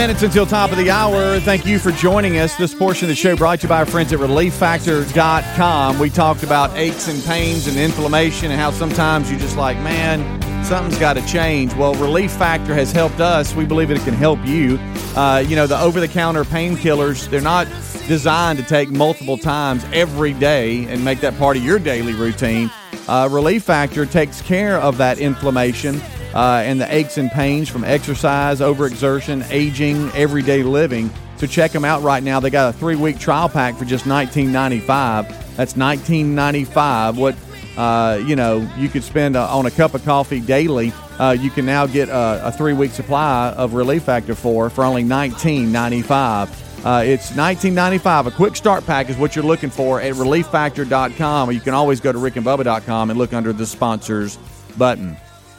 Minutes 0.07 0.23
until 0.23 0.47
top 0.47 0.71
of 0.71 0.79
the 0.79 0.89
hour. 0.89 1.41
Thank 1.41 1.67
you 1.67 1.81
for 1.81 1.91
joining 1.91 2.39
us. 2.39 2.55
This 2.55 2.73
portion 2.73 3.07
of 3.07 3.09
the 3.09 3.17
show 3.17 3.35
brought 3.35 3.59
to 3.59 3.65
you 3.65 3.69
by 3.69 3.79
our 3.79 3.87
friends 3.87 4.13
at 4.13 4.21
ReliefFactor.com. 4.21 5.99
We 5.99 6.11
talked 6.11 6.45
about 6.45 6.77
aches 6.77 7.09
and 7.09 7.21
pains 7.25 7.67
and 7.67 7.77
inflammation 7.77 8.53
and 8.53 8.61
how 8.61 8.71
sometimes 8.71 9.29
you're 9.29 9.41
just 9.41 9.57
like, 9.57 9.77
man, 9.79 10.65
something's 10.65 11.01
got 11.01 11.15
to 11.15 11.27
change. 11.27 11.75
Well, 11.75 11.93
Relief 11.97 12.31
Factor 12.31 12.73
has 12.73 12.93
helped 12.93 13.19
us. 13.19 13.53
We 13.57 13.65
believe 13.65 13.91
it 13.91 13.99
can 14.03 14.15
help 14.15 14.39
you. 14.47 14.79
Uh, 15.17 15.43
you 15.45 15.57
know, 15.57 15.67
the 15.67 15.81
over 15.81 15.99
the 15.99 16.07
counter 16.07 16.45
painkillers, 16.45 17.29
they're 17.29 17.41
not 17.41 17.67
designed 18.07 18.61
to 18.61 18.65
take 18.65 18.91
multiple 18.91 19.37
times 19.37 19.85
every 19.93 20.35
day 20.35 20.85
and 20.85 21.05
make 21.05 21.19
that 21.19 21.37
part 21.37 21.57
of 21.57 21.65
your 21.65 21.81
daily 21.81 22.13
routine. 22.13 22.71
Uh, 23.09 23.29
Relief 23.29 23.65
Factor 23.65 24.07
takes 24.07 24.41
care 24.41 24.79
of 24.81 24.99
that 24.99 25.19
inflammation 25.19 26.01
uh, 26.37 26.63
and 26.63 26.79
the 26.79 26.95
aches 26.95 27.17
and 27.17 27.31
pains 27.31 27.67
from 27.67 27.83
exercise, 27.83 28.61
overexertion, 28.61 29.47
aging, 29.51 30.11
everyday 30.11 30.63
living. 30.63 31.11
So 31.39 31.47
check 31.47 31.73
them 31.73 31.85
out 31.85 32.03
right 32.03 32.23
now. 32.23 32.41
They 32.41 32.51
got 32.51 32.75
a 32.75 32.79
three-week 32.79 33.19
trial 33.19 33.49
pack 33.49 33.77
for 33.77 33.87
just 33.87 34.05
$19.95. 34.05 35.57
That's 35.57 35.73
$19.95. 35.73 37.17
What 37.17 37.37
uh, 37.79 38.23
you 38.27 38.37
know 38.37 38.69
you 38.77 38.91
could 38.91 39.03
spend 39.03 39.35
uh, 39.37 39.49
on 39.49 39.65
a 39.65 39.71
cup 39.71 39.95
of 39.95 40.05
coffee 40.05 40.41
daily. 40.41 40.93
Uh, 41.19 41.37
you 41.39 41.49
can 41.51 41.65
now 41.65 41.87
get 41.87 42.11
a, 42.11 42.49
a 42.49 42.53
three-week 42.53 42.91
supply 42.91 43.49
of 43.57 43.73
Relief 43.73 44.03
Factor 44.03 44.35
for 44.35 44.69
for 44.69 44.85
only 44.85 45.05
$19.95. 45.05 46.85
Uh, 46.85 47.03
it's 47.03 47.31
$19.95. 47.33 48.27
A 48.27 48.31
quick 48.31 48.57
start 48.57 48.85
pack 48.85 49.09
is 49.09 49.17
what 49.17 49.35
you're 49.35 49.45
looking 49.45 49.71
for 49.71 50.03
at 50.03 50.13
relieffactor.com, 50.15 51.49
or 51.49 51.53
you 51.53 51.61
can 51.61 51.73
always 51.73 52.01
go 52.01 52.13
to 52.13 52.19
rickandbubba.com 52.19 53.09
and 53.09 53.19
look 53.19 53.33
under 53.33 53.55
the 53.55 53.67
sponsors 53.67 54.39
button. 54.77 55.17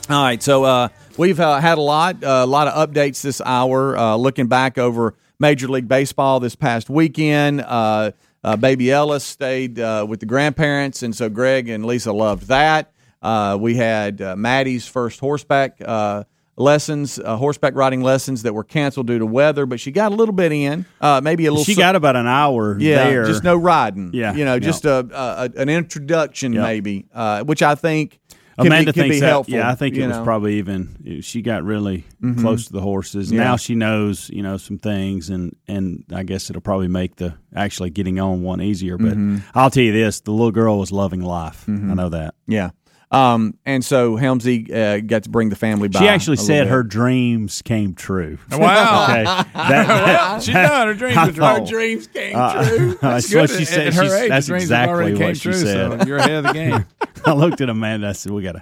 All 0.09 0.23
right, 0.23 0.41
so 0.41 0.63
uh, 0.63 0.87
we've 1.17 1.37
uh, 1.39 1.59
had 1.59 1.77
a 1.77 1.81
lot, 1.81 2.23
uh, 2.23 2.27
a 2.27 2.45
lot 2.45 2.69
of 2.69 2.89
updates 2.89 3.21
this 3.21 3.41
hour. 3.41 3.97
Uh, 3.97 4.15
looking 4.15 4.47
back 4.47 4.77
over 4.77 5.15
Major 5.37 5.67
League 5.67 5.89
Baseball 5.89 6.39
this 6.39 6.55
past 6.55 6.89
weekend, 6.89 7.59
uh, 7.59 8.11
uh, 8.41 8.55
Baby 8.55 8.89
Ellis 8.89 9.25
stayed 9.25 9.79
uh, 9.79 10.05
with 10.07 10.21
the 10.21 10.25
grandparents, 10.25 11.03
and 11.03 11.13
so 11.13 11.27
Greg 11.27 11.67
and 11.67 11.85
Lisa 11.85 12.13
loved 12.13 12.47
that. 12.47 12.93
Uh, 13.21 13.57
we 13.59 13.75
had 13.75 14.21
uh, 14.21 14.37
Maddie's 14.37 14.87
first 14.87 15.19
horseback 15.19 15.75
uh, 15.83 16.23
lessons, 16.55 17.19
uh, 17.19 17.35
horseback 17.35 17.75
riding 17.75 18.01
lessons 18.01 18.43
that 18.43 18.53
were 18.53 18.63
canceled 18.63 19.07
due 19.07 19.19
to 19.19 19.25
weather, 19.25 19.65
but 19.65 19.77
she 19.77 19.91
got 19.91 20.13
a 20.13 20.15
little 20.15 20.33
bit 20.33 20.53
in, 20.53 20.85
uh, 21.01 21.19
maybe 21.21 21.47
a 21.47 21.51
little. 21.51 21.65
She 21.65 21.73
su- 21.73 21.81
got 21.81 21.97
about 21.97 22.15
an 22.15 22.27
hour 22.27 22.79
yeah, 22.79 23.09
there. 23.09 23.25
just 23.25 23.43
no 23.43 23.57
riding. 23.57 24.11
Yeah, 24.13 24.33
you 24.33 24.45
know, 24.45 24.53
no. 24.53 24.59
just 24.59 24.85
a, 24.85 24.99
a 25.11 25.59
an 25.61 25.67
introduction 25.67 26.53
Yep. 26.53 26.63
maybe, 26.63 27.07
uh, 27.13 27.43
which 27.43 27.61
I 27.61 27.75
think 27.75 28.21
can 28.63 28.67
Amanda 28.67 28.93
be, 28.93 29.01
thinks 29.01 29.19
that, 29.19 29.27
helpful. 29.27 29.53
Yeah, 29.53 29.69
I 29.69 29.75
think 29.75 29.95
it 29.95 30.01
was 30.01 30.09
know? 30.09 30.15
Mm-hmm. 30.15 30.23
probably 30.25 30.55
even. 30.57 31.21
She 31.21 31.41
got 31.41 31.63
really 31.63 32.05
close 32.39 32.67
to 32.67 32.73
the 32.73 32.81
horses. 32.81 33.31
Yeah. 33.31 33.43
Now 33.43 33.55
she 33.57 33.75
knows, 33.75 34.29
you 34.29 34.41
know, 34.41 34.57
some 34.57 34.77
things, 34.79 35.29
and 35.29 35.55
and 35.67 36.03
I 36.13 36.23
guess 36.23 36.49
it'll 36.49 36.61
probably 36.61 36.87
make 36.87 37.17
the 37.17 37.35
actually 37.55 37.91
getting 37.91 38.19
on 38.19 38.41
one 38.41 38.61
easier. 38.61 38.97
But 38.97 39.13
Mm-hmm. 39.13 39.37
I'll 39.55 39.69
tell 39.69 39.83
you 39.83 39.93
this: 39.93 40.21
the 40.21 40.31
little 40.31 40.51
girl 40.51 40.79
was 40.79 40.91
loving 40.91 41.21
life. 41.21 41.65
I 41.67 41.71
know 41.71 42.09
that. 42.09 42.35
Yeah. 42.47 42.71
Um, 43.09 43.57
and 43.65 43.85
so 43.85 44.17
Helmsy 44.17 44.69
uh, 44.69 44.99
got 44.99 45.23
to 45.23 45.29
bring 45.29 45.47
the 45.49 45.55
family 45.55 45.87
by. 45.87 45.99
She 45.99 46.07
actually 46.09 46.35
said 46.37 46.67
her 46.67 46.83
dreams 46.83 47.61
came 47.61 47.93
true. 47.93 48.37
Wow. 48.51 49.03
Okay, 49.05 49.23
that, 49.23 49.53
well, 49.87 50.39
she 50.41 50.51
done. 50.51 50.87
Her 50.89 50.93
dreams 50.93 51.17
I 51.17 51.25
were 51.27 51.31
true. 51.31 51.39
thought- 51.39 51.59
Her 51.61 51.65
dreams 51.65 52.07
came 52.07 52.35
uh, 52.35 52.67
true. 52.67 52.95
that's 53.01 53.29
good. 53.29 53.41
what 53.41 53.49
she 53.49 53.63
said. 53.65 53.87
At 53.87 53.93
her 53.93 54.03
She's- 54.03 54.13
age, 54.23 54.29
that's 54.29 54.47
dreams 54.47 54.63
exactly 54.63 55.13
what 55.13 55.17
came 55.21 55.33
she 55.35 55.39
true, 55.41 55.53
said. 55.53 56.01
So 56.01 56.07
you're 56.07 56.17
ahead 56.17 56.31
of 56.31 56.43
the 56.45 56.53
game. 56.53 56.85
I 57.25 57.33
looked 57.33 57.61
at 57.61 57.69
Amanda. 57.69 58.09
I 58.09 58.11
said, 58.11 58.33
"We 58.33 58.43
gotta, 58.43 58.61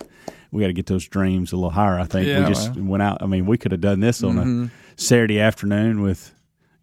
we 0.51 0.61
gotta 0.61 0.73
get 0.73 0.85
those 0.85 1.07
dreams 1.07 1.51
a 1.51 1.55
little 1.55 1.71
higher." 1.71 1.99
I 1.99 2.05
think 2.05 2.27
Yeah, 2.27 2.41
we 2.41 2.45
just 2.53 2.75
well. 2.75 2.85
went 2.85 3.03
out. 3.03 3.23
I 3.23 3.25
mean, 3.25 3.47
we 3.47 3.57
could 3.57 3.71
have 3.71 3.81
done 3.81 3.99
this 3.99 4.21
on 4.23 4.35
Mm-hmm. 4.35 4.63
a 4.65 4.69
Saturday 5.01 5.39
afternoon 5.39 6.01
with, 6.03 6.31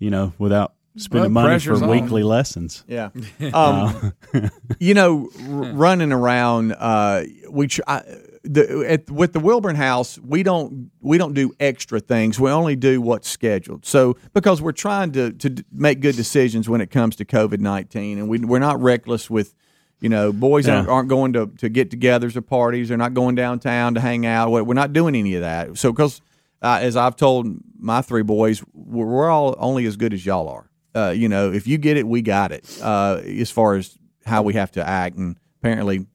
you 0.01 0.11
know, 0.11 0.33
without 0.39 0.75
spending 0.97 1.33
Well, 1.35 1.45
money 1.47 1.59
for 1.59 1.75
on. 1.75 1.89
weekly 1.89 2.23
lessons. 2.23 2.85
Yeah. 2.87 3.11
Um, 3.55 4.13
you 4.79 4.95
know, 4.95 5.29
r- 5.49 5.73
running 5.73 6.13
around, 6.13 6.73
uh, 6.79 7.25
we 7.51 7.67
tr- 7.69 7.81
I, 7.87 8.03
the, 8.45 8.85
at, 8.89 9.11
with 9.11 9.33
the 9.33 9.41
Wilburn 9.41 9.77
House, 9.77 10.19
we 10.19 10.43
don't 10.43 10.91
we 11.01 11.19
don't 11.19 11.33
do 11.35 11.53
extra 11.61 12.01
things. 12.01 12.39
We 12.41 12.51
only 12.51 12.77
do 12.77 13.01
what's 13.01 13.29
scheduled. 13.29 13.85
So 13.87 14.17
because 14.33 14.61
we're 14.61 14.73
trying 14.73 15.13
to 15.13 15.33
to 15.33 15.65
make 15.73 16.01
good 16.01 16.17
decisions 16.17 16.69
when 16.69 16.81
it 16.81 16.91
comes 16.91 17.17
to 17.17 17.25
COVID 17.25 17.61
nineteen, 17.61 18.19
and 18.19 18.29
we 18.29 18.39
we're 18.41 18.59
not 18.59 18.81
reckless 18.81 19.29
with. 19.31 19.55
You 20.01 20.09
know, 20.09 20.33
boys 20.33 20.67
Yeah. 20.67 20.79
aren't, 20.79 20.89
aren't 20.89 21.09
going 21.09 21.33
to, 21.35 21.47
to 21.59 21.69
get 21.69 21.91
togethers 21.91 22.35
or 22.35 22.41
parties. 22.43 22.89
They're 22.89 22.97
not 22.99 23.15
going 23.15 23.37
downtown 23.37 23.95
to 23.95 24.01
hang 24.01 24.27
out. 24.27 24.51
We're 24.51 24.65
we're 24.65 24.75
not 24.75 24.93
doing 24.93 25.15
any 25.15 25.37
of 25.37 25.43
that. 25.43 25.79
So, 25.79 25.93
because 25.93 26.21
uh, 26.61 26.81
as 26.83 26.97
I've 26.97 27.15
told 27.15 27.47
my 27.79 28.03
three 28.03 28.25
boys, 28.25 28.65
we're, 28.75 29.07
we're 29.07 29.31
all 29.31 29.55
only 29.61 29.87
as 29.87 29.97
good 29.97 30.13
as 30.13 30.27
y'all 30.27 30.49
are. 30.49 30.69
Uh, 30.95 31.13
you 31.17 31.29
know, 31.29 31.53
if 31.53 31.67
you 31.67 31.79
get 31.79 31.97
it, 31.97 32.07
we 32.07 32.23
got 32.23 32.53
it. 32.53 32.79
Uh, 32.83 33.21
as 33.25 33.51
far 33.51 33.77
as 33.77 33.97
how 34.27 34.43
we 34.43 34.55
have 34.55 34.71
to 34.73 34.87
act, 34.87 35.17
and 35.17 35.37
apparently, 35.61 36.07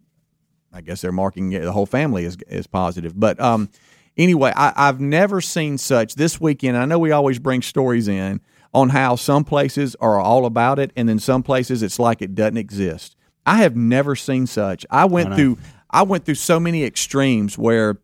I 0.72 0.82
guess 0.82 1.02
they're 1.02 1.12
marking 1.12 1.50
the 1.50 1.72
whole 1.72 1.86
family 1.86 2.26
as 2.26 2.38
as 2.50 2.68
positive. 2.68 3.20
But 3.20 3.40
um, 3.40 3.70
anyway, 4.18 4.54
I, 4.56 4.74
I've 4.76 5.00
never 5.00 5.42
seen 5.42 5.78
such 5.78 6.16
this 6.16 6.40
weekend. 6.40 6.78
I 6.78 6.86
know 6.86 7.00
we 7.00 7.12
always 7.12 7.40
bring 7.40 7.62
stories 7.62 8.08
in 8.08 8.42
on 8.74 8.90
how 8.90 9.16
some 9.16 9.44
places 9.44 9.96
are 10.00 10.20
all 10.20 10.46
about 10.46 10.78
it, 10.78 10.92
and 10.96 11.10
then 11.10 11.20
some 11.20 11.42
places 11.42 11.82
it's 11.82 12.00
like 12.00 12.22
it 12.22 12.36
doesn't 12.36 12.58
exist. 12.58 13.16
I 13.46 13.58
have 13.58 13.76
never 13.76 14.16
seen 14.16 14.46
such. 14.46 14.86
I 14.92 15.06
went 15.06 15.30
through 15.36 15.58
I 15.90 16.04
went 16.04 16.26
through 16.26 16.36
so 16.36 16.60
many 16.60 16.84
extremes 16.84 17.58
where 17.58 17.98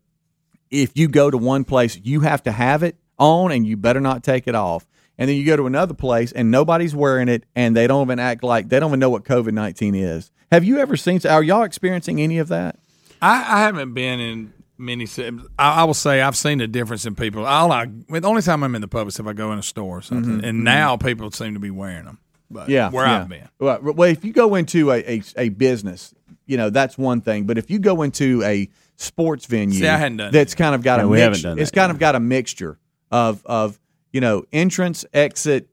if 0.70 0.96
you 0.96 1.06
go 1.06 1.30
to 1.30 1.38
one 1.38 1.64
place, 1.64 1.98
you 2.02 2.20
have 2.20 2.42
to 2.44 2.52
have 2.52 2.82
it 2.82 2.96
on 3.18 3.52
and 3.52 3.66
you 3.66 3.76
better 3.76 4.00
not 4.00 4.24
take 4.24 4.48
it 4.48 4.54
off. 4.54 4.86
And 5.18 5.28
then 5.30 5.36
you 5.36 5.44
go 5.46 5.56
to 5.56 5.66
another 5.66 5.94
place 5.94 6.32
and 6.32 6.50
nobody's 6.50 6.94
wearing 6.94 7.28
it 7.28 7.44
and 7.54 7.76
they 7.76 7.86
don't 7.86 8.06
even 8.06 8.18
act 8.18 8.42
like 8.42 8.68
they 8.68 8.80
don't 8.80 8.90
even 8.90 9.00
know 9.00 9.10
what 9.10 9.24
COVID 9.24 9.52
19 9.52 9.94
is. 9.94 10.30
Have 10.50 10.64
you 10.64 10.78
ever 10.78 10.96
seen, 10.96 11.20
are 11.28 11.42
y'all 11.42 11.62
experiencing 11.62 12.20
any 12.20 12.38
of 12.38 12.48
that? 12.48 12.78
I, 13.22 13.38
I 13.38 13.60
haven't 13.60 13.94
been 13.94 14.20
in 14.20 14.52
many. 14.76 15.06
ci- 15.06 15.30
I, 15.58 15.82
I 15.82 15.84
will 15.84 15.94
say 15.94 16.20
I've 16.20 16.36
seen 16.36 16.60
a 16.60 16.66
difference 16.66 17.06
in 17.06 17.14
people. 17.14 17.46
All 17.46 17.70
I, 17.72 17.86
well, 18.08 18.20
the 18.20 18.28
only 18.28 18.42
time 18.42 18.62
I'm 18.64 18.74
in 18.74 18.80
the 18.80 18.88
pub 18.88 19.06
is 19.08 19.18
if 19.18 19.26
I 19.26 19.32
go 19.32 19.52
in 19.52 19.58
a 19.58 19.62
store 19.62 19.98
or 19.98 20.02
something, 20.02 20.44
and 20.44 20.64
now 20.64 20.96
people 20.96 21.30
seem 21.30 21.54
to 21.54 21.60
be 21.60 21.70
wearing 21.70 22.04
them. 22.04 22.18
But 22.50 22.62
Mm-hmm. 22.64 22.70
Yeah. 22.72 22.90
where 22.90 23.06
yeah. 23.06 23.20
I've 23.22 23.28
been, 23.28 23.48
Well, 23.58 23.78
well, 23.82 24.10
if 24.10 24.24
you 24.24 24.32
go 24.32 24.54
into 24.56 24.90
a, 24.92 24.98
a, 25.18 25.22
a 25.36 25.48
business, 25.48 26.14
you 26.46 26.56
know, 26.56 26.70
that's 26.70 26.98
one 26.98 27.20
thing. 27.20 27.44
But 27.46 27.56
if 27.56 27.70
you 27.70 27.78
go 27.78 28.02
into 28.02 28.42
a 28.42 28.68
sports 28.96 29.46
venue 29.46 29.80
See, 29.80 29.88
I 29.88 29.96
hadn't 29.96 30.18
done 30.18 30.32
that's 30.32 30.52
that. 30.54 30.58
kind 30.58 30.74
of 30.74 30.82
got 30.82 30.98
Yeah, 30.98 31.04
a 31.04 31.08
we 31.08 31.18
haven't 31.20 31.32
mixture, 31.32 31.48
done 31.48 31.58
it's 31.58 31.70
that 31.70 31.76
kind 31.76 31.88
yet. 31.90 31.94
of 31.94 31.98
got 32.00 32.14
a 32.16 32.20
mixture 32.20 32.78
of, 33.10 33.44
of 33.46 33.78
you 34.14 34.20
know, 34.20 34.44
entrance, 34.52 35.04
exit, 35.12 35.68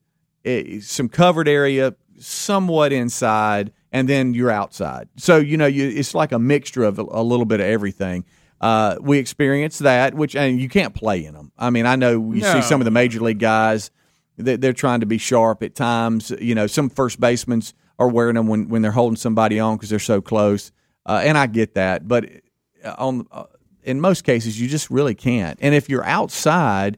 eh, 0.46 0.80
some 0.82 1.08
covered 1.08 1.48
area, 1.48 1.94
somewhat 2.20 2.92
inside, 2.92 3.72
and 3.92 4.10
then 4.10 4.34
you're 4.34 4.50
outside. 4.50 5.08
So 5.18 5.38
you 5.38 5.58
know, 5.58 5.68
you, 5.68 5.88
it's 5.88 6.16
like 6.16 6.32
a 6.32 6.40
mixture 6.40 6.84
of 6.84 6.98
a, 6.98 7.04
a 7.04 7.22
little 7.24 7.46
bit 7.46 7.60
of 7.60 7.68
everything. 7.68 8.26
Uh, 8.60 8.96
we 9.00 9.20
experienced 9.20 9.80
that, 9.80 10.16
which 10.16 10.36
and 10.36 10.60
you 10.60 10.70
can't 10.70 10.96
play 10.96 11.24
in 11.24 11.36
them. 11.36 11.52
I 11.56 11.70
mean, 11.70 11.86
I 11.86 11.96
know 11.96 12.34
you 12.34 12.42
see 12.42 12.64
some 12.64 12.82
of 12.82 12.86
the 12.86 12.92
major 12.92 13.20
league 13.20 13.40
guys 13.40 13.92
that 14.38 14.60
they're 14.60 14.74
trying 14.74 15.02
to 15.02 15.06
be 15.06 15.20
sharp 15.20 15.62
at 15.62 15.76
times. 15.76 16.32
You 16.32 16.56
know, 16.56 16.66
some 16.66 16.90
first 16.90 17.20
basemen 17.20 17.62
are 18.00 18.08
wearing 18.08 18.36
them 18.36 18.48
when, 18.48 18.70
when 18.70 18.82
they're 18.82 18.92
holding 18.92 19.18
somebody 19.18 19.60
on 19.60 19.78
because 19.78 19.92
they're 19.92 20.00
so 20.00 20.20
close, 20.20 20.72
uh, 21.06 21.22
and 21.24 21.38
I 21.38 21.46
get 21.46 21.76
that. 21.76 22.08
But 22.08 22.28
uh, 22.84 22.96
on 22.98 23.28
uh, 23.32 23.44
in 23.84 24.02
most 24.02 24.24
cases, 24.24 24.60
you 24.60 24.68
just 24.68 24.90
really 24.90 25.14
can't. 25.14 25.60
And 25.62 25.76
if 25.76 25.90
you're 25.90 26.06
outside, 26.06 26.98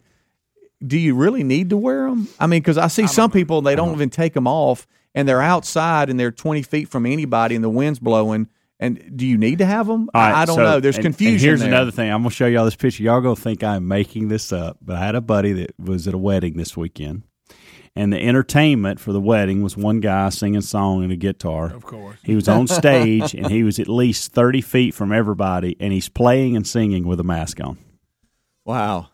do 0.85 0.97
you 0.99 1.15
really 1.15 1.43
need 1.43 1.69
to 1.69 1.77
wear 1.77 2.09
them? 2.09 2.27
I 2.39 2.47
mean, 2.47 2.61
because 2.61 2.77
I 2.77 2.87
see 2.87 3.07
some 3.07 3.31
people 3.31 3.61
they 3.61 3.75
don't 3.75 3.93
even 3.93 4.09
take 4.09 4.33
them 4.33 4.47
off, 4.47 4.85
and 5.15 5.27
they're 5.27 5.41
outside 5.41 6.09
and 6.09 6.19
they're 6.19 6.31
20 6.31 6.61
feet 6.63 6.89
from 6.89 7.05
anybody, 7.05 7.55
and 7.55 7.63
the 7.63 7.69
wind's 7.69 7.99
blowing. 7.99 8.47
And 8.79 9.15
do 9.15 9.25
you 9.25 9.37
need 9.37 9.59
to 9.59 9.65
have 9.65 9.87
them? 9.87 10.09
All 10.13 10.21
right, 10.21 10.33
I 10.35 10.45
don't 10.45 10.55
so- 10.57 10.63
know. 10.63 10.79
There's 10.81 10.97
and- 10.97 11.05
and 11.05 11.15
confusion. 11.15 11.47
here's 11.47 11.59
there. 11.61 11.69
another 11.69 11.91
thing. 11.91 12.11
I'm 12.11 12.21
gonna 12.21 12.31
show 12.31 12.47
y'all 12.47 12.65
this 12.65 12.75
picture. 12.75 13.03
Y'all 13.03 13.21
gonna 13.21 13.35
think 13.35 13.63
I'm 13.63 13.87
making 13.87 14.27
this 14.27 14.51
up, 14.51 14.77
but 14.81 14.97
I 14.97 15.05
had 15.05 15.15
a 15.15 15.21
buddy 15.21 15.53
that 15.53 15.73
was 15.79 16.07
at 16.07 16.13
a 16.13 16.17
wedding 16.17 16.57
this 16.57 16.75
weekend, 16.75 17.21
and 17.95 18.11
the 18.11 18.19
entertainment 18.21 18.99
for 18.99 19.13
the 19.13 19.21
wedding 19.21 19.61
was 19.61 19.77
one 19.77 20.01
guy 20.01 20.27
singing 20.29 20.57
a 20.57 20.61
song 20.61 21.03
and 21.03 21.13
a 21.13 21.15
guitar. 21.15 21.67
Of 21.73 21.85
course. 21.85 22.17
He 22.23 22.35
was 22.35 22.49
on 22.49 22.67
stage 22.67 23.33
and 23.33 23.47
he 23.49 23.63
was 23.63 23.79
at 23.79 23.87
least 23.87 24.33
30 24.33 24.59
feet 24.59 24.93
from 24.93 25.13
everybody, 25.13 25.77
and 25.79 25.93
he's 25.93 26.09
playing 26.09 26.57
and 26.57 26.67
singing 26.67 27.07
with 27.07 27.21
a 27.21 27.23
mask 27.23 27.61
on. 27.63 27.77
Wow. 28.65 29.09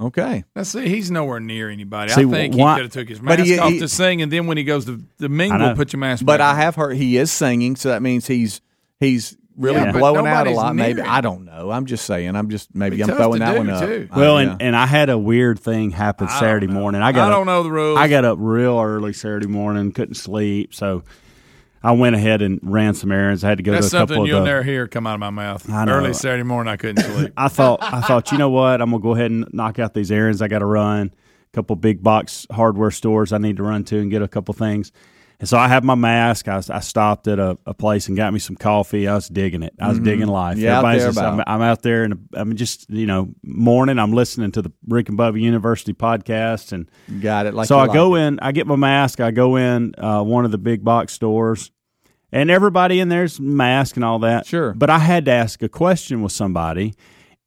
Okay. 0.00 0.44
Now, 0.54 0.62
see, 0.62 0.88
he's 0.88 1.10
nowhere 1.10 1.40
near 1.40 1.68
anybody. 1.70 2.12
See, 2.12 2.22
I 2.22 2.24
think 2.30 2.54
why- 2.54 2.74
he 2.74 2.76
could 2.76 2.84
have 2.84 2.92
took 2.92 3.08
his 3.08 3.18
But 3.18 3.38
mask 3.40 3.44
he- 3.44 3.58
off 3.58 3.70
he- 3.72 3.78
to 3.80 3.88
sing, 3.88 4.22
and 4.22 4.30
then 4.32 4.46
when 4.46 4.56
he 4.56 4.64
goes 4.64 4.84
to 4.86 5.02
the 5.18 5.28
mingle, 5.28 5.58
know. 5.58 5.74
put 5.74 5.92
your 5.92 5.98
mask. 6.00 6.22
On. 6.22 6.26
But 6.26 6.38
back 6.38 6.54
I 6.54 6.60
have 6.60 6.76
heard 6.76 6.96
he 6.96 7.16
is 7.16 7.32
singing, 7.32 7.74
so 7.76 7.88
that 7.88 8.00
means 8.02 8.26
he's 8.26 8.60
he's 9.00 9.36
really 9.56 9.76
Yeah, 9.80 9.90
blowing 9.90 10.24
out 10.26 10.46
a 10.46 10.50
lot. 10.52 10.76
Maybe 10.76 11.00
him. 11.00 11.06
I 11.10 11.20
don't 11.20 11.44
know. 11.44 11.72
I'm 11.72 11.86
just 11.86 12.06
saying. 12.06 12.36
I'm 12.36 12.48
just 12.48 12.72
maybe 12.76 13.00
I'm 13.02 13.08
throwing 13.08 13.40
that 13.40 13.56
one 13.58 13.68
up. 13.70 13.82
too. 13.84 14.08
I- 14.12 14.16
Well, 14.18 14.38
and, 14.38 14.62
and 14.62 14.76
I 14.76 14.86
had 14.86 15.10
a 15.10 15.18
weird 15.18 15.58
thing 15.58 15.90
happen 15.90 16.28
Saturday 16.28 16.68
know. 16.68 16.74
morning. 16.74 17.02
I 17.02 17.10
got 17.10 17.32
I 17.32 17.34
don't 17.34 17.46
know 17.46 17.64
the 17.64 17.70
rules. 17.72 17.98
I 17.98 18.06
got 18.06 18.24
up 18.24 18.38
real 18.40 18.78
early 18.78 19.12
Saturday 19.12 19.48
morning, 19.48 19.90
couldn't 19.90 20.14
sleep, 20.14 20.74
so 20.74 21.02
I 21.82 21.92
went 21.92 22.16
ahead 22.16 22.42
and 22.42 22.58
ran 22.62 22.94
some 22.94 23.12
errands. 23.12 23.44
I 23.44 23.48
had 23.50 23.58
to 23.58 23.62
go 23.62 23.72
That's 23.72 23.90
to 23.90 23.96
a 23.96 24.00
couple 24.00 24.14
something 24.14 24.22
of 24.22 24.28
you'll 24.28 24.40
the, 24.40 24.46
never 24.46 24.62
hear 24.62 24.88
come 24.88 25.06
out 25.06 25.14
of 25.14 25.20
my 25.20 25.30
mouth. 25.30 25.70
I 25.70 25.84
know. 25.84 25.92
Early 25.92 26.12
Saturday 26.12 26.42
morning, 26.42 26.72
I 26.72 26.76
couldn't 26.76 27.04
sleep. 27.04 27.32
I 27.36 27.48
thought 27.48 27.82
I 27.82 28.00
thought 28.00 28.32
you 28.32 28.38
know 28.38 28.50
what 28.50 28.80
I'm 28.80 28.90
gonna 28.90 29.02
go 29.02 29.14
ahead 29.14 29.30
and 29.30 29.46
knock 29.52 29.78
out 29.78 29.94
these 29.94 30.10
errands 30.10 30.42
I 30.42 30.48
got 30.48 30.58
to 30.60 30.66
run. 30.66 31.12
A 31.52 31.56
couple 31.56 31.76
big 31.76 32.02
box 32.02 32.46
hardware 32.50 32.90
stores 32.90 33.32
I 33.32 33.38
need 33.38 33.56
to 33.58 33.62
run 33.62 33.84
to 33.84 33.98
and 33.98 34.10
get 34.10 34.22
a 34.22 34.28
couple 34.28 34.54
things. 34.54 34.92
And 35.40 35.48
so 35.48 35.56
I 35.56 35.68
have 35.68 35.84
my 35.84 35.94
mask. 35.94 36.48
I, 36.48 36.60
I 36.68 36.80
stopped 36.80 37.28
at 37.28 37.38
a, 37.38 37.56
a 37.64 37.72
place 37.72 38.08
and 38.08 38.16
got 38.16 38.32
me 38.32 38.40
some 38.40 38.56
coffee. 38.56 39.06
I 39.06 39.14
was 39.14 39.28
digging 39.28 39.62
it. 39.62 39.72
I 39.78 39.88
was 39.88 40.00
digging 40.00 40.26
life. 40.26 40.56
Mm-hmm. 40.56 40.64
Yeah, 40.64 40.78
out 40.78 40.84
Everybody's 40.84 41.02
there 41.02 41.12
just, 41.12 41.18
I'm. 41.18 41.42
I'm 41.46 41.62
out 41.62 41.82
there 41.82 42.02
and 42.02 42.28
I'm 42.34 42.56
just 42.56 42.90
you 42.90 43.06
know 43.06 43.28
morning. 43.44 44.00
I'm 44.00 44.12
listening 44.12 44.50
to 44.52 44.62
the 44.62 44.72
Rick 44.88 45.08
and 45.08 45.18
Bubba 45.18 45.40
University 45.40 45.94
podcast 45.94 46.72
and 46.72 46.90
got 47.22 47.46
it. 47.46 47.54
Like 47.54 47.68
so 47.68 47.78
I 47.78 47.86
like 47.86 47.94
go 47.94 48.16
it. 48.16 48.22
in, 48.22 48.40
I 48.40 48.50
get 48.50 48.66
my 48.66 48.76
mask, 48.76 49.20
I 49.20 49.30
go 49.30 49.56
in 49.56 49.94
uh, 49.96 50.22
one 50.24 50.44
of 50.44 50.50
the 50.50 50.58
big 50.58 50.82
box 50.82 51.12
stores, 51.12 51.70
and 52.32 52.50
everybody 52.50 52.98
in 52.98 53.08
there's 53.08 53.38
mask 53.38 53.94
and 53.94 54.04
all 54.04 54.18
that. 54.20 54.44
Sure. 54.46 54.72
But 54.74 54.90
I 54.90 54.98
had 54.98 55.24
to 55.26 55.30
ask 55.30 55.62
a 55.62 55.68
question 55.68 56.20
with 56.20 56.32
somebody, 56.32 56.94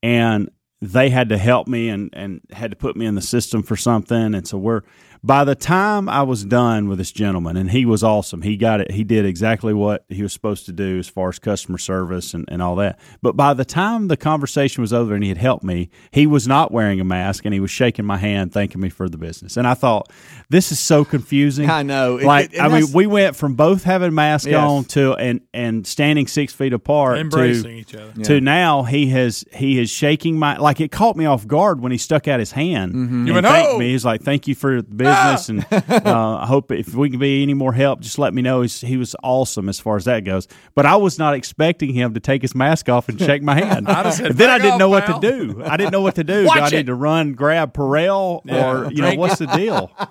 and 0.01 0.49
they 0.81 1.09
had 1.09 1.29
to 1.29 1.37
help 1.37 1.67
me 1.67 1.89
and, 1.89 2.09
and 2.13 2.41
had 2.51 2.71
to 2.71 2.77
put 2.77 2.95
me 2.95 3.05
in 3.05 3.15
the 3.15 3.21
system 3.21 3.61
for 3.61 3.75
something. 3.75 4.33
And 4.33 4.47
so 4.47 4.57
we're 4.57 4.81
by 5.23 5.43
the 5.43 5.53
time 5.53 6.09
I 6.09 6.23
was 6.23 6.43
done 6.43 6.87
with 6.87 6.97
this 6.97 7.11
gentleman, 7.11 7.55
and 7.55 7.69
he 7.69 7.85
was 7.85 8.03
awesome. 8.03 8.41
He 8.41 8.57
got 8.57 8.81
it. 8.81 8.89
He 8.91 9.03
did 9.03 9.23
exactly 9.25 9.71
what 9.73 10.03
he 10.09 10.23
was 10.23 10.33
supposed 10.33 10.65
to 10.65 10.71
do 10.71 10.97
as 10.97 11.07
far 11.07 11.29
as 11.29 11.37
customer 11.37 11.77
service 11.77 12.33
and, 12.33 12.45
and 12.47 12.59
all 12.61 12.75
that. 12.77 12.97
But 13.21 13.35
by 13.37 13.53
the 13.53 13.63
time 13.63 14.07
the 14.07 14.17
conversation 14.17 14.81
was 14.81 14.91
over 14.91 15.13
and 15.13 15.23
he 15.23 15.29
had 15.29 15.37
helped 15.37 15.63
me, 15.63 15.89
he 16.11 16.25
was 16.25 16.47
not 16.47 16.71
wearing 16.71 16.99
a 16.99 17.03
mask 17.03 17.45
and 17.45 17.53
he 17.53 17.59
was 17.59 17.69
shaking 17.69 18.03
my 18.05 18.17
hand, 18.17 18.51
thanking 18.51 18.81
me 18.81 18.89
for 18.89 19.07
the 19.09 19.17
business. 19.19 19.57
And 19.57 19.67
I 19.67 19.75
thought, 19.75 20.09
this 20.49 20.71
is 20.71 20.79
so 20.79 21.05
confusing. 21.05 21.69
I 21.69 21.83
know. 21.83 22.15
Like, 22.15 22.53
it- 22.53 22.57
and 22.57 22.73
I 22.73 22.81
mean, 22.81 22.91
we 22.91 23.05
went 23.05 23.35
from 23.35 23.53
both 23.53 23.83
having 23.83 24.15
masks 24.15 24.47
Yes. 24.47 24.57
on 24.67 24.85
to 24.85 25.13
and 25.15 25.41
and 25.53 25.85
standing 25.85 26.25
six 26.25 26.51
feet 26.51 26.73
apart 26.73 27.19
Embracing 27.19 27.63
to, 27.63 27.69
each 27.69 27.93
other. 27.95 28.23
to 28.23 28.41
now 28.41 28.83
he 28.83 29.07
has 29.09 29.45
he 29.53 29.77
is 29.79 29.89
shaking 29.91 30.39
my 30.39 30.57
like 30.57 30.81
it 30.81 30.91
caught 30.91 31.15
me 31.15 31.25
off 31.25 31.45
guard 31.45 31.79
when 31.79 31.91
he 31.91 31.97
stuck 31.99 32.27
out 32.27 32.39
his 32.39 32.51
hand 32.53 32.93
Mm-hmm. 32.93 33.13
and 33.13 33.27
You 33.27 33.33
went, 33.35 33.45
thanked 33.45 33.69
"Oh!" 33.73 33.77
me. 33.77 33.91
He's 33.91 34.03
like, 34.03 34.23
"Thank 34.23 34.47
you 34.47 34.55
for 34.55 34.81
the 34.81 34.83
business, 34.83 35.10
and 35.49 35.65
uh, 35.71 36.37
I 36.41 36.45
hope 36.47 36.71
if 36.71 36.93
we 36.93 37.09
can 37.09 37.19
be 37.19 37.43
any 37.43 37.53
more 37.53 37.73
help, 37.73 38.01
just 38.01 38.17
let 38.19 38.33
me 38.33 38.41
know." 38.41 38.61
He's, 38.61 38.81
he 38.81 38.97
was 38.97 39.15
awesome 39.23 39.69
as 39.69 39.79
far 39.79 39.95
as 39.97 40.05
that 40.05 40.21
goes, 40.25 40.47
but 40.75 40.85
I 40.85 40.95
was 40.95 41.17
not 41.19 41.33
expecting 41.33 41.93
him 41.93 42.13
to 42.13 42.19
take 42.19 42.41
his 42.41 42.55
mask 42.55 42.89
off 42.89 43.09
and 43.09 43.19
shake 43.19 43.43
my 43.43 43.55
hand. 43.55 43.87
I 43.89 44.09
said, 44.11 44.33
then 44.33 44.49
I 44.49 44.57
didn't 44.57 44.73
off, 44.73 44.79
know 44.79 44.89
what 44.89 45.05
to 45.07 45.19
do. 45.21 45.63
I 45.63 45.77
didn't 45.77 45.91
know 45.91 46.01
what 46.01 46.15
to 46.15 46.23
do. 46.23 46.43
do 46.43 46.49
I 46.49 46.59
Watch 46.61 46.71
need 46.71 46.85
to 46.87 46.95
run 46.95 47.33
grab 47.33 47.73
Purell 47.73 48.41
or 48.51 48.91
you 48.91 49.01
know 49.01 49.15
what's 49.15 49.37
the 49.39 49.47
deal? 49.47 49.91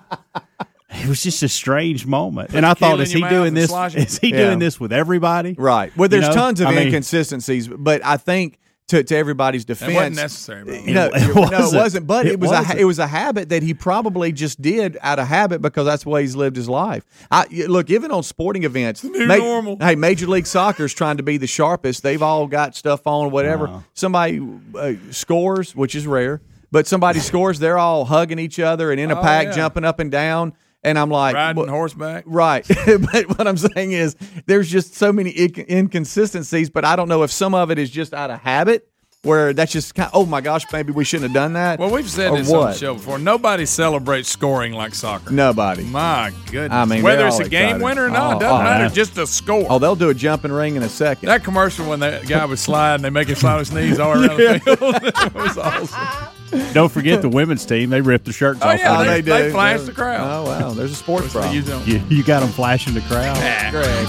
It 0.93 1.07
was 1.07 1.23
just 1.23 1.41
a 1.41 1.47
strange 1.47 2.05
moment, 2.05 2.53
and 2.53 2.65
I 2.65 2.73
thought, 2.73 2.99
is 2.99 3.13
he 3.13 3.21
doing 3.21 3.53
this? 3.53 3.71
it. 3.71 3.95
Is 3.95 4.19
he 4.19 4.31
Yeah. 4.31 4.47
doing 4.47 4.59
this 4.59 4.77
with 4.77 4.91
everybody? 4.91 5.53
Right. 5.57 5.95
Well, 5.95 6.05
You 6.07 6.09
there's 6.19 6.27
know? 6.27 6.33
tons 6.33 6.59
of 6.59 6.67
I 6.67 6.71
mean- 6.71 6.87
inconsistencies, 6.87 7.69
but 7.69 8.05
I 8.05 8.17
think 8.17 8.59
to, 8.91 9.03
to 9.03 9.15
everybody's 9.17 9.65
defense. 9.65 9.91
It 9.91 9.95
wasn't 9.95 10.15
necessary. 10.15 10.63
By 10.63 10.71
the. 10.71 10.91
No, 10.93 11.05
It 11.07 11.11
it, 11.15 11.35
no, 11.35 11.43
it 11.43 11.49
wasn't. 11.49 11.73
wasn't. 11.81 12.07
But 12.07 12.25
it, 12.27 12.33
It 12.33 12.39
was 12.39 12.51
a 12.51 12.53
wasn't. 12.53 12.79
it 12.79 12.85
was 12.85 12.99
a 12.99 13.07
habit 13.07 13.49
that 13.49 13.63
he 13.63 13.73
probably 13.73 14.31
just 14.31 14.61
did 14.61 14.97
out 15.01 15.19
of 15.19 15.27
habit 15.27 15.61
because 15.61 15.85
that's 15.85 16.03
the 16.03 16.09
way 16.09 16.21
he's 16.21 16.35
lived 16.35 16.55
his 16.55 16.69
life. 16.69 17.03
I 17.29 17.45
y- 17.51 17.65
look 17.67 17.89
even 17.89 18.11
on 18.11 18.23
sporting 18.23 18.63
events. 18.63 19.03
new 19.03 19.27
ma- 19.27 19.35
normal. 19.35 19.77
Hey, 19.79 19.95
Major 19.95 20.27
League 20.27 20.45
Soccer's 20.47 20.93
trying 20.93 21.17
to 21.17 21.23
be 21.23 21.37
the 21.37 21.47
sharpest. 21.47 22.03
They've 22.03 22.21
all 22.21 22.47
got 22.47 22.75
stuff 22.75 23.05
on, 23.07 23.31
whatever. 23.31 23.83
Somebody 23.93 24.41
uh, 24.75 24.93
scores, 25.11 25.75
which 25.75 25.95
is 25.95 26.07
rare, 26.07 26.41
but 26.71 26.87
somebody 26.87 27.19
scores. 27.31 27.59
They're 27.59 27.77
all 27.77 28.05
hugging 28.05 28.39
each 28.39 28.59
other 28.59 28.91
and 28.91 28.99
in 28.99 29.11
a 29.11 29.19
Oh, 29.19 29.21
pack, 29.21 29.47
yeah. 29.47 29.51
jumping 29.53 29.83
up 29.85 29.99
and 29.99 30.11
down. 30.11 30.53
And 30.83 30.97
I'm 30.97 31.09
like, 31.11 31.35
Riding 31.35 31.57
"What- 31.59 31.69
horseback. 31.69 32.23
Right. 32.25 32.65
but 32.85 33.37
what 33.37 33.47
I'm 33.47 33.57
saying 33.57 33.91
is 33.91 34.15
there's 34.47 34.69
just 34.69 34.95
so 34.95 35.13
many 35.13 35.31
inc- 35.33 35.69
inconsistencies, 35.69 36.69
but 36.69 36.85
I 36.85 36.95
don't 36.95 37.07
know 37.09 37.23
if 37.23 37.31
some 37.31 37.53
of 37.53 37.69
it 37.71 37.77
is 37.77 37.89
just 37.91 38.13
out 38.13 38.31
of 38.31 38.39
habit 38.41 38.87
where 39.23 39.53
that's 39.53 39.71
just 39.71 39.93
kind 39.93 40.07
Of, 40.11 40.15
oh 40.15 40.25
my 40.25 40.41
gosh, 40.41 40.63
maybe 40.73 40.91
we 40.91 41.03
shouldn't 41.03 41.29
have 41.29 41.35
done 41.35 41.53
that. 41.53 41.77
Well, 41.77 41.91
we've 41.91 42.09
said 42.09 42.31
or 42.31 42.37
this 42.39 42.51
on 42.51 42.71
the 42.71 42.73
show 42.73 42.95
before. 42.95 43.19
Nobody 43.19 43.67
celebrates 43.67 44.27
scoring 44.29 44.73
like 44.73 44.95
soccer. 44.95 45.31
Nobody. 45.31 45.83
My 45.83 46.31
goodness. 46.47 46.71
I 46.75 46.85
mean, 46.85 47.03
whether 47.03 47.27
it's 47.27 47.35
all 47.39 47.45
a 47.45 47.49
game 47.49 47.79
winner 47.81 48.05
or 48.05 48.09
not, 48.09 48.37
Oh, 48.37 48.39
doesn't 48.39 48.57
oh, 48.61 48.63
matter. 48.63 48.83
yeah. 48.85 48.89
Just 48.89 49.19
a 49.19 49.27
score. 49.27 49.67
Oh, 49.69 49.77
they'll 49.77 49.95
do 49.95 50.09
a 50.09 50.15
jumping 50.15 50.51
ring 50.51 50.75
in 50.75 50.81
a 50.81 50.89
second. 50.89 51.27
that 51.27 51.43
commercial 51.43 51.87
when 51.87 51.99
that 51.99 52.27
guy 52.27 52.45
was 52.45 52.59
sliding, 52.61 52.95
and 52.95 53.03
they 53.05 53.09
make 53.11 53.27
him 53.27 53.35
slide 53.35 53.59
his 53.59 53.71
knees 53.71 53.99
all 53.99 54.11
around 54.13 54.37
the 54.39 54.59
field. 54.59 54.79
it 55.27 55.33
was 55.35 55.57
awesome. 55.59 56.29
Don't 56.73 56.91
forget 56.91 57.21
the 57.21 57.29
women's 57.29 57.65
team; 57.65 57.89
they 57.89 58.01
ripped 58.01 58.25
the 58.25 58.33
shirts 58.33 58.59
Oh 58.61 58.67
off. 58.69 58.79
yeah, 58.79 58.97
on 58.97 59.05
they, 59.07 59.21
there. 59.21 59.43
they, 59.43 59.51
flashed 59.51 59.85
the 59.85 59.91
crowd. 59.93 60.21
Oh 60.21 60.43
wow, 60.49 60.71
there's 60.71 60.91
a 60.91 60.95
sports 60.95 61.31
problem. 61.31 61.53
You. 61.55 61.63
You, 61.85 62.01
you 62.09 62.23
got 62.23 62.41
them 62.41 62.49
flashing 62.49 62.93
the 62.93 63.01
crowd. 63.01 63.37
Greg. 63.71 64.07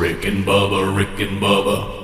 Rick 0.00 0.24
and 0.24 0.44
Bubba, 0.44 0.96
Rick 0.96 1.20
and 1.20 1.40
Bubba, 1.40 2.00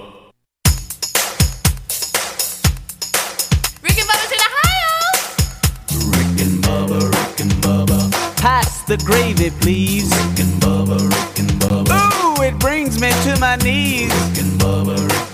Rick 3.83 3.99
and 3.99 4.09
Bubba's 4.09 4.33
in 4.33 4.39
Ohio. 4.49 6.11
Rick 6.11 6.41
and 6.47 6.63
Bubba, 6.63 7.01
Rick 7.11 7.41
and 7.41 7.53
Bubba, 7.63 8.37
Pass 8.37 8.83
the 8.85 8.97
gravy, 8.99 9.51
please. 9.61 10.11
Rick 10.11 10.41
and 10.47 10.63
Bubba, 10.63 10.99
Rick 11.01 11.39
and 11.41 11.51
Bubba, 11.61 12.39
Ooh, 12.39 12.43
it 12.43 12.57
brings 12.61 13.01
me 13.01 13.11
to 13.25 13.37
my 13.41 13.57
knees. 13.57 14.13
Rick 14.13 14.45
and 14.45 14.61
Bubba, 14.61 14.95
Rick 14.95 15.03
and 15.03 15.11
Bubba. 15.11 15.28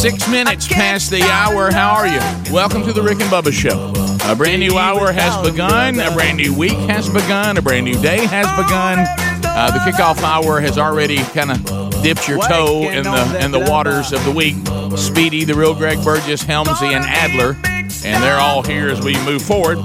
Six 0.00 0.30
minutes 0.30 0.66
past 0.66 1.10
the 1.10 1.20
hour. 1.24 1.70
How 1.70 1.90
are 1.90 2.06
you? 2.06 2.20
Welcome 2.50 2.84
to 2.84 2.92
the 2.94 3.02
Rick 3.02 3.20
and 3.20 3.30
Bubba 3.30 3.52
Show. 3.52 3.92
A 4.32 4.34
brand 4.34 4.60
new 4.60 4.78
hour 4.78 5.12
has 5.12 5.46
begun. 5.46 6.00
A 6.00 6.10
brand 6.14 6.38
new 6.38 6.56
week 6.56 6.78
has 6.88 7.10
begun. 7.10 7.58
A 7.58 7.62
brand 7.62 7.84
new 7.84 8.00
day 8.00 8.24
has 8.24 8.46
begun. 8.56 9.00
Uh, 9.44 9.70
the 9.70 9.78
kickoff 9.80 10.22
hour 10.22 10.58
has 10.58 10.78
already 10.78 11.18
kind 11.18 11.50
of 11.50 12.02
dipped 12.02 12.26
your 12.26 12.38
toe 12.38 12.88
in 12.88 13.04
the 13.04 13.44
in 13.44 13.50
the 13.50 13.58
waters 13.58 14.14
of 14.14 14.24
the 14.24 14.30
week. 14.30 14.56
Speedy, 14.96 15.44
the 15.44 15.52
real 15.52 15.74
Greg 15.74 16.02
Burgess, 16.02 16.42
Helmsy, 16.42 16.94
and 16.94 17.04
Adler, 17.04 17.54
and 18.02 18.22
they're 18.24 18.40
all 18.40 18.62
here 18.62 18.88
as 18.88 19.02
we 19.02 19.22
move 19.26 19.42
forward. 19.42 19.76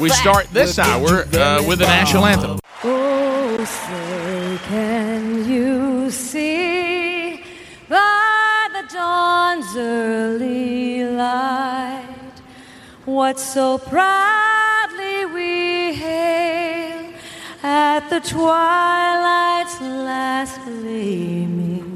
We 0.00 0.08
start 0.08 0.48
this 0.52 0.80
hour 0.80 1.26
uh, 1.32 1.64
with 1.64 1.78
the 1.78 1.86
national 1.86 2.26
anthem. 2.26 2.58
Oh, 2.82 3.64
say, 3.64 4.58
can 4.66 5.48
you 5.48 6.10
see 6.10 6.69
by 6.69 6.69
the 6.69 6.69
dawn's 9.10 9.72
early 9.76 11.04
light. 11.04 12.36
What 13.16 13.36
so 13.54 13.66
proudly 13.92 15.18
we 15.34 15.50
hail 16.04 17.00
at 17.62 18.02
the 18.12 18.20
twilight's 18.32 19.76
last 20.10 20.56
gleaming, 20.64 21.92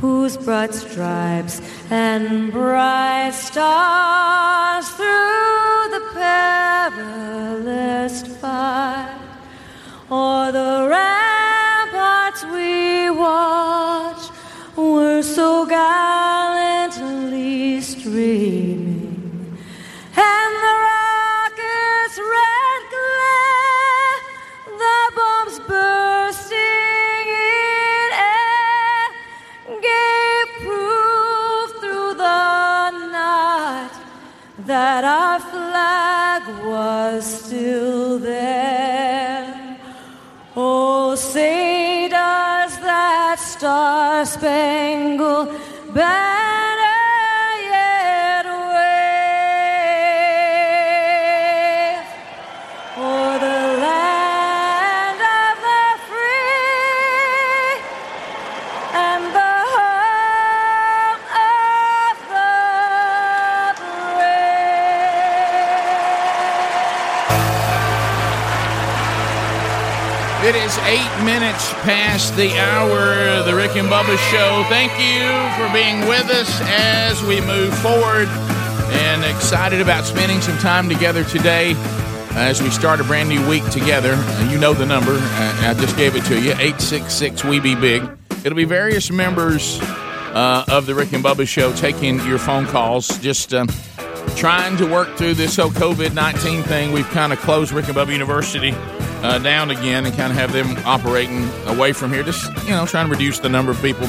whose 0.00 0.34
broad 0.46 0.72
stripes 0.74 1.56
and 1.90 2.52
bright 2.52 3.34
stars 3.48 4.86
through 4.98 5.82
the 5.94 6.02
perilous 6.18 8.16
fight 8.40 9.20
o'er 10.10 10.52
the 10.52 10.70
Star 13.50 14.19
were 14.80 15.22
so 15.22 15.66
gallantly 15.66 17.80
streaming, 17.80 19.58
and 20.16 20.54
the 20.64 20.74
rockets. 20.88 22.49
Spangled 44.24 45.48
Banner 45.94 46.39
It 70.50 70.56
is 70.56 70.76
eight 70.78 71.24
minutes 71.24 71.72
past 71.84 72.34
the 72.34 72.58
hour. 72.58 73.44
The 73.44 73.54
Rick 73.54 73.76
and 73.76 73.86
Bubba 73.88 74.18
Show. 74.32 74.64
Thank 74.68 74.90
you 74.98 75.30
for 75.56 75.72
being 75.72 76.00
with 76.08 76.28
us 76.28 76.60
as 76.62 77.22
we 77.22 77.40
move 77.40 77.72
forward 77.78 78.26
and 78.98 79.24
excited 79.24 79.80
about 79.80 80.06
spending 80.06 80.40
some 80.40 80.58
time 80.58 80.88
together 80.88 81.22
today 81.22 81.74
as 82.30 82.60
we 82.60 82.68
start 82.70 82.98
a 82.98 83.04
brand 83.04 83.28
new 83.28 83.48
week 83.48 83.62
together. 83.70 84.16
You 84.50 84.58
know 84.58 84.74
the 84.74 84.86
number. 84.86 85.12
I 85.12 85.68
I 85.70 85.74
just 85.74 85.96
gave 85.96 86.16
it 86.16 86.24
to 86.24 86.34
you 86.34 86.50
866 86.50 87.44
We 87.44 87.60
Be 87.60 87.76
Big. 87.76 88.02
It'll 88.44 88.56
be 88.56 88.64
various 88.64 89.08
members 89.08 89.78
uh, 89.80 90.64
of 90.66 90.86
the 90.86 90.96
Rick 90.96 91.12
and 91.12 91.22
Bubba 91.22 91.46
Show 91.46 91.72
taking 91.74 92.18
your 92.26 92.38
phone 92.38 92.66
calls. 92.66 93.06
Just. 93.18 93.54
Um, 93.54 93.68
trying 94.36 94.76
to 94.78 94.86
work 94.86 95.16
through 95.16 95.34
this 95.34 95.56
whole 95.56 95.70
COVID 95.70 96.14
19 96.14 96.62
thing. 96.62 96.92
We've 96.92 97.08
kind 97.08 97.32
of 97.32 97.38
closed 97.40 97.72
Rick 97.72 97.88
and 97.88 97.96
Bubba 97.96 98.12
University 98.12 98.72
uh, 99.22 99.38
down 99.38 99.70
again 99.70 100.06
and 100.06 100.14
kind 100.16 100.32
of 100.32 100.38
have 100.38 100.52
them 100.52 100.76
operating 100.86 101.48
away 101.66 101.92
from 101.92 102.12
here. 102.12 102.22
Just, 102.22 102.50
you 102.64 102.70
know, 102.70 102.86
trying 102.86 103.06
to 103.06 103.10
reduce 103.10 103.38
the 103.38 103.48
number 103.48 103.70
of 103.70 103.80
people 103.82 104.06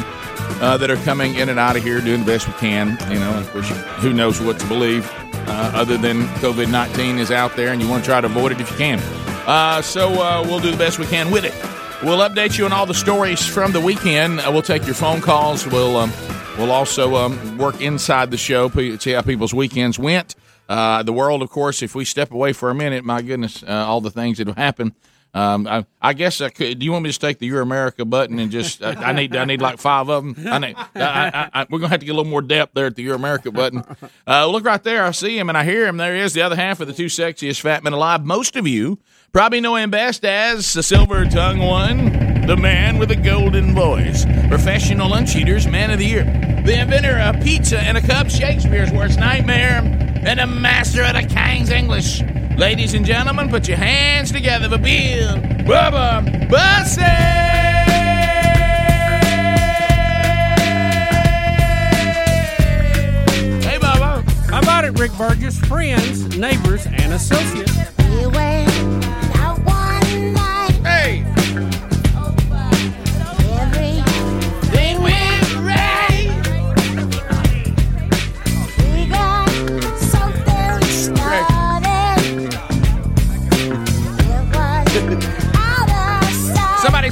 uh, 0.62 0.78
that 0.78 0.90
are 0.90 0.98
coming 0.98 1.36
in 1.36 1.50
and 1.50 1.60
out 1.60 1.76
of 1.76 1.84
here, 1.84 2.00
doing 2.02 2.22
the 2.22 2.26
best 2.26 2.48
we 2.48 2.54
can. 2.54 2.98
You 3.12 3.20
know, 3.20 3.38
of 3.38 3.50
course, 3.52 3.70
who 4.00 4.14
knows 4.14 4.40
what 4.40 4.60
to 4.60 4.68
believe 4.68 5.10
uh, 5.34 5.72
other 5.74 5.98
than 5.98 6.24
COVID 6.40 6.72
19 6.72 7.18
is 7.18 7.32
out 7.32 7.56
there 7.56 7.70
and 7.70 7.82
you 7.82 7.90
want 7.90 8.04
to 8.04 8.10
try 8.10 8.22
to 8.22 8.28
avoid 8.28 8.52
it 8.52 8.62
if 8.62 8.72
you 8.72 8.78
can. 8.78 9.00
Uh, 9.48 9.82
so 9.82 10.10
uh, 10.22 10.44
we'll 10.46 10.60
do 10.60 10.72
the 10.72 10.78
best 10.78 11.00
we 11.00 11.06
can 11.06 11.32
with 11.32 11.44
it. 11.44 11.54
We'll 12.04 12.28
update 12.28 12.58
you 12.58 12.66
on 12.66 12.74
all 12.74 12.86
the 12.86 12.94
stories 12.94 13.46
from 13.46 13.74
the 13.74 13.82
weekend. 13.82 14.40
Uh, 14.40 14.50
we'll 14.52 14.62
take 14.62 14.86
your 14.86 14.96
phone 14.96 15.22
calls. 15.22 15.68
We'll 15.68 15.98
um, 15.98 16.12
we'll 16.58 16.72
also 16.72 17.16
um, 17.16 17.58
work 17.58 17.82
inside 17.82 18.32
the 18.32 18.38
show, 18.38 18.70
see 18.70 19.12
how 19.12 19.22
people's 19.22 19.54
weekends 19.54 19.98
went. 20.00 20.36
Uh, 20.70 21.04
the 21.04 21.14
world, 21.14 21.42
of 21.42 21.50
course, 21.50 21.82
if 21.82 21.96
we 21.96 22.06
step 22.06 22.32
away 22.32 22.54
for 22.54 22.70
a 22.70 22.76
minute, 22.76 23.04
my 23.04 23.22
goodness, 23.22 23.64
uh, 23.64 23.86
all 23.88 24.00
the 24.02 24.12
things 24.12 24.38
that 24.38 24.48
have 24.48 24.58
happened. 24.58 24.94
Um, 25.34 25.66
I, 25.66 25.86
I 26.02 26.12
guess 26.12 26.42
I 26.42 26.50
could. 26.50 26.80
Do 26.80 26.86
you 26.86 26.92
want 26.92 27.04
me 27.04 27.08
to 27.08 27.12
just 27.12 27.22
take 27.22 27.40
the 27.40 27.46
Your 27.46 27.62
America 27.62 28.04
button 28.04 28.38
and 28.38 28.52
just? 28.52 28.84
I, 28.84 28.92
I 28.92 29.14
need. 29.14 29.34
I 29.34 29.46
need 29.46 29.62
like 29.62 29.80
five 29.80 30.10
of 30.10 30.26
them. 30.26 30.48
I 30.48 30.60
need. 30.60 30.76
I, 30.94 31.66
we're 31.70 31.80
gonna 31.80 31.88
have 31.90 32.02
to 32.02 32.06
get 32.06 32.12
a 32.12 32.16
little 32.16 32.30
more 32.30 32.42
depth 32.42 32.74
there 32.74 32.88
at 32.88 32.98
the 32.98 33.04
Your 33.04 33.16
America 33.16 33.50
button. 33.50 33.82
Uh, 34.28 34.46
look 34.48 34.66
right 34.66 34.84
there. 34.84 35.06
I 35.06 35.12
see 35.12 35.38
him 35.38 35.48
and 35.48 35.58
I 35.58 35.64
hear 35.64 35.88
him. 35.88 35.96
There 35.96 36.14
he 36.14 36.20
is, 36.20 36.34
the 36.34 36.42
other 36.42 36.58
half 36.58 36.82
of 36.82 36.88
the 36.88 36.94
two 36.94 37.06
sexiest 37.06 37.62
fat 37.62 37.82
men 37.82 37.94
alive. 37.94 38.26
Most 38.26 38.58
of 38.58 38.68
you 38.68 39.00
probably 39.32 39.62
know 39.62 39.78
him 39.78 39.90
best 39.90 40.26
as 40.26 40.74
the 40.74 40.84
silver 40.84 41.24
tongue 41.26 41.60
one, 41.60 42.21
the 42.48 42.58
man 42.58 42.98
with 42.98 43.12
a 43.12 43.16
golden 43.16 43.74
voice, 43.74 44.26
professional 44.48 45.10
lunch 45.10 45.36
eaters, 45.36 45.68
man 45.68 45.92
of 45.92 46.00
the 46.00 46.06
year, 46.06 46.24
the 46.66 46.80
inventor 46.80 47.20
of 47.20 47.42
pizza 47.42 47.80
and 47.80 47.98
a 47.98 48.02
cup, 48.02 48.30
Shakespeare's 48.30 48.92
worst 48.92 49.20
nightmare, 49.20 49.82
and 50.26 50.40
a 50.40 50.48
master 50.48 51.04
of 51.04 51.14
the 51.14 51.24
King's 51.24 51.70
English. 51.70 52.22
Ladies 52.58 52.94
and 52.94 53.06
gentlemen, 53.06 53.50
put 53.50 53.68
your 53.68 53.78
hands 53.78 54.32
together 54.32 54.70
for 54.70 54.78
Bill 54.78 55.38
Bubba 55.38 56.50
Bussey. 56.50 57.02
Hey, 63.68 63.78
Bubba. 63.80 64.24
How 64.50 64.60
about 64.60 64.86
it, 64.86 65.00
Rick 65.00 65.14
Burgess? 65.14 65.58
Friends, 65.60 66.38
neighbors, 66.38 66.86
and 66.86 67.14
associates. 67.14 67.72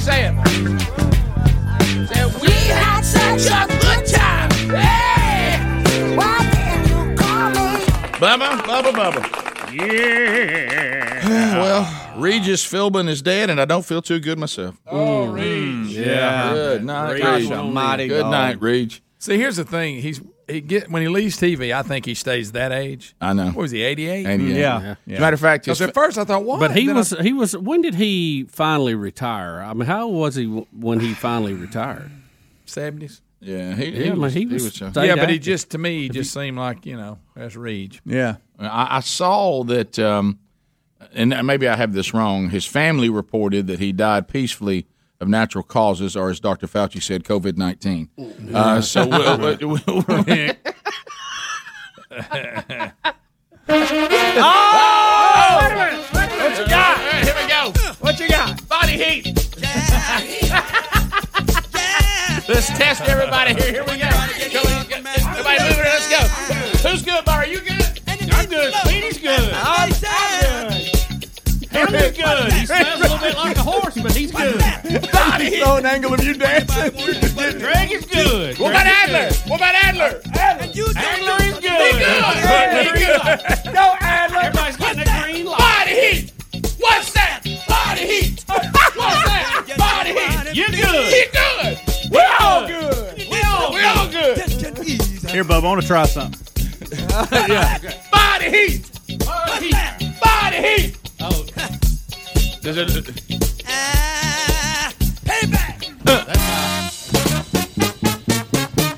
Somebody 0.00 0.04
say 0.04 0.26
it. 0.26 2.08
Say. 2.08 2.24
We 2.40 2.52
had 2.72 3.02
such 3.02 3.46
a 3.46 3.66
good 3.80 4.06
time. 4.06 4.50
Hey. 4.70 6.16
Why 6.16 6.38
didn't 6.50 6.88
you 6.88 7.16
call 7.16 7.50
me? 7.50 7.84
Bubba, 8.18 8.48
Bubba, 8.62 8.92
Bubba. 8.92 9.50
Yeah. 9.72 11.28
well, 11.60 12.12
Regis 12.16 12.64
Philbin 12.66 13.08
is 13.08 13.22
dead, 13.22 13.50
and 13.50 13.60
I 13.60 13.64
don't 13.64 13.84
feel 13.84 14.02
too 14.02 14.18
good 14.18 14.38
myself. 14.38 14.76
Oh, 14.86 15.26
Reach. 15.26 15.44
Mm. 15.44 15.90
Yeah. 15.90 16.52
Good 16.52 16.84
night, 16.84 17.12
Reg. 17.12 17.50
Reg. 17.50 18.08
Good 18.08 18.26
night, 18.26 18.60
Reg. 18.60 19.00
See, 19.18 19.36
here's 19.36 19.56
the 19.56 19.64
thing. 19.64 20.00
He's 20.00 20.20
he 20.52 20.60
get 20.60 20.90
when 20.90 21.02
he 21.02 21.08
leaves 21.08 21.36
TV. 21.38 21.72
I 21.74 21.82
think 21.82 22.04
he 22.06 22.14
stays 22.14 22.52
that 22.52 22.72
age. 22.72 23.14
I 23.20 23.32
know. 23.32 23.46
What 23.46 23.56
was 23.56 23.70
he? 23.70 23.82
88. 23.82 24.26
88. 24.26 24.56
Yeah. 24.56 24.94
As 25.06 25.18
a 25.18 25.20
matter 25.20 25.34
of 25.34 25.40
fact, 25.40 25.64
Because 25.64 25.80
at 25.80 25.94
first 25.94 26.18
I 26.18 26.24
thought, 26.24 26.44
what? 26.44 26.60
But 26.60 26.76
he 26.76 26.86
Then 26.86 26.96
I- 26.96 26.98
was 26.98 27.10
he 27.20 27.32
was 27.32 27.56
when 27.56 27.82
did 27.82 27.94
he 27.94 28.44
finally 28.44 28.94
retire? 28.94 29.60
I 29.60 29.72
mean, 29.74 29.86
how 29.86 30.08
was 30.08 30.34
he 30.34 30.46
when 30.46 31.00
he 31.00 31.14
finally 31.14 31.54
retired? 31.54 32.10
70s. 32.66 33.20
yeah, 33.40 33.74
he, 33.74 33.86
Yeah, 34.04 34.12
I 34.12 34.14
mean, 34.14 34.30
he 34.30 34.46
was- 34.46 34.80
uh, 34.82 34.90
Stayed 34.92 35.06
yeah, 35.06 35.16
but 35.16 35.28
he 35.30 35.38
just 35.38 35.70
to 35.70 35.78
me 35.78 36.02
he 36.02 36.08
just 36.08 36.32
seemed 36.32 36.56
like 36.56 36.86
you 36.86 36.96
know 36.96 37.18
that's 37.34 37.56
Reege. 37.56 38.00
Yeah. 38.04 38.36
I, 38.58 38.98
I 38.98 39.00
saw 39.00 39.64
that, 39.64 39.98
um, 39.98 40.38
and 41.14 41.34
maybe 41.46 41.66
I 41.66 41.76
have 41.76 41.94
this 41.94 42.12
wrong. 42.12 42.50
His 42.50 42.66
family 42.66 43.08
reported 43.08 43.66
that 43.68 43.78
he 43.80 43.90
died 43.92 44.28
peacefully 44.28 44.86
of 45.20 45.28
natural 45.28 45.62
causes, 45.64 46.16
or 46.16 46.30
as 46.30 46.40
Dr. 46.40 46.66
Fauci 46.66 47.02
said, 47.02 47.24
COVID 47.24 47.56
nineteen. 47.56 48.08
Uh, 48.54 48.80
so, 48.80 49.06
we'll, 49.06 49.38
we'll, 49.38 49.56
we'll- 49.86 50.04
oh, 54.42 55.58
wait 55.70 55.72
a 55.72 55.76
minute! 55.76 56.00
What 56.40 56.58
you 56.58 56.66
got? 56.66 56.98
Here 57.24 57.34
we 57.40 57.48
go. 57.48 57.72
What 58.00 58.18
you 58.20 58.28
got? 58.28 58.68
Body 58.68 58.92
heat. 58.92 59.26
Let's 62.48 62.66
test 62.76 63.02
everybody 63.02 63.54
here. 63.54 63.72
Here 63.72 63.84
we 63.84 63.96
go. 63.98 64.08
Everybody 64.08 65.62
moving. 65.62 65.84
Let's 65.84 66.08
go. 66.10 66.88
Who's 66.88 67.02
good, 67.02 67.24
Bar? 67.24 67.38
Are 67.40 67.46
you 67.46 67.60
good? 67.60 67.69
Henry's 71.90 72.16
good. 72.16 72.52
He 72.52 72.66
smells 72.66 73.00
a 73.00 73.02
little 73.02 73.18
bit 73.18 73.36
like 73.36 73.56
a 73.56 73.62
horse, 73.62 73.94
but 74.00 74.12
he's 74.12 74.30
good. 74.30 74.58
Body 75.12 75.44
heat. 75.50 75.62
an 75.62 75.86
angle 75.86 76.14
of 76.14 76.22
you 76.22 76.34
dancing. 76.34 76.90
Greg 77.58 77.92
is 77.92 78.06
good. 78.06 78.58
What 78.58 78.70
about 78.70 78.86
Adler? 78.86 79.34
What 79.48 79.56
about 79.56 79.74
Adler? 79.74 80.20
Adler. 80.34 80.66
Adler 80.96 81.44
is 81.44 81.58
good. 81.58 81.80
He 81.80 81.98
good. 81.98 82.96
He 82.96 83.04
good. 83.04 83.74
Go 83.74 83.94
Adler. 84.00 84.38
Everybody's 84.38 84.76
getting 84.76 85.02
a 85.02 85.22
green 85.22 85.46
light. 85.46 85.58
Body 85.58 85.90
heat. 86.00 86.32
What's 86.78 87.12
that? 87.12 87.40
Body 87.68 88.06
heat. 88.06 88.44
What's 88.48 89.24
that? 89.24 89.74
Body 89.76 90.10
heat. 90.10 90.54
You're 90.56 90.68
good. 90.68 91.12
He 91.12 91.24
good. 91.32 91.78
We're 92.10 92.36
all 92.40 92.66
good. 92.66 93.26
We're 93.30 93.46
all 93.46 93.72
we're 93.72 93.86
all 93.86 94.08
good. 94.08 94.38
Here, 95.30 95.44
Bub, 95.44 95.64
I 95.64 95.66
want 95.66 95.80
to 95.80 95.86
try 95.86 96.06
something. 96.06 96.40
yeah. 97.32 97.78
Body 98.12 98.50
heat. 98.50 99.18
Body 99.18 99.66
heat. 99.66 100.20
Body 100.20 100.56
heat. 100.56 100.99
Oh, 101.22 101.44
Does 102.62 102.76
it- 102.78 104.30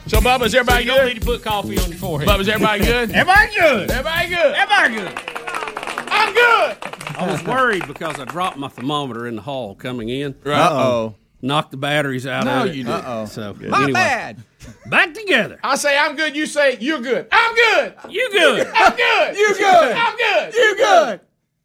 So, 0.07 0.19
Bubba, 0.21 0.45
is 0.47 0.55
everybody 0.55 0.85
you 0.85 0.91
don't 0.91 1.07
need 1.07 1.15
good? 1.15 1.21
to 1.21 1.27
put 1.27 1.43
coffee 1.45 1.79
on 1.79 1.89
your 1.89 1.99
forehead. 1.99 2.29
Bubba, 2.29 2.41
is 2.41 2.49
everybody 2.49 2.85
good? 2.85 3.11
Everybody 3.15 3.55
good. 3.59 3.91
Everybody 3.91 4.29
good. 4.29 4.55
Everybody 4.55 4.95
good. 4.97 5.21
I'm 6.09 6.35
good. 6.35 6.77
I 7.17 7.29
was 7.31 7.43
worried 7.45 7.87
because 7.87 8.19
I 8.21 8.25
dropped 8.27 8.59
my 8.59 8.69
thermometer 8.69 9.27
in 9.27 9.37
the 9.37 9.43
hall 9.43 9.75
coming 9.75 10.09
in. 10.11 10.35
Uh 10.45 10.69
oh. 10.73 11.15
Knocked 11.41 11.71
the 11.71 11.77
batteries 11.79 12.27
out 12.27 12.45
No, 12.45 12.63
of 12.63 12.67
it. 12.69 12.75
you 12.77 12.85
didn't. 12.85 13.05
Uh-oh. 13.05 13.25
So 13.27 13.55
My 13.69 13.79
anyway, 13.79 13.93
bad. 13.95 14.43
back 14.87 15.13
together. 15.15 15.59
I 15.65 15.75
say 15.77 15.97
I'm 15.99 16.15
good. 16.15 16.37
You 16.37 16.47
say 16.47 16.77
you're 16.79 17.01
good. 17.01 17.27
I'm 17.33 17.55
good. 17.55 17.95
You 18.11 18.31
good. 18.31 18.67
I'm 18.75 18.95
good. 18.97 19.37
You 19.37 19.55
good. 19.57 19.93
I'm 19.97 20.17
good. 20.17 20.55
You 20.55 20.77
good. 20.77 21.21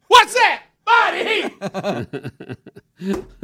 What's 0.08 0.34
that? 0.34 0.64
Body 0.86 1.26
heat. 1.26 1.53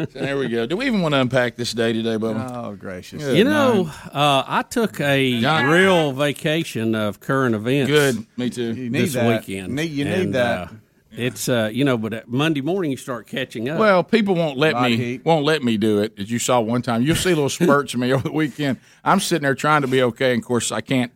so 0.13 0.19
there 0.19 0.37
we 0.37 0.47
go. 0.47 0.65
Do 0.65 0.77
we 0.77 0.85
even 0.85 1.01
want 1.01 1.13
to 1.13 1.19
unpack 1.21 1.55
this 1.57 1.73
day 1.73 1.91
today, 1.93 2.15
Bubba? 2.15 2.49
Oh 2.65 2.75
gracious. 2.75 3.21
Good 3.23 3.37
You 3.37 3.43
know, 3.43 3.91
uh, 4.13 4.43
I 4.47 4.63
took 4.69 4.99
a 5.01 5.21
Yeah. 5.21 5.69
real 5.69 6.13
vacation 6.13 6.95
of 6.95 7.19
current 7.19 7.53
events. 7.53 7.91
Good. 7.91 8.25
Me 8.37 8.49
too. 8.49 8.73
You 8.73 8.89
need 8.89 9.01
this 9.01 9.13
that. 9.13 9.27
weekend. 9.45 9.75
Need, 9.75 9.91
you 9.91 10.05
need 10.05 10.13
And, 10.13 10.35
that. 10.35 10.67
uh, 10.69 10.73
It's 11.11 11.49
uh, 11.49 11.69
you 11.71 11.83
know, 11.83 11.97
but 11.97 12.13
uh, 12.13 12.21
Monday 12.27 12.61
morning 12.61 12.91
you 12.91 12.97
start 12.97 13.27
catching 13.27 13.67
up. 13.67 13.77
Well, 13.77 14.03
people 14.05 14.35
won't 14.35 14.57
let 14.57 14.73
Body 14.73 14.95
me 14.97 15.03
heat. 15.03 15.25
won't 15.25 15.43
let 15.45 15.61
me 15.63 15.75
do 15.77 16.01
it. 16.01 16.13
As 16.17 16.31
you 16.31 16.39
saw 16.39 16.61
one 16.61 16.81
time, 16.81 17.01
you'll 17.01 17.15
see 17.17 17.29
little 17.29 17.49
spurts 17.49 17.93
of 17.93 17.99
me 17.99 18.13
over 18.13 18.23
the 18.29 18.31
weekend. 18.33 18.79
I'm 19.03 19.19
sitting 19.19 19.43
there 19.43 19.53
trying 19.55 19.81
to 19.81 19.87
be 19.89 20.01
okay, 20.03 20.33
and 20.33 20.41
of 20.41 20.47
course 20.47 20.71
I 20.71 20.79
can't. 20.81 21.11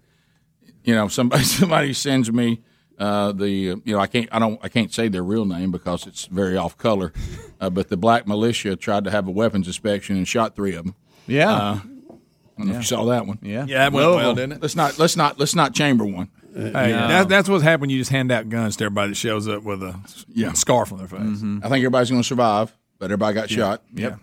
You 0.83 0.93
know, 0.93 1.07
somebody 1.07 1.43
somebody 1.59 1.93
sends 1.93 2.31
me 2.31 2.61
uh, 2.99 3.31
the 3.31 3.71
uh, 3.71 3.75
you 3.85 3.93
know 3.93 3.99
I 3.99 4.07
can't 4.07 4.27
I 4.31 4.39
don't 4.39 4.59
I 4.63 4.69
can't 4.69 4.93
say 4.93 5.07
their 5.07 5.23
real 5.23 5.45
name 5.45 5.71
because 5.71 6.07
it's 6.07 6.25
very 6.25 6.57
off 6.57 6.77
color, 6.77 7.13
uh, 7.61 7.69
but 7.69 7.89
the 7.89 7.97
black 7.97 8.27
militia 8.27 8.75
tried 8.75 9.03
to 9.05 9.11
have 9.11 9.27
a 9.27 9.31
weapons 9.31 9.67
inspection 9.67 10.17
and 10.17 10.27
shot 10.27 10.55
three 10.55 10.75
of 10.75 10.85
them. 10.85 10.95
Yeah. 11.27 11.51
Uh, 11.51 11.57
I 11.59 12.61
don't 12.61 12.67
know 12.69 12.71
if 12.73 12.77
you 12.77 12.83
saw 12.83 13.05
that 13.05 13.27
one. 13.27 13.37
yeah. 13.43 13.65
Yeah, 13.67 13.85
it 13.85 13.93
went 13.93 14.09
well, 14.15 14.33
didn't 14.33 14.53
it? 14.53 14.61
Let's 14.61 14.75
not 14.75 14.97
let's 14.97 15.15
not 15.15 15.37
let's 15.39 15.53
not 15.55 15.75
chamber 15.75 16.05
one. 16.05 16.29
Hey, 16.55 16.71
that, 16.71 17.29
that's 17.29 17.47
what's 17.47 17.63
happened. 17.63 17.91
You 17.91 17.99
just 17.99 18.09
hand 18.09 18.31
out 18.31 18.49
guns 18.49 18.77
to 18.77 18.85
everybody 18.85 19.09
that 19.11 19.15
shows 19.15 19.47
up 19.47 19.61
with 19.61 19.83
a 19.83 19.95
Yeah. 20.33 20.53
scarf 20.53 20.91
on 20.91 20.97
their 20.97 21.07
face. 21.07 21.19
I 21.21 21.69
think 21.69 21.73
everybody's 21.83 22.09
going 22.09 22.23
to 22.23 22.27
survive, 22.27 22.75
but 22.97 23.05
everybody 23.05 23.35
got 23.35 23.49
shot. 23.51 23.83
Yep. 23.93 24.19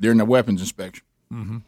during 0.00 0.18
the 0.18 0.24
weapons 0.24 0.60
inspection. 0.60 1.04
Mm-hmm. 1.32 1.58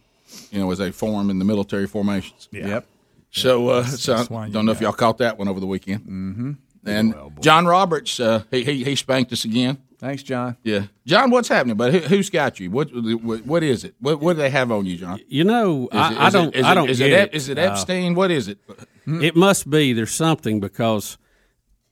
You 0.51 0.59
know, 0.61 0.71
as 0.73 0.79
they 0.79 0.91
form 0.91 1.31
in 1.31 1.39
the 1.39 1.45
military 1.45 1.87
formations. 1.87 2.49
Yep. 2.51 2.87
So, 3.35 3.69
uh, 3.69 3.85
so 3.85 4.17
that's 4.17 4.31
why 4.31 4.47
you 4.47 4.53
don't 4.53 4.65
know 4.67 4.73
if 4.73 4.81
y'all 4.81 4.93
caught 4.93 5.19
that 5.19 5.39
one 5.39 5.49
over 5.49 5.59
the 5.61 5.67
weekend. 5.67 6.03
Mm-hmm. 6.03 6.53
And 6.87 7.15
John 7.41 7.67
Roberts, 7.67 8.21
uh, 8.21 8.43
he, 8.51 8.63
he 8.65 8.85
he 8.85 8.95
spanked 8.97 9.33
us 9.33 9.45
again. 9.45 9.79
Thanks, 9.99 10.23
John. 10.23 10.57
Yeah, 10.63 10.85
John, 11.07 11.31
what's 11.31 11.49
happening? 11.49 11.77
But 11.77 11.93
who, 11.95 11.99
who's 12.01 12.29
got 12.31 12.61
you? 12.61 12.71
What, 12.71 12.91
what 12.93 13.47
what 13.47 13.63
is 13.63 13.85
it? 13.85 13.95
What 14.01 14.21
what 14.21 14.35
do 14.35 14.43
they 14.43 14.51
have 14.51 14.71
on 14.71 14.85
you, 14.87 14.97
John? 14.99 15.19
you 15.29 15.45
know, 15.45 15.85
Is 15.85 15.89
I, 15.95 16.13
it- 16.13 16.17
I 16.19 16.27
is 16.29 16.35
it- 16.35 16.37
don't, 16.39 16.55
is 16.57 16.65
I 16.67 16.75
don't 16.75 16.91
is 16.91 16.99
get 16.99 17.11
it, 17.11 17.15
Ep- 17.15 17.29
it. 17.29 17.35
Is 17.35 17.49
it 17.49 17.59
Epstein? 17.59 18.15
What 18.15 18.31
is 18.31 18.49
it? 18.49 18.59
It 19.07 19.35
must 19.35 19.69
be. 19.71 19.93
There's 19.95 20.13
something 20.13 20.61
because 20.61 21.17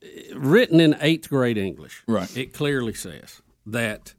uh, 0.03 0.37
written 0.37 0.79
in 0.79 0.95
eighth 1.01 1.27
grade 1.29 1.57
English, 1.57 2.03
Right. 2.07 2.35
It 2.37 2.53
clearly 2.53 2.93
says 2.93 3.41
that 3.65 4.13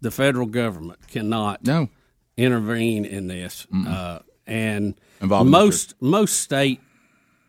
the 0.00 0.10
federal 0.10 0.46
government 0.46 1.06
cannot 1.08 1.64
No. 1.64 1.88
intervene 2.36 3.04
in 3.04 3.28
this, 3.28 3.66
uh, 3.72 4.20
and 4.46 4.94
Involving 5.20 5.50
the 5.50 5.58
most 5.58 5.94
most 6.00 6.40
state 6.40 6.80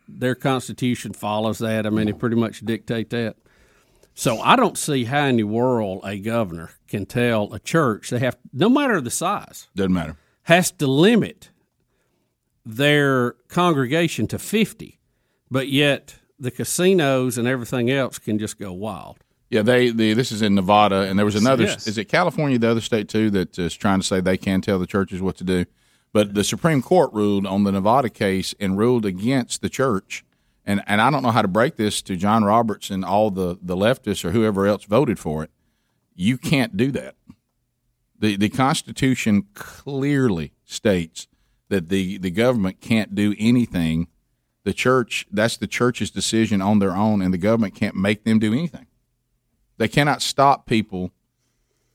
their 0.07 0.35
constitution 0.35 1.13
follows 1.13 1.59
that. 1.59 1.85
I 1.85 1.89
mean, 1.89 2.05
they 2.05 2.13
pretty 2.13 2.37
much 2.37 2.61
dictate 2.61 3.09
that. 3.09 3.35
So 4.13 4.39
I 4.39 4.55
don't 4.55 4.77
see 4.77 5.03
how 5.03 5.25
in 5.25 5.37
the 5.37 5.43
world 5.43 6.01
a 6.03 6.17
governor 6.17 6.71
can 6.87 7.05
tell 7.05 7.53
a 7.53 7.59
church 7.59 8.09
they 8.09 8.19
have, 8.19 8.37
no 8.51 8.67
matter 8.69 8.99
the 8.99 9.11
size, 9.11 9.67
Doesn't 9.75 9.93
matter. 9.93 10.15
has 10.43 10.71
to 10.71 10.87
limit 10.87 11.49
their 12.65 13.33
congregation 13.47 14.27
to 14.27 14.39
50, 14.39 14.99
but 15.51 15.67
yet 15.67 16.15
the 16.39 16.51
casinos 16.51 17.37
and 17.37 17.47
everything 17.47 17.91
else 17.91 18.17
can 18.17 18.39
just 18.39 18.57
go 18.57 18.73
wild. 18.73 19.17
Yeah, 19.49 19.61
they 19.61 19.91
the 19.91 20.13
this 20.13 20.31
is 20.31 20.41
in 20.41 20.55
Nevada, 20.55 21.01
and 21.03 21.17
there 21.17 21.25
was 21.25 21.35
another. 21.35 21.63
Yes. 21.63 21.87
Is 21.87 21.97
it 21.97 22.05
California, 22.05 22.57
the 22.57 22.69
other 22.69 22.81
state 22.81 23.07
too, 23.07 23.29
that 23.29 23.57
is 23.57 23.73
trying 23.75 24.01
to 24.01 24.05
say 24.05 24.19
they 24.19 24.35
can 24.37 24.61
tell 24.61 24.77
the 24.77 24.87
churches 24.87 25.21
what 25.21 25.37
to 25.37 25.43
do? 25.43 25.65
But 26.17 26.33
the 26.33 26.43
Supreme 26.43 26.81
Court 26.81 27.13
ruled 27.13 27.45
on 27.45 27.63
the 27.63 27.71
Nevada 27.71 28.09
case 28.09 28.55
and 28.59 28.75
ruled 28.75 29.05
against 29.05 29.61
the 29.61 29.69
church. 29.69 30.25
And 30.65 30.81
and 30.87 30.99
I 30.99 31.11
don't 31.11 31.21
know 31.21 31.29
how 31.29 31.43
to 31.43 31.47
break 31.47 31.75
this 31.75 32.01
to 32.01 32.15
John 32.15 32.43
Roberts 32.43 32.89
and 32.89 33.05
all 33.05 33.29
the 33.29 33.59
the 33.61 33.75
leftists 33.75 34.25
or 34.25 34.31
whoever 34.31 34.65
else 34.65 34.85
voted 34.85 35.19
for 35.19 35.43
it. 35.43 35.51
You 36.15 36.39
can't 36.39 36.75
do 36.75 36.91
that. 36.93 37.13
the 38.17 38.35
The 38.35 38.49
Constitution 38.49 39.45
clearly 39.53 40.53
states 40.65 41.27
that 41.69 41.89
the 41.89 42.17
the 42.17 42.31
government 42.31 42.81
can't 42.81 43.13
do 43.13 43.35
anything. 43.37 44.07
The 44.63 44.73
church 44.73 45.27
that's 45.31 45.57
the 45.57 45.67
church's 45.67 46.09
decision 46.09 46.63
on 46.63 46.79
their 46.79 46.95
own, 46.95 47.21
and 47.21 47.31
the 47.31 47.37
government 47.37 47.75
can't 47.75 47.95
make 47.95 48.23
them 48.23 48.39
do 48.39 48.53
anything. 48.53 48.87
They 49.77 49.87
cannot 49.87 50.23
stop 50.23 50.65
people 50.65 51.11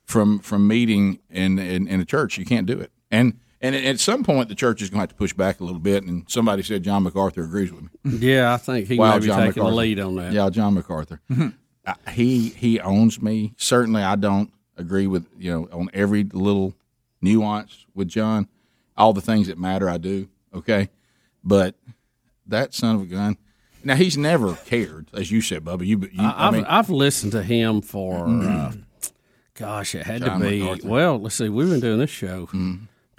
from 0.05 0.39
from 0.39 0.69
meeting 0.69 1.19
in, 1.29 1.59
in 1.59 1.89
in 1.89 2.01
a 2.01 2.05
church. 2.05 2.39
You 2.39 2.45
can't 2.45 2.69
do 2.69 2.79
it. 2.79 2.93
And 3.11 3.41
and 3.63 3.75
at 3.75 4.01
some 4.01 4.25
point, 4.25 4.49
the 4.49 4.55
church 4.55 4.83
is 4.83 4.91
going 4.91 4.99
to 4.99 5.03
have 5.03 5.09
to 5.11 5.15
push 5.15 5.33
back 5.33 5.61
a 5.61 5.65
little 5.65 5.81
bit. 5.81 6.05
And 6.05 6.25
somebody 6.29 6.63
said 6.63 6.83
John 6.83 7.05
MacArthur 7.05 7.45
agrees 7.45 7.73
with 7.73 7.83
me. 7.83 7.89
Yeah, 8.05 8.53
I 8.53 8.57
think 8.57 8.89
he 8.89 8.99
Wow, 8.99 9.15
may 9.15 9.21
be 9.21 9.27
John 9.29 9.47
taking 9.47 9.63
the 9.65 9.71
lead 9.71 10.01
on 10.01 10.17
that. 10.17 10.33
Yeah, 10.33 10.51
John 10.51 10.75
MacArthur. 10.75 11.21
Uh, 11.85 11.95
he 12.11 12.51
he 12.51 12.79
owns 12.81 13.21
me. 13.23 13.55
Certainly, 13.57 14.03
I 14.03 14.17
don't 14.17 14.53
agree 14.77 15.07
with 15.07 15.27
you 15.39 15.51
know 15.53 15.69
on 15.73 15.89
every 15.95 16.25
little 16.25 16.75
nuance 17.21 17.87
with 17.95 18.09
John. 18.09 18.49
All 18.97 19.13
the 19.13 19.21
things 19.21 19.47
that 19.47 19.59
matter, 19.59 19.89
I 19.89 19.99
do. 19.99 20.29
Okay, 20.55 20.91
but 21.43 21.75
that 22.47 22.75
son 22.75 22.97
of 22.97 23.03
a 23.03 23.07
gun. 23.07 23.37
Now 23.85 23.97
he's 23.97 24.17
never 24.17 24.55
cared, 24.55 25.09
as 25.13 25.33
you 25.33 25.41
said, 25.41 25.65
Bubba. 25.65 25.85
You, 25.87 25.99
you 26.13 26.23
I, 26.23 26.47
I've, 26.49 26.53
mean, 26.53 26.65
I've 26.67 26.89
listened 26.91 27.33
to 27.33 27.43
him 27.43 27.81
for, 27.81 28.29
uh, 28.29 28.73
gosh, 29.55 29.97
it 29.97 30.07
had 30.07 30.23
John 30.23 30.41
to 30.41 30.49
be. 30.49 30.61
MacArthur. 30.61 30.89
Well, 30.89 31.19
let's 31.19 31.35
see, 31.35 31.49
we've 31.49 31.69
been 31.69 31.81
doing 31.81 31.99
this 31.99 32.11
show 32.11 32.47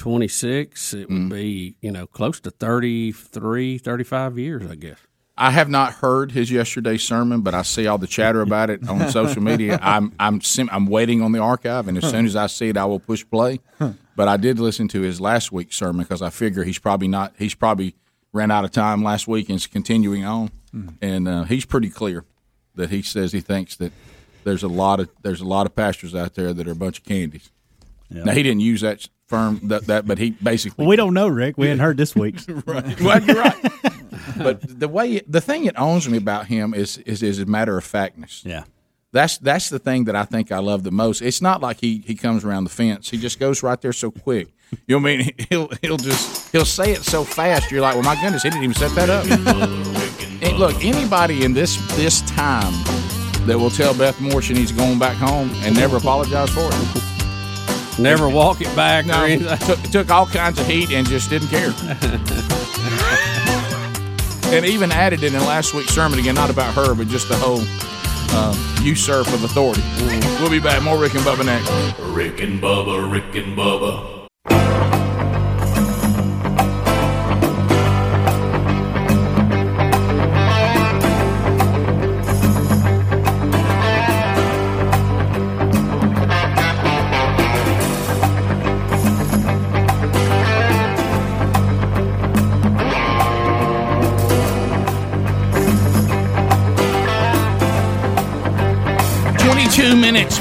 26. 0.04 0.93
It 0.95 1.10
would 1.10 1.30
be, 1.30 1.76
you 1.82 1.89
know, 1.89 2.06
close 2.06 2.41
to 2.41 2.51
33, 2.51 3.78
35 3.78 4.38
years, 4.38 4.70
I 4.70 4.76
guess. 4.76 4.97
I 5.38 5.51
have 5.51 5.70
not 5.70 5.93
heard 5.93 6.34
his 6.34 6.51
yesterday's 6.51 7.01
sermon, 7.04 7.39
but 7.39 7.54
I 7.56 7.62
see 7.62 7.88
all 7.88 7.97
the 7.97 8.06
chatter 8.06 8.41
about 8.41 8.70
it 8.70 8.86
on 8.88 9.10
social 9.10 9.41
media. 9.41 9.80
I'm 9.82 10.12
I'm 10.20 10.41
sim- 10.41 10.70
I'm 10.74 10.88
waiting 10.88 11.22
on 11.22 11.32
the 11.32 11.39
archive, 11.39 11.88
and 11.88 11.97
as 11.97 12.08
soon 12.10 12.26
as 12.26 12.36
I 12.36 12.47
see 12.47 12.68
it, 12.68 12.76
I 12.76 12.84
will 12.84 12.99
push 12.99 13.26
play. 13.32 13.62
But 14.16 14.28
I 14.28 14.36
did 14.36 14.60
listen 14.60 14.89
to 14.89 14.99
his 15.01 15.22
last 15.22 15.54
week's 15.54 15.78
sermon 15.78 16.04
because 16.04 16.22
I 16.22 16.30
figure 16.30 16.64
he's 16.66 16.80
probably 16.80 17.08
not 17.08 17.34
he's 17.39 17.56
probably 17.56 17.95
ran 18.34 18.51
out 18.51 18.66
of 18.66 18.72
time 18.72 19.04
last 19.04 19.26
week 19.28 19.47
and 19.47 19.56
is 19.56 19.68
continuing 19.68 20.26
on, 20.26 20.51
and 21.01 21.28
uh, 21.30 21.43
he's 21.45 21.64
pretty 21.66 21.89
clear 21.89 22.26
that 22.76 22.89
he 22.89 23.01
says 23.01 23.32
he 23.32 23.39
thinks 23.39 23.78
that 23.78 23.93
there's 24.43 24.64
a 24.64 24.68
lot 24.68 24.99
of 24.99 25.10
there's 25.24 25.41
a 25.41 25.47
lot 25.47 25.66
of 25.66 25.76
pastors 25.76 26.14
out 26.14 26.36
there 26.36 26.54
that 26.54 26.68
are 26.68 26.72
a 26.74 26.76
bunch 26.76 26.99
of 26.99 27.06
candies. 27.06 27.49
Now 28.14 28.34
he 28.34 28.43
didn't 28.43 28.61
use 28.61 28.82
that 28.82 29.07
firm 29.28 29.59
that, 29.64 29.88
that 29.88 30.05
but 30.05 30.18
he 30.18 30.32
basically 30.32 30.84
Well, 30.84 30.89
we 30.89 30.95
don't 30.95 31.14
know, 31.14 31.28
Rick. 31.28 31.57
We 31.57 31.68
hadn't 31.68 31.80
heard 31.80 31.97
this 31.97 32.16
week. 32.16 32.36
right. 32.66 33.01
Well, 33.01 33.24
you're 33.24 33.36
right. 33.38 33.72
but 34.38 34.80
the 34.80 34.88
way 34.88 35.20
the 35.28 35.41
thing 35.41 35.66
that 35.66 35.80
owns 35.80 36.07
me 36.07 36.18
about 36.18 36.47
him 36.47 36.74
is 36.74 36.97
is 36.99 37.24
is 37.24 37.39
a 37.39 37.45
matter 37.45 37.78
of 37.78 37.84
factness. 37.84 38.43
Yeah. 38.45 38.64
That's 39.11 39.38
that's 39.38 39.70
the 39.70 39.80
thing 39.80 40.05
that 40.05 40.16
I 40.16 40.26
think 40.26 40.51
I 40.51 40.57
love 40.57 40.84
the 40.84 40.91
most. 40.91 41.22
It's 41.22 41.41
not 41.41 41.61
like 41.61 41.80
he, 41.80 42.03
he 42.05 42.16
comes 42.16 42.43
around 42.43 42.64
the 42.64 42.72
fence. 42.72 43.11
He 43.11 43.18
just 43.20 43.39
goes 43.39 43.61
right 43.61 43.80
there 43.80 43.93
so 43.93 44.09
quick. 44.09 44.49
You 44.88 44.95
know 44.97 45.03
what 45.03 45.11
I 45.11 45.18
mean? 45.18 45.32
He'll 45.49 45.70
he'll 45.84 45.97
just 45.97 46.51
he'll 46.51 46.66
say 46.66 46.93
it 46.93 47.03
so 47.03 47.24
fast. 47.24 47.70
You're 47.70 47.82
like, 47.82 47.93
well, 47.93 48.03
my 48.03 48.20
goodness, 48.20 48.41
he 48.41 48.49
didn't 48.49 48.64
even 48.64 48.76
set 48.76 48.91
that 48.95 49.09
up. 49.11 49.26
And 50.41 50.57
look, 50.57 50.84
anybody 50.84 51.45
in 51.45 51.53
this 51.53 51.78
this 51.95 52.22
time 52.32 52.74
that 53.45 53.57
will 53.59 53.70
tell 53.70 53.93
Beth 53.93 54.20
Moore 54.20 54.41
she 54.41 54.53
needs 54.55 54.72
going 54.72 54.97
back 54.97 55.16
home 55.16 55.51
and 55.57 55.76
never 55.76 55.97
apologize 55.97 56.49
for 56.49 56.68
it. 56.72 57.12
Never 58.00 58.28
walk 58.28 58.62
it 58.62 58.76
back 58.76 59.06
No, 59.06 59.22
or 59.22 59.26
anything. 59.26 59.58
took, 59.60 59.82
took 59.84 60.10
all 60.12 60.26
kinds 60.26 60.60
of 60.60 60.66
heat 60.68 60.91
and 60.91 61.08
just 61.08 61.30
didn't 61.30 61.50
care. 61.50 61.70
and 64.54 64.66
even 64.66 64.91
added 64.91 65.24
it 65.24 65.34
in 65.34 65.39
last 65.41 65.74
week's 65.74 65.94
sermon 65.94 66.20
again, 66.20 66.36
not 66.36 66.50
about 66.50 66.74
her, 66.76 66.94
but 66.96 67.08
just 67.08 67.28
the 67.30 67.36
whole 67.36 67.62
uh, 68.36 68.56
usurp 68.82 69.28
of 69.28 69.44
authority. 69.44 69.82
We'll 70.39 70.50
be 70.50 70.60
back. 70.60 70.82
More 70.84 70.98
Rick 70.98 71.14
and 71.16 71.24
Bubba 71.24 71.46
next. 71.46 71.70
Rick 72.00 72.41
and 72.41 72.62
Bubba, 72.62 73.12
Rick 73.12 73.36
and 73.36 73.56
Bubba. 73.58 74.12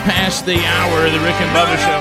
Past 0.05 0.47
the 0.47 0.59
hour 0.59 1.07
of 1.07 1.13
the 1.13 1.21
Rick 1.21 1.39
and 1.41 1.51
Bubba 1.55 1.77
show. 1.79 2.01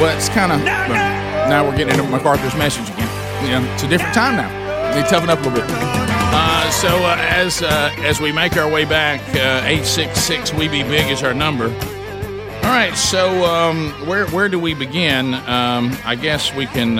Well, 0.00 0.16
it's 0.16 0.28
kind 0.28 0.52
of 0.52 0.60
now 0.62 1.64
we're 1.64 1.76
getting 1.76 1.94
into 1.98 2.10
MacArthur's 2.10 2.54
message 2.56 2.88
again. 2.90 3.08
Yeah, 3.44 3.74
it's 3.74 3.82
a 3.82 3.88
different 3.88 4.14
time 4.14 4.36
now. 4.36 4.50
They 4.94 5.02
toughen 5.08 5.30
up 5.30 5.40
a 5.40 5.48
little 5.48 5.66
bit. 5.66 5.76
Uh, 5.78 6.70
so 6.70 6.88
uh, 6.88 7.16
as 7.18 7.62
uh, 7.62 7.92
as 7.98 8.20
we 8.20 8.32
make 8.32 8.56
our 8.56 8.68
way 8.68 8.84
back, 8.84 9.20
uh, 9.34 9.66
eight 9.66 9.84
six 9.84 10.18
six 10.20 10.52
we 10.52 10.68
be 10.68 10.82
big 10.82 11.10
is 11.10 11.22
our 11.22 11.34
number. 11.34 11.66
All 11.66 12.72
right, 12.72 12.94
so 12.96 13.44
um, 13.44 13.92
where 14.06 14.26
where 14.28 14.48
do 14.48 14.58
we 14.58 14.74
begin? 14.74 15.34
Um, 15.34 15.96
I 16.04 16.14
guess 16.14 16.54
we 16.54 16.66
can. 16.66 16.98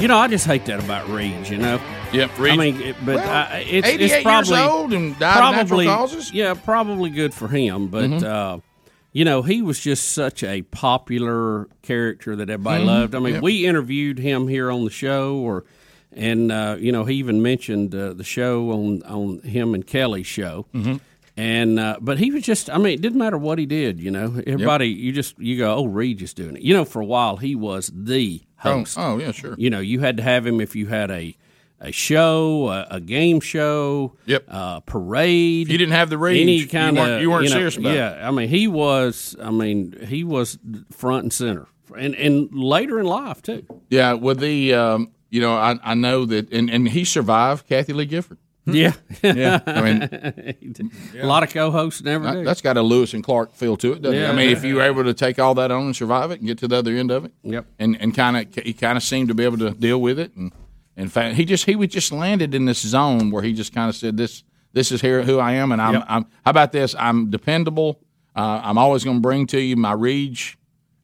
You 0.00 0.06
know, 0.06 0.16
I 0.18 0.28
just 0.28 0.46
hate 0.46 0.64
that 0.66 0.78
about 0.78 1.06
Reege, 1.08 1.50
you 1.50 1.58
know? 1.58 1.80
Yep, 2.12 2.30
Reege. 2.36 2.52
I 2.52 2.56
mean, 2.56 2.80
it, 2.80 2.96
but 3.04 3.16
Well, 3.16 3.28
uh, 3.52 3.56
it's, 3.56 3.86
88 3.88 4.00
it's 4.00 4.12
years 4.12 4.22
probably 4.22 4.58
old 4.60 4.92
and 4.92 5.18
died 5.18 5.36
of 5.36 5.50
natural 5.56 5.66
probably 5.66 5.86
causes? 5.86 6.32
yeah, 6.32 6.54
probably 6.54 7.10
good 7.10 7.34
for 7.34 7.48
him. 7.48 7.88
But 7.88 8.04
Mhm. 8.10 8.22
uh, 8.22 8.58
you 9.12 9.24
know, 9.24 9.42
he 9.42 9.60
was 9.60 9.80
just 9.80 10.10
such 10.10 10.44
a 10.44 10.62
popular 10.62 11.66
character 11.82 12.36
that 12.36 12.48
everybody 12.48 12.84
Mhm. 12.84 12.86
loved. 12.86 13.14
I 13.16 13.18
mean, 13.18 13.34
Yep. 13.34 13.42
we 13.42 13.66
interviewed 13.66 14.20
him 14.20 14.46
here 14.46 14.70
on 14.70 14.84
the 14.84 14.90
show, 14.90 15.34
or 15.36 15.64
and 16.16 16.52
uh, 16.52 16.76
you 16.78 16.92
know, 16.92 17.04
he 17.04 17.16
even 17.16 17.42
mentioned 17.42 17.92
uh, 17.94 18.12
the 18.12 18.24
show 18.24 18.70
on 18.70 19.02
on 19.02 19.40
him 19.42 19.74
and 19.74 19.84
Kelly's 19.84 20.26
show. 20.28 20.66
Mhm. 20.74 21.00
And 21.38 21.78
uh, 21.78 21.98
but 22.00 22.18
he 22.18 22.32
was 22.32 22.42
just 22.42 22.68
I 22.68 22.78
mean 22.78 22.94
it 22.94 23.00
didn't 23.00 23.18
matter 23.18 23.38
what 23.38 23.58
he 23.60 23.66
did, 23.66 24.00
you 24.00 24.10
know. 24.10 24.42
Everybody 24.46 24.88
you 24.88 25.12
just 25.12 25.38
you 25.38 25.56
go, 25.56 25.72
Oh, 25.76 25.86
Reege 25.86 26.20
is 26.22 26.34
doing 26.34 26.56
it. 26.56 26.62
You 26.62 26.74
know, 26.74 26.84
for 26.84 27.00
a 27.00 27.04
while 27.04 27.36
he 27.36 27.54
was 27.54 27.92
the 27.94 28.42
Oh, 28.64 28.70
host. 28.72 28.98
oh, 28.98 29.18
yeah, 29.18 29.30
sure. 29.30 29.54
You 29.56 29.70
know, 29.70 29.78
you 29.78 30.00
had 30.00 30.16
to 30.16 30.22
have 30.24 30.44
him 30.44 30.60
if 30.60 30.74
you 30.74 30.86
had 30.88 31.10
a 31.12 31.36
a 31.80 31.92
show, 31.92 32.68
a, 32.70 32.96
a 32.96 33.00
game 33.00 33.38
show, 33.38 34.16
Yep. 34.26 34.46
uh, 34.48 34.80
parade. 34.80 35.68
If 35.68 35.72
you 35.72 35.78
didn't 35.78 35.92
have 35.94 36.10
the 36.10 36.16
Reege, 36.16 36.40
any 36.40 36.56
you 36.56 36.66
kind 36.66 36.96
weren't- 36.96 37.12
of 37.12 37.20
you 37.22 37.30
weren't 37.30 37.48
serious 37.50 37.76
about 37.76 37.92
it. 37.92 37.96
yeah, 37.98 38.26
I 38.26 38.32
mean, 38.32 38.48
he 38.48 38.66
was. 38.66 39.36
I 39.40 39.52
mean, 39.52 39.94
he 40.08 40.24
was 40.24 40.58
front 40.90 41.22
and 41.22 41.32
center, 41.32 41.68
and 41.96 42.16
and 42.16 42.52
later 42.52 42.98
in 42.98 43.06
life 43.06 43.42
too. 43.42 43.64
Yeah, 43.90 44.14
with 44.14 44.40
the 44.40 44.74
um, 44.74 45.12
you 45.30 45.40
know, 45.40 45.54
I, 45.54 45.78
I 45.84 45.94
know 45.94 46.24
that, 46.26 46.52
and, 46.52 46.68
and 46.68 46.88
he 46.88 47.04
survived 47.04 47.68
Kathie 47.68 47.92
Lee 47.92 48.06
Gifford. 48.06 48.38
Yeah, 48.68 48.92
Yeah, 49.22 49.60
I 49.66 49.80
mean, 49.82 50.90
a 51.20 51.26
lot 51.26 51.42
of 51.42 51.50
co-hosts 51.52 52.02
never 52.02 52.24
that, 52.24 52.32
do. 52.34 52.44
that's 52.44 52.60
got 52.60 52.76
a 52.76 52.82
Lewis 52.82 53.14
and 53.14 53.22
Clark 53.24 53.54
feel 53.54 53.76
to 53.78 53.92
it, 53.92 54.02
doesn't 54.02 54.18
it? 54.18 54.22
Yeah. 54.22 54.30
I 54.30 54.34
mean, 54.34 54.50
if 54.50 54.64
you 54.64 54.76
were 54.76 54.82
able 54.82 55.04
to 55.04 55.14
take 55.14 55.38
all 55.38 55.54
that 55.54 55.70
on 55.70 55.82
and 55.86 55.96
survive 55.96 56.30
it 56.30 56.38
and 56.40 56.46
get 56.46 56.58
to 56.58 56.68
the 56.68 56.76
other 56.76 56.92
end 56.92 57.10
of 57.10 57.24
it, 57.24 57.32
Yep. 57.42 57.66
and 57.78 57.96
and 58.00 58.14
kind 58.14 58.36
of 58.36 58.64
he 58.64 58.72
kind 58.72 58.96
of 58.96 59.02
seemed 59.02 59.28
to 59.28 59.34
be 59.34 59.44
able 59.44 59.58
to 59.58 59.70
deal 59.70 60.00
with 60.00 60.18
it, 60.18 60.34
and 60.36 60.52
in 60.96 61.08
fact, 61.08 61.36
he 61.36 61.44
just 61.44 61.64
he 61.64 61.76
was 61.76 61.88
just 61.88 62.12
landed 62.12 62.54
in 62.54 62.64
this 62.66 62.80
zone 62.80 63.30
where 63.30 63.42
he 63.42 63.52
just 63.52 63.72
kind 63.74 63.88
of 63.88 63.96
said 63.96 64.16
this 64.16 64.42
this 64.74 64.92
is 64.92 65.00
here 65.00 65.22
who 65.22 65.38
I 65.38 65.52
am, 65.52 65.72
and 65.72 65.80
I'm, 65.80 65.94
Yep. 65.94 66.04
I'm 66.08 66.22
how 66.44 66.50
about 66.50 66.72
this? 66.72 66.94
I'm 66.98 67.30
dependable. 67.30 68.00
Uh, 68.36 68.60
I'm 68.62 68.76
always 68.78 69.02
going 69.02 69.16
to 69.16 69.20
bring 69.20 69.46
to 69.48 69.60
you 69.60 69.76
my 69.76 69.92
reach. 69.92 70.57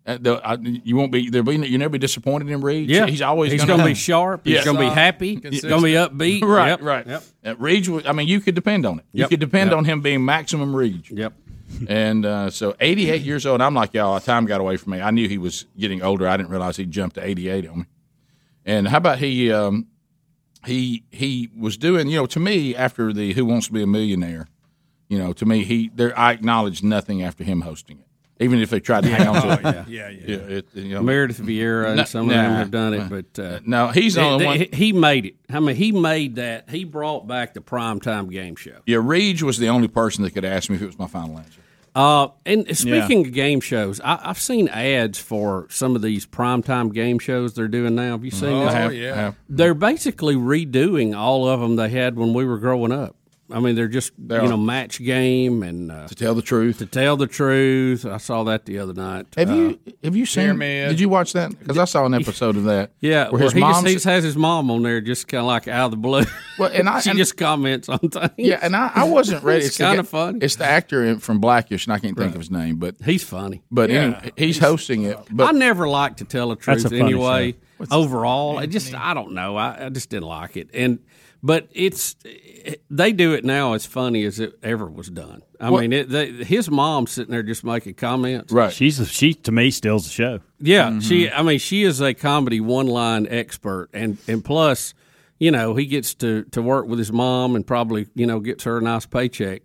Uh, 0.06 0.18
the, 0.20 0.34
I, 0.46 0.56
you 0.60 0.96
won't 0.96 1.10
be 1.12 1.30
there. 1.30 1.42
Be 1.42 1.56
you 1.56 1.78
never 1.78 1.88
be 1.92 1.98
disappointed 1.98 2.50
in 2.50 2.60
Reege. 2.60 2.88
yeah, 2.88 3.06
he's 3.06 3.22
always 3.22 3.50
he's 3.52 3.64
gonna, 3.64 3.84
be 3.86 3.94
sharp. 3.94 4.42
He's 4.44 4.56
Yeah. 4.56 4.64
going 4.64 4.76
to 4.76 4.82
be 4.82 4.88
happy. 4.90 5.36
He's 5.42 5.62
going 5.62 5.80
to 5.80 5.82
be 5.82 5.92
upbeat. 5.94 6.42
Right, 6.46 6.68
Yep. 6.68 6.82
right. 6.82 7.06
Yep. 7.06 7.22
Uh, 7.44 7.54
Reege, 7.54 7.88
was, 7.88 8.04
I 8.06 8.12
mean, 8.12 8.28
you 8.28 8.40
could 8.40 8.54
depend 8.54 8.84
on 8.84 8.98
it. 8.98 9.04
You 9.12 9.26
could 9.28 9.40
depend 9.40 9.70
Yep. 9.70 9.78
on 9.78 9.84
him 9.86 10.00
being 10.02 10.22
maximum 10.24 10.74
Reege. 10.74 11.10
Yep. 11.10 11.32
And 11.88 12.24
uh, 12.26 12.50
so, 12.50 12.76
88 12.80 13.22
years 13.22 13.46
old. 13.46 13.60
I'm 13.62 13.74
like, 13.74 13.94
y'all, 13.94 14.20
time 14.20 14.44
got 14.44 14.60
away 14.60 14.76
from 14.76 14.92
me. 14.92 15.00
I 15.00 15.10
knew 15.10 15.26
he 15.28 15.38
was 15.38 15.64
getting 15.78 16.02
older. 16.02 16.28
I 16.28 16.36
didn't 16.36 16.50
realize 16.50 16.76
he 16.76 16.84
jumped 16.84 17.16
to 17.16 17.26
88 17.26 17.66
on 17.68 17.78
me. 17.80 17.84
And 18.66 18.86
how 18.88 18.98
about 18.98 19.18
he? 19.18 19.50
Um, 19.50 19.86
he 20.66 21.04
he 21.10 21.50
was 21.58 21.76
doing. 21.76 22.08
You 22.08 22.18
know, 22.20 22.26
to 22.26 22.40
me, 22.40 22.76
after 22.76 23.12
the 23.12 23.32
Who 23.32 23.44
Wants 23.44 23.66
to 23.68 23.72
Be 23.72 23.82
a 23.82 23.86
Millionaire, 23.86 24.48
you 25.08 25.18
know, 25.18 25.32
to 25.34 25.44
me, 25.46 25.64
he 25.64 25.90
there. 25.94 26.16
I 26.18 26.32
acknowledge 26.32 26.82
nothing 26.82 27.22
after 27.22 27.42
him 27.44 27.62
hosting 27.62 27.98
it, 27.98 28.06
even 28.44 28.60
if 28.60 28.70
they 28.70 28.78
tried 28.80 29.02
to 29.04 29.08
hang 29.10 29.26
on 29.26 29.42
to 29.42 29.52
it. 29.68 29.88
Yeah, 29.88 30.08
yeah, 30.08 30.20
yeah. 30.26 30.36
it, 30.36 30.66
you 30.74 30.94
know, 30.94 31.02
Meredith 31.02 31.40
Vieira 31.40 31.88
and 31.88 31.96
No, 31.96 32.04
some 32.04 32.28
of 32.28 32.34
them 32.34 32.52
nah. 32.52 32.58
have 32.58 32.70
done 32.70 32.94
it, 32.94 33.08
but 33.10 33.42
uh, 33.42 33.60
no, 33.64 33.88
he's 33.88 34.14
the 34.14 34.22
only 34.22 34.38
they- 34.38 34.46
one. 34.46 34.58
He, 34.58 34.68
he 34.72 34.92
made 34.92 35.26
it. 35.26 35.34
I 35.50 35.60
mean, 35.60 35.76
he 35.76 35.90
made 35.92 36.36
that. 36.36 36.70
He 36.70 36.84
brought 36.84 37.26
back 37.26 37.54
the 37.54 37.60
primetime 37.60 38.30
game 38.30 38.56
show. 38.56 38.78
yeah, 38.86 38.98
Reege 38.98 39.42
was 39.42 39.58
the 39.58 39.68
only 39.68 39.88
person 39.88 40.22
that 40.24 40.30
could 40.32 40.44
ask 40.44 40.70
me 40.70 40.76
if 40.76 40.82
it 40.82 40.86
was 40.86 40.98
my 40.98 41.06
final 41.08 41.38
answer. 41.38 41.60
Uh, 41.96 42.26
and 42.44 42.76
speaking 42.76 43.24
of 43.24 43.32
game 43.32 43.60
shows, 43.60 44.00
I, 44.00 44.18
I've 44.24 44.40
seen 44.40 44.66
ads 44.66 45.16
for 45.16 45.68
some 45.70 45.94
of 45.94 46.02
these 46.02 46.26
primetime 46.26 46.92
game 46.92 47.20
shows 47.20 47.54
they're 47.54 47.68
doing 47.68 47.94
now. 47.94 48.12
Have 48.12 48.24
you 48.24 48.32
seen 48.32 48.48
Oh, 48.48 48.64
this? 48.64 48.74
have- 48.74 48.94
yeah. 48.94 49.14
Have. 49.14 49.36
They're 49.48 49.74
basically 49.74 50.34
redoing 50.34 51.16
all 51.16 51.46
of 51.48 51.60
them 51.60 51.76
they 51.76 51.88
had 51.90 52.16
when 52.16 52.34
we 52.34 52.44
were 52.44 52.58
growing 52.58 52.90
up. 52.90 53.14
I 53.50 53.60
mean, 53.60 53.74
they're 53.74 53.88
just 53.88 54.12
They 54.16 54.36
you 54.42 54.48
know 54.48 54.56
match 54.56 54.98
game 55.04 55.62
and 55.62 55.92
uh, 55.92 56.08
To 56.08 56.14
tell 56.14 56.34
the 56.34 56.40
truth, 56.42 56.78
to 56.78 56.86
tell 56.86 57.16
the 57.18 57.26
truth. 57.26 58.06
I 58.06 58.16
saw 58.16 58.42
that 58.44 58.64
the 58.64 58.78
other 58.78 58.94
night. 58.94 59.26
Have 59.36 59.50
Uh, 59.50 59.54
you 59.54 59.78
have 60.02 60.16
you 60.16 60.24
seen? 60.24 60.44
Pyramid. 60.44 60.88
Did 60.88 61.00
you 61.00 61.10
watch 61.10 61.34
that? 61.34 61.58
Because 61.58 61.76
I 61.76 61.84
saw 61.84 62.06
an 62.06 62.14
episode 62.14 62.56
of 62.56 62.64
that. 62.64 62.92
Yeah, 63.00 63.24
where 63.24 63.32
where 63.32 63.42
his 63.42 63.52
he, 63.52 63.60
mom. 63.60 63.84
just, 63.84 64.04
he 64.04 64.10
has 64.10 64.24
his 64.24 64.36
mom 64.36 64.70
on 64.70 64.82
there, 64.82 65.00
just 65.02 65.28
kind 65.28 65.40
of 65.42 65.46
like 65.46 65.68
out 65.68 65.86
of 65.86 65.90
the 65.90 65.96
blue. 65.98 66.24
Well, 66.58 66.70
and 66.72 66.88
I- 66.88 67.00
she 67.00 67.10
and- 67.10 67.18
just 67.18 67.36
comments 67.36 67.88
on 67.88 67.98
things. 67.98 68.30
yeah, 68.38 68.60
and 68.62 68.74
I, 68.76 68.90
I 68.94 69.04
wasn't 69.04 69.42
ready. 69.50 69.64
It's 69.66 69.76
kinda 69.76 69.96
guy- 69.96 70.02
funny. 70.08 70.38
It's 70.40 70.56
the 70.56 70.64
actor 70.64 71.04
in- 71.04 71.18
from 71.18 71.38
Blackish, 71.40 71.86
and 71.86 71.92
I 71.92 71.98
can't 71.98 72.16
think 72.16 72.32
of 72.34 72.40
his 72.40 72.50
name, 72.50 72.76
but 72.76 72.94
he's 73.04 73.24
funny. 73.24 73.62
but 73.70 73.90
Yeah. 73.90 73.96
anyway, 74.02 74.32
he's 74.36 74.58
hosting 74.58 75.02
it. 75.02 75.18
But 75.30 75.48
I 75.48 75.58
never 75.58 75.86
like 75.88 76.16
to 76.18 76.24
tell 76.24 76.48
the 76.48 76.54
That's 76.54 76.64
truth 76.82 76.84
a 76.86 76.88
funny 76.90 77.00
anyway. 77.12 77.56
Overall, 77.90 78.56
I 78.58 78.66
just 78.66 78.94
I 78.94 79.12
don't 79.14 79.32
know. 79.32 79.56
I, 79.56 79.86
I 79.86 79.88
just 79.90 80.08
didn't 80.08 80.28
like 80.28 80.56
it. 80.56 80.70
And 80.72 81.00
but 81.42 81.68
it's 81.72 82.16
they 82.90 83.12
do 83.12 83.32
it 83.34 83.44
now 83.44 83.72
as 83.74 83.84
funny 83.86 84.24
as 84.24 84.40
it 84.40 84.58
ever 84.62 84.86
was 84.86 85.08
done. 85.10 85.42
I 85.60 85.70
Well- 85.70 85.82
mean, 85.82 85.92
it, 85.92 86.08
they, 86.08 86.30
his 86.30 86.70
mom's 86.70 87.12
sitting 87.12 87.32
there 87.32 87.42
just 87.42 87.64
making 87.64 87.94
comments. 87.94 88.52
right, 88.52 88.72
She's 88.72 88.98
a, 89.00 89.06
she 89.06 89.34
to 89.34 89.52
me 89.52 89.70
steals 89.70 90.04
the 90.04 90.10
show. 90.10 90.40
Yeah, 90.60 90.98
she. 91.00 91.30
I 91.30 91.42
mean, 91.42 91.58
she 91.58 91.82
is 91.82 92.00
a 92.00 92.14
comedy 92.14 92.60
one 92.60 92.86
line 92.86 93.26
expert, 93.30 93.88
and 93.92 94.18
and 94.28 94.44
plus, 94.44 94.94
you 95.38 95.50
know, 95.50 95.74
he 95.74 95.86
gets 95.86 96.14
to 96.14 96.44
to 96.52 96.62
work 96.62 96.86
with 96.86 96.98
his 96.98 97.12
mom 97.12 97.54
and 97.56 97.66
probably 97.66 98.06
you 98.14 98.26
know 98.26 98.40
gets 98.40 98.64
her 98.64 98.78
a 98.78 98.82
nice 98.82 99.06
paycheck. 99.06 99.62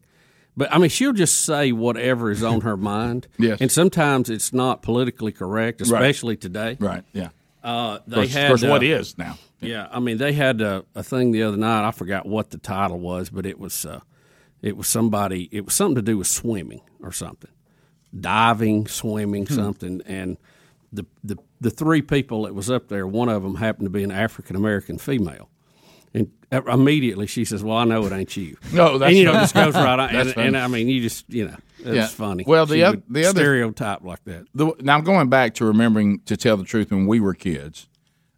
But 0.58 0.74
I 0.74 0.78
mean, 0.78 0.90
she'll 0.90 1.14
just 1.14 1.46
say 1.46 1.72
whatever 1.72 2.32
is 2.32 2.44
on 2.44 2.62
her 2.62 2.76
mind. 2.76 3.28
Yes. 3.40 3.62
and 3.62 3.72
sometimes 3.72 4.30
it's 4.30 4.52
not 4.52 4.82
politically 4.82 5.32
correct, 5.32 5.80
especially 5.80 6.36
today. 6.36 6.76
right, 6.80 7.04
yeah. 7.14 7.30
Uh, 7.64 8.00
Of 8.00 8.02
they 8.08 8.16
course, 8.28 8.36
of 8.36 8.48
course 8.50 8.64
uh, 8.64 8.80
is 8.86 9.18
now? 9.18 9.38
Yeah, 9.62 9.88
I 9.92 10.00
mean, 10.00 10.18
they 10.18 10.34
had 10.34 10.62
a, 10.62 10.86
a 10.96 11.04
thing 11.04 11.32
the 11.32 11.44
other 11.44 11.58
night. 11.58 11.88
I 11.88 11.92
forgot 11.92 12.26
what 12.26 12.50
the 12.52 12.58
title 12.58 13.00
was, 13.00 13.30
but 13.30 13.46
it 13.46 13.60
was 13.60 13.86
uh, 13.86 14.00
it 14.62 14.78
was 14.78 14.88
somebody. 14.88 15.50
It 15.52 15.66
was 15.66 15.74
something 15.74 15.96
to 15.96 16.02
do 16.02 16.18
with 16.18 16.28
swimming 16.28 16.82
or 17.02 17.12
something, 17.12 17.52
diving, 18.18 18.88
swimming, 18.88 19.46
Hmm. 19.46 19.54
something. 19.56 20.02
And 20.06 20.38
the, 20.92 21.06
the 21.24 21.38
the 21.62 21.70
three 21.70 22.02
people 22.02 22.44
that 22.44 22.56
was 22.56 22.70
up 22.72 22.88
there, 22.88 23.06
one 23.08 23.30
of 23.30 23.44
them 23.44 23.56
happened 23.56 23.86
to 23.86 23.90
be 23.92 24.04
an 24.04 24.12
African 24.12 24.56
American 24.56 24.98
female. 24.98 25.50
And 26.14 26.32
uh, 26.52 26.64
immediately 26.64 27.28
she 27.28 27.46
says, 27.46 27.64
"Well, 27.64 27.78
I 27.78 27.84
know 27.86 28.04
it 28.06 28.12
ain't 28.12 28.36
you." 28.36 28.58
No, 28.74 28.98
that's 28.98 29.10
and 29.10 29.18
you 29.18 29.26
know, 29.26 29.34
funny. 29.34 29.44
just 29.44 29.54
goes 29.54 29.76
right 29.76 30.00
on. 30.00 30.10
And, 30.16 30.38
and 30.38 30.58
I 30.58 30.68
mean, 30.68 30.88
you 30.88 31.02
just 31.02 31.26
you 31.30 31.46
know, 31.50 31.58
it's 31.80 31.88
Yeah. 31.96 32.08
funny. 32.08 32.44
Well, 32.48 32.66
the 32.66 32.76
She 32.76 32.84
oth- 32.84 32.96
would 32.96 33.04
the 33.10 33.26
other- 33.26 33.40
stereotype 33.40 34.04
like 34.04 34.24
that. 34.26 34.46
The, 34.56 34.74
now 34.82 34.96
I'm 34.98 35.04
going 35.04 35.30
back 35.30 35.54
to 35.56 35.66
remembering 35.66 36.22
to 36.22 36.36
tell 36.36 36.58
the 36.58 36.64
truth 36.64 36.90
when 36.92 37.06
we 37.06 37.20
were 37.20 37.36
kids. 37.36 37.88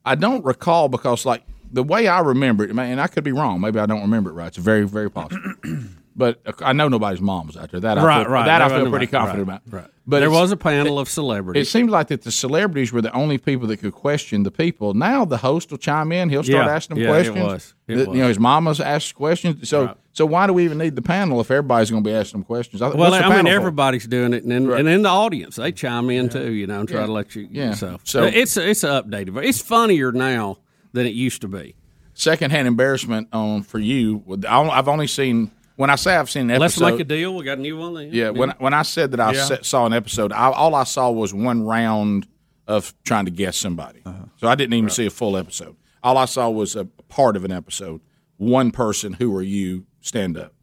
I 0.05 0.15
don't 0.15 0.43
recall 0.43 0.89
because 0.89 1.25
like 1.25 1.43
the 1.71 1.83
way 1.83 2.07
I 2.07 2.19
remember 2.19 2.63
it, 2.63 2.71
and 2.71 3.01
I 3.01 3.07
could 3.07 3.23
be 3.23 3.31
wrong. 3.31 3.61
Maybe 3.61 3.79
I 3.79 3.85
don't 3.85 4.01
remember 4.01 4.29
it 4.31 4.33
right. 4.33 4.47
It's 4.47 4.57
very 4.57 4.87
very 4.87 5.09
possible. 5.09 5.53
but 6.21 6.39
uh, 6.45 6.51
I 6.63 6.73
know 6.73 6.87
nobody's 6.87 7.19
mom 7.21 7.47
was 7.47 7.57
out 7.57 7.71
there. 7.71 7.79
That 7.79 7.97
I 7.97 8.03
Right, 8.05 8.23
feel, 8.23 8.31
right. 8.31 8.45
That 8.45 8.61
I 8.61 8.67
feel 8.67 8.77
wasn't- 8.77 8.91
pretty 8.91 9.05
right, 9.07 9.11
confident 9.11 9.47
right, 9.49 9.59
about. 9.65 9.73
right. 9.81 9.91
But 10.07 10.19
there 10.19 10.29
was 10.31 10.51
a 10.51 10.57
panel 10.57 10.99
of 10.99 11.09
celebrities. 11.09 11.67
It 11.67 11.71
seemed 11.71 11.89
like 11.89 12.07
that 12.09 12.21
the 12.23 12.31
celebrities 12.31 12.91
were 12.91 13.01
the 13.01 13.13
only 13.13 13.37
people 13.37 13.67
that 13.69 13.77
could 13.77 13.93
question 13.93 14.43
the 14.43 14.51
people. 14.51 14.93
Now 14.93 15.25
the 15.25 15.37
host 15.37 15.71
will 15.71 15.77
chime 15.77 16.11
in. 16.11 16.29
He'll 16.29 16.43
start 16.43 16.65
Yeah, 16.67 16.73
asking 16.75 16.95
them 16.97 17.03
yeah, 17.03 17.09
it 17.09 17.13
questions. 17.31 17.45
was. 17.45 17.73
It 17.87 17.95
The- 17.95 18.05
was. 18.07 18.15
You 18.15 18.21
know, 18.23 18.27
his 18.27 18.39
mama's 18.39 18.79
asked 18.79 19.15
questions. 19.15 19.67
So, 19.69 19.85
Right. 19.85 19.95
so 20.13 20.25
why 20.25 20.47
do 20.47 20.53
we 20.53 20.63
even 20.65 20.77
need 20.79 20.95
the 20.95 21.01
panel 21.01 21.39
if 21.41 21.49
everybody's 21.49 21.89
going 21.91 22.03
to 22.03 22.09
be 22.09 22.13
asking 22.15 22.41
them 22.41 22.45
questions? 22.45 22.81
I- 22.81 22.89
Well, 22.89 23.13
I 23.13 23.21
mean, 23.21 23.29
panel 23.31 23.51
for? 23.51 23.55
everybody's 23.57 24.05
doing 24.07 24.33
it, 24.33 24.43
and 24.43 24.51
then, 24.51 24.71
and 24.71 24.87
in 24.87 25.01
the 25.03 25.09
audience 25.09 25.55
they 25.55 25.71
chime 25.71 26.09
in 26.09 26.29
too, 26.29 26.51
you 26.51 26.67
know, 26.67 26.81
and 26.81 26.89
try 26.89 27.01
Yeah. 27.01 27.05
to 27.07 27.11
let 27.11 27.35
you. 27.35 27.47
Yeah. 27.51 27.73
So, 27.73 27.99
So- 28.03 28.23
it's 28.23 28.57
it's 28.57 28.83
updated, 28.83 29.33
but 29.33 29.45
it's 29.45 29.61
funnier 29.61 30.11
now 30.11 30.57
than 30.93 31.05
it 31.05 31.13
used 31.13 31.41
to 31.41 31.47
be. 31.47 31.75
secondhand 32.13 32.67
embarrassment 32.67 33.27
on 33.33 33.63
for 33.63 33.79
you. 33.79 34.21
I've 34.47 34.87
only 34.87 35.07
seen 35.07 35.49
when 35.81 35.89
I 35.89 35.95
say 35.95 36.15
I've 36.15 36.29
seen 36.29 36.47
an 36.51 36.59
Let's 36.59 36.79
make 36.79 36.99
a 36.99 37.03
deal. 37.03 37.33
We 37.35 37.43
got 37.43 37.57
a 37.57 37.61
new 37.61 37.75
one. 37.75 37.95
Then. 37.95 38.09
Yeah, 38.13 38.29
when 38.29 38.51
when 38.59 38.71
I 38.73 38.83
said 38.83 39.09
that 39.11 39.19
I 39.19 39.33
Yeah. 39.33 39.45
sa- 39.45 39.61
saw 39.63 39.85
an 39.87 39.93
episode, 39.93 40.31
I, 40.31 40.51
all 40.51 40.75
I 40.75 40.83
saw 40.83 41.09
was 41.09 41.33
one 41.33 41.63
round 41.63 42.27
of 42.67 42.93
trying 43.03 43.25
to 43.25 43.31
guess 43.31 43.57
somebody. 43.57 44.01
Uh-huh. 44.05 44.25
So 44.37 44.47
I 44.47 44.53
didn't 44.53 44.75
even 44.75 44.91
see 44.91 45.07
a 45.07 45.09
full 45.09 45.35
episode. 45.35 45.75
All 46.03 46.17
I 46.17 46.25
saw 46.25 46.49
was 46.51 46.75
a 46.75 46.85
part 47.09 47.35
of 47.35 47.43
an 47.45 47.51
episode. 47.51 47.99
One 48.37 48.69
person, 48.69 49.13
who 49.13 49.35
are 49.35 49.41
you? 49.41 49.85
Stand 50.01 50.37
up. 50.37 50.53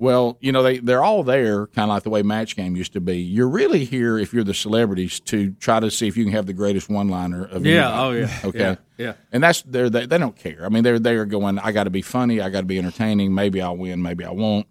Well, 0.00 0.38
you 0.40 0.52
know 0.52 0.62
they 0.62 0.78
they're 0.78 1.02
all 1.02 1.24
there, 1.24 1.66
kind 1.66 1.90
of 1.90 1.94
like 1.94 2.04
the 2.04 2.10
way 2.10 2.22
Match 2.22 2.54
Game 2.54 2.76
used 2.76 2.92
to 2.92 3.00
be. 3.00 3.18
You're 3.18 3.48
really 3.48 3.84
here 3.84 4.16
if 4.16 4.32
you're 4.32 4.44
the 4.44 4.54
celebrities 4.54 5.18
to 5.20 5.52
try 5.54 5.80
to 5.80 5.90
see 5.90 6.06
if 6.06 6.16
you 6.16 6.24
can 6.24 6.32
have 6.32 6.46
the 6.46 6.52
greatest 6.52 6.88
one 6.88 7.08
liner 7.08 7.44
of 7.44 7.66
Yeah, 7.66 8.00
oh, 8.00 8.12
yeah, 8.12 8.38
okay, 8.44 8.58
yeah, 8.58 8.76
yeah. 8.96 9.12
And 9.32 9.42
that's 9.42 9.62
they're 9.62 9.90
they, 9.90 10.06
they 10.06 10.18
don't 10.18 10.36
care. 10.36 10.64
I 10.64 10.68
mean 10.68 10.84
they're 10.84 11.00
they 11.00 11.16
are 11.16 11.24
going. 11.24 11.58
I 11.58 11.72
got 11.72 11.84
to 11.84 11.90
be 11.90 12.02
funny. 12.02 12.40
I 12.40 12.48
got 12.48 12.60
to 12.60 12.66
be 12.66 12.78
entertaining. 12.78 13.34
Maybe 13.34 13.60
I'll 13.60 13.76
win. 13.76 14.00
Maybe 14.00 14.24
I 14.24 14.30
won't. 14.30 14.68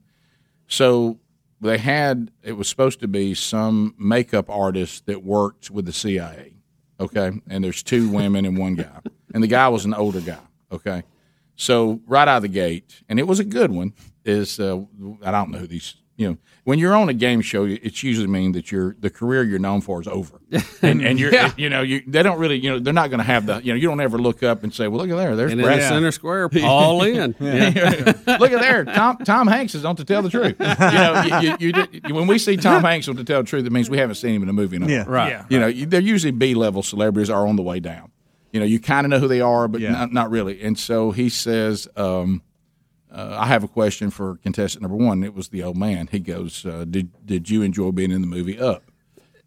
So 0.68 1.20
they 1.60 1.78
had 1.78 2.32
it 2.42 2.54
was 2.54 2.70
supposed 2.70 3.02
to 3.02 3.08
be 3.08 3.34
some 3.34 3.96
makeup 3.98 4.50
artist 4.50 5.08
that 5.08 5.24
worked 5.24 5.70
with 5.70 5.86
the 5.86 5.94
CIA. 5.94 6.54
Okay, 7.00 7.32
and 7.50 7.64
there's 7.64 7.84
two 7.84 8.10
women 8.10 8.46
and 8.46 8.58
one 8.58 8.76
guy, 8.76 9.02
and 9.34 9.44
the 9.44 9.48
guy 9.48 9.68
was 9.68 9.86
an 9.86 9.94
older 9.94 10.22
guy. 10.22 10.40
Okay, 10.72 11.04
so 11.56 12.02
right 12.08 12.28
out 12.28 12.38
of 12.38 12.42
the 12.44 12.48
gate, 12.48 13.04
and 13.08 13.20
it 13.20 13.28
was 13.28 13.40
a 13.40 13.44
good 13.44 13.72
one. 13.72 13.94
Is 14.28 14.60
uh, 14.60 14.82
I 15.24 15.32
don't 15.32 15.52
know 15.52 15.60
who 15.60 15.68
these. 15.68 15.96
You 16.20 16.30
know, 16.32 16.38
when 16.64 16.80
you're 16.80 16.96
on 16.96 17.10
a 17.10 17.14
game 17.14 17.42
show, 17.42 17.64
it's 17.66 18.02
usually 18.02 18.26
mean 18.26 18.54
that 18.54 18.72
your 18.72 18.96
the 19.00 19.12
career 19.12 19.44
you're 19.44 19.60
known 19.60 19.82
for 19.82 20.02
is 20.02 20.08
over, 20.08 20.42
and, 20.82 21.00
and 21.06 21.20
you're 21.20 21.32
you 21.58 21.70
know 21.70 21.84
you 21.84 22.02
they 22.08 22.24
don't 22.24 22.40
really 22.40 22.58
you 22.58 22.72
know 22.72 22.80
they're 22.80 22.92
not 22.92 23.12
going 23.12 23.20
to 23.20 23.24
have 23.24 23.46
the 23.46 23.62
you 23.64 23.72
know 23.72 23.78
you 23.78 23.88
don't 23.88 24.02
ever 24.02 24.18
look 24.18 24.42
up 24.42 24.64
and 24.64 24.74
say 24.74 24.88
well 24.88 25.00
look 25.00 25.12
at 25.12 25.16
there 25.16 25.36
there's 25.36 25.52
And 25.52 25.62
Brad 25.62 25.78
the 25.80 25.88
center 25.88 26.12
square, 26.12 26.50
Paul 26.50 27.04
in. 27.04 27.36
Yeah. 27.40 28.14
Look 28.40 28.52
at 28.52 28.62
there, 28.62 28.84
Tom. 28.86 29.18
Tom 29.18 29.46
Hanks 29.48 29.76
is 29.76 29.86
on 29.86 29.96
to 29.98 30.06
tell 30.06 30.24
the 30.24 30.32
truth. 30.32 30.56
You 30.60 30.66
know, 30.66 31.24
you, 31.40 31.50
you, 31.50 31.58
you, 31.60 31.72
did- 31.74 32.12
when 32.12 32.26
we 32.26 32.40
see 32.40 32.58
Tom 32.58 32.82
Hanks 32.84 33.08
on 33.08 33.16
to 33.18 33.24
tell 33.24 33.44
the 33.44 33.48
truth, 33.48 33.68
it 33.68 33.72
means 33.72 33.88
we 33.88 34.00
haven't 34.00 34.16
seen 34.16 34.34
him 34.34 34.42
in 34.42 34.50
a 34.50 34.54
movie. 34.54 34.78
In 34.78 34.84
a 34.84 34.88
Yeah. 34.88 35.04
Right. 35.08 35.30
Yeah. 35.30 35.46
You 35.50 35.60
know, 35.60 35.72
they're 35.72 36.02
usually 36.02 36.32
B 36.32 36.56
level 36.56 36.82
celebrities 36.82 37.30
are 37.30 37.46
on 37.46 37.58
the 37.58 37.64
way 37.64 37.80
down. 37.80 38.10
You 38.52 38.60
know, 38.60 38.66
you 38.66 38.80
kind 38.80 39.06
of 39.06 39.12
know 39.12 39.20
who 39.20 39.28
they 39.28 39.42
are, 39.42 39.68
but 39.68 39.82
Yeah. 39.82 39.92
not, 39.92 40.12
not 40.14 40.32
really. 40.32 40.64
And 40.64 40.80
so 40.80 41.12
he 41.12 41.30
says, 41.30 41.88
um, 41.96 42.42
uh, 43.12 43.38
I 43.40 43.46
have 43.48 43.64
a 43.64 43.68
question 43.68 44.10
for 44.12 44.36
contestant 44.38 44.82
number 44.82 44.98
one. 44.98 45.24
It 45.24 45.34
was 45.34 45.50
the 45.50 45.64
old 45.64 45.78
man. 45.78 46.08
He 46.12 46.20
goes, 46.20 46.66
uh, 46.66 46.86
"Did 46.90 47.10
did 47.26 47.50
you 47.50 47.62
enjoy 47.62 47.92
being 47.92 48.12
in 48.12 48.22
the 48.22 48.28
movie 48.28 48.60
Up?" 48.60 48.84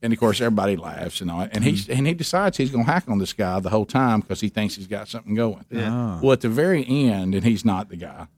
And 0.02 0.14
of 0.14 0.18
course, 0.18 0.40
everybody 0.40 0.76
laughs 0.76 1.20
and 1.20 1.30
all. 1.30 1.46
And 1.52 1.62
he 1.62 1.92
and 1.92 2.06
he 2.06 2.14
decides 2.14 2.56
he's 2.56 2.70
going 2.70 2.86
to 2.86 2.90
hack 2.90 3.04
on 3.06 3.18
this 3.18 3.34
guy 3.34 3.61
the 3.61 3.68
whole 3.68 3.84
time 3.84 4.20
because 4.20 4.40
he 4.40 4.48
thinks 4.48 4.76
he's 4.76 4.86
got 4.86 5.08
something 5.08 5.34
going. 5.34 5.66
Yeah. 5.70 6.20
Well, 6.22 6.32
at 6.32 6.40
the 6.40 6.48
very 6.48 6.86
end, 6.88 7.34
and 7.34 7.44
he's 7.44 7.66
not 7.66 7.90
the 7.90 7.96
guy. 7.96 8.28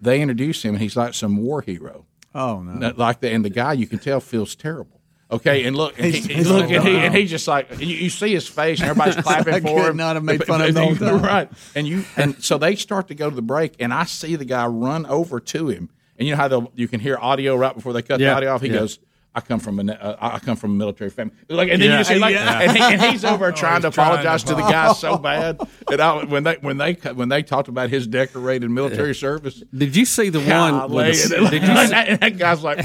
They 0.00 0.22
introduce 0.22 0.64
him, 0.64 0.74
and 0.74 0.82
he's 0.82 0.96
like 0.96 1.12
some 1.12 1.36
war 1.36 1.60
hero. 1.60 2.06
Oh 2.34 2.62
no! 2.62 2.78
That- 2.80 2.96
like 2.96 3.20
the 3.20 3.30
and 3.30 3.44
the 3.44 3.50
guy 3.50 3.74
you 3.74 3.86
can 3.86 3.98
tell 3.98 4.20
feels 4.20 4.54
terrible. 4.56 5.01
Okay, 5.32 5.64
and 5.64 5.74
look, 5.74 5.96
and 5.98 6.06
He's- 6.12 6.26
he- 6.26 6.34
he's 6.34 6.48
look, 6.48 6.66
like, 6.68 6.70
and, 6.72 6.84
he, 6.86 6.96
and 6.96 7.14
he's 7.14 7.30
just 7.30 7.48
like 7.48 7.80
you, 7.80 7.86
you 7.86 8.10
see 8.10 8.32
his 8.34 8.46
face, 8.46 8.80
and 8.80 8.90
everybody's 8.90 9.16
clapping 9.24 9.54
I 9.54 9.60
for 9.60 9.66
could 9.80 9.90
him. 9.92 9.96
not 9.96 10.16
have 10.16 10.24
made 10.24 10.44
fun 10.46 10.60
of 10.60 10.76
him 10.76 10.94
the 10.98 11.14
right? 11.22 11.48
And 11.74 11.86
you 11.88 12.04
and 12.16 12.42
so 12.44 12.58
they 12.58 12.76
start 12.76 13.08
to 13.08 13.14
go 13.14 13.30
to 13.30 13.34
the 13.34 13.40
break, 13.42 13.74
and 13.80 13.94
I 13.94 14.04
see 14.04 14.36
the 14.36 14.44
guy 14.44 14.66
run 14.66 15.06
over 15.06 15.40
to 15.40 15.68
him, 15.68 15.88
and 16.18 16.28
you 16.28 16.34
know 16.34 16.36
how 16.40 16.48
they'll- 16.48 16.72
you 16.76 16.86
can 16.86 17.00
hear 17.00 17.16
audio 17.20 17.56
right 17.56 17.74
before 17.74 17.92
they 17.94 18.02
cut 18.02 18.20
Yeah, 18.20 18.30
the 18.30 18.36
audio 18.36 18.54
off. 18.54 18.60
He 18.60 18.68
yeah. 18.68 18.74
goes. 18.74 18.98
I 19.34 19.40
come 19.40 19.60
from 19.60 19.80
a 19.88 19.92
uh, 19.94 20.16
I 20.20 20.38
come 20.40 20.56
from 20.56 20.72
a 20.72 20.74
military 20.74 21.08
family. 21.08 21.32
Like, 21.48 21.70
and 21.70 21.80
then 21.80 21.88
Yeah, 21.88 21.94
you 21.94 22.00
just 22.00 22.10
see 22.10 22.18
like, 22.18 22.34
yeah. 22.34 22.60
and, 22.60 22.76
he, 22.76 22.82
and 22.82 23.00
he's 23.00 23.24
over 23.24 23.46
Oh, 23.46 23.50
trying 23.50 23.80
to 23.80 23.88
he's 23.88 23.94
trying 23.94 24.08
to 24.10 24.12
apologize 24.20 24.42
to 24.44 24.54
the 24.54 24.60
guy 24.60 24.92
so 24.92 25.16
bad. 25.16 25.58
And 25.90 26.02
I, 26.02 26.24
when 26.24 26.42
they 26.42 26.56
when 26.60 26.76
they 26.76 26.92
when 27.14 27.30
they 27.30 27.42
talked 27.42 27.68
about 27.68 27.88
his 27.88 28.06
decorated 28.06 28.68
military 28.68 29.14
service, 29.14 29.62
Did 29.74 29.96
you 29.96 30.04
see 30.04 30.28
the 30.28 30.40
one? 30.40 30.48
Golly. 30.48 31.06
With 31.12 31.30
the, 31.30 31.36
did 31.48 31.62
you 31.62 31.66
see, 31.68 31.86
that, 31.92 32.20
that 32.20 32.36
guy's 32.36 32.62
like, 32.62 32.84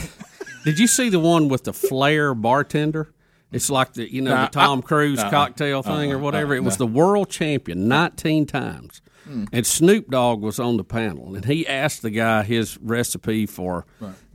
Did 0.68 0.80
you 0.80 0.88
see 0.88 1.08
the 1.08 1.20
one 1.20 1.48
with 1.48 1.64
the 1.64 1.72
Flair 1.72 2.34
bartender? 2.36 3.14
It's 3.54 3.70
like 3.70 3.94
the 3.94 4.12
you 4.14 4.22
know 4.22 4.32
Nah, 4.36 4.46
the 4.48 4.52
Tom 4.52 4.80
I- 4.80 4.82
Cruise 4.82 5.20
uh-uh, 5.20 5.30
cocktail 5.30 5.82
thing 5.82 6.12
or 6.12 6.16
uh-uh, 6.16 6.20
whatever. 6.22 6.54
It 6.56 6.64
was 6.66 6.74
uh-uh. 6.74 6.88
the 6.88 6.88
world 6.88 7.30
champion 7.30 7.88
nineteen 7.88 8.46
times, 8.46 9.02
Hmm. 9.24 9.46
and 9.54 9.66
Snoop 9.66 10.10
Dogg 10.10 10.42
was 10.42 10.60
on 10.60 10.76
the 10.76 10.84
panel, 10.84 11.36
and 11.36 11.46
he 11.46 11.66
asked 11.66 12.02
the 12.02 12.10
guy 12.10 12.44
his 12.44 12.78
recipe 12.82 13.46
for 13.46 13.86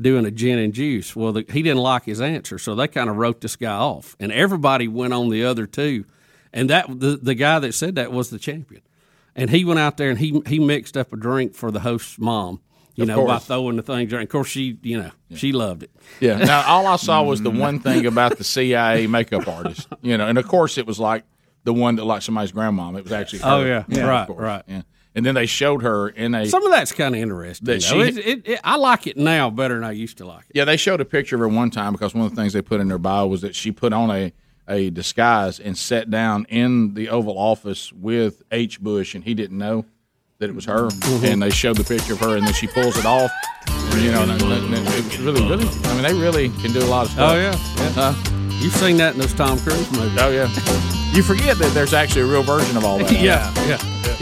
doing 0.00 0.24
a 0.24 0.30
gin 0.30 0.58
and 0.58 0.72
juice. 0.72 1.14
Well, 1.14 1.32
the, 1.32 1.44
he 1.52 1.60
didn't 1.60 1.82
like 1.82 2.04
his 2.06 2.20
answer, 2.22 2.58
so 2.58 2.74
they 2.74 2.88
kind 2.88 3.10
of 3.10 3.16
wrote 3.16 3.42
this 3.42 3.56
guy 3.56 3.74
off, 3.76 4.16
and 4.18 4.32
everybody 4.32 4.88
went 4.88 5.12
on 5.12 5.28
the 5.28 5.44
other 5.44 5.66
two, 5.66 6.06
and 6.50 6.70
that 6.70 6.86
the 6.88 7.18
the 7.22 7.34
guy 7.34 7.58
that 7.58 7.74
said 7.74 7.96
that 7.96 8.10
was 8.12 8.30
the 8.30 8.38
champion, 8.38 8.80
and 9.36 9.50
he 9.50 9.66
went 9.66 9.78
out 9.80 9.98
there 9.98 10.08
and 10.08 10.18
he 10.20 10.40
he 10.46 10.58
mixed 10.58 10.96
up 10.96 11.12
a 11.12 11.16
drink 11.16 11.54
for 11.54 11.70
the 11.70 11.80
host's 11.80 12.18
mom. 12.18 12.60
You 12.94 13.04
Of 13.04 13.08
know, 13.08 13.26
by 13.26 13.38
throwing 13.38 13.76
the 13.76 13.82
things. 13.82 14.12
Of 14.12 14.28
course, 14.28 14.48
she, 14.48 14.78
you 14.82 15.00
know, 15.00 15.10
she 15.34 15.52
loved 15.52 15.82
it. 15.82 15.90
Yeah. 16.20 16.36
Now 16.44 16.64
all 16.66 16.86
I 16.86 16.96
saw 16.96 17.22
was 17.22 17.40
the 17.40 17.50
mm. 17.50 17.58
one 17.58 17.78
thing 17.80 18.04
about 18.06 18.36
the 18.36 18.44
CIA 18.44 19.06
makeup 19.06 19.48
artist, 19.48 19.88
you 20.02 20.18
know, 20.18 20.26
and 20.26 20.36
of 20.38 20.46
course 20.46 20.76
it 20.76 20.86
was 20.86 21.00
like 21.00 21.24
the 21.64 21.72
one 21.72 21.96
that 21.96 22.04
like 22.04 22.22
somebody's 22.22 22.52
grandmom. 22.52 22.98
It 22.98 23.04
was 23.04 23.12
actually 23.12 23.42
oh, 23.42 23.64
her. 23.64 23.84
Oh, 23.88 23.94
yeah. 23.94 24.02
of 24.02 24.28
Right, 24.28 24.36
right. 24.36 24.62
Yeah. 24.66 24.82
And 25.14 25.26
then 25.26 25.34
they 25.34 25.46
showed 25.46 25.82
her 25.82 26.08
in 26.08 26.34
a 26.34 26.46
Some 26.46 26.64
of 26.64 26.72
that's 26.72 26.92
kind 26.92 27.14
of 27.14 27.20
interesting. 27.20 27.66
That 27.66 27.82
she- 27.82 27.98
It- 27.98 28.18
it- 28.18 28.48
it- 28.48 28.60
I 28.64 28.76
like 28.76 29.06
it 29.06 29.16
now 29.16 29.50
better 29.50 29.74
than 29.74 29.84
I 29.84 29.92
used 29.92 30.18
to 30.18 30.26
like 30.26 30.44
it. 30.50 30.56
yeah. 30.56 30.64
They 30.64 30.76
showed 30.76 31.00
a 31.00 31.04
picture 31.04 31.36
of 31.36 31.40
her 31.40 31.48
one 31.48 31.70
time 31.70 31.92
because 31.92 32.14
one 32.14 32.24
of 32.26 32.34
the 32.34 32.36
things 32.40 32.52
they 32.52 32.62
put 32.62 32.80
in 32.80 32.88
their 32.88 32.98
bio 32.98 33.26
was 33.26 33.40
that 33.42 33.54
she 33.54 33.72
put 33.72 33.92
on 33.92 34.10
a 34.10 34.32
a 34.68 34.90
disguise 34.90 35.58
and 35.58 35.76
sat 35.76 36.08
down 36.08 36.46
in 36.48 36.94
the 36.94 37.08
Oval 37.08 37.36
Office 37.36 37.92
with 37.92 38.42
H. 38.52 38.80
Bush, 38.80 39.14
and 39.14 39.24
he 39.24 39.34
didn't 39.34 39.58
know 39.58 39.84
that 40.42 40.50
it 40.50 40.54
was 40.56 40.64
her. 40.66 40.88
Mm-hmm. 40.88 41.24
And 41.24 41.42
they 41.42 41.50
showed 41.50 41.76
the 41.76 41.84
picture 41.84 42.12
of 42.12 42.20
her, 42.20 42.36
and 42.36 42.44
then 42.46 42.52
she 42.52 42.66
pulls 42.66 42.96
it 42.98 43.06
off. 43.06 43.30
And, 43.68 44.02
you 44.02 44.10
know, 44.12 44.22
and, 44.22 44.30
and- 44.32 44.42
and 44.74 44.74
it 44.88 45.04
was 45.04 45.18
really, 45.20 45.40
really. 45.48 45.66
I 45.84 45.94
mean, 45.94 46.02
they 46.02 46.14
really 46.14 46.48
can 46.60 46.72
do 46.72 46.80
a 46.80 46.86
lot 46.90 47.06
of 47.06 47.12
stuff. 47.12 47.32
Oh 47.32 47.36
yeah, 47.36 47.52
yeah. 47.76 48.12
Huh? 48.12 48.14
You've 48.60 48.74
seen 48.76 48.96
that 48.98 49.14
in 49.14 49.20
those 49.20 49.34
Tom 49.34 49.58
Cruise 49.60 49.90
movies. 49.92 50.16
Oh 50.20 50.30
yeah. 50.30 50.48
You 51.14 51.22
forget 51.22 51.58
that 51.58 51.72
there's 51.74 51.92
actually 51.94 52.22
a 52.22 52.26
real 52.26 52.42
version 52.42 52.76
of 52.76 52.84
all 52.84 52.98
that. 52.98 53.10
yeah, 53.20 53.52
yeah, 53.66 53.78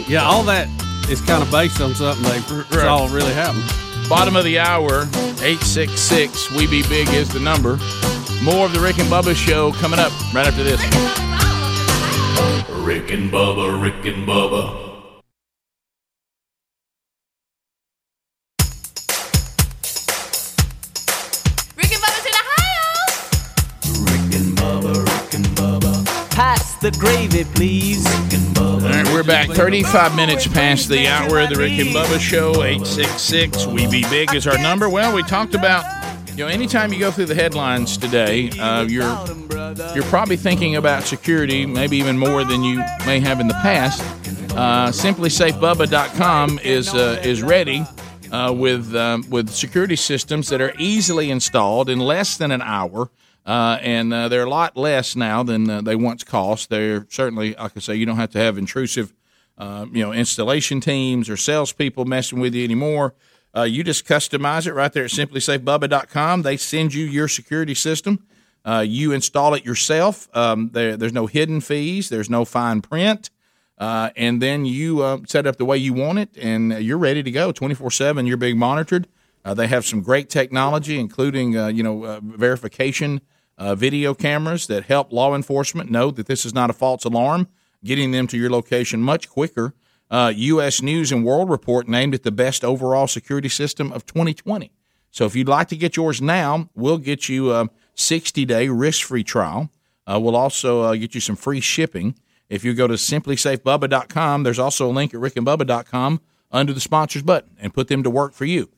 yeah. 0.07 0.23
All 0.23 0.43
that 0.43 0.67
is 1.09 1.21
kind 1.21 1.41
of 1.43 1.49
based 1.51 1.79
on 1.81 1.93
something 1.95 2.23
they 2.23 2.39
Right. 2.77 2.87
all 2.87 3.07
really 3.09 3.33
happened. 3.33 3.63
Bottom 4.09 4.35
of 4.35 4.43
the 4.43 4.59
hour, 4.59 5.03
866 5.41 6.51
We 6.51 6.67
Be 6.67 6.83
Big 6.89 7.07
is 7.09 7.29
the 7.29 7.39
number. 7.39 7.77
More 8.43 8.65
of 8.65 8.73
the 8.73 8.79
Rick 8.81 8.99
and 8.99 9.07
Bubba 9.09 9.35
show 9.35 9.71
coming 9.73 9.99
up 9.99 10.11
right 10.33 10.45
after 10.47 10.63
this. 10.63 10.81
Rick 12.83 13.11
and 13.11 13.31
Bubba, 13.31 13.81
Rick 13.81 14.05
and 14.13 14.27
Bubba. 14.27 14.90
Pass 26.31 26.75
the 26.77 26.91
gravy, 26.91 27.43
please. 27.43 28.05
All 28.57 28.79
right, 28.79 29.05
we're 29.07 29.23
back 29.23 29.49
35 29.49 30.15
minutes 30.15 30.47
past 30.47 30.87
the 30.87 31.07
hour 31.07 31.39
of 31.39 31.49
the 31.49 31.55
Rick 31.57 31.73
and 31.79 31.89
Bubba 31.89 32.19
show. 32.19 32.63
866 32.63 33.67
We 33.67 33.85
Be 33.87 34.03
Big 34.09 34.33
is 34.33 34.47
our 34.47 34.57
number. 34.57 34.89
Well, 34.89 35.13
we 35.13 35.23
talked 35.23 35.53
about, 35.55 35.83
you 36.29 36.37
know, 36.37 36.47
anytime 36.47 36.93
you 36.93 36.99
go 36.99 37.11
through 37.11 37.25
the 37.25 37.35
headlines 37.35 37.97
today, 37.97 38.49
uh, 38.51 38.83
you're 38.83 39.13
you're 39.93 40.05
probably 40.05 40.37
thinking 40.37 40.77
about 40.77 41.03
security, 41.03 41.65
maybe 41.65 41.97
even 41.97 42.17
more 42.17 42.43
than 42.45 42.63
you 42.63 42.77
may 43.05 43.19
have 43.19 43.39
in 43.39 43.47
the 43.47 43.53
past. 43.55 44.01
Uh, 44.51 44.89
SimpliSafeBubba.com 44.89 46.59
is 46.59 46.93
uh, 46.93 47.21
is 47.23 47.43
ready 47.43 47.85
uh, 48.31 48.53
with 48.55 48.95
um, 48.95 49.25
with 49.29 49.49
security 49.49 49.95
systems 49.97 50.47
that 50.49 50.61
are 50.61 50.73
easily 50.79 51.29
installed 51.29 51.89
in 51.89 51.99
less 51.99 52.37
than 52.37 52.51
an 52.51 52.61
hour. 52.61 53.09
Uh, 53.45 53.79
and 53.81 54.13
uh, 54.13 54.27
they're 54.27 54.43
a 54.43 54.49
lot 54.49 54.77
less 54.77 55.15
now 55.15 55.41
than 55.43 55.69
uh, 55.69 55.81
they 55.81 55.95
once 55.95 56.23
cost. 56.23 56.69
They're 56.69 57.07
certainly, 57.09 57.55
like 57.55 57.71
I 57.75 57.79
say, 57.79 57.95
you 57.95 58.05
don't 58.05 58.17
have 58.17 58.31
to 58.31 58.39
have 58.39 58.57
intrusive, 58.57 59.13
uh, 59.57 59.87
you 59.91 60.03
know, 60.03 60.13
installation 60.13 60.79
teams 60.79 61.29
or 61.29 61.37
salespeople 61.37 62.05
messing 62.05 62.39
with 62.39 62.53
you 62.53 62.63
anymore. 62.63 63.15
Uh, 63.55 63.63
you 63.63 63.83
just 63.83 64.05
customize 64.05 64.67
it 64.67 64.73
right 64.73 64.93
there 64.93 65.05
at 65.05 65.11
simplisafebubba.com. 65.11 66.43
They 66.43 66.55
send 66.55 66.93
you 66.93 67.05
your 67.05 67.27
security 67.27 67.73
system. 67.73 68.25
Uh, 68.63 68.85
you 68.87 69.11
install 69.11 69.55
it 69.55 69.65
yourself. 69.65 70.29
Um, 70.35 70.69
there, 70.73 70.95
there's 70.95 71.11
no 71.11 71.25
hidden 71.25 71.61
fees. 71.61 72.09
There's 72.09 72.29
no 72.29 72.45
fine 72.45 72.81
print. 72.81 73.31
Uh, 73.77 74.11
and 74.15 74.39
then 74.39 74.65
you 74.65 75.23
set 75.27 75.47
up 75.47 75.57
the 75.57 75.65
way 75.65 75.75
you 75.75 75.91
want 75.91 76.19
it, 76.19 76.29
and 76.39 76.71
you're 76.83 76.99
ready 76.99 77.23
to 77.23 77.31
go 77.31 77.51
24 77.51 77.89
7. 77.89 78.27
You're 78.27 78.37
being 78.37 78.59
monitored. 78.59 79.07
They 79.43 79.65
have 79.65 79.87
some 79.87 80.03
great 80.03 80.29
technology, 80.29 80.99
including 80.99 81.53
you 81.53 81.81
know 81.81 82.19
verification 82.21 83.21
uh, 83.61 83.75
video 83.75 84.15
cameras 84.15 84.65
that 84.65 84.85
help 84.85 85.13
law 85.13 85.35
enforcement 85.35 85.91
know 85.91 86.09
that 86.09 86.25
this 86.25 86.45
is 86.45 86.53
not 86.53 86.71
a 86.71 86.73
false 86.73 87.05
alarm, 87.05 87.47
getting 87.83 88.09
them 88.09 88.25
to 88.25 88.35
your 88.35 88.49
location 88.49 89.01
much 89.01 89.29
quicker. 89.29 89.75
Uh, 90.09 90.33
U.S. 90.35 90.81
News 90.81 91.11
and 91.11 91.23
World 91.23 91.47
Report 91.47 91.87
named 91.87 92.15
it 92.15 92.23
the 92.23 92.31
best 92.31 92.65
overall 92.65 93.05
security 93.05 93.49
system 93.49 93.93
of 93.93 94.07
2020. 94.07 94.71
So 95.11 95.25
if 95.25 95.35
you'd 95.35 95.47
like 95.47 95.67
to 95.67 95.77
get 95.77 95.95
yours 95.95 96.21
now, 96.21 96.69
we'll 96.73 96.97
get 96.97 97.29
you 97.29 97.53
a 97.53 97.69
60 97.93 98.45
day 98.45 98.67
risk 98.67 99.05
free 99.05 99.23
trial. 99.23 99.69
Uh, 100.07 100.19
we'll 100.19 100.35
also 100.35 100.81
uh, 100.81 100.95
get 100.95 101.13
you 101.13 101.21
some 101.21 101.35
free 101.35 101.61
shipping. 101.61 102.15
If 102.49 102.65
you 102.65 102.73
go 102.73 102.87
to 102.87 102.95
simplisafebubba.com, 102.95 104.41
there's 104.41 104.59
also 104.59 104.89
a 104.89 104.91
link 104.91 105.13
at 105.13 105.21
rickandbubba.com 105.21 106.19
under 106.51 106.73
the 106.73 106.81
sponsors 106.81 107.21
button 107.21 107.51
and 107.59 107.73
put 107.75 107.89
them 107.89 108.01
to 108.01 108.09
work 108.09 108.33
for 108.33 108.45
you. 108.45 108.69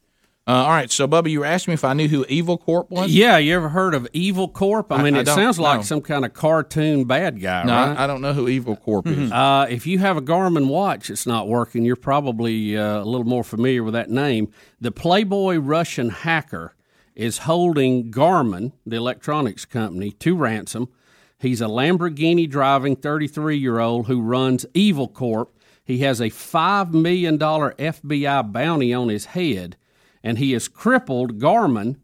Uh, 0.45 0.51
all 0.51 0.69
right, 0.71 0.91
so 0.91 1.07
Bubba, 1.07 1.29
you 1.29 1.39
were 1.39 1.45
asking 1.45 1.71
me 1.71 1.75
if 1.75 1.85
I 1.85 1.93
knew 1.93 2.09
who 2.09 2.25
Evil 2.27 2.57
Corp 2.57 2.91
was. 2.91 3.09
Yeah, 3.13 3.37
you 3.37 3.55
ever 3.55 3.69
heard 3.69 3.93
of 3.93 4.09
Evil 4.11 4.49
Corp? 4.49 4.91
I 4.91 4.97
I- 4.97 5.03
mean, 5.03 5.15
I 5.15 5.21
it 5.21 5.27
sounds 5.27 5.57
like 5.57 5.79
know. 5.79 5.83
some 5.83 6.01
kind 6.01 6.25
of 6.25 6.33
cartoon 6.33 7.05
bad 7.05 7.39
guy, 7.41 7.63
No, 7.63 7.71
right? 7.73 7.97
I, 7.97 8.03
I 8.03 8.07
don't 8.07 8.19
know 8.21 8.33
who 8.33 8.49
Evil 8.49 8.75
Corp 8.75 9.07
is. 9.07 9.31
Uh, 9.31 9.67
if 9.69 9.87
you 9.87 9.99
have 9.99 10.17
a 10.17 10.21
Garmin 10.21 10.67
watch 10.67 11.07
that's 11.07 11.25
not 11.25 11.47
working, 11.47 11.85
you're 11.85 11.95
probably 11.95 12.77
uh, 12.77 13.01
a 13.01 13.05
little 13.05 13.25
more 13.25 13.45
familiar 13.45 13.83
with 13.83 13.93
that 13.93 14.09
name. 14.09 14.51
The 14.81 14.91
Playboy 14.91 15.57
Russian 15.59 16.09
hacker 16.09 16.75
is 17.15 17.37
holding 17.39 18.11
Garmin, 18.11 18.73
the 18.85 18.97
electronics 18.97 19.63
company, 19.63 20.11
to 20.11 20.35
ransom. 20.35 20.89
He's 21.39 21.61
a 21.61 21.65
Lamborghini 21.67 22.49
driving 22.49 22.97
33 22.97 23.57
year 23.57 23.79
old 23.79 24.07
who 24.07 24.19
runs 24.21 24.65
Evil 24.73 25.07
Corp. 25.07 25.55
He 25.85 25.99
has 25.99 26.19
a 26.19 26.25
$5 26.29 26.91
million 26.91 27.37
FBI 27.39 28.51
bounty 28.51 28.93
on 28.93 29.07
his 29.09 29.25
head, 29.25 29.77
and 30.23 30.37
he 30.37 30.53
has 30.53 30.67
crippled 30.67 31.39
Garmin 31.39 31.97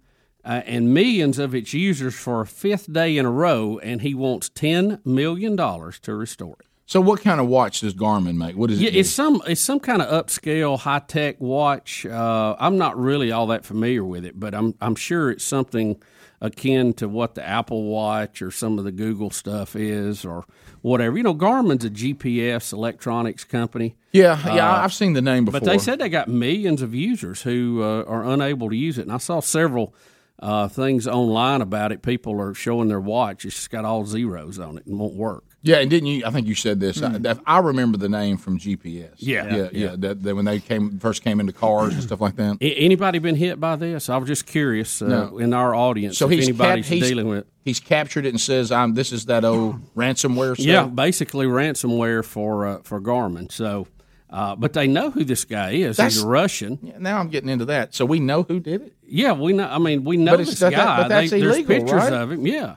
uh, 0.46 0.62
and 0.66 0.94
millions 0.94 1.38
of 1.40 1.54
its 1.56 1.74
users 1.74 2.16
for 2.16 2.42
a 2.42 2.46
fifth 2.48 2.92
day 2.92 3.18
in 3.18 3.26
a 3.26 3.32
row, 3.32 3.80
and 3.84 4.02
he 4.02 4.14
wants 4.14 4.50
$10 4.50 5.06
million 5.06 5.56
to 5.58 6.14
restore 6.16 6.56
it. 6.60 6.66
So, 6.86 7.00
what 7.02 7.22
kind 7.22 7.40
of 7.40 7.48
watch 7.48 7.82
does 7.82 7.94
Garmin 7.94 8.36
make? 8.36 8.56
What 8.56 8.72
is 8.72 8.82
Yeah, 8.82 8.90
it? 8.90 8.96
it's 8.96 9.12
some 9.12 9.44
it's 9.46 9.62
some 9.62 9.80
kind 9.80 10.02
of 10.02 10.26
upscale 10.26 10.80
high 10.80 10.98
tech 11.08 11.40
watch. 11.40 12.04
Uh, 12.04 12.56
I'm 12.60 12.80
not 12.80 12.98
really 12.98 13.32
all 13.32 13.46
that 13.48 13.64
familiar 13.64 14.04
with 14.04 14.26
it, 14.26 14.40
but 14.40 14.56
I'm 14.56 14.74
I'm 14.82 14.96
sure 14.96 15.30
it's 15.30 15.44
something 15.44 16.02
akin 16.42 16.94
to 16.94 17.08
what 17.10 17.36
the 17.36 17.46
Apple 17.48 17.84
Watch 17.86 18.42
or 18.42 18.52
some 18.52 18.78
of 18.80 18.86
the 18.86 18.92
Google 18.92 19.30
stuff 19.30 19.76
is, 19.76 20.24
or 20.24 20.46
whatever. 20.82 21.18
You 21.18 21.24
know, 21.24 21.34
Garmin's 21.34 21.84
a 21.86 21.90
GPS 21.90 22.72
electronics 22.72 23.44
company. 23.44 23.96
yeah, 24.12 24.40
yeah, 24.56 24.72
Uh, 24.72 24.84
I've 24.84 24.94
seen 24.94 25.14
the 25.14 25.22
name 25.22 25.46
before. 25.46 25.60
But 25.60 25.66
they 25.70 25.78
said 25.78 26.00
they 26.00 26.10
got 26.10 26.28
millions 26.28 26.82
of 26.82 26.96
users 26.96 27.42
who 27.42 27.82
uh, 27.84 28.04
are 28.08 28.24
unable 28.24 28.70
to 28.70 28.76
use 28.76 28.98
it, 28.98 29.04
and 29.04 29.12
I 29.12 29.18
saw 29.18 29.40
several 29.42 29.94
uh, 30.40 30.68
things 30.70 31.06
online 31.08 31.62
about 31.62 31.92
it. 31.92 32.02
People 32.02 32.40
are 32.40 32.54
showing 32.54 32.88
their 32.88 33.02
watch; 33.02 33.44
it's 33.44 33.56
just 33.56 33.70
got 33.70 33.84
all 33.84 34.06
zeros 34.06 34.58
on 34.60 34.78
it 34.78 34.86
and 34.86 34.98
won't 34.98 35.16
work. 35.16 35.44
Yeah, 35.62 35.78
and 35.80 35.90
didn't 35.90 36.08
you? 36.08 36.24
I 36.26 36.30
think 36.32 36.48
you 36.48 36.56
said 36.56 36.80
this. 36.80 37.02
I, 37.04 37.20
I 37.46 37.60
remember 37.60 37.98
the 37.98 38.08
name 38.08 38.38
from 38.38 38.58
GPS. 38.58 39.10
Yeah. 39.18 39.46
yeah, 39.46 39.56
yeah. 39.56 39.68
Yeah. 39.72 39.96
That, 39.98 40.24
that 40.24 40.36
when 40.36 40.46
they 40.46 40.60
came 40.60 41.00
first 41.00 41.22
came 41.22 41.40
into 41.42 41.52
cars 41.52 41.94
and 41.94 42.02
stuff 42.04 42.22
like 42.22 42.38
that. 42.38 42.58
A- 42.62 42.74
Anybody 42.76 43.20
been 43.20 43.36
hit 43.36 43.60
by 43.60 43.76
this? 43.76 44.10
I 44.10 44.16
was 44.18 44.28
just 44.28 44.46
curious 44.46 45.02
uh, 45.02 45.08
No. 45.08 45.38
in 45.38 45.54
our 45.54 45.76
audience 45.76 46.18
So 46.18 46.26
if 46.28 46.32
he's 46.32 46.48
anybody's 46.48 46.86
cap- 46.86 46.94
he's, 46.94 47.08
dealing 47.10 47.28
with. 47.28 47.46
He's 47.66 47.80
captured 47.82 48.26
it 48.26 48.30
and 48.30 48.40
says, 48.40 48.72
"I'm 48.72 48.94
this 48.94 49.12
is 49.12 49.26
that 49.26 49.44
old 49.44 49.82
ransomware 49.96 50.54
stuff." 50.56 50.66
Yeah, 50.66 50.86
basically 50.86 51.46
ransomware 51.46 52.24
for 52.24 52.66
uh, 52.66 52.80
for 52.84 53.02
Garmin. 53.02 53.52
So, 53.52 53.86
uh, 54.30 54.56
but 54.56 54.72
they 54.74 54.88
know 54.88 55.12
who 55.12 55.24
this 55.26 55.44
guy 55.44 55.72
is. 55.72 55.98
That's- 55.98 56.16
He's 56.16 56.24
a 56.24 56.28
Russian. 56.28 56.80
Yeah, 56.82 56.98
now 57.00 57.20
I'm 57.20 57.28
getting 57.28 57.50
into 57.50 57.66
that. 57.66 57.94
So 57.94 58.06
we 58.06 58.20
know 58.22 58.44
who 58.44 58.60
did 58.62 58.82
it. 58.82 58.94
Yeah, 59.06 59.34
we 59.34 59.52
know. 59.54 59.68
I 59.68 59.78
mean, 59.78 60.04
we 60.06 60.16
know 60.18 60.32
But 60.34 60.40
it's- 60.42 60.52
this 60.52 60.60
that- 60.62 60.72
guy. 60.72 60.98
but 61.02 61.08
that's 61.10 61.32
They- 61.32 61.42
there's 61.42 61.56
illegal, 61.58 61.76
pictures 61.76 61.92
right? 62.04 62.14
of 62.14 62.32
him. 62.32 62.48
Yeah, 62.48 62.76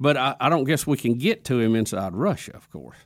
but 0.00 0.16
I, 0.16 0.36
I 0.40 0.48
don't 0.48 0.64
guess 0.64 0.86
we 0.86 0.96
can 0.96 1.14
get 1.14 1.44
to 1.46 1.58
him 1.60 1.74
inside 1.76 2.14
Russia. 2.14 2.52
Of 2.54 2.70
course, 2.70 2.96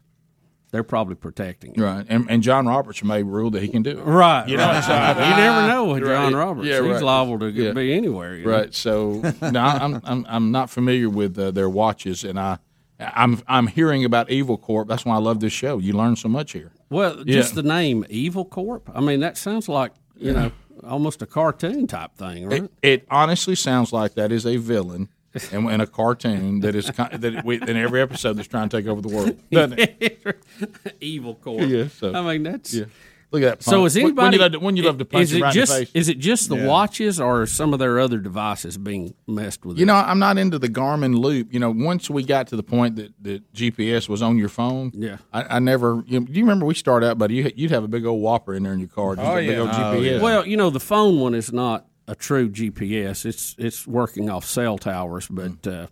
they're 0.71 0.83
probably 0.83 1.15
protecting 1.15 1.75
him. 1.75 1.83
Right, 1.83 2.07
and, 2.09 2.27
and 2.31 2.43
John 2.43 2.67
Roberts 2.67 3.03
may 3.05 3.23
rule 3.23 3.51
that 3.51 3.63
he 3.63 3.69
can 3.69 3.83
do 3.83 3.91
it. 3.91 4.03
Right, 4.03 4.49
you 4.49 4.57
know, 4.57 4.65
right. 4.67 4.83
so- 4.85 4.93
you 5.25 5.37
never 5.37 5.69
know 5.69 5.85
with 5.93 6.03
John 6.07 6.33
Right. 6.35 6.39
Roberts. 6.39 6.67
Yeah, 6.69 6.81
He's 6.83 6.91
right. 6.93 7.03
liable 7.03 7.39
to 7.41 7.51
Yeah. 7.51 7.73
be 7.73 7.93
anywhere. 7.93 8.37
you 8.37 8.45
know? 8.47 8.53
Right. 8.53 8.75
So 8.75 9.21
no, 9.43 9.61
I'm, 9.61 10.01
I'm 10.05 10.27
I'm 10.29 10.51
not 10.53 10.71
familiar 10.71 11.09
with 11.11 11.39
uh, 11.39 11.51
their 11.51 11.69
watches, 11.69 12.25
and 12.25 12.39
I 12.41 12.59
I'm 13.01 13.41
I'm 13.49 13.67
hearing 13.67 14.05
about 14.05 14.31
Evil 14.31 14.57
Corp. 14.57 14.89
That's 14.89 15.05
why 15.05 15.17
I 15.17 15.19
love 15.19 15.41
this 15.41 15.53
show. 15.53 15.79
You 15.79 15.93
learn 15.95 16.17
so 16.17 16.29
much 16.29 16.53
here. 16.53 16.73
Well, 16.91 17.17
Yeah. 17.27 17.35
just 17.35 17.55
the 17.55 17.63
name 17.63 18.05
Evil 18.09 18.45
Corp. 18.45 18.91
I 18.95 19.01
mean, 19.01 19.21
that 19.21 19.37
sounds 19.37 19.69
like 19.69 19.93
you 20.17 20.33
know 20.33 20.53
almost 20.85 21.21
a 21.23 21.27
cartoon 21.27 21.87
type 21.87 22.15
thing, 22.17 22.47
right? 22.49 22.63
It, 22.65 22.71
it 22.83 23.07
honestly 23.11 23.55
sounds 23.55 23.93
like 23.93 24.15
that 24.15 24.31
is 24.33 24.47
a 24.47 24.57
villain. 24.57 25.09
And 25.53 25.69
in 25.71 25.81
a 25.81 25.87
cartoon 25.87 26.61
that 26.61 26.75
is 26.75 26.91
ki- 26.91 27.17
that 27.17 27.45
we, 27.45 27.57
in 27.61 27.77
every 27.77 28.01
episode 28.01 28.35
that's 28.35 28.49
trying 28.49 28.69
to 28.69 28.77
take 28.79 28.87
over 28.87 29.01
the 29.01 29.09
world, 29.09 29.39
doesn't 29.51 29.79
it? 29.79 30.39
Evil 31.01 31.35
Corp. 31.37 31.69
Yeah, 31.69 31.89
so- 31.89 32.15
I 32.15 32.21
mean, 32.23 32.43
that's 32.43 32.75
Yeah. 32.75 32.85
Look 33.31 33.43
at 33.45 33.61
that. 33.61 33.63
So 33.65 33.87
is 33.87 33.97
anybody? 33.97 34.15
When 34.27 34.33
you 34.35 34.39
love 34.41 34.53
to, 34.53 34.59
when 34.61 34.77
you 34.77 34.83
love 34.83 34.99
to 34.99 35.07
punch 35.07 35.23
is 35.23 35.33
it 35.33 35.41
right 35.41 35.55
just 35.55 35.73
in 35.73 35.79
the 35.81 35.87
face? 35.87 35.93
is 35.95 36.09
it 36.11 36.19
just 36.19 36.51
the 36.51 36.57
Yeah. 36.57 36.67
watches 36.67 37.19
or 37.19 37.47
some 37.47 37.73
of 37.73 37.79
their 37.79 37.99
other 37.99 38.19
devices 38.19 38.77
being 38.77 39.15
messed 39.27 39.65
with? 39.65 39.79
You 39.79 39.87
know, 39.87 39.95
I'm 39.95 40.19
not 40.19 40.37
into 40.37 40.59
the 40.59 40.69
Garmin 40.69 41.17
loop. 41.19 41.51
You 41.51 41.59
know, 41.59 41.71
once 41.71 42.11
we 42.11 42.25
got 42.25 42.49
to 42.49 42.57
the 42.57 42.63
point 42.63 42.97
that, 42.97 43.15
that 43.23 43.51
GPS 43.55 44.07
was 44.07 44.21
on 44.21 44.37
your 44.37 44.51
phone, 44.51 44.93
Yeah. 44.95 45.17
I, 45.33 45.57
I 45.57 45.59
never. 45.61 46.05
You, 46.07 46.21
do 46.21 46.31
you 46.35 46.43
remember 46.45 46.67
we 46.67 46.75
started 46.75 47.07
out, 47.07 47.17
buddy? 47.17 47.37
You, 47.37 47.51
you'd 47.57 47.71
have 47.71 47.85
a 47.85 47.89
big 47.89 48.05
old 48.05 48.21
whopper 48.21 48.53
in 48.53 48.65
there 48.65 48.75
in 48.75 48.81
your 48.81 48.91
car. 48.91 49.17
just 49.17 49.27
Oh, 49.27 49.39
a 49.39 49.47
big 49.47 49.59
old 49.59 49.71
oh, 49.71 49.73
GPS. 49.73 50.21
Well, 50.21 50.47
you 50.47 50.59
know, 50.59 50.69
the 50.69 50.79
phone 50.81 51.19
one 51.19 51.35
is 51.35 51.55
not 51.55 51.87
a 52.09 52.15
true 52.15 52.49
GPS. 52.49 53.25
It's 53.27 53.55
it's 53.59 53.87
working 53.87 54.29
off 54.31 54.45
cell 54.45 54.79
towers, 54.79 55.29
but 55.29 55.67
uh, 55.67 55.87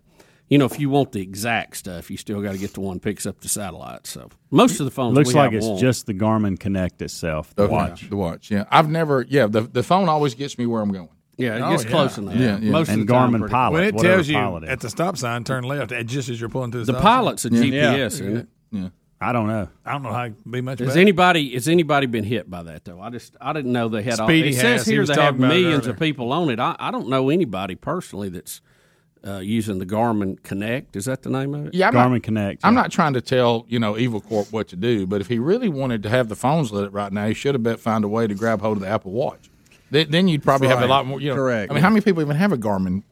you 0.49 0.57
know, 0.57 0.65
if 0.65 0.79
you 0.79 0.89
want 0.89 1.13
the 1.13 1.21
exact 1.21 1.77
stuff, 1.77 2.11
you 2.11 2.17
still 2.17 2.41
got 2.41 2.51
to 2.51 2.57
get 2.57 2.73
the 2.73 2.81
one 2.81 2.95
that 2.97 3.03
picks 3.03 3.25
up 3.25 3.39
the 3.41 3.47
satellite. 3.49 4.05
So 4.07 4.29
most 4.49 4.79
of 4.79 4.85
the 4.85 4.91
phones 4.91 5.15
Looks 5.15 5.29
we 5.29 5.33
like 5.35 5.51
have 5.51 5.53
it's 5.57 5.65
won't. 5.65 5.79
just 5.79 6.05
the 6.07 6.13
Garmin 6.13 6.59
Connect 6.59 7.01
itself. 7.01 7.55
The 7.55 7.63
Okay. 7.63 7.73
watch. 7.73 8.09
the 8.09 8.17
watch. 8.17 8.51
Yeah, 8.51 8.65
I've 8.69 8.89
never. 8.89 9.25
Yeah, 9.29 9.47
the 9.47 9.61
the 9.61 9.83
phone 9.83 10.09
always 10.09 10.33
gets 10.35 10.57
me 10.57 10.65
where 10.65 10.81
I'm 10.81 10.91
going. 10.91 11.09
yeah, 11.37 11.55
it 11.55 11.61
Oh, 11.61 11.71
gets 11.71 11.85
yeah. 11.85 11.89
close 11.89 12.17
enough. 12.17 12.35
Yeah, 12.35 12.57
yeah. 12.59 12.71
Most 12.71 12.89
And 12.89 13.01
of 13.01 13.07
the 13.07 13.13
time, 13.13 13.31
Garmin 13.31 13.39
pretty- 13.39 13.51
Pilot. 13.53 13.73
when 13.73 13.83
it 13.85 13.93
whatever 13.95 14.13
tells 14.15 14.27
you 14.27 14.35
Pilot 14.35 14.63
is. 14.65 14.69
at 14.69 14.79
the 14.81 14.89
stop 14.89 15.17
sign, 15.17 15.43
turn 15.45 15.63
left, 15.63 15.91
it 15.93 16.03
just 16.05 16.27
as 16.29 16.39
you're 16.39 16.49
pulling 16.49 16.71
through 16.71 16.85
the, 16.85 16.91
The 16.91 16.99
stop 16.99 17.03
sign. 17.03 17.17
pilot's 17.23 17.45
a 17.45 17.49
GPS, 17.49 17.71
Yeah. 17.71 18.05
isn't 18.05 18.37
it? 18.37 18.47
Yeah. 18.71 18.89
I 19.23 19.31
don't 19.33 19.47
know. 19.47 19.69
I 19.85 19.91
don't 19.91 20.01
know 20.01 20.11
how 20.11 20.23
it 20.23 20.33
can 20.41 20.51
be 20.51 20.61
much 20.61 20.79
Has 20.79 20.89
better. 20.89 20.99
anybody 20.99 21.53
has 21.53 21.67
anybody 21.67 22.07
been 22.07 22.23
hit 22.23 22.49
by 22.49 22.63
that 22.63 22.85
though? 22.85 22.99
I 22.99 23.11
just 23.11 23.37
I 23.39 23.53
didn't 23.53 23.71
know 23.71 23.87
they 23.87 24.01
had 24.01 24.19
all. 24.19 24.27
Speedy 24.27 24.49
It 24.49 24.53
says 24.55 24.63
has. 24.63 24.85
He 24.87 24.93
here 24.93 25.01
was 25.01 25.09
they 25.09 25.15
talking 25.15 25.25
have 25.25 25.35
about 25.35 25.51
it 25.51 25.59
millions 25.61 25.83
earlier. 25.83 25.93
of 25.93 25.99
people 25.99 26.33
on 26.33 26.49
it. 26.49 26.59
I, 26.59 26.75
I 26.79 26.89
don't 26.89 27.07
know 27.07 27.29
anybody 27.29 27.75
personally 27.75 28.29
that's 28.29 28.61
uh, 29.25 29.37
using 29.37 29.77
the 29.77 29.85
Garmin 29.85 30.41
Connect. 30.41 30.95
Is 30.95 31.05
that 31.05 31.21
the 31.21 31.29
name 31.29 31.53
of 31.53 31.67
it? 31.67 31.75
Yeah, 31.75 31.89
I'm 31.89 31.93
Garmin 31.93 32.11
not, 32.13 32.23
Connect. 32.23 32.65
I'm 32.65 32.73
yeah. 32.73 32.81
not 32.81 32.91
trying 32.91 33.13
to 33.13 33.21
tell 33.21 33.65
you 33.69 33.77
know 33.77 33.95
Evil 33.95 34.21
Corp 34.21 34.51
what 34.51 34.67
to 34.69 34.75
do, 34.75 35.05
but 35.05 35.21
if 35.21 35.27
he 35.27 35.37
really 35.37 35.69
wanted 35.69 36.01
to 36.03 36.09
have 36.09 36.27
the 36.27 36.35
phones 36.35 36.71
lit 36.71 36.91
right 36.91 37.13
now, 37.13 37.27
he 37.27 37.35
should 37.35 37.53
have 37.53 37.61
bet 37.63 37.79
found 37.79 38.03
a 38.03 38.07
way 38.07 38.25
to 38.25 38.33
grab 38.33 38.61
hold 38.61 38.77
of 38.77 38.81
the 38.81 38.89
Apple 38.89 39.11
Watch. 39.11 39.51
Then, 39.91 40.09
then 40.09 40.27
you'd 40.29 40.41
probably 40.41 40.69
have 40.69 40.81
a 40.81 40.87
lot 40.87 41.05
more. 41.05 41.21
You 41.21 41.29
know, 41.29 41.35
Correct. 41.35 41.71
I 41.71 41.75
mean, 41.75 41.83
how 41.83 41.89
many 41.89 42.01
people 42.01 42.21
even 42.23 42.37
have 42.37 42.51
a 42.51 42.57
Garmin 42.57 43.03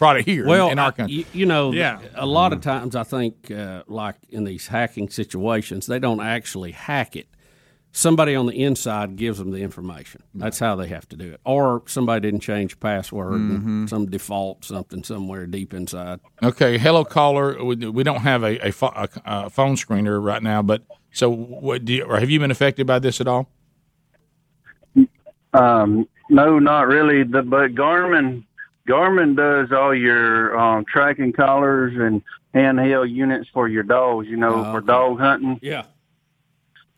product 0.00 0.26
here 0.26 0.46
Well, 0.46 0.66
in, 0.68 0.72
in 0.72 0.78
our 0.78 0.92
country? 0.92 1.14
you, 1.14 1.24
you 1.34 1.46
know, 1.46 1.72
Yeah. 1.72 2.00
a 2.14 2.24
lot 2.24 2.54
of 2.54 2.62
times 2.62 2.96
I 2.96 3.02
think, 3.04 3.50
uh, 3.50 3.82
like 3.86 4.16
in 4.30 4.44
these 4.44 4.66
hacking 4.68 5.10
situations, 5.10 5.86
they 5.86 5.98
don't 5.98 6.20
actually 6.22 6.72
hack 6.72 7.16
it. 7.16 7.26
Somebody 7.92 8.34
on 8.34 8.46
the 8.46 8.54
inside 8.62 9.16
gives 9.16 9.36
them 9.38 9.50
the 9.50 9.58
information. 9.58 10.22
That's 10.34 10.58
how 10.58 10.74
they 10.76 10.86
have 10.88 11.06
to 11.10 11.16
do 11.16 11.32
it. 11.32 11.40
Or 11.44 11.82
somebody 11.86 12.20
didn't 12.22 12.40
change 12.40 12.80
password, 12.80 13.32
Mm-hmm. 13.40 13.68
and 13.68 13.90
some 13.90 14.06
default 14.06 14.64
something 14.64 15.02
somewhere 15.04 15.46
deep 15.46 15.74
inside. 15.74 16.20
Okay, 16.42 16.78
hello 16.78 17.04
caller. 17.04 17.62
We, 17.62 17.74
we 17.76 18.02
don't 18.02 18.20
have 18.22 18.42
a, 18.42 18.68
a, 18.68 18.70
pho- 18.72 18.94
a, 18.96 19.08
a 19.26 19.50
phone 19.50 19.74
screener 19.76 20.22
right 20.24 20.42
now, 20.42 20.62
but 20.62 20.82
so 21.12 21.28
what 21.28 21.84
do 21.84 21.92
you, 21.92 22.04
or 22.04 22.18
have 22.20 22.30
you 22.30 22.38
been 22.40 22.50
affected 22.52 22.86
by 22.86 23.00
this 23.00 23.20
at 23.20 23.28
all? 23.28 23.50
Um, 25.52 26.08
no, 26.30 26.58
not 26.58 26.86
really. 26.86 27.24
The, 27.24 27.42
but 27.42 27.74
Garmin, 27.74 28.44
Garmin 28.90 29.36
does 29.36 29.70
all 29.72 29.94
your 29.94 30.58
um, 30.58 30.84
tracking 30.84 31.32
collars 31.32 31.94
and 31.96 32.22
handheld 32.54 33.10
units 33.10 33.48
for 33.52 33.68
your 33.68 33.82
dogs. 33.84 34.26
You 34.28 34.36
know, 34.36 34.54
Oh, 34.66 34.72
for 34.72 34.78
okay. 34.78 34.86
dog 34.86 35.18
hunting. 35.20 35.58
Yeah. 35.62 35.84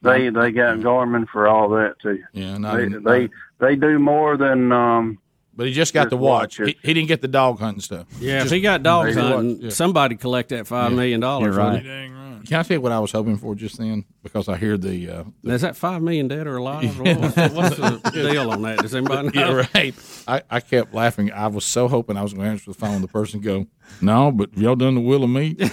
They 0.01 0.31
they 0.31 0.51
got 0.51 0.79
Garmin 0.79 1.29
for 1.29 1.47
all 1.47 1.69
that 1.71 1.95
too. 2.03 2.19
Yeah, 2.33 2.59
not, 2.59 2.77
They 2.77 2.89
not- 2.89 3.05
they 3.05 3.29
they 3.61 3.77
do 3.77 3.99
more 4.01 4.37
than 4.37 4.73
um. 4.73 5.19
but 5.55 5.67
he 5.69 5.73
just 5.73 5.95
got 5.95 6.05
just 6.05 6.11
the 6.11 6.17
watch. 6.17 6.59
watch 6.59 6.69
He, 6.69 6.77
he 6.89 6.95
didn't 6.95 7.09
get 7.09 7.21
the 7.23 7.29
dog 7.29 7.61
hunting 7.61 7.81
stuff. 7.83 8.07
Yeah, 8.19 8.41
Just- 8.41 8.47
if 8.47 8.57
he 8.57 8.61
got 8.63 8.83
dogs 8.83 9.15
Maybe 9.15 9.29
hunting, 9.29 9.61
yeah. 9.63 9.71
somebody 9.71 10.17
collect 10.17 10.49
that 10.49 10.67
five 10.67 10.93
million 10.93 11.21
dollars. 11.21 11.55
You're 11.55 11.65
wouldn't 11.65 11.85
right. 11.87 12.11
Can 12.47 12.59
I 12.59 12.63
tell 12.63 12.77
you 12.77 12.81
what 12.81 12.93
I 12.93 12.99
was 12.99 13.13
hoping 13.13 13.37
for 13.37 13.55
just 13.55 13.79
then? 13.79 14.05
Because 14.23 14.49
I 14.49 14.57
hear 14.57 14.77
the. 14.77 15.09
Uh, 15.09 15.25
he? 15.43 15.51
Is 15.51 15.63
that 15.63 15.77
five 15.77 16.03
million 16.03 16.29
dead 16.29 16.47
or 16.47 16.57
alive? 16.57 16.83
Or 17.03 17.15
what's, 17.15 17.35
the, 17.35 17.49
what's 17.49 17.77
the 18.11 18.23
deal 18.31 18.51
on 18.51 18.63
that? 18.63 18.79
Does 18.79 18.95
anybody 18.95 19.29
know? 19.29 19.59
yeah, 19.59 19.67
right. 19.75 19.95
I, 20.29 20.43
I 20.51 20.61
kept 20.61 20.95
laughing. 20.95 21.33
I 21.33 21.47
was 21.49 21.65
so 21.65 21.89
hoping 21.89 22.17
I 22.17 22.23
was 22.23 22.33
going 22.33 22.45
to 22.47 22.51
answer 22.51 22.71
the 22.71 22.79
phone. 22.79 23.01
The 23.03 23.09
person 23.09 23.41
go, 23.41 23.67
"No, 24.01 24.31
but 24.31 24.57
y'all 24.57 24.77
done 24.77 24.95
the 24.95 25.01
will 25.01 25.25
of 25.25 25.31
me. 25.31 25.57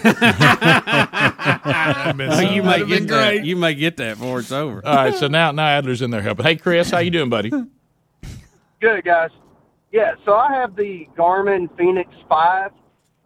Oh, 1.71 2.39
you 2.39 2.63
may 2.63 2.85
get 2.85 3.07
that. 3.07 3.45
You 3.45 3.55
may 3.55 3.73
get 3.73 3.97
that 3.97 4.17
before 4.17 4.39
it's 4.39 4.51
over. 4.51 4.85
All 4.85 4.95
right, 4.95 5.13
so 5.13 5.27
now 5.27 5.51
now 5.51 5.67
Adler's 5.67 6.01
in 6.01 6.11
there 6.11 6.21
helping. 6.21 6.45
Hey, 6.45 6.55
Chris, 6.55 6.89
how 6.91 6.99
you 6.99 7.11
doing, 7.11 7.29
buddy? 7.29 7.51
Good 8.79 9.03
guys. 9.03 9.31
Yeah, 9.91 10.13
so 10.25 10.35
I 10.35 10.53
have 10.53 10.75
the 10.75 11.07
Garmin 11.17 11.75
Fenix 11.77 12.11
Five. 12.27 12.71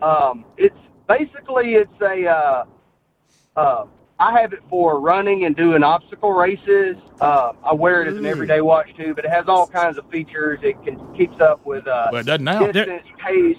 Um, 0.01 0.45
it's 0.57 0.75
basically 1.07 1.75
it's 1.75 2.01
a. 2.01 2.27
Uh, 2.27 2.65
uh, 3.55 3.85
I 4.19 4.39
have 4.39 4.53
it 4.53 4.59
for 4.69 4.99
running 4.99 5.45
and 5.45 5.55
doing 5.55 5.83
obstacle 5.83 6.31
races. 6.31 6.95
Uh, 7.19 7.53
I 7.63 7.73
wear 7.73 8.01
it 8.03 8.07
as 8.07 8.17
an 8.17 8.25
everyday 8.25 8.61
watch 8.61 8.89
too, 8.95 9.13
but 9.13 9.25
it 9.25 9.31
has 9.31 9.45
all 9.47 9.67
kinds 9.67 9.97
of 9.97 10.09
features. 10.09 10.59
It 10.63 10.81
can 10.83 10.99
keeps 11.15 11.39
up 11.41 11.65
with 11.65 11.87
uh, 11.87 12.09
Well, 12.11 12.21
it 12.21 12.25
doesn't 12.25 12.43
now. 12.43 12.71
distance, 12.71 13.03
pace. 13.25 13.57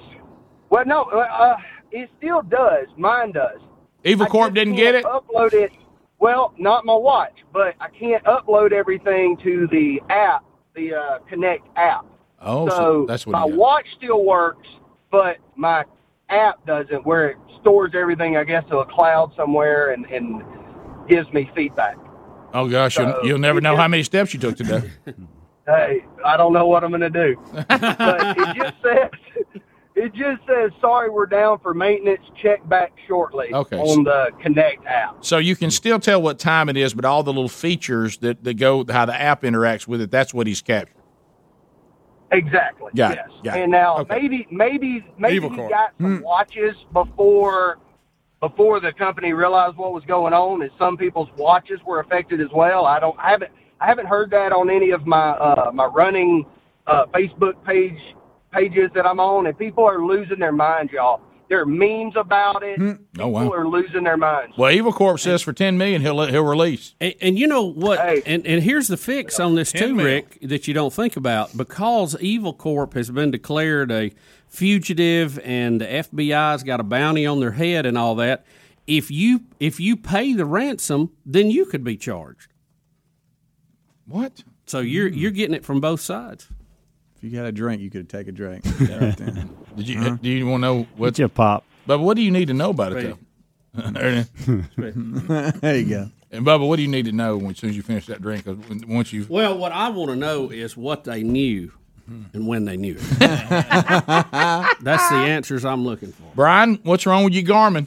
Well, 0.71 0.85
no, 0.87 1.05
uh, 1.05 1.19
uh, 1.19 1.57
it 1.91 2.09
still 2.19 2.43
does. 2.43 2.87
Mine 2.97 3.33
does. 3.33 3.61
Evil 4.05 4.27
I 4.27 4.29
Corp 4.29 4.55
didn't 4.55 4.77
get 4.77 4.95
it. 4.95 5.05
Upload 5.05 5.53
it. 5.53 5.73
Well, 6.19 6.55
not 6.59 6.85
my 6.87 6.95
watch, 6.95 7.45
but 7.53 7.75
I 7.81 7.89
can't 7.89 8.25
upload 8.25 8.73
everything 8.73 9.37
to 9.39 9.67
the 9.71 10.01
app, 10.09 10.45
the 10.75 10.95
uh, 10.95 11.19
Connect 11.29 11.67
app. 11.77 12.07
Oh, 12.41 12.69
so, 12.69 12.77
so 12.77 13.07
that's 13.07 13.27
what 13.27 13.33
my 13.33 13.45
watch 13.45 13.87
still 13.97 14.25
works, 14.25 14.69
but 15.11 15.39
my 15.57 15.85
app 16.29 16.65
doesn't, 16.67 17.05
where 17.05 17.31
it 17.31 17.37
stores 17.65 17.93
everything, 17.95 18.37
I 18.37 18.45
guess, 18.45 18.63
to 18.69 18.79
a 18.79 18.87
cloud 18.87 19.33
somewhere 19.35 19.93
and, 19.93 20.05
and 20.07 20.43
gives 21.09 21.33
me 21.33 21.51
feedback. 21.57 21.97
Oh 22.53 22.69
gosh, 22.69 22.99
you'll, 22.99 23.19
you'll 23.25 23.39
never 23.39 23.61
know 23.61 23.73
just- 23.73 23.81
how 23.81 23.89
many 23.89 24.03
steps 24.03 24.35
you 24.35 24.41
took 24.41 24.57
today. 24.57 24.91
Hey, 25.67 26.05
I 26.23 26.37
don't 26.37 26.53
know 26.53 26.67
what 26.67 26.85
I'm 26.85 26.91
going 26.91 27.01
to 27.01 27.09
do. 27.09 27.37
but 27.55 28.37
it 28.39 28.55
just 28.55 28.75
says, 28.83 29.63
it 29.95 30.13
just 30.13 30.47
says, 30.47 30.71
sorry, 30.79 31.09
we're 31.09 31.25
down 31.25 31.59
for 31.61 31.73
maintenance. 31.73 32.21
Check 32.43 32.69
back 32.69 32.93
shortly 33.09 33.47
Okay. 33.51 33.79
on 33.79 34.05
the 34.05 34.27
Connect 34.43 34.85
app. 34.85 35.25
So 35.25 35.39
you 35.39 35.57
can 35.57 35.71
still 35.71 35.99
tell 35.99 36.21
what 36.21 36.39
time 36.39 36.69
it 36.69 36.77
is, 36.77 36.93
but 36.93 37.07
all 37.07 37.23
the 37.23 37.33
little 37.33 37.49
features 37.49 38.19
that, 38.19 38.45
that 38.45 38.59
go, 38.59 38.85
how 38.91 39.07
the 39.07 39.19
app 39.19 39.41
interacts 39.41 39.89
with 39.89 40.03
it, 40.03 40.11
that's 40.11 40.35
what 40.35 40.47
he's 40.47 40.61
captured. 40.61 40.97
Exactly. 42.35 42.91
Got 42.97 43.13
it, 43.13 43.19
yes. 43.19 43.29
got 43.45 43.59
and 43.59 43.71
now 43.71 43.99
Okay. 43.99 44.21
maybe 44.21 44.47
maybe 44.51 45.05
maybe 45.19 45.37
Evil 45.37 45.51
he 45.51 45.57
Corp. 45.57 45.71
got 45.71 45.91
some 46.01 46.21
watches 46.23 46.75
before 46.93 47.79
before 48.41 48.81
the 48.81 48.93
company 48.93 49.33
realized 49.33 49.77
what 49.77 49.93
was 49.93 50.05
going 50.07 50.35
on, 50.35 50.63
and 50.63 50.71
some 50.79 50.97
people's 50.97 51.29
watches 51.39 51.81
were 51.87 52.01
affected 52.01 52.41
as 52.41 52.49
well. 52.55 52.85
I 52.87 53.01
don't 53.01 53.19
I 53.19 53.31
haven't 53.31 53.53
I 53.81 53.87
haven't 53.87 54.07
heard 54.07 54.31
that 54.31 54.53
on 54.53 54.69
any 54.71 54.91
of 54.91 55.07
my 55.07 55.31
uh, 55.31 55.71
my 55.73 55.87
running 55.87 56.45
uh, 56.87 57.07
Facebook 57.07 57.55
page 57.65 57.99
pages 58.53 58.91
that 58.95 59.07
I'm 59.07 59.21
on, 59.21 59.47
and 59.47 59.59
people 59.59 59.85
are 59.85 60.05
losing 60.05 60.39
their 60.39 60.53
minds, 60.53 60.93
y'all. 60.93 61.21
There 61.49 61.61
are 61.61 61.67
memes 61.67 62.15
about 62.17 62.63
it. 62.63 62.79
Hmm. 62.79 62.93
Oh 63.19 63.29
wow. 63.29 63.43
People 63.43 63.55
are 63.55 63.69
losing 63.69 64.05
their 64.05 64.17
minds. 64.17 64.57
Well, 64.57 64.71
Evil 64.71 64.93
Corp 64.93 65.21
says 65.21 65.43
for 65.43 65.53
ten 65.53 65.77
million 65.77 66.01
he'll 66.01 66.25
he'll 66.27 66.45
release. 66.45 66.95
And, 67.01 67.15
and 67.21 67.39
you 67.39 67.47
know 67.47 67.63
what? 67.63 67.99
And, 68.27 68.47
and 68.47 68.63
here's 68.63 68.89
the 68.89 68.97
fix 68.97 69.39
on 69.39 69.55
this 69.55 69.71
too, 69.71 69.97
Rick, 69.97 70.39
that 70.43 70.67
you 70.67 70.75
don't 70.75 70.93
think 70.93 71.17
about. 71.17 71.57
Because 71.57 72.17
Evil 72.21 72.55
Corp 72.55 72.95
has 72.95 73.11
been 73.11 73.31
declared 73.31 73.91
a 73.93 74.13
fugitive 74.49 75.39
and 75.41 75.81
the 75.81 75.87
FBI's 75.87 76.63
got 76.63 76.81
a 76.81 76.85
bounty 76.85 77.27
on 77.27 77.41
their 77.41 77.53
head 77.53 77.87
and 77.87 77.99
all 77.99 78.15
that, 78.15 78.47
if 78.87 79.11
you 79.11 79.43
if 79.61 79.81
you 79.81 79.97
pay 79.97 80.33
the 80.33 80.45
ransom, 80.47 81.11
then 81.27 81.51
you 81.51 81.67
could 81.67 81.85
be 81.85 81.97
charged. 81.97 82.53
What? 84.07 84.45
So 84.67 84.81
you're 84.81 85.09
hmm. 85.09 85.15
you're 85.15 85.31
getting 85.31 85.55
it 85.55 85.65
from 85.65 85.81
both 85.81 86.01
sides. 86.01 86.49
If 87.25 87.33
you 87.33 87.39
got 87.39 87.47
a 87.47 87.53
drink, 87.53 87.81
you 87.81 87.89
could 87.89 88.11
take 88.11 88.29
a 88.29 88.33
drink. 88.33 88.65
Did 88.79 89.89
you? 89.89 90.19
Do 90.19 90.29
you 90.29 90.47
want 90.47 90.63
to 90.63 90.67
know 90.67 90.87
what? 90.99 91.19
your 91.19 91.31
pop. 91.31 91.65
But 91.87 92.01
what 92.01 92.17
do 92.17 92.23
you 92.23 92.31
need 92.31 92.49
to 92.49 92.55
know 92.55 92.69
about 92.69 92.93
it 92.93 93.17
though? 93.75 93.83
there 95.63 95.77
you 95.77 95.89
go. 95.89 96.11
And 96.31 96.45
Bubba, 96.45 96.69
what 96.69 96.77
do 96.77 96.83
you 96.83 96.89
need 96.89 97.07
to 97.07 97.13
know 97.13 97.39
when, 97.39 97.53
as 97.53 97.59
soon 97.59 97.71
as 97.71 97.77
you 97.79 97.83
finish 97.83 98.05
that 98.07 98.21
drink? 98.21 98.45
'Cause 98.45 98.59
when- 98.69 98.85
once 98.87 99.11
you 99.11 99.25
Well, 99.27 99.57
what 99.57 99.73
I 99.73 99.89
want 99.89 100.11
to 100.11 100.17
know 100.17 100.51
is 100.51 100.77
what 100.77 101.05
they 101.05 101.23
knew 101.23 101.73
and 102.07 102.47
when 102.47 102.67
they 102.67 102.77
knew 102.77 102.97
it. 102.99 103.19
That's 103.19 105.09
the 105.09 105.17
answers 105.17 105.65
I'm 105.65 105.83
looking 105.83 106.13
for. 106.13 106.31
Brian, 106.35 106.79
what's 106.83 107.07
wrong 107.07 107.25
with 107.25 107.33
you, 107.33 107.43
Garmin? 107.43 107.87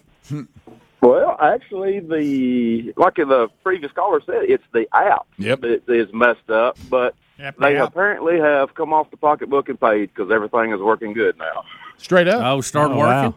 Well, 1.01 1.37
actually, 1.39 1.99
the 1.99 2.91
like 2.97 3.17
the 3.17 3.49
previous 3.63 3.91
caller 3.91 4.19
said, 4.25 4.45
it's 4.47 4.63
the 4.73 4.87
app 4.95 5.27
yep. 5.37 5.61
that 5.61 5.83
is 5.87 6.11
messed 6.11 6.49
up. 6.49 6.79
But 6.89 7.13
they 7.37 7.77
app. 7.77 7.89
apparently 7.89 8.39
have 8.39 8.73
come 8.75 8.93
off 8.93 9.11
the 9.11 9.17
pocketbook 9.17 9.69
and 9.69 9.79
paid 9.79 10.13
because 10.13 10.31
everything 10.31 10.71
is 10.71 10.79
working 10.79 11.13
good 11.13 11.37
now. 11.37 11.63
Straight 11.97 12.27
up. 12.27 12.41
Oh, 12.43 12.61
start 12.61 12.91
oh, 12.91 12.97
working. 12.97 13.33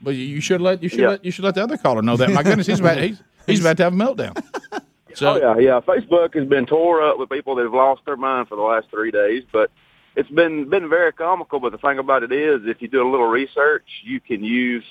But 0.00 0.10
you- 0.14 0.24
you 0.26 0.40
should 0.40 0.60
let 0.60 0.82
you 0.82 0.88
should 0.88 1.00
Yeah. 1.00 1.08
let 1.10 1.24
you 1.24 1.30
should 1.30 1.44
let 1.44 1.54
the 1.54 1.62
other 1.62 1.76
caller 1.76 2.02
know 2.02 2.16
that. 2.16 2.30
My 2.30 2.42
goodness, 2.42 2.66
he's 2.66 2.80
about 2.80 2.98
he's, 2.98 3.22
he's 3.46 3.60
about 3.60 3.76
to 3.78 3.84
have 3.84 3.92
a 3.92 3.96
meltdown. 3.96 4.40
So 5.14 5.34
oh 5.42 5.56
yeah, 5.56 5.58
yeah. 5.58 5.80
Facebook 5.80 6.34
has 6.34 6.48
been 6.48 6.66
tore 6.66 7.02
up 7.02 7.18
with 7.18 7.28
people 7.30 7.54
that 7.56 7.64
have 7.64 7.74
lost 7.74 8.02
their 8.04 8.16
mind 8.16 8.48
for 8.48 8.56
the 8.56 8.62
last 8.62 8.88
three 8.90 9.10
days, 9.10 9.42
but 9.52 9.70
it's 10.14 10.30
been 10.30 10.68
been 10.70 10.88
very 10.88 11.12
comical. 11.12 11.58
But 11.58 11.72
the 11.72 11.78
thing 11.78 11.98
about 11.98 12.22
it 12.22 12.30
is, 12.32 12.62
if 12.64 12.80
you 12.80 12.88
do 12.88 13.02
a 13.06 13.10
little 13.10 13.26
research, 13.28 13.86
you 14.04 14.20
can 14.20 14.44
use 14.44 14.84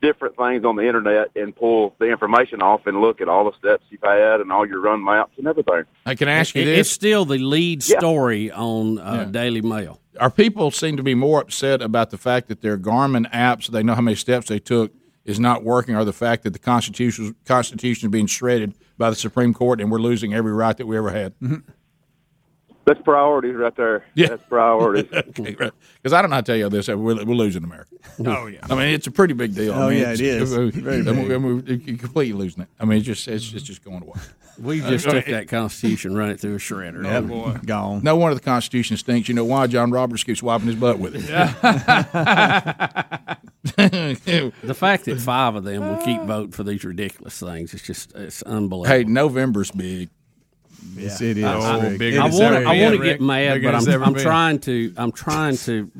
different 0.00 0.36
things 0.36 0.64
on 0.64 0.76
the 0.76 0.86
internet 0.86 1.28
and 1.34 1.54
pull 1.54 1.94
the 1.98 2.06
information 2.06 2.62
off 2.62 2.86
and 2.86 3.00
look 3.00 3.20
at 3.20 3.28
all 3.28 3.44
the 3.50 3.56
steps 3.58 3.84
you've 3.90 4.00
had 4.02 4.40
and 4.40 4.52
all 4.52 4.66
your 4.66 4.80
run 4.80 5.02
maps 5.02 5.32
and 5.38 5.46
everything. 5.46 5.82
I 6.06 6.14
can 6.14 6.28
ask 6.28 6.54
you 6.54 6.62
It- 6.62 6.66
this: 6.66 6.78
It's 6.80 6.90
still 6.90 7.24
the 7.24 7.38
lead 7.38 7.86
Yeah. 7.88 7.98
story 7.98 8.50
on 8.50 8.98
uh, 8.98 9.14
Yeah. 9.14 9.24
Daily 9.30 9.60
Mail. 9.60 10.00
Our 10.20 10.30
people 10.30 10.70
seem 10.70 10.96
to 10.96 11.02
be 11.02 11.14
more 11.14 11.40
upset 11.40 11.80
about 11.82 12.10
the 12.10 12.18
fact 12.18 12.48
that 12.48 12.60
their 12.60 12.76
Garmin 12.78 13.30
apps, 13.32 13.68
they 13.68 13.82
know 13.82 13.94
how 13.94 14.00
many 14.00 14.16
steps 14.16 14.48
they 14.48 14.58
took, 14.58 14.92
is 15.24 15.38
not 15.38 15.62
working, 15.62 15.94
or 15.94 16.04
the 16.04 16.12
fact 16.12 16.42
that 16.44 16.52
the 16.54 16.58
Constitution 16.58 17.34
Constitution 17.44 18.08
is 18.08 18.10
being 18.10 18.26
shredded 18.26 18.74
by 18.96 19.10
the 19.10 19.16
Supreme 19.16 19.52
Court, 19.54 19.80
and 19.80 19.90
we're 19.92 19.98
losing 20.00 20.32
every 20.34 20.52
right 20.52 20.76
that 20.76 20.86
we 20.86 20.96
ever 20.96 21.10
had. 21.10 21.34
That's 22.88 23.02
priorities 23.02 23.54
right 23.54 23.76
there. 23.76 24.04
Yeah. 24.14 24.28
That's 24.28 24.42
priorities. 24.48 25.10
okay, 25.12 25.54
right. 25.60 25.72
Because 26.02 26.14
I 26.14 26.22
don't 26.22 26.30
know 26.30 26.36
how 26.36 26.40
to 26.40 26.46
tell 26.46 26.56
you 26.56 26.70
this, 26.70 26.88
we're, 26.88 26.96
we're 26.96 27.34
losing 27.34 27.64
America. 27.64 27.94
Oh, 28.26 28.46
yeah. 28.46 28.60
I 28.68 28.74
mean, 28.74 28.94
it's 28.94 29.06
a 29.06 29.10
pretty 29.10 29.34
big 29.34 29.54
deal. 29.54 29.74
I 29.74 29.76
Oh, 29.76 29.88
mean, 29.90 29.98
yeah, 29.98 30.12
it's- 30.14 30.20
it 30.20 30.42
is. 30.42 30.54
I 30.54 30.58
mean, 30.60 30.70
Very 30.72 30.96
I 30.96 31.02
mean, 31.12 31.28
big. 31.28 31.32
I 31.32 31.38
mean, 31.38 31.82
you're 31.86 31.98
completely 31.98 32.32
losing 32.32 32.62
it. 32.62 32.68
I 32.80 32.84
mean, 32.84 32.98
it's 32.98 33.06
just 33.06 33.28
it's, 33.28 33.52
it's 33.52 33.62
just 33.62 33.84
going 33.84 34.02
away. 34.02 34.18
We 34.60 34.80
just 34.80 35.08
took 35.08 35.26
that 35.26 35.46
Constitution, 35.46 36.16
run 36.16 36.30
it 36.30 36.40
through 36.40 36.56
a 36.56 36.58
shredder. 36.58 36.98
Oh, 37.00 37.02
didn't 37.02 37.28
boy. 37.28 37.56
Gone. 37.64 38.02
No 38.02 38.16
wonder 38.16 38.34
the 38.34 38.40
Constitution 38.40 38.96
stinks. 38.96 39.28
You 39.28 39.36
know 39.36 39.44
why? 39.44 39.68
John 39.68 39.92
Roberts 39.92 40.24
keeps 40.24 40.42
wiping 40.42 40.66
his 40.66 40.74
butt 40.76 40.98
with 40.98 41.14
it. 41.14 41.28
The 43.76 44.74
fact 44.76 45.04
that 45.04 45.20
five 45.20 45.54
of 45.54 45.64
them 45.64 45.82
will 45.88 46.04
keep 46.04 46.20
voting 46.22 46.52
for 46.52 46.64
these 46.64 46.84
ridiculous 46.84 47.38
things, 47.38 47.74
it's 47.74 47.82
just 47.84 48.12
it's 48.14 48.42
unbelievable. 48.42 48.84
hey, 48.96 49.04
November's 49.04 49.70
big. 49.70 50.08
Yes, 50.94 51.20
it 51.20 51.38
is. 51.38 51.44
I, 51.44 51.58
I, 51.58 51.88
Rick. 51.88 51.98
Bigger 51.98 52.20
I 52.20 52.24
want 52.24 52.34
to. 52.34 52.44
I 52.64 52.80
want 52.82 52.94
to 52.94 52.98
been, 52.98 53.02
get 53.02 53.20
mad, 53.20 53.54
Bigger 53.54 53.72
but 53.72 53.88
I'm, 53.88 54.02
I'm 54.02 54.14
trying 54.14 54.58
to. 54.60 54.92
I'm 54.96 55.12
trying 55.12 55.56
to 55.58 55.90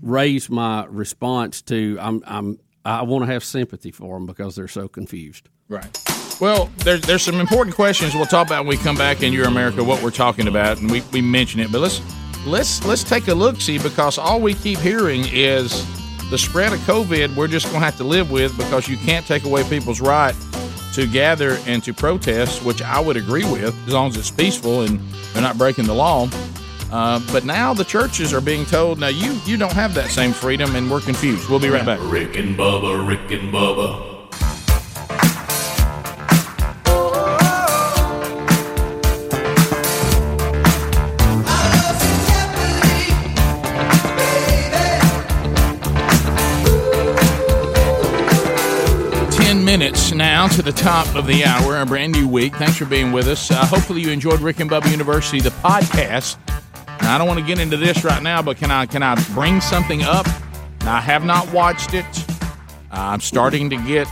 raise 0.00 0.48
my 0.50 0.84
response 0.86 1.62
to. 1.62 1.98
I'm. 2.00 2.22
I'm. 2.26 2.58
I 2.84 3.02
want 3.02 3.24
to 3.24 3.32
have 3.32 3.44
sympathy 3.44 3.92
for 3.92 4.16
them 4.16 4.26
because 4.26 4.56
they're 4.56 4.68
so 4.68 4.88
confused. 4.88 5.48
Right. 5.68 6.02
Well, 6.40 6.70
there's 6.78 7.02
there's 7.02 7.22
some 7.22 7.40
important 7.40 7.76
questions 7.76 8.14
we'll 8.14 8.26
talk 8.26 8.48
about 8.48 8.64
when 8.64 8.76
we 8.76 8.82
come 8.82 8.96
back 8.96 9.22
in 9.22 9.32
Your 9.32 9.46
America. 9.46 9.84
What 9.84 10.02
we're 10.02 10.10
talking 10.10 10.48
about, 10.48 10.78
and 10.78 10.90
we, 10.90 11.02
we 11.12 11.20
mention 11.20 11.60
it, 11.60 11.70
but 11.70 11.80
let's 11.80 12.00
let's 12.46 12.84
let's 12.84 13.04
take 13.04 13.28
a 13.28 13.34
look 13.34 13.60
see 13.60 13.78
because 13.78 14.18
all 14.18 14.40
we 14.40 14.54
keep 14.54 14.78
hearing 14.78 15.24
is 15.30 15.86
the 16.30 16.38
spread 16.38 16.72
of 16.72 16.80
COVID. 16.80 17.36
We're 17.36 17.46
just 17.46 17.66
going 17.66 17.80
to 17.80 17.84
have 17.84 17.96
to 17.98 18.04
live 18.04 18.30
with 18.30 18.56
because 18.56 18.88
you 18.88 18.96
can't 18.96 19.26
take 19.26 19.44
away 19.44 19.62
people's 19.64 20.00
right 20.00 20.34
to 20.92 21.06
gather 21.06 21.58
and 21.66 21.82
to 21.84 21.92
protest, 21.94 22.62
which 22.64 22.82
I 22.82 23.00
would 23.00 23.16
agree 23.16 23.44
with 23.44 23.74
as 23.86 23.92
long 23.92 24.08
as 24.08 24.16
it's 24.16 24.30
peaceful 24.30 24.82
and 24.82 25.00
they're 25.32 25.42
not 25.42 25.58
breaking 25.58 25.86
the 25.86 25.94
law. 25.94 26.28
Uh, 26.90 27.20
but 27.32 27.44
now 27.46 27.72
the 27.72 27.84
churches 27.84 28.34
are 28.34 28.42
being 28.42 28.66
told, 28.66 28.98
now 28.98 29.08
you 29.08 29.32
you 29.46 29.56
don't 29.56 29.72
have 29.72 29.94
that 29.94 30.10
same 30.10 30.32
freedom, 30.32 30.76
and 30.76 30.90
we're 30.90 31.00
confused. 31.00 31.48
We'll 31.48 31.58
be 31.58 31.70
right 31.70 31.86
back. 31.86 31.98
Rick 32.02 32.36
and 32.36 32.54
Bubba, 32.54 33.08
Rick 33.08 33.30
and 33.30 33.52
Bubba. 33.52 34.11
Now 50.42 50.48
to 50.48 50.62
the 50.62 50.72
top 50.72 51.14
of 51.14 51.24
the 51.28 51.44
hour, 51.44 51.78
a 51.78 51.86
brand 51.86 52.10
new 52.10 52.26
week. 52.26 52.52
Thanks 52.56 52.76
for 52.76 52.84
being 52.84 53.12
with 53.12 53.28
us. 53.28 53.48
Uh, 53.48 53.64
hopefully, 53.64 54.00
you 54.00 54.10
enjoyed 54.10 54.40
Rick 54.40 54.58
and 54.58 54.68
Bubba 54.68 54.90
University, 54.90 55.38
the 55.38 55.50
podcast. 55.50 56.36
Now, 57.00 57.14
I 57.14 57.18
don't 57.18 57.28
want 57.28 57.38
to 57.38 57.46
get 57.46 57.60
into 57.60 57.76
this 57.76 58.02
right 58.02 58.20
now, 58.20 58.42
but 58.42 58.56
can 58.56 58.68
I 58.68 58.86
can 58.86 59.04
I 59.04 59.14
bring 59.34 59.60
something 59.60 60.02
up? 60.02 60.26
Now, 60.80 60.96
I 60.96 61.00
have 61.00 61.24
not 61.24 61.52
watched 61.52 61.94
it. 61.94 62.04
I'm 62.90 63.20
starting 63.20 63.70
to 63.70 63.76
get 63.76 64.08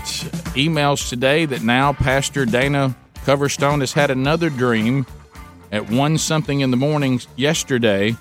emails 0.55 1.09
today 1.09 1.47
that 1.47 1.63
now 1.63 1.95
Pastor 1.95 2.47
Dana 2.47 2.95
Coverstone 3.25 3.81
has 3.81 3.93
had 3.93 4.13
another 4.13 4.51
dream 4.51 5.07
at 5.73 5.91
one 5.91 6.17
something 6.17 6.61
in 6.61 6.71
the 6.71 6.77
morning 6.77 7.21
yesterday, 7.35 8.13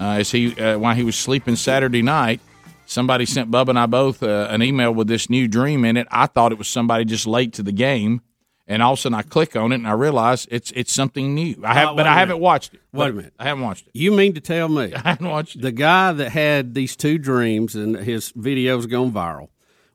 uh, 0.00 0.10
as 0.10 0.30
he 0.30 0.54
uh, 0.60 0.78
while 0.78 0.94
he 0.94 1.02
was 1.02 1.16
sleeping 1.16 1.56
Saturday 1.56 2.02
night. 2.02 2.40
Somebody 2.88 3.26
sent 3.26 3.50
Bubba 3.50 3.68
and 3.68 3.78
I 3.78 3.84
both 3.86 4.22
uh, 4.22 4.46
an 4.50 4.62
email 4.62 4.92
with 4.94 5.08
this 5.08 5.28
new 5.28 5.46
dream 5.46 5.84
in 5.84 5.98
it. 5.98 6.06
I 6.10 6.26
thought 6.26 6.52
it 6.52 6.58
was 6.58 6.68
somebody 6.68 7.04
just 7.04 7.26
late 7.26 7.52
to 7.54 7.62
the 7.62 7.70
game, 7.70 8.22
and 8.66 8.82
all 8.82 8.94
of 8.94 8.98
a 8.98 9.02
sudden 9.02 9.18
I 9.18 9.22
click 9.22 9.54
on 9.56 9.72
it 9.72 9.76
and 9.76 9.86
I 9.86 9.92
realize 9.92 10.48
it's 10.50 10.70
it's 10.72 10.90
something 10.92 11.34
new. 11.34 11.60
I 11.64 11.74
have, 11.74 11.96
but 11.96 12.06
I 12.06 12.14
haven't 12.14 12.40
watched 12.40 12.72
it. 12.72 12.80
Wait 12.94 13.10
a 13.10 13.12
minute. 13.12 13.34
I 13.38 13.44
haven't 13.44 13.62
watched 13.64 13.88
it. 13.88 13.90
You 13.94 14.10
mean 14.12 14.32
to 14.34 14.40
tell 14.40 14.68
me 14.70 14.94
I 15.04 15.10
haven't 15.10 15.28
watched 15.28 15.56
it. 15.56 15.62
the 15.62 15.70
guy 15.72 16.12
that 16.12 16.30
had 16.30 16.72
these 16.74 16.96
two 16.96 17.18
dreams 17.18 17.74
and 17.74 17.94
his 17.94 18.32
videos 18.32 18.88
gone 18.88 19.12
viral? 19.12 19.48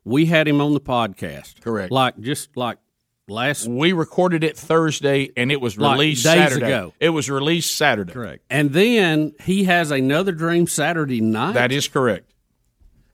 We 0.04 0.26
had 0.26 0.46
him 0.46 0.60
on 0.60 0.72
the 0.74 0.80
podcast. 0.80 1.62
Correct. 1.62 1.90
Like 1.90 2.20
just 2.20 2.56
like 2.56 2.78
last 3.26 3.66
We 3.66 3.92
recorded 3.92 4.44
it 4.44 4.56
Thursday, 4.56 5.30
and 5.36 5.50
it 5.50 5.60
was 5.60 5.76
Like 5.78 5.94
released 5.98 6.22
days 6.22 6.34
Saturday. 6.34 6.66
ago. 6.66 6.94
It 7.00 7.08
was 7.08 7.28
released 7.28 7.74
Saturday. 7.74 8.12
Correct. 8.12 8.44
And 8.50 8.70
then 8.72 9.32
he 9.42 9.64
has 9.64 9.90
another 9.90 10.30
dream 10.30 10.66
Saturday 10.68 11.20
night. 11.20 11.54
That 11.54 11.72
is 11.72 11.88
correct. 11.88 12.30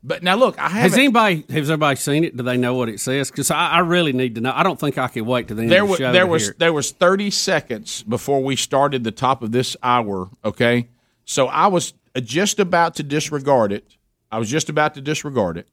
But 0.02 0.22
now 0.22 0.34
look, 0.36 0.58
I 0.58 0.68
Has 0.70 0.92
haven't. 0.92 0.98
anybody 0.98 1.44
has 1.50 1.68
everybody 1.70 1.96
seen 1.96 2.24
it? 2.24 2.36
Do 2.36 2.42
they 2.42 2.56
know 2.56 2.74
what 2.74 2.88
it 2.88 3.00
says? 3.00 3.30
Because 3.30 3.50
I, 3.50 3.68
I 3.68 3.78
really 3.80 4.12
need 4.14 4.34
to 4.36 4.40
know. 4.40 4.52
I 4.54 4.62
don't 4.62 4.80
think 4.80 4.96
I 4.96 5.08
can 5.08 5.26
wait 5.26 5.48
to 5.48 5.54
the 5.54 5.62
end 5.62 5.70
there 5.70 5.82
of 5.82 5.88
the 5.88 5.90
was 5.90 5.98
show. 5.98 6.12
there 6.12 6.26
was 6.26 6.52
there 6.54 6.72
was 6.72 6.90
30 6.92 7.30
seconds 7.30 8.02
before 8.04 8.42
we 8.42 8.56
started 8.56 9.04
the 9.04 9.10
top 9.10 9.42
of 9.42 9.52
this 9.52 9.76
hour 9.82 10.30
okay 10.44 10.88
so 11.24 11.46
i 11.48 11.66
was 11.66 11.92
just 12.22 12.58
about 12.58 12.94
to 12.94 13.02
disregard 13.02 13.72
it 13.72 13.96
i 14.32 14.38
was 14.38 14.48
just 14.50 14.68
about 14.68 14.94
to 14.94 15.00
disregard 15.00 15.56
it 15.58 15.68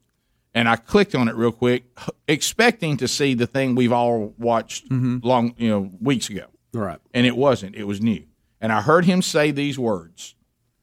and 0.54 0.68
i 0.68 0.76
clicked 0.76 1.14
on 1.14 1.26
it 1.28 1.34
real 1.34 1.50
quick 1.52 1.84
expecting 2.28 2.96
to 2.96 3.08
see 3.08 3.34
the 3.34 3.46
thing 3.46 3.74
we've 3.74 3.92
all 3.92 4.34
watched 4.38 4.88
mm-hmm. 4.88 5.18
long 5.26 5.54
you 5.56 5.68
know 5.68 5.90
weeks 6.00 6.28
ago 6.28 6.44
right. 6.72 6.98
and 7.14 7.26
it 7.26 7.36
wasn't 7.36 7.74
it 7.74 7.84
was 7.84 8.00
new 8.00 8.22
and 8.60 8.72
i 8.72 8.80
heard 8.82 9.04
him 9.04 9.22
say 9.22 9.50
these 9.50 9.78
words 9.78 10.34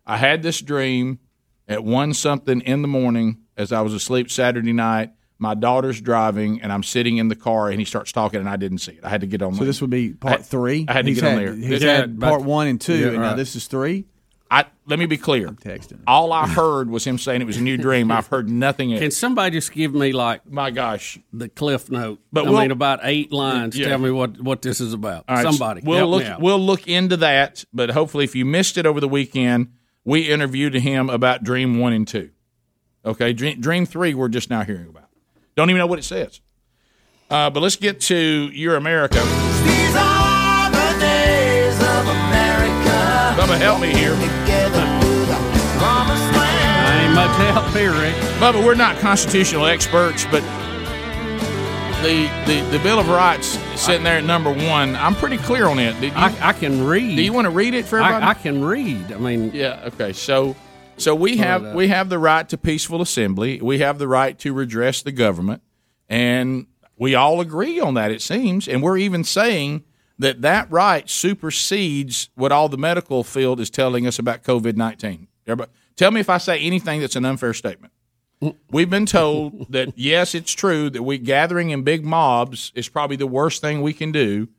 i 0.06 0.18
had 0.18 0.42
this 0.44 0.62
dream 0.62 1.20
at 1.68 1.84
one 1.84 2.14
something 2.14 2.62
in 2.62 2.82
the 2.82 2.88
morning 2.88 3.38
as 3.58 3.72
i 3.72 3.82
was 3.82 3.94
asleep 3.94 4.30
saturday 4.30 4.74
night 4.74 5.12
my 5.38 5.54
daughter's 5.54 6.00
driving 6.02 6.62
and 6.62 6.72
i'm 6.72 6.84
sitting 6.84 7.18
in 7.18 7.28
the 7.28 7.36
car 7.36 7.70
and 7.70 7.80
he 7.80 7.86
starts 7.86 8.12
talking 8.12 8.40
and 8.40 8.50
i 8.50 8.56
didn't 8.56 8.78
see 8.80 8.94
it 8.94 9.04
i 9.04 9.10
had 9.10 9.22
to 9.22 9.28
get 9.28 9.42
on 9.42 9.54
So 9.54 9.60
my- 9.62 9.66
this 9.66 9.82
would 9.82 9.90
be 9.90 10.14
part 10.14 10.40
I- 10.42 10.44
three. 10.44 10.86
I 10.88 10.94
had 10.94 11.06
to 11.06 11.12
He's 11.12 11.22
get 11.22 11.28
on 11.34 11.38
had- 11.40 11.48
there. 11.48 11.56
He's 11.56 11.84
Yeah, 11.84 11.96
had 11.98 12.20
but- 12.20 12.30
part 12.30 12.42
one 12.44 12.68
and 12.68 12.80
two, 12.80 12.96
Yeah, 12.98 13.08
and 13.08 13.18
now 13.22 13.36
this 13.36 13.56
is 13.56 13.68
three. 13.68 14.06
I 14.52 14.66
let 14.86 15.00
me 15.00 15.08
be 15.08 15.18
clear. 15.18 15.48
texting. 15.50 15.98
All 16.06 16.32
I 16.32 16.48
heard 16.48 16.88
was 16.92 17.04
him 17.04 17.18
saying 17.18 17.42
it 17.42 17.46
was 17.48 17.58
a 17.58 17.62
new 17.62 17.78
dream. 17.78 18.12
I've 18.12 18.28
heard 18.28 18.48
nothing 18.48 18.94
else. 18.94 19.02
Can 19.02 19.10
somebody 19.10 19.58
just 19.58 19.74
give 19.74 19.94
me 19.96 20.12
like 20.14 20.50
my 20.50 20.70
gosh 20.70 21.18
the 21.34 21.50
cliff 21.50 21.90
note? 21.90 22.20
But 22.32 22.46
I 22.46 22.50
we'll- 22.52 22.62
mean, 22.62 22.70
about 22.72 23.00
eight 23.02 23.32
lines. 23.34 23.76
Yeah. 23.76 23.88
Tell 23.90 23.98
me 23.98 24.12
what 24.12 24.40
what 24.40 24.62
this 24.62 24.80
is 24.80 24.94
about. 24.94 25.26
All 25.28 25.36
right, 25.36 25.42
somebody, 25.44 25.82
we'll 25.84 25.98
help 25.98 26.12
look. 26.12 26.24
me 26.24 26.30
out. 26.30 26.42
We'll 26.42 26.60
look 26.60 26.88
into 26.88 27.18
that. 27.18 27.66
But 27.74 27.90
hopefully, 27.90 28.24
if 28.24 28.36
you 28.36 28.46
missed 28.46 28.78
it 28.78 28.86
over 28.86 29.00
the 29.02 29.10
weekend, 29.10 29.70
we 30.06 30.30
interviewed 30.32 30.76
him 30.76 31.10
about 31.10 31.44
Dream 31.44 31.80
One 31.80 31.92
and 31.92 32.08
Two. 32.08 32.30
Okay, 33.04 33.34
Dream, 33.34 33.60
Dream 33.60 33.86
Three, 33.86 34.14
we're 34.14 34.30
just 34.30 34.50
now 34.50 34.64
hearing 34.64 34.88
about. 34.88 35.10
Don't 35.56 35.70
even 35.70 35.80
know 35.80 35.88
what 35.88 36.00
it 36.00 36.06
says. 36.06 36.40
Uh, 37.30 37.50
but 37.50 37.62
let's 37.62 37.76
get 37.76 38.00
to 38.02 38.16
Your 38.54 38.76
America. 38.76 39.16
These 39.16 39.96
are 39.96 40.70
the 40.70 41.00
days 41.00 41.76
of 41.80 42.08
America. 42.08 43.34
Bubba, 43.36 43.58
help 43.58 43.82
me 43.82 43.90
here. 43.90 44.16
I 46.88 47.04
ain't 47.04 47.16
much 47.16 47.36
help 47.38 47.68
here, 47.76 47.92
Rick. 47.92 48.16
Bubba, 48.40 48.64
we're 48.64 48.76
not 48.76 48.98
constitutional 49.00 49.66
experts, 49.66 50.26
but 50.26 50.42
the, 52.04 52.30
the, 52.46 52.62
the 52.72 52.80
Bill 52.84 53.00
of 53.00 53.10
Rights 53.10 53.58
is 53.74 53.75
sitting 53.86 54.04
there 54.04 54.18
at 54.18 54.24
number 54.24 54.52
one. 54.52 54.96
I'm 54.96 55.14
pretty 55.16 55.38
clear 55.38 55.68
on 55.68 55.78
it. 55.78 55.96
You, 56.02 56.12
I, 56.16 56.36
I 56.50 56.54
can 56.54 56.86
read. 56.86 57.16
do 57.16 57.22
you 57.22 57.32
want 57.34 57.46
to 57.46 57.52
read 57.52 57.74
it 57.76 57.86
for 57.86 58.00
everybody? 58.00 58.26
I, 58.26 58.30
I 58.32 58.34
can 58.34 58.64
read. 58.64 59.12
I 59.12 59.18
mean, 59.18 59.52
Yeah. 59.54 59.90
Okay. 59.94 60.12
So, 60.14 60.56
so 60.98 61.14
we 61.14 61.38
have 61.38 61.76
we 61.76 61.90
have 61.90 62.10
the 62.10 62.18
right 62.18 62.48
to 62.50 62.58
peaceful 62.58 63.02
assembly. 63.02 63.62
We 63.62 63.80
have 63.80 64.00
the 64.00 64.08
right 64.08 64.38
to 64.40 64.54
redress 64.54 65.04
the 65.04 65.12
government, 65.12 65.62
and 66.10 66.66
we 66.98 67.14
all 67.14 67.42
agree 67.42 67.80
on 67.80 67.94
that. 67.94 68.12
It 68.12 68.22
seems, 68.22 68.68
and 68.68 68.82
we're 68.82 68.98
even 68.98 69.24
saying 69.24 69.84
that 70.18 70.42
that 70.42 70.72
right 70.72 71.08
supersedes 71.10 72.30
what 72.36 72.52
all 72.52 72.70
the 72.70 72.78
medical 72.78 73.24
field 73.24 73.60
is 73.60 73.70
telling 73.70 74.08
us 74.08 74.18
about 74.18 74.44
COVID 74.44 74.76
nineteen. 74.78 75.28
Everybody, 75.46 75.72
tell 75.96 76.10
me 76.12 76.22
if 76.22 76.30
I 76.30 76.40
say 76.40 76.60
anything 76.60 77.02
that's 77.02 77.16
an 77.16 77.26
unfair 77.26 77.54
statement. 77.54 77.94
We've 78.70 78.90
been 78.90 79.06
told 79.06 79.72
that 79.72 79.94
yes, 79.98 80.36
it's 80.36 80.52
true 80.52 80.90
that 80.90 81.04
we 81.04 81.18
gathering 81.18 81.70
in 81.70 81.84
big 81.84 82.06
mobs 82.06 82.72
is 82.76 82.90
probably 82.90 83.16
the 83.16 83.28
worst 83.28 83.62
thing 83.62 83.82
we 83.82 83.94
can 83.94 84.12
do, 84.12 84.50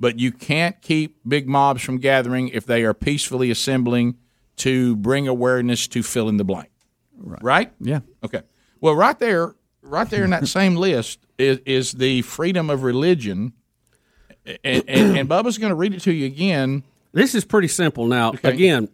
but 0.00 0.18
you 0.18 0.32
can't 0.32 0.80
keep 0.80 1.18
big 1.26 1.46
mobs 1.46 1.82
from 1.82 1.98
gathering 1.98 2.48
if 2.48 2.66
they 2.66 2.82
are 2.84 2.94
peacefully 2.94 3.50
assembling 3.50 4.16
to 4.56 4.96
bring 4.96 5.28
awareness 5.28 5.86
to 5.88 6.02
fill 6.02 6.28
in 6.28 6.38
the 6.38 6.44
blank. 6.44 6.70
Right? 7.18 7.42
right? 7.42 7.72
Yeah. 7.80 8.00
Okay. 8.24 8.42
Well, 8.80 8.94
right 8.94 9.18
there, 9.18 9.54
right 9.82 10.08
there 10.08 10.24
in 10.24 10.30
that 10.30 10.48
same 10.48 10.76
list 10.76 11.20
is, 11.38 11.58
is 11.66 11.92
the 11.92 12.22
freedom 12.22 12.70
of 12.70 12.82
religion, 12.82 13.52
and, 14.44 14.84
and, 14.88 15.18
and 15.18 15.28
Bubba's 15.28 15.58
going 15.58 15.70
to 15.70 15.76
read 15.76 15.94
it 15.94 16.00
to 16.00 16.12
you 16.12 16.26
again. 16.26 16.84
This 17.12 17.34
is 17.34 17.44
pretty 17.44 17.68
simple. 17.68 18.06
Now, 18.06 18.32
again, 18.44 18.88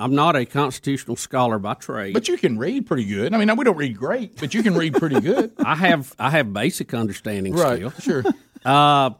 I'm 0.00 0.14
not 0.14 0.34
a 0.34 0.46
constitutional 0.46 1.16
scholar 1.16 1.58
by 1.58 1.74
trade, 1.74 2.14
but 2.14 2.26
you 2.26 2.38
can 2.38 2.58
read 2.58 2.86
pretty 2.86 3.04
good. 3.04 3.34
I 3.34 3.38
mean, 3.44 3.54
we 3.56 3.64
don't 3.64 3.76
read 3.76 3.96
great, 3.96 4.36
but 4.40 4.54
you 4.54 4.62
can 4.62 4.74
read 4.74 4.94
pretty 4.94 5.20
good. 5.20 5.52
I 5.58 5.74
have 5.76 6.14
I 6.18 6.30
have 6.30 6.52
basic 6.52 6.94
understanding. 6.94 7.54
Right, 7.54 7.78
Still. 7.92 8.22
sure. 8.22 8.24
Uh, 8.64 9.10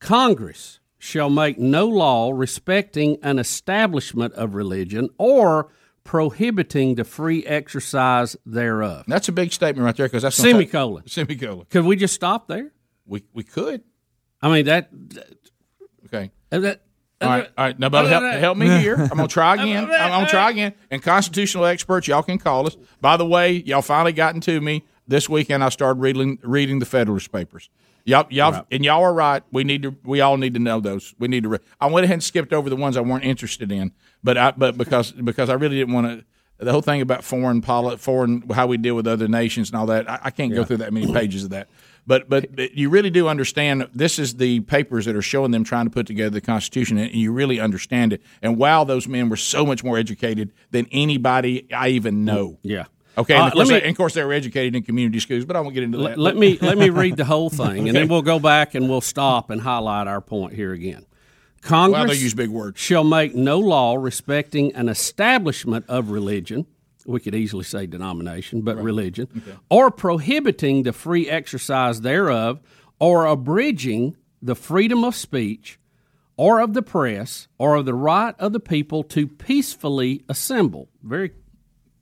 Congress 0.00 0.80
shall 0.98 1.30
make 1.30 1.58
no 1.58 1.86
law 1.88 2.30
respecting 2.32 3.18
an 3.22 3.38
establishment 3.38 4.34
of 4.34 4.54
religion 4.54 5.08
or 5.18 5.70
prohibiting 6.04 6.94
the 6.94 7.04
free 7.04 7.44
exercise 7.46 8.36
thereof. 8.46 9.04
That's 9.06 9.28
a 9.28 9.32
big 9.32 9.52
statement 9.52 9.84
right 9.84 9.96
there 9.96 10.06
because 10.06 10.22
that's 10.22 10.38
gonna 10.38 10.52
take- 10.52 10.70
Semicolon. 10.70 11.06
Semicolon. 11.06 11.66
Could 11.70 11.84
we 11.84 11.96
just 11.96 12.14
stop 12.14 12.48
there? 12.48 12.72
We 13.06 13.24
we 13.32 13.44
could. 13.44 13.82
I 14.42 14.52
mean 14.52 14.66
that. 14.66 14.90
Okay. 16.06 16.30
that 16.50 16.82
All 17.20 17.28
right, 17.28 17.48
all 17.58 17.64
right. 17.64 17.78
Now, 17.78 17.88
Bubba, 17.88 18.08
help, 18.08 18.22
help 18.40 18.58
me 18.58 18.68
here. 18.78 18.94
I'm 19.00 19.08
gonna 19.08 19.26
try 19.28 19.54
again. 19.54 19.84
I'm, 19.84 19.90
I'm 19.90 20.10
gonna 20.10 20.28
try 20.28 20.50
again. 20.50 20.74
And 20.90 21.02
constitutional 21.02 21.64
experts, 21.64 22.06
y'all 22.06 22.22
can 22.22 22.38
call 22.38 22.66
us. 22.66 22.76
By 23.00 23.16
the 23.16 23.26
way, 23.26 23.52
y'all 23.66 23.82
finally 23.82 24.12
gotten 24.12 24.40
to 24.42 24.60
me 24.60 24.84
this 25.08 25.28
weekend. 25.28 25.64
I 25.64 25.68
started 25.70 26.00
reading 26.00 26.38
reading 26.42 26.78
the 26.78 26.86
Federalist 26.86 27.32
Papers. 27.32 27.70
Y'all, 28.04 28.26
y'all, 28.30 28.64
and 28.70 28.84
y'all 28.84 29.02
are 29.02 29.12
right. 29.12 29.42
We 29.50 29.64
need 29.64 29.82
to. 29.82 29.96
We 30.04 30.20
all 30.20 30.36
need 30.36 30.54
to 30.54 30.60
know 30.60 30.78
those. 30.80 31.14
We 31.18 31.26
need 31.28 31.42
to. 31.42 31.48
Re- 31.50 31.58
I 31.80 31.88
went 31.88 32.04
ahead 32.04 32.14
and 32.14 32.22
skipped 32.22 32.52
over 32.52 32.70
the 32.70 32.76
ones 32.76 32.96
I 32.96 33.00
weren't 33.00 33.24
interested 33.24 33.70
in, 33.72 33.92
but 34.22 34.38
I, 34.38 34.52
but 34.52 34.78
because 34.78 35.12
because 35.12 35.50
I 35.50 35.54
really 35.54 35.76
didn't 35.76 35.94
want 35.94 36.06
to. 36.06 36.24
The 36.64 36.72
whole 36.72 36.82
thing 36.82 37.00
about 37.02 37.22
foreign 37.22 37.60
poli- 37.62 37.96
foreign 37.98 38.48
how 38.50 38.66
we 38.66 38.78
deal 38.78 38.94
with 38.94 39.06
other 39.06 39.28
nations 39.28 39.70
and 39.70 39.78
all 39.78 39.86
that. 39.86 40.08
I, 40.10 40.20
I 40.24 40.30
can't 40.30 40.54
go 40.54 40.64
through 40.64 40.78
that 40.78 40.92
many 40.92 41.12
pages 41.12 41.44
of 41.44 41.50
that. 41.50 41.68
But, 42.08 42.28
but 42.30 42.74
you 42.74 42.88
really 42.88 43.10
do 43.10 43.28
understand. 43.28 43.86
This 43.94 44.18
is 44.18 44.36
the 44.36 44.60
papers 44.60 45.04
that 45.04 45.14
are 45.14 45.22
showing 45.22 45.50
them 45.50 45.62
trying 45.62 45.84
to 45.84 45.90
put 45.90 46.06
together 46.06 46.30
the 46.30 46.40
Constitution, 46.40 46.96
and 46.96 47.12
you 47.14 47.30
really 47.32 47.60
understand 47.60 48.14
it. 48.14 48.22
And 48.40 48.56
wow, 48.56 48.82
those 48.84 49.06
men 49.06 49.28
were 49.28 49.36
so 49.36 49.66
much 49.66 49.84
more 49.84 49.98
educated 49.98 50.50
than 50.70 50.86
anybody 50.90 51.70
I 51.70 51.88
even 51.90 52.24
know. 52.24 52.58
Yeah. 52.62 52.86
Okay. 53.18 53.34
And, 53.34 53.42
Uh, 53.42 53.46
of, 53.48 53.52
course 53.52 53.68
let 53.68 53.74
me- 53.74 53.80
they, 53.80 53.86
and 53.86 53.90
of 53.90 53.96
course, 53.98 54.14
they 54.14 54.24
were 54.24 54.32
educated 54.32 54.74
in 54.74 54.82
community 54.84 55.20
schools, 55.20 55.44
but 55.44 55.54
I 55.54 55.60
won't 55.60 55.74
get 55.74 55.82
into 55.84 55.98
that. 55.98 56.18
let 56.18 56.34
me 56.34 56.56
let 56.62 56.78
me 56.78 56.88
read 56.88 57.18
the 57.18 57.26
whole 57.26 57.50
thing, 57.50 57.88
and 57.88 57.96
then 57.96 58.08
we'll 58.08 58.22
go 58.22 58.38
back 58.38 58.74
and 58.74 58.88
we'll 58.88 59.02
stop 59.02 59.50
and 59.50 59.60
highlight 59.60 60.06
our 60.06 60.22
point 60.22 60.54
here 60.54 60.72
again. 60.72 61.04
Congress 61.60 62.10
they 62.12 62.22
use 62.22 62.32
big 62.34 62.48
words. 62.48 62.80
shall 62.80 63.04
make 63.04 63.34
no 63.34 63.58
law 63.58 63.96
respecting 63.96 64.74
an 64.74 64.88
establishment 64.88 65.84
of 65.88 66.10
religion. 66.10 66.66
We 67.08 67.20
could 67.20 67.34
easily 67.34 67.64
say 67.64 67.86
denomination, 67.86 68.60
but 68.60 68.76
religion, 68.76 69.28
or 69.70 69.90
prohibiting 69.90 70.82
the 70.82 70.92
free 70.92 71.26
exercise 71.28 72.02
thereof, 72.02 72.60
or 73.00 73.24
abridging 73.24 74.14
the 74.42 74.54
freedom 74.54 75.04
of 75.04 75.14
speech, 75.14 75.78
or 76.36 76.60
of 76.60 76.74
the 76.74 76.82
press, 76.82 77.48
or 77.56 77.76
of 77.76 77.86
the 77.86 77.94
right 77.94 78.34
of 78.38 78.52
the 78.52 78.60
people 78.60 79.02
to 79.04 79.26
peacefully 79.26 80.22
assemble. 80.28 80.90
Very, 81.02 81.32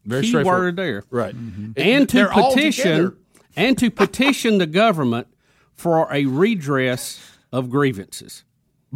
Very 0.05 0.23
key 0.23 0.29
straightforward. 0.29 0.61
word 0.61 0.77
there 0.77 1.05
Right. 1.09 1.37
Mm-hmm. 1.37 1.73
and 1.77 2.09
to 2.09 2.17
They're 2.17 2.33
all 2.33 2.53
petition 2.53 3.17
and 3.55 3.79
to 3.79 3.91
petition 3.93 4.59
the 4.59 4.67
government 4.67 5.29
for 5.73 6.13
a 6.13 6.27
redress 6.27 7.21
of 7.53 7.71
grievances. 7.71 8.43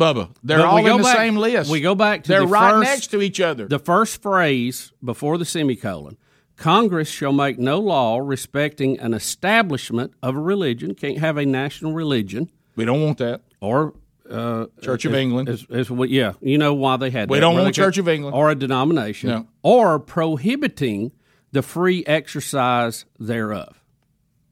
Bubba, 0.01 0.31
they're 0.43 0.59
But 0.59 0.67
all 0.67 0.79
in 0.79 0.97
the 0.97 1.03
back- 1.03 1.17
same 1.17 1.37
list. 1.37 1.71
We 1.71 1.81
go 1.81 1.95
back 1.95 2.23
to 2.25 2.29
They're 2.29 2.41
the 2.41 2.47
right 2.47 2.71
first- 2.73 2.91
next 2.91 3.07
to 3.09 3.21
each 3.23 3.41
other. 3.41 3.67
The 3.69 3.79
first 3.79 4.23
phrase 4.23 4.93
before 5.05 5.37
the 5.39 5.45
semicolon: 5.45 6.17
Congress 6.57 7.09
shall 7.09 7.33
make 7.33 7.59
no 7.59 7.79
law 7.79 8.19
respecting 8.19 8.99
an 8.99 9.15
establishment 9.15 10.13
of 10.23 10.35
a 10.37 10.41
religion. 10.41 10.95
Can't 10.95 11.19
have 11.19 11.37
a 11.37 11.45
national 11.47 11.93
religion. 11.93 12.51
We 12.77 12.85
don't 12.85 13.03
want 13.03 13.19
that. 13.19 13.43
Or 13.61 13.95
uh, 14.31 14.67
Church 14.81 15.05
of 15.05 15.13
as- 15.13 15.19
England. 15.21 15.49
as- 15.49 15.67
as 15.71 15.91
we- 15.91 16.09
yeah, 16.09 16.33
you 16.41 16.57
know 16.57 16.73
why 16.73 16.97
they 16.97 17.11
had. 17.11 17.29
We 17.29 17.39
that, 17.39 17.41
don't 17.41 17.57
want 17.57 17.75
Church 17.75 17.99
of 17.99 18.09
England. 18.09 18.35
or 18.37 18.49
a 18.51 18.55
denomination, 18.55 19.29
No. 19.29 19.47
or 19.63 19.99
prohibiting 19.99 21.13
the 21.53 21.63
free 21.63 22.05
exercise 22.07 23.05
thereof. 23.19 23.80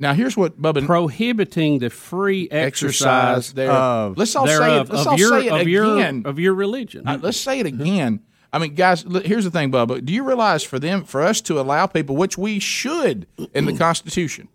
Now, 0.00 0.14
here's 0.14 0.36
what 0.36 0.60
Bubba 0.60 0.86
prohibiting 0.86 1.80
the 1.80 1.90
free 1.90 2.48
exercise, 2.50 3.48
exercise 3.48 3.52
thereof. 3.54 4.16
Let's 4.16 4.36
all 4.36 4.46
say 4.46 4.80
it. 4.80 4.88
Let's 4.88 5.00
of 5.02 5.06
all 5.08 5.18
your, 5.18 5.40
say 5.40 5.46
it 5.46 5.52
of 5.52 5.60
again. 5.62 6.22
Your, 6.22 6.30
of 6.30 6.38
your 6.38 6.54
religion. 6.54 7.06
Uh, 7.06 7.18
let's 7.20 7.38
say 7.38 7.58
it 7.58 7.66
again. 7.66 8.20
I 8.52 8.58
mean, 8.58 8.74
guys, 8.74 9.04
here's 9.24 9.44
the 9.44 9.50
thing, 9.50 9.70
Bubba. 9.70 10.04
Do 10.04 10.12
you 10.12 10.24
realize 10.24 10.62
for 10.62 10.78
them, 10.78 11.04
for 11.04 11.22
us 11.22 11.40
to 11.42 11.60
allow 11.60 11.86
people, 11.86 12.16
which 12.16 12.38
we 12.38 12.58
should 12.60 13.26
in 13.52 13.66
the 13.66 13.76
Constitution, 13.76 14.48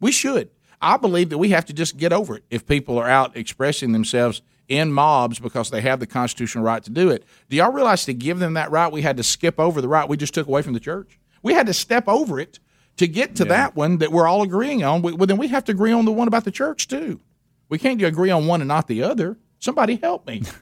we 0.00 0.12
should. 0.12 0.50
I 0.80 0.96
believe 0.96 1.30
that 1.30 1.38
we 1.38 1.50
have 1.50 1.64
to 1.66 1.72
just 1.72 1.96
get 1.96 2.12
over 2.12 2.36
it 2.36 2.44
if 2.50 2.66
people 2.66 2.98
are 2.98 3.08
out 3.08 3.36
expressing 3.36 3.92
themselves 3.92 4.42
in 4.68 4.92
mobs 4.92 5.38
because 5.38 5.70
they 5.70 5.80
have 5.80 6.00
the 6.00 6.06
constitutional 6.06 6.64
right 6.64 6.82
to 6.84 6.90
do 6.90 7.10
it. 7.10 7.24
Do 7.48 7.56
y'all 7.56 7.72
realize 7.72 8.04
to 8.06 8.14
give 8.14 8.38
them 8.38 8.54
that 8.54 8.70
right, 8.70 8.90
we 8.90 9.02
had 9.02 9.16
to 9.16 9.22
skip 9.22 9.58
over 9.58 9.80
the 9.80 9.88
right 9.88 10.08
we 10.08 10.16
just 10.16 10.34
took 10.34 10.46
away 10.46 10.62
from 10.62 10.72
the 10.72 10.80
church? 10.80 11.18
We 11.42 11.52
had 11.52 11.66
to 11.66 11.74
step 11.74 12.08
over 12.08 12.40
it 12.40 12.58
to 12.96 13.06
get 13.08 13.34
to 13.36 13.44
that 13.46 13.74
one 13.76 13.98
that 13.98 14.12
we're 14.12 14.26
all 14.28 14.42
agreeing 14.42 14.82
on. 14.84 15.02
We- 15.02 15.12
Well, 15.12 15.26
then 15.26 15.36
we 15.38 15.48
have 15.48 15.64
to 15.64 15.72
agree 15.72 15.92
on 15.92 16.04
the 16.04 16.12
one 16.12 16.28
about 16.28 16.44
the 16.44 16.50
church 16.50 16.86
too. 16.88 17.20
We 17.68 17.78
can't 17.78 18.00
agree 18.02 18.30
on 18.30 18.46
one 18.46 18.60
and 18.60 18.68
not 18.68 18.86
the 18.88 19.02
other. 19.02 19.36
Somebody 19.58 19.96
help 19.96 20.26
me. 20.26 20.42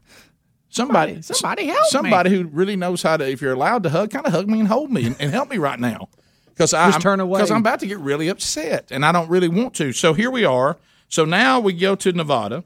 Somebody, 0.68 1.20
somebody 1.20 1.66
help 1.66 1.80
me. 1.82 1.88
somebody 1.90 2.30
who 2.30 2.44
really 2.44 2.76
knows 2.76 3.02
how 3.02 3.18
to. 3.18 3.28
If 3.30 3.42
you're 3.42 3.52
allowed 3.52 3.82
to 3.82 3.90
hug, 3.90 4.10
kind 4.10 4.24
of 4.24 4.32
hug 4.32 4.48
me 4.48 4.59
and 4.60 4.68
hold 4.68 4.90
me 4.90 5.04
and, 5.04 5.16
and 5.20 5.30
help 5.30 5.50
me 5.50 5.59
right 5.59 5.78
now, 5.78 6.09
because 6.46 6.72
I 6.72 6.86
Just 6.92 7.02
turn 7.02 7.20
away. 7.20 7.40
because 7.40 7.50
I'm 7.50 7.59
about 7.60 7.80
to 7.80 7.86
get 7.86 7.98
really 7.98 8.28
upset 8.28 8.90
and 8.90 9.04
I 9.04 9.12
don't 9.12 9.28
really 9.28 9.48
want 9.48 9.74
to. 9.74 9.92
So 9.92 10.14
here 10.14 10.30
we 10.30 10.46
are. 10.46 10.78
So 11.09 11.26
now 11.26 11.60
we 11.60 11.74
go 11.74 11.94
to 11.96 12.12
Nevada, 12.12 12.64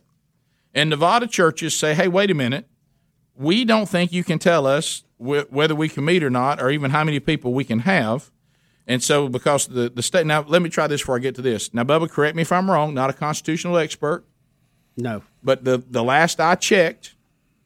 and 0.73 0.89
Nevada 0.89 1.27
churches 1.27 1.77
say, 1.77 1.95
"Hey, 1.95 2.07
wait 2.07 2.31
a 2.31 2.35
minute, 2.35 2.69
we 3.35 3.65
don't 3.65 3.89
think 3.89 4.13
you 4.13 4.23
can 4.23 4.39
tell 4.39 4.69
us 4.69 5.03
wh- 5.19 5.51
whether 5.53 5.75
we 5.75 5.89
can 5.89 6.05
meet 6.05 6.23
or 6.23 6.31
not, 6.31 6.63
or 6.63 6.71
even 6.71 6.93
how 6.93 7.03
many 7.03 7.19
people 7.19 7.53
we 7.55 7.65
can 7.65 7.81
have." 7.81 8.31
And 8.87 9.03
so, 9.03 9.29
because 9.29 9.67
the 9.67 9.91
the 9.91 10.03
state 10.03 10.27
now, 10.27 10.45
let 10.47 10.63
me 10.63 10.69
try 10.69 10.87
this 10.87 11.01
before 11.01 11.17
I 11.17 11.19
get 11.19 11.35
to 11.37 11.43
this. 11.43 11.75
Now, 11.75 11.85
Bubba, 11.85 12.09
correct 12.09 12.37
me 12.37 12.43
if 12.43 12.53
I'm 12.53 12.71
wrong. 12.71 12.95
Not 12.95 13.11
a 13.11 13.13
constitutional 13.13 13.77
expert. 13.79 14.25
No. 14.97 15.23
But 15.43 15.65
the 15.65 15.79
the 15.79 16.05
last 16.05 16.41
I 16.41 16.55
checked, 16.55 17.15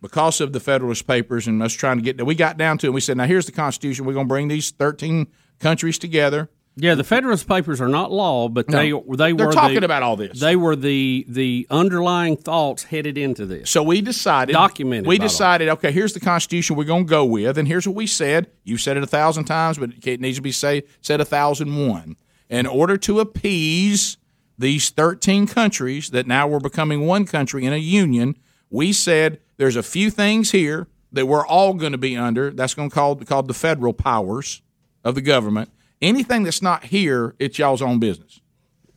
because 0.01 0.41
of 0.41 0.53
the 0.53 0.61
Federalist 0.61 1.07
Papers 1.07 1.47
and 1.47 1.63
us 1.63 1.73
trying 1.73 1.99
to 1.99 2.03
get, 2.03 2.25
we 2.25 2.35
got 2.35 2.57
down 2.57 2.79
to 2.79 2.87
it. 2.87 2.89
and 2.89 2.95
We 2.95 3.01
said, 3.01 3.17
now 3.17 3.25
here's 3.25 3.47
the 3.47 3.53
Constitution. 3.53 4.05
We're 4.07 4.15
going 4.15 4.27
to 4.27 4.29
bring 4.29 4.49
these 4.49 4.71
13 4.71 5.27
countries 5.59 5.99
together. 5.99 6.49
Yeah, 6.77 6.95
the 6.95 7.05
Federalist 7.05 7.47
Papers 7.49 7.81
are 7.81 7.89
not 7.89 8.11
law, 8.13 8.49
but 8.49 8.69
No. 8.69 8.79
they 8.79 8.91
they 9.17 9.33
They're 9.33 9.47
were 9.49 9.53
talking 9.53 9.81
the- 9.81 9.85
about 9.85 10.03
all 10.03 10.17
this. 10.17 10.39
They 10.41 10.57
were 10.57 10.77
the 10.77 11.27
the 11.29 11.67
underlying 11.71 12.37
thoughts 12.37 12.85
headed 12.85 13.19
into 13.19 13.45
this. 13.45 13.69
So 13.71 13.83
we 13.83 14.01
decided, 14.01 14.53
Documented 14.53 15.07
We 15.07 15.19
by 15.19 15.25
law. 15.25 15.29
decided, 15.29 15.69
okay, 15.69 15.93
here's 15.93 16.13
the 16.15 16.21
Constitution 16.21 16.77
we're 16.77 16.85
going 16.85 17.05
to 17.05 17.11
go 17.11 17.25
with, 17.25 17.59
and 17.59 17.67
here's 17.69 17.87
what 17.87 17.97
we 17.97 18.07
said. 18.07 18.47
You've 18.65 18.81
said 18.81 18.97
it 18.97 19.03
a 19.03 19.07
thousand 19.07 19.45
times, 19.45 19.79
but 19.79 19.91
it 20.05 20.21
needs 20.21 20.37
to 20.39 20.43
be 20.43 20.53
say, 20.53 20.85
said 21.03 21.21
a 21.21 21.25
thousand 21.25 21.89
one. 21.89 22.17
In 22.49 22.67
order 22.67 22.97
to 22.99 23.21
appease 23.21 24.17
these 24.59 24.91
13 24.91 25.47
countries 25.47 26.11
that 26.11 26.27
now 26.27 26.47
we're 26.47 26.61
becoming 26.61 27.07
one 27.07 27.25
country 27.25 27.65
in 27.65 27.73
a 27.73 27.77
union, 27.79 28.37
we 28.71 28.93
said 28.93 29.39
there's 29.57 29.77
a 29.77 29.83
few 29.83 30.11
things 30.11 30.51
here 30.53 30.87
that 31.13 31.27
we're 31.27 31.47
all 31.47 31.75
going 31.75 31.93
to 31.93 31.99
be 31.99 32.17
under. 32.17 32.51
That's 32.51 32.75
going 32.75 32.89
to 32.91 32.95
call 32.95 33.17
called 33.17 33.49
the 33.49 33.55
federal 33.55 33.93
powers 33.93 34.63
of 35.05 35.15
the 35.15 35.21
government. 35.21 35.71
Anything 36.03 36.45
that's 36.45 36.63
not 36.63 36.85
here, 36.85 37.35
it's 37.39 37.59
y'all's 37.59 37.83
own 37.83 37.99
business. 37.99 38.41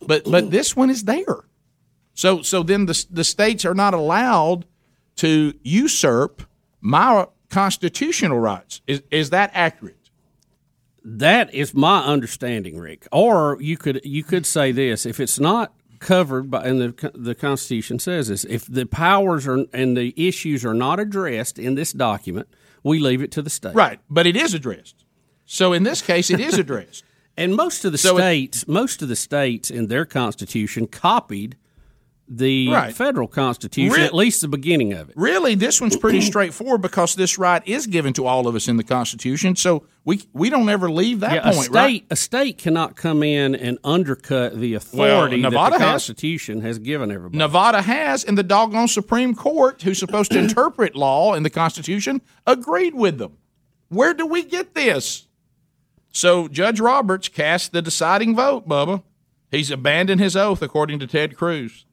But 0.06 0.24
but 0.24 0.50
this 0.50 0.74
one 0.76 0.90
is 0.90 1.04
there. 1.04 1.44
So 2.14 2.42
so 2.42 2.62
then 2.62 2.86
the 2.86 3.06
the 3.10 3.24
states 3.24 3.64
are 3.64 3.74
not 3.74 3.94
allowed 3.94 4.66
to 5.16 5.54
usurp 5.62 6.42
my 6.80 7.26
constitutional 7.50 8.38
rights. 8.38 8.80
Is 8.86 9.02
is 9.10 9.30
that 9.30 9.50
accurate? 9.54 10.10
That 11.04 11.52
is 11.52 11.74
my 11.74 12.02
understanding, 12.04 12.78
Rick. 12.78 13.06
Or 13.12 13.58
you 13.60 13.76
could 13.76 14.00
you 14.04 14.24
could 14.24 14.46
say 14.46 14.72
this: 14.72 15.04
if 15.04 15.20
it's 15.20 15.38
not 15.38 15.74
covered 15.98 16.50
by, 16.50 16.64
and 16.64 16.80
the 16.80 17.10
the 17.14 17.34
Constitution 17.34 17.98
says 17.98 18.28
this: 18.28 18.44
if 18.44 18.66
the 18.66 18.86
powers 18.86 19.46
are 19.46 19.66
and 19.72 19.96
the 19.96 20.14
issues 20.16 20.64
are 20.64 20.74
not 20.74 20.98
addressed 20.98 21.58
in 21.58 21.74
this 21.74 21.92
document, 21.92 22.48
we 22.82 22.98
leave 22.98 23.22
it 23.22 23.30
to 23.32 23.42
the 23.42 23.50
state. 23.50 23.74
Right, 23.74 24.00
but 24.08 24.26
it 24.26 24.36
is 24.36 24.54
addressed. 24.54 25.03
So 25.46 25.72
in 25.72 25.82
this 25.82 26.02
case, 26.02 26.30
it 26.30 26.40
is 26.40 26.58
addressed. 26.58 27.04
And 27.36 27.56
most 27.56 27.84
of 27.84 27.90
the 27.90 27.98
So 27.98 28.16
it- 28.16 28.20
states, 28.20 28.68
most 28.68 29.02
of 29.02 29.08
the 29.08 29.16
states 29.16 29.68
in 29.68 29.88
their 29.88 30.04
constitution 30.04 30.86
copied 30.86 31.56
the 32.28 32.68
Right. 32.70 32.94
federal 32.94 33.26
constitution, 33.26 33.92
Re- 34.00 34.04
at 34.06 34.14
least 34.14 34.40
the 34.40 34.46
beginning 34.48 34.92
of 34.92 35.08
it. 35.10 35.16
Really, 35.16 35.56
this 35.56 35.80
one's 35.80 35.96
pretty 35.96 36.20
straightforward 36.20 36.80
because 36.80 37.16
this 37.16 37.36
right 37.36 37.60
is 37.66 37.86
given 37.88 38.12
to 38.14 38.24
all 38.26 38.46
of 38.46 38.54
us 38.54 38.68
in 38.68 38.76
the 38.76 38.84
Constitution. 38.84 39.56
So 39.56 39.82
we 40.04 40.22
we 40.32 40.48
don't 40.48 40.68
ever 40.68 40.88
leave 40.90 41.20
that 41.20 41.32
Yeah, 41.34 41.50
a 41.50 41.52
point, 41.52 41.64
state 41.66 41.74
right? 41.74 42.04
a 42.08 42.14
state 42.16 42.56
cannot 42.56 42.94
come 42.96 43.22
in 43.24 43.54
and 43.56 43.78
undercut 43.82 44.58
the 44.58 44.72
authority 44.74 45.42
Nevada 45.42 45.72
that 45.72 45.78
the 45.80 45.84
has. 45.84 45.90
Constitution 45.92 46.60
has 46.62 46.78
given 46.78 47.10
everybody. 47.10 47.36
Nevada 47.36 47.82
has, 47.82 48.22
and 48.24 48.38
the 48.38 48.42
doggone 48.44 48.86
Supreme 48.88 49.34
Court, 49.34 49.82
who's 49.82 49.98
supposed 49.98 50.30
to 50.30 50.38
interpret 50.44 50.94
law 50.94 51.34
and 51.34 51.44
the 51.44 51.50
Constitution, 51.50 52.22
agreed 52.46 52.94
with 52.94 53.18
them. 53.18 53.32
Where 53.88 54.14
do 54.14 54.24
we 54.24 54.44
get 54.44 54.74
this? 54.74 55.26
So 56.14 56.46
Judge 56.48 56.78
Roberts 56.80 57.28
cast 57.28 57.72
the 57.72 57.82
deciding 57.82 58.36
vote, 58.36 58.68
Bubba. 58.68 59.02
He's 59.50 59.70
abandoned 59.70 60.20
his 60.20 60.36
oath, 60.36 60.62
according 60.62 61.00
to 61.00 61.06
Ted 61.08 61.36
Cruz. 61.36 61.84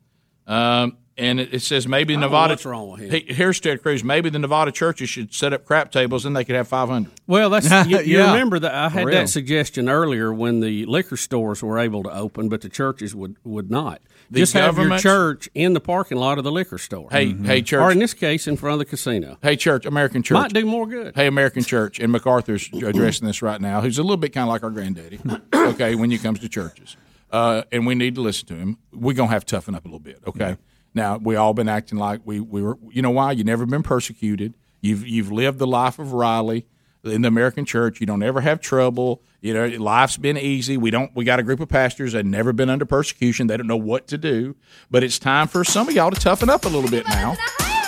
Um, 0.48 0.98
and 1.18 1.39
it, 1.39 1.53
it 1.56 1.60
says 1.61 1.88
maybe 1.88 2.14
I 2.14 2.15
don't 2.15 2.22
know 2.22 2.27
Nevada. 2.27 2.52
what's 2.53 2.65
wrong 2.65 2.91
with 2.91 3.02
him. 3.02 3.11
He- 3.11 3.34
here's 3.34 3.60
Ted 3.60 3.81
Cruz. 3.81 4.03
Maybe 4.03 4.30
the 4.30 4.39
Nevada 4.39 4.72
churches 4.72 5.10
should 5.10 5.34
set 5.34 5.53
up 5.53 5.65
crap 5.65 5.91
tables, 5.91 6.23
and 6.26 6.35
they 6.35 6.43
could 6.45 6.56
have 6.56 6.68
500. 6.68 7.11
Well, 7.27 7.49
that's 7.49 7.69
you, 7.89 7.99
you 7.99 8.18
Yeah. 8.19 8.31
remember 8.31 8.60
that 8.60 8.73
I 8.73 8.89
had 8.89 9.07
that 9.07 9.30
suggestion 9.30 9.89
earlier 9.89 10.31
when 10.31 10.60
the 10.60 10.85
liquor 10.85 11.18
stores 11.18 11.61
were 11.64 11.77
able 11.80 12.03
to 12.03 12.14
open, 12.15 12.48
but 12.48 12.61
the 12.61 12.69
churches 12.69 13.14
would 13.15 13.35
would 13.43 13.69
not. 13.72 14.02
The 14.31 14.39
Just 14.39 14.53
have 14.53 14.77
your 14.77 14.97
church 14.97 15.49
in 15.53 15.73
the 15.73 15.81
parking 15.81 16.17
lot 16.17 16.37
of 16.37 16.45
the 16.45 16.53
liquor 16.53 16.77
store. 16.77 17.09
Hey, 17.11 17.33
hey, 17.33 17.61
church. 17.61 17.81
or 17.81 17.91
in 17.91 17.99
this 17.99 18.13
case, 18.13 18.47
in 18.47 18.55
front 18.55 18.73
of 18.73 18.79
the 18.79 18.85
casino. 18.85 19.37
Hey, 19.41 19.57
church, 19.57 19.85
American 19.85 20.23
church. 20.23 20.35
Might 20.35 20.53
do 20.53 20.65
more 20.65 20.87
good. 20.87 21.13
Hey, 21.15 21.27
American 21.27 21.63
Church, 21.63 21.99
and 21.99 22.13
MacArthur's 22.13 22.69
addressing 22.71 23.27
this 23.27 23.41
right 23.41 23.59
now, 23.59 23.81
who's 23.81 23.97
a 23.97 24.03
little 24.03 24.15
bit 24.15 24.29
kind 24.29 24.43
of 24.43 24.49
like 24.53 24.63
our 24.63 24.69
granddaddy, 24.69 25.19
okay, 25.53 25.95
when 25.95 26.13
it 26.13 26.23
comes 26.23 26.39
to 26.39 26.47
churches. 26.47 26.95
Uh, 27.29 27.63
and 27.73 27.85
we 27.85 27.93
need 27.93 28.15
to 28.15 28.21
listen 28.21 28.47
to 28.47 28.55
him. 28.55 28.77
We're 28.93 29.15
going 29.15 29.27
to 29.27 29.33
have 29.33 29.45
to 29.45 29.55
toughen 29.55 29.75
up 29.75 29.83
a 29.83 29.87
little 29.89 29.99
bit, 29.99 30.21
okay? 30.25 30.55
Now, 30.93 31.17
we 31.17 31.35
all 31.35 31.53
been 31.53 31.67
acting 31.69 31.97
like 31.97 32.21
we, 32.23 32.39
we 32.39 32.61
were, 32.61 32.77
you 32.89 33.01
know 33.01 33.11
why? 33.11 33.33
you 33.33 33.43
never 33.43 33.65
been 33.65 33.83
persecuted. 33.83 34.53
You've, 34.79 35.05
you've 35.05 35.31
lived 35.31 35.59
the 35.59 35.67
life 35.67 35.99
of 35.99 36.13
Riley 36.13 36.67
in 37.03 37.21
the 37.21 37.27
American 37.27 37.65
church. 37.65 37.99
You 37.99 38.05
don't 38.05 38.23
ever 38.23 38.39
have 38.39 38.61
trouble. 38.61 39.21
You 39.41 39.53
know, 39.53 39.65
life's 39.65 40.18
been 40.18 40.38
easy. 40.38 40.77
We 40.77 40.91
don't, 40.91 41.11
we 41.15 41.26
got 41.26 41.39
a 41.39 41.43
group 41.43 41.59
of 41.59 41.68
pastors 41.68 42.13
that 42.13 42.26
never 42.26 42.53
been 42.53 42.69
under 42.69 42.85
persecution. 42.85 43.47
They 43.47 43.57
don't 43.57 43.68
know 43.68 43.76
what 43.76 44.07
to 44.07 44.18
do. 44.18 44.55
But 44.89 45.03
it's 45.03 45.18
time 45.18 45.47
for 45.47 45.63
some 45.63 45.89
of 45.89 45.95
y'all 45.95 46.11
to 46.11 46.19
toughen 46.19 46.49
up 46.49 46.65
a 46.65 46.69
little 46.69 46.89
bit 46.89 47.07
now 47.07 47.35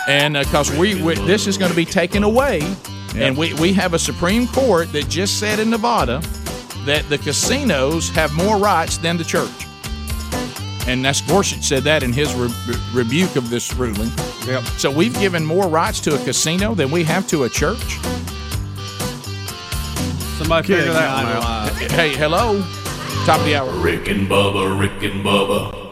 and 0.08 0.36
uh, 0.36 0.44
because 0.44 0.72
we, 0.76 1.02
we 1.02 1.16
this 1.16 1.48
is 1.48 1.58
going 1.58 1.72
to 1.72 1.76
be 1.76 1.86
taken 1.86 2.24
away, 2.24 2.62
and 3.16 3.38
we, 3.38 3.54
we 3.56 3.74
have 3.74 3.94
a 3.94 4.00
Supreme 4.00 4.48
Court 4.48 4.92
that 4.92 5.08
just 5.10 5.40
said 5.40 5.60
in 5.60 5.70
Nevada 5.70 6.22
that 6.86 7.06
the 7.10 7.18
casinos 7.18 8.10
have 8.10 8.34
more 8.34 8.58
rights 8.58 8.98
than 8.98 9.18
the 9.18 9.24
church. 9.24 9.52
And 10.86 11.06
that's 11.06 11.22
Gorsuch 11.22 11.64
said 11.64 11.84
that 11.84 12.04
in 12.04 12.12
his 12.12 12.34
re- 12.34 12.52
rebuke 12.94 13.38
of 13.38 13.50
this 13.50 13.74
ruling. 13.74 14.12
Yep. 14.46 14.64
So 14.78 14.92
we've 14.92 15.18
given 15.18 15.46
more 15.46 15.70
rights 15.70 16.02
to 16.02 16.16
a 16.16 16.24
casino 16.26 16.76
than 16.76 16.92
we 16.92 17.06
have 17.06 17.26
to 17.28 17.46
a 17.46 17.50
church. 17.50 17.98
Somebody 20.38 20.68
Good 20.68 20.78
figure 20.80 20.94
that 20.94 21.24
one 21.24 21.86
out. 21.86 21.92
Hey, 21.92 22.16
hello, 22.16 22.60
top 23.26 23.40
of 23.40 23.46
the 23.46 23.56
hour. 23.56 23.72
Rick 23.72 24.08
and 24.08 24.28
Bubba, 24.28 24.80
Rick 24.80 25.04
and 25.04 25.24
Bubba. 25.24 25.83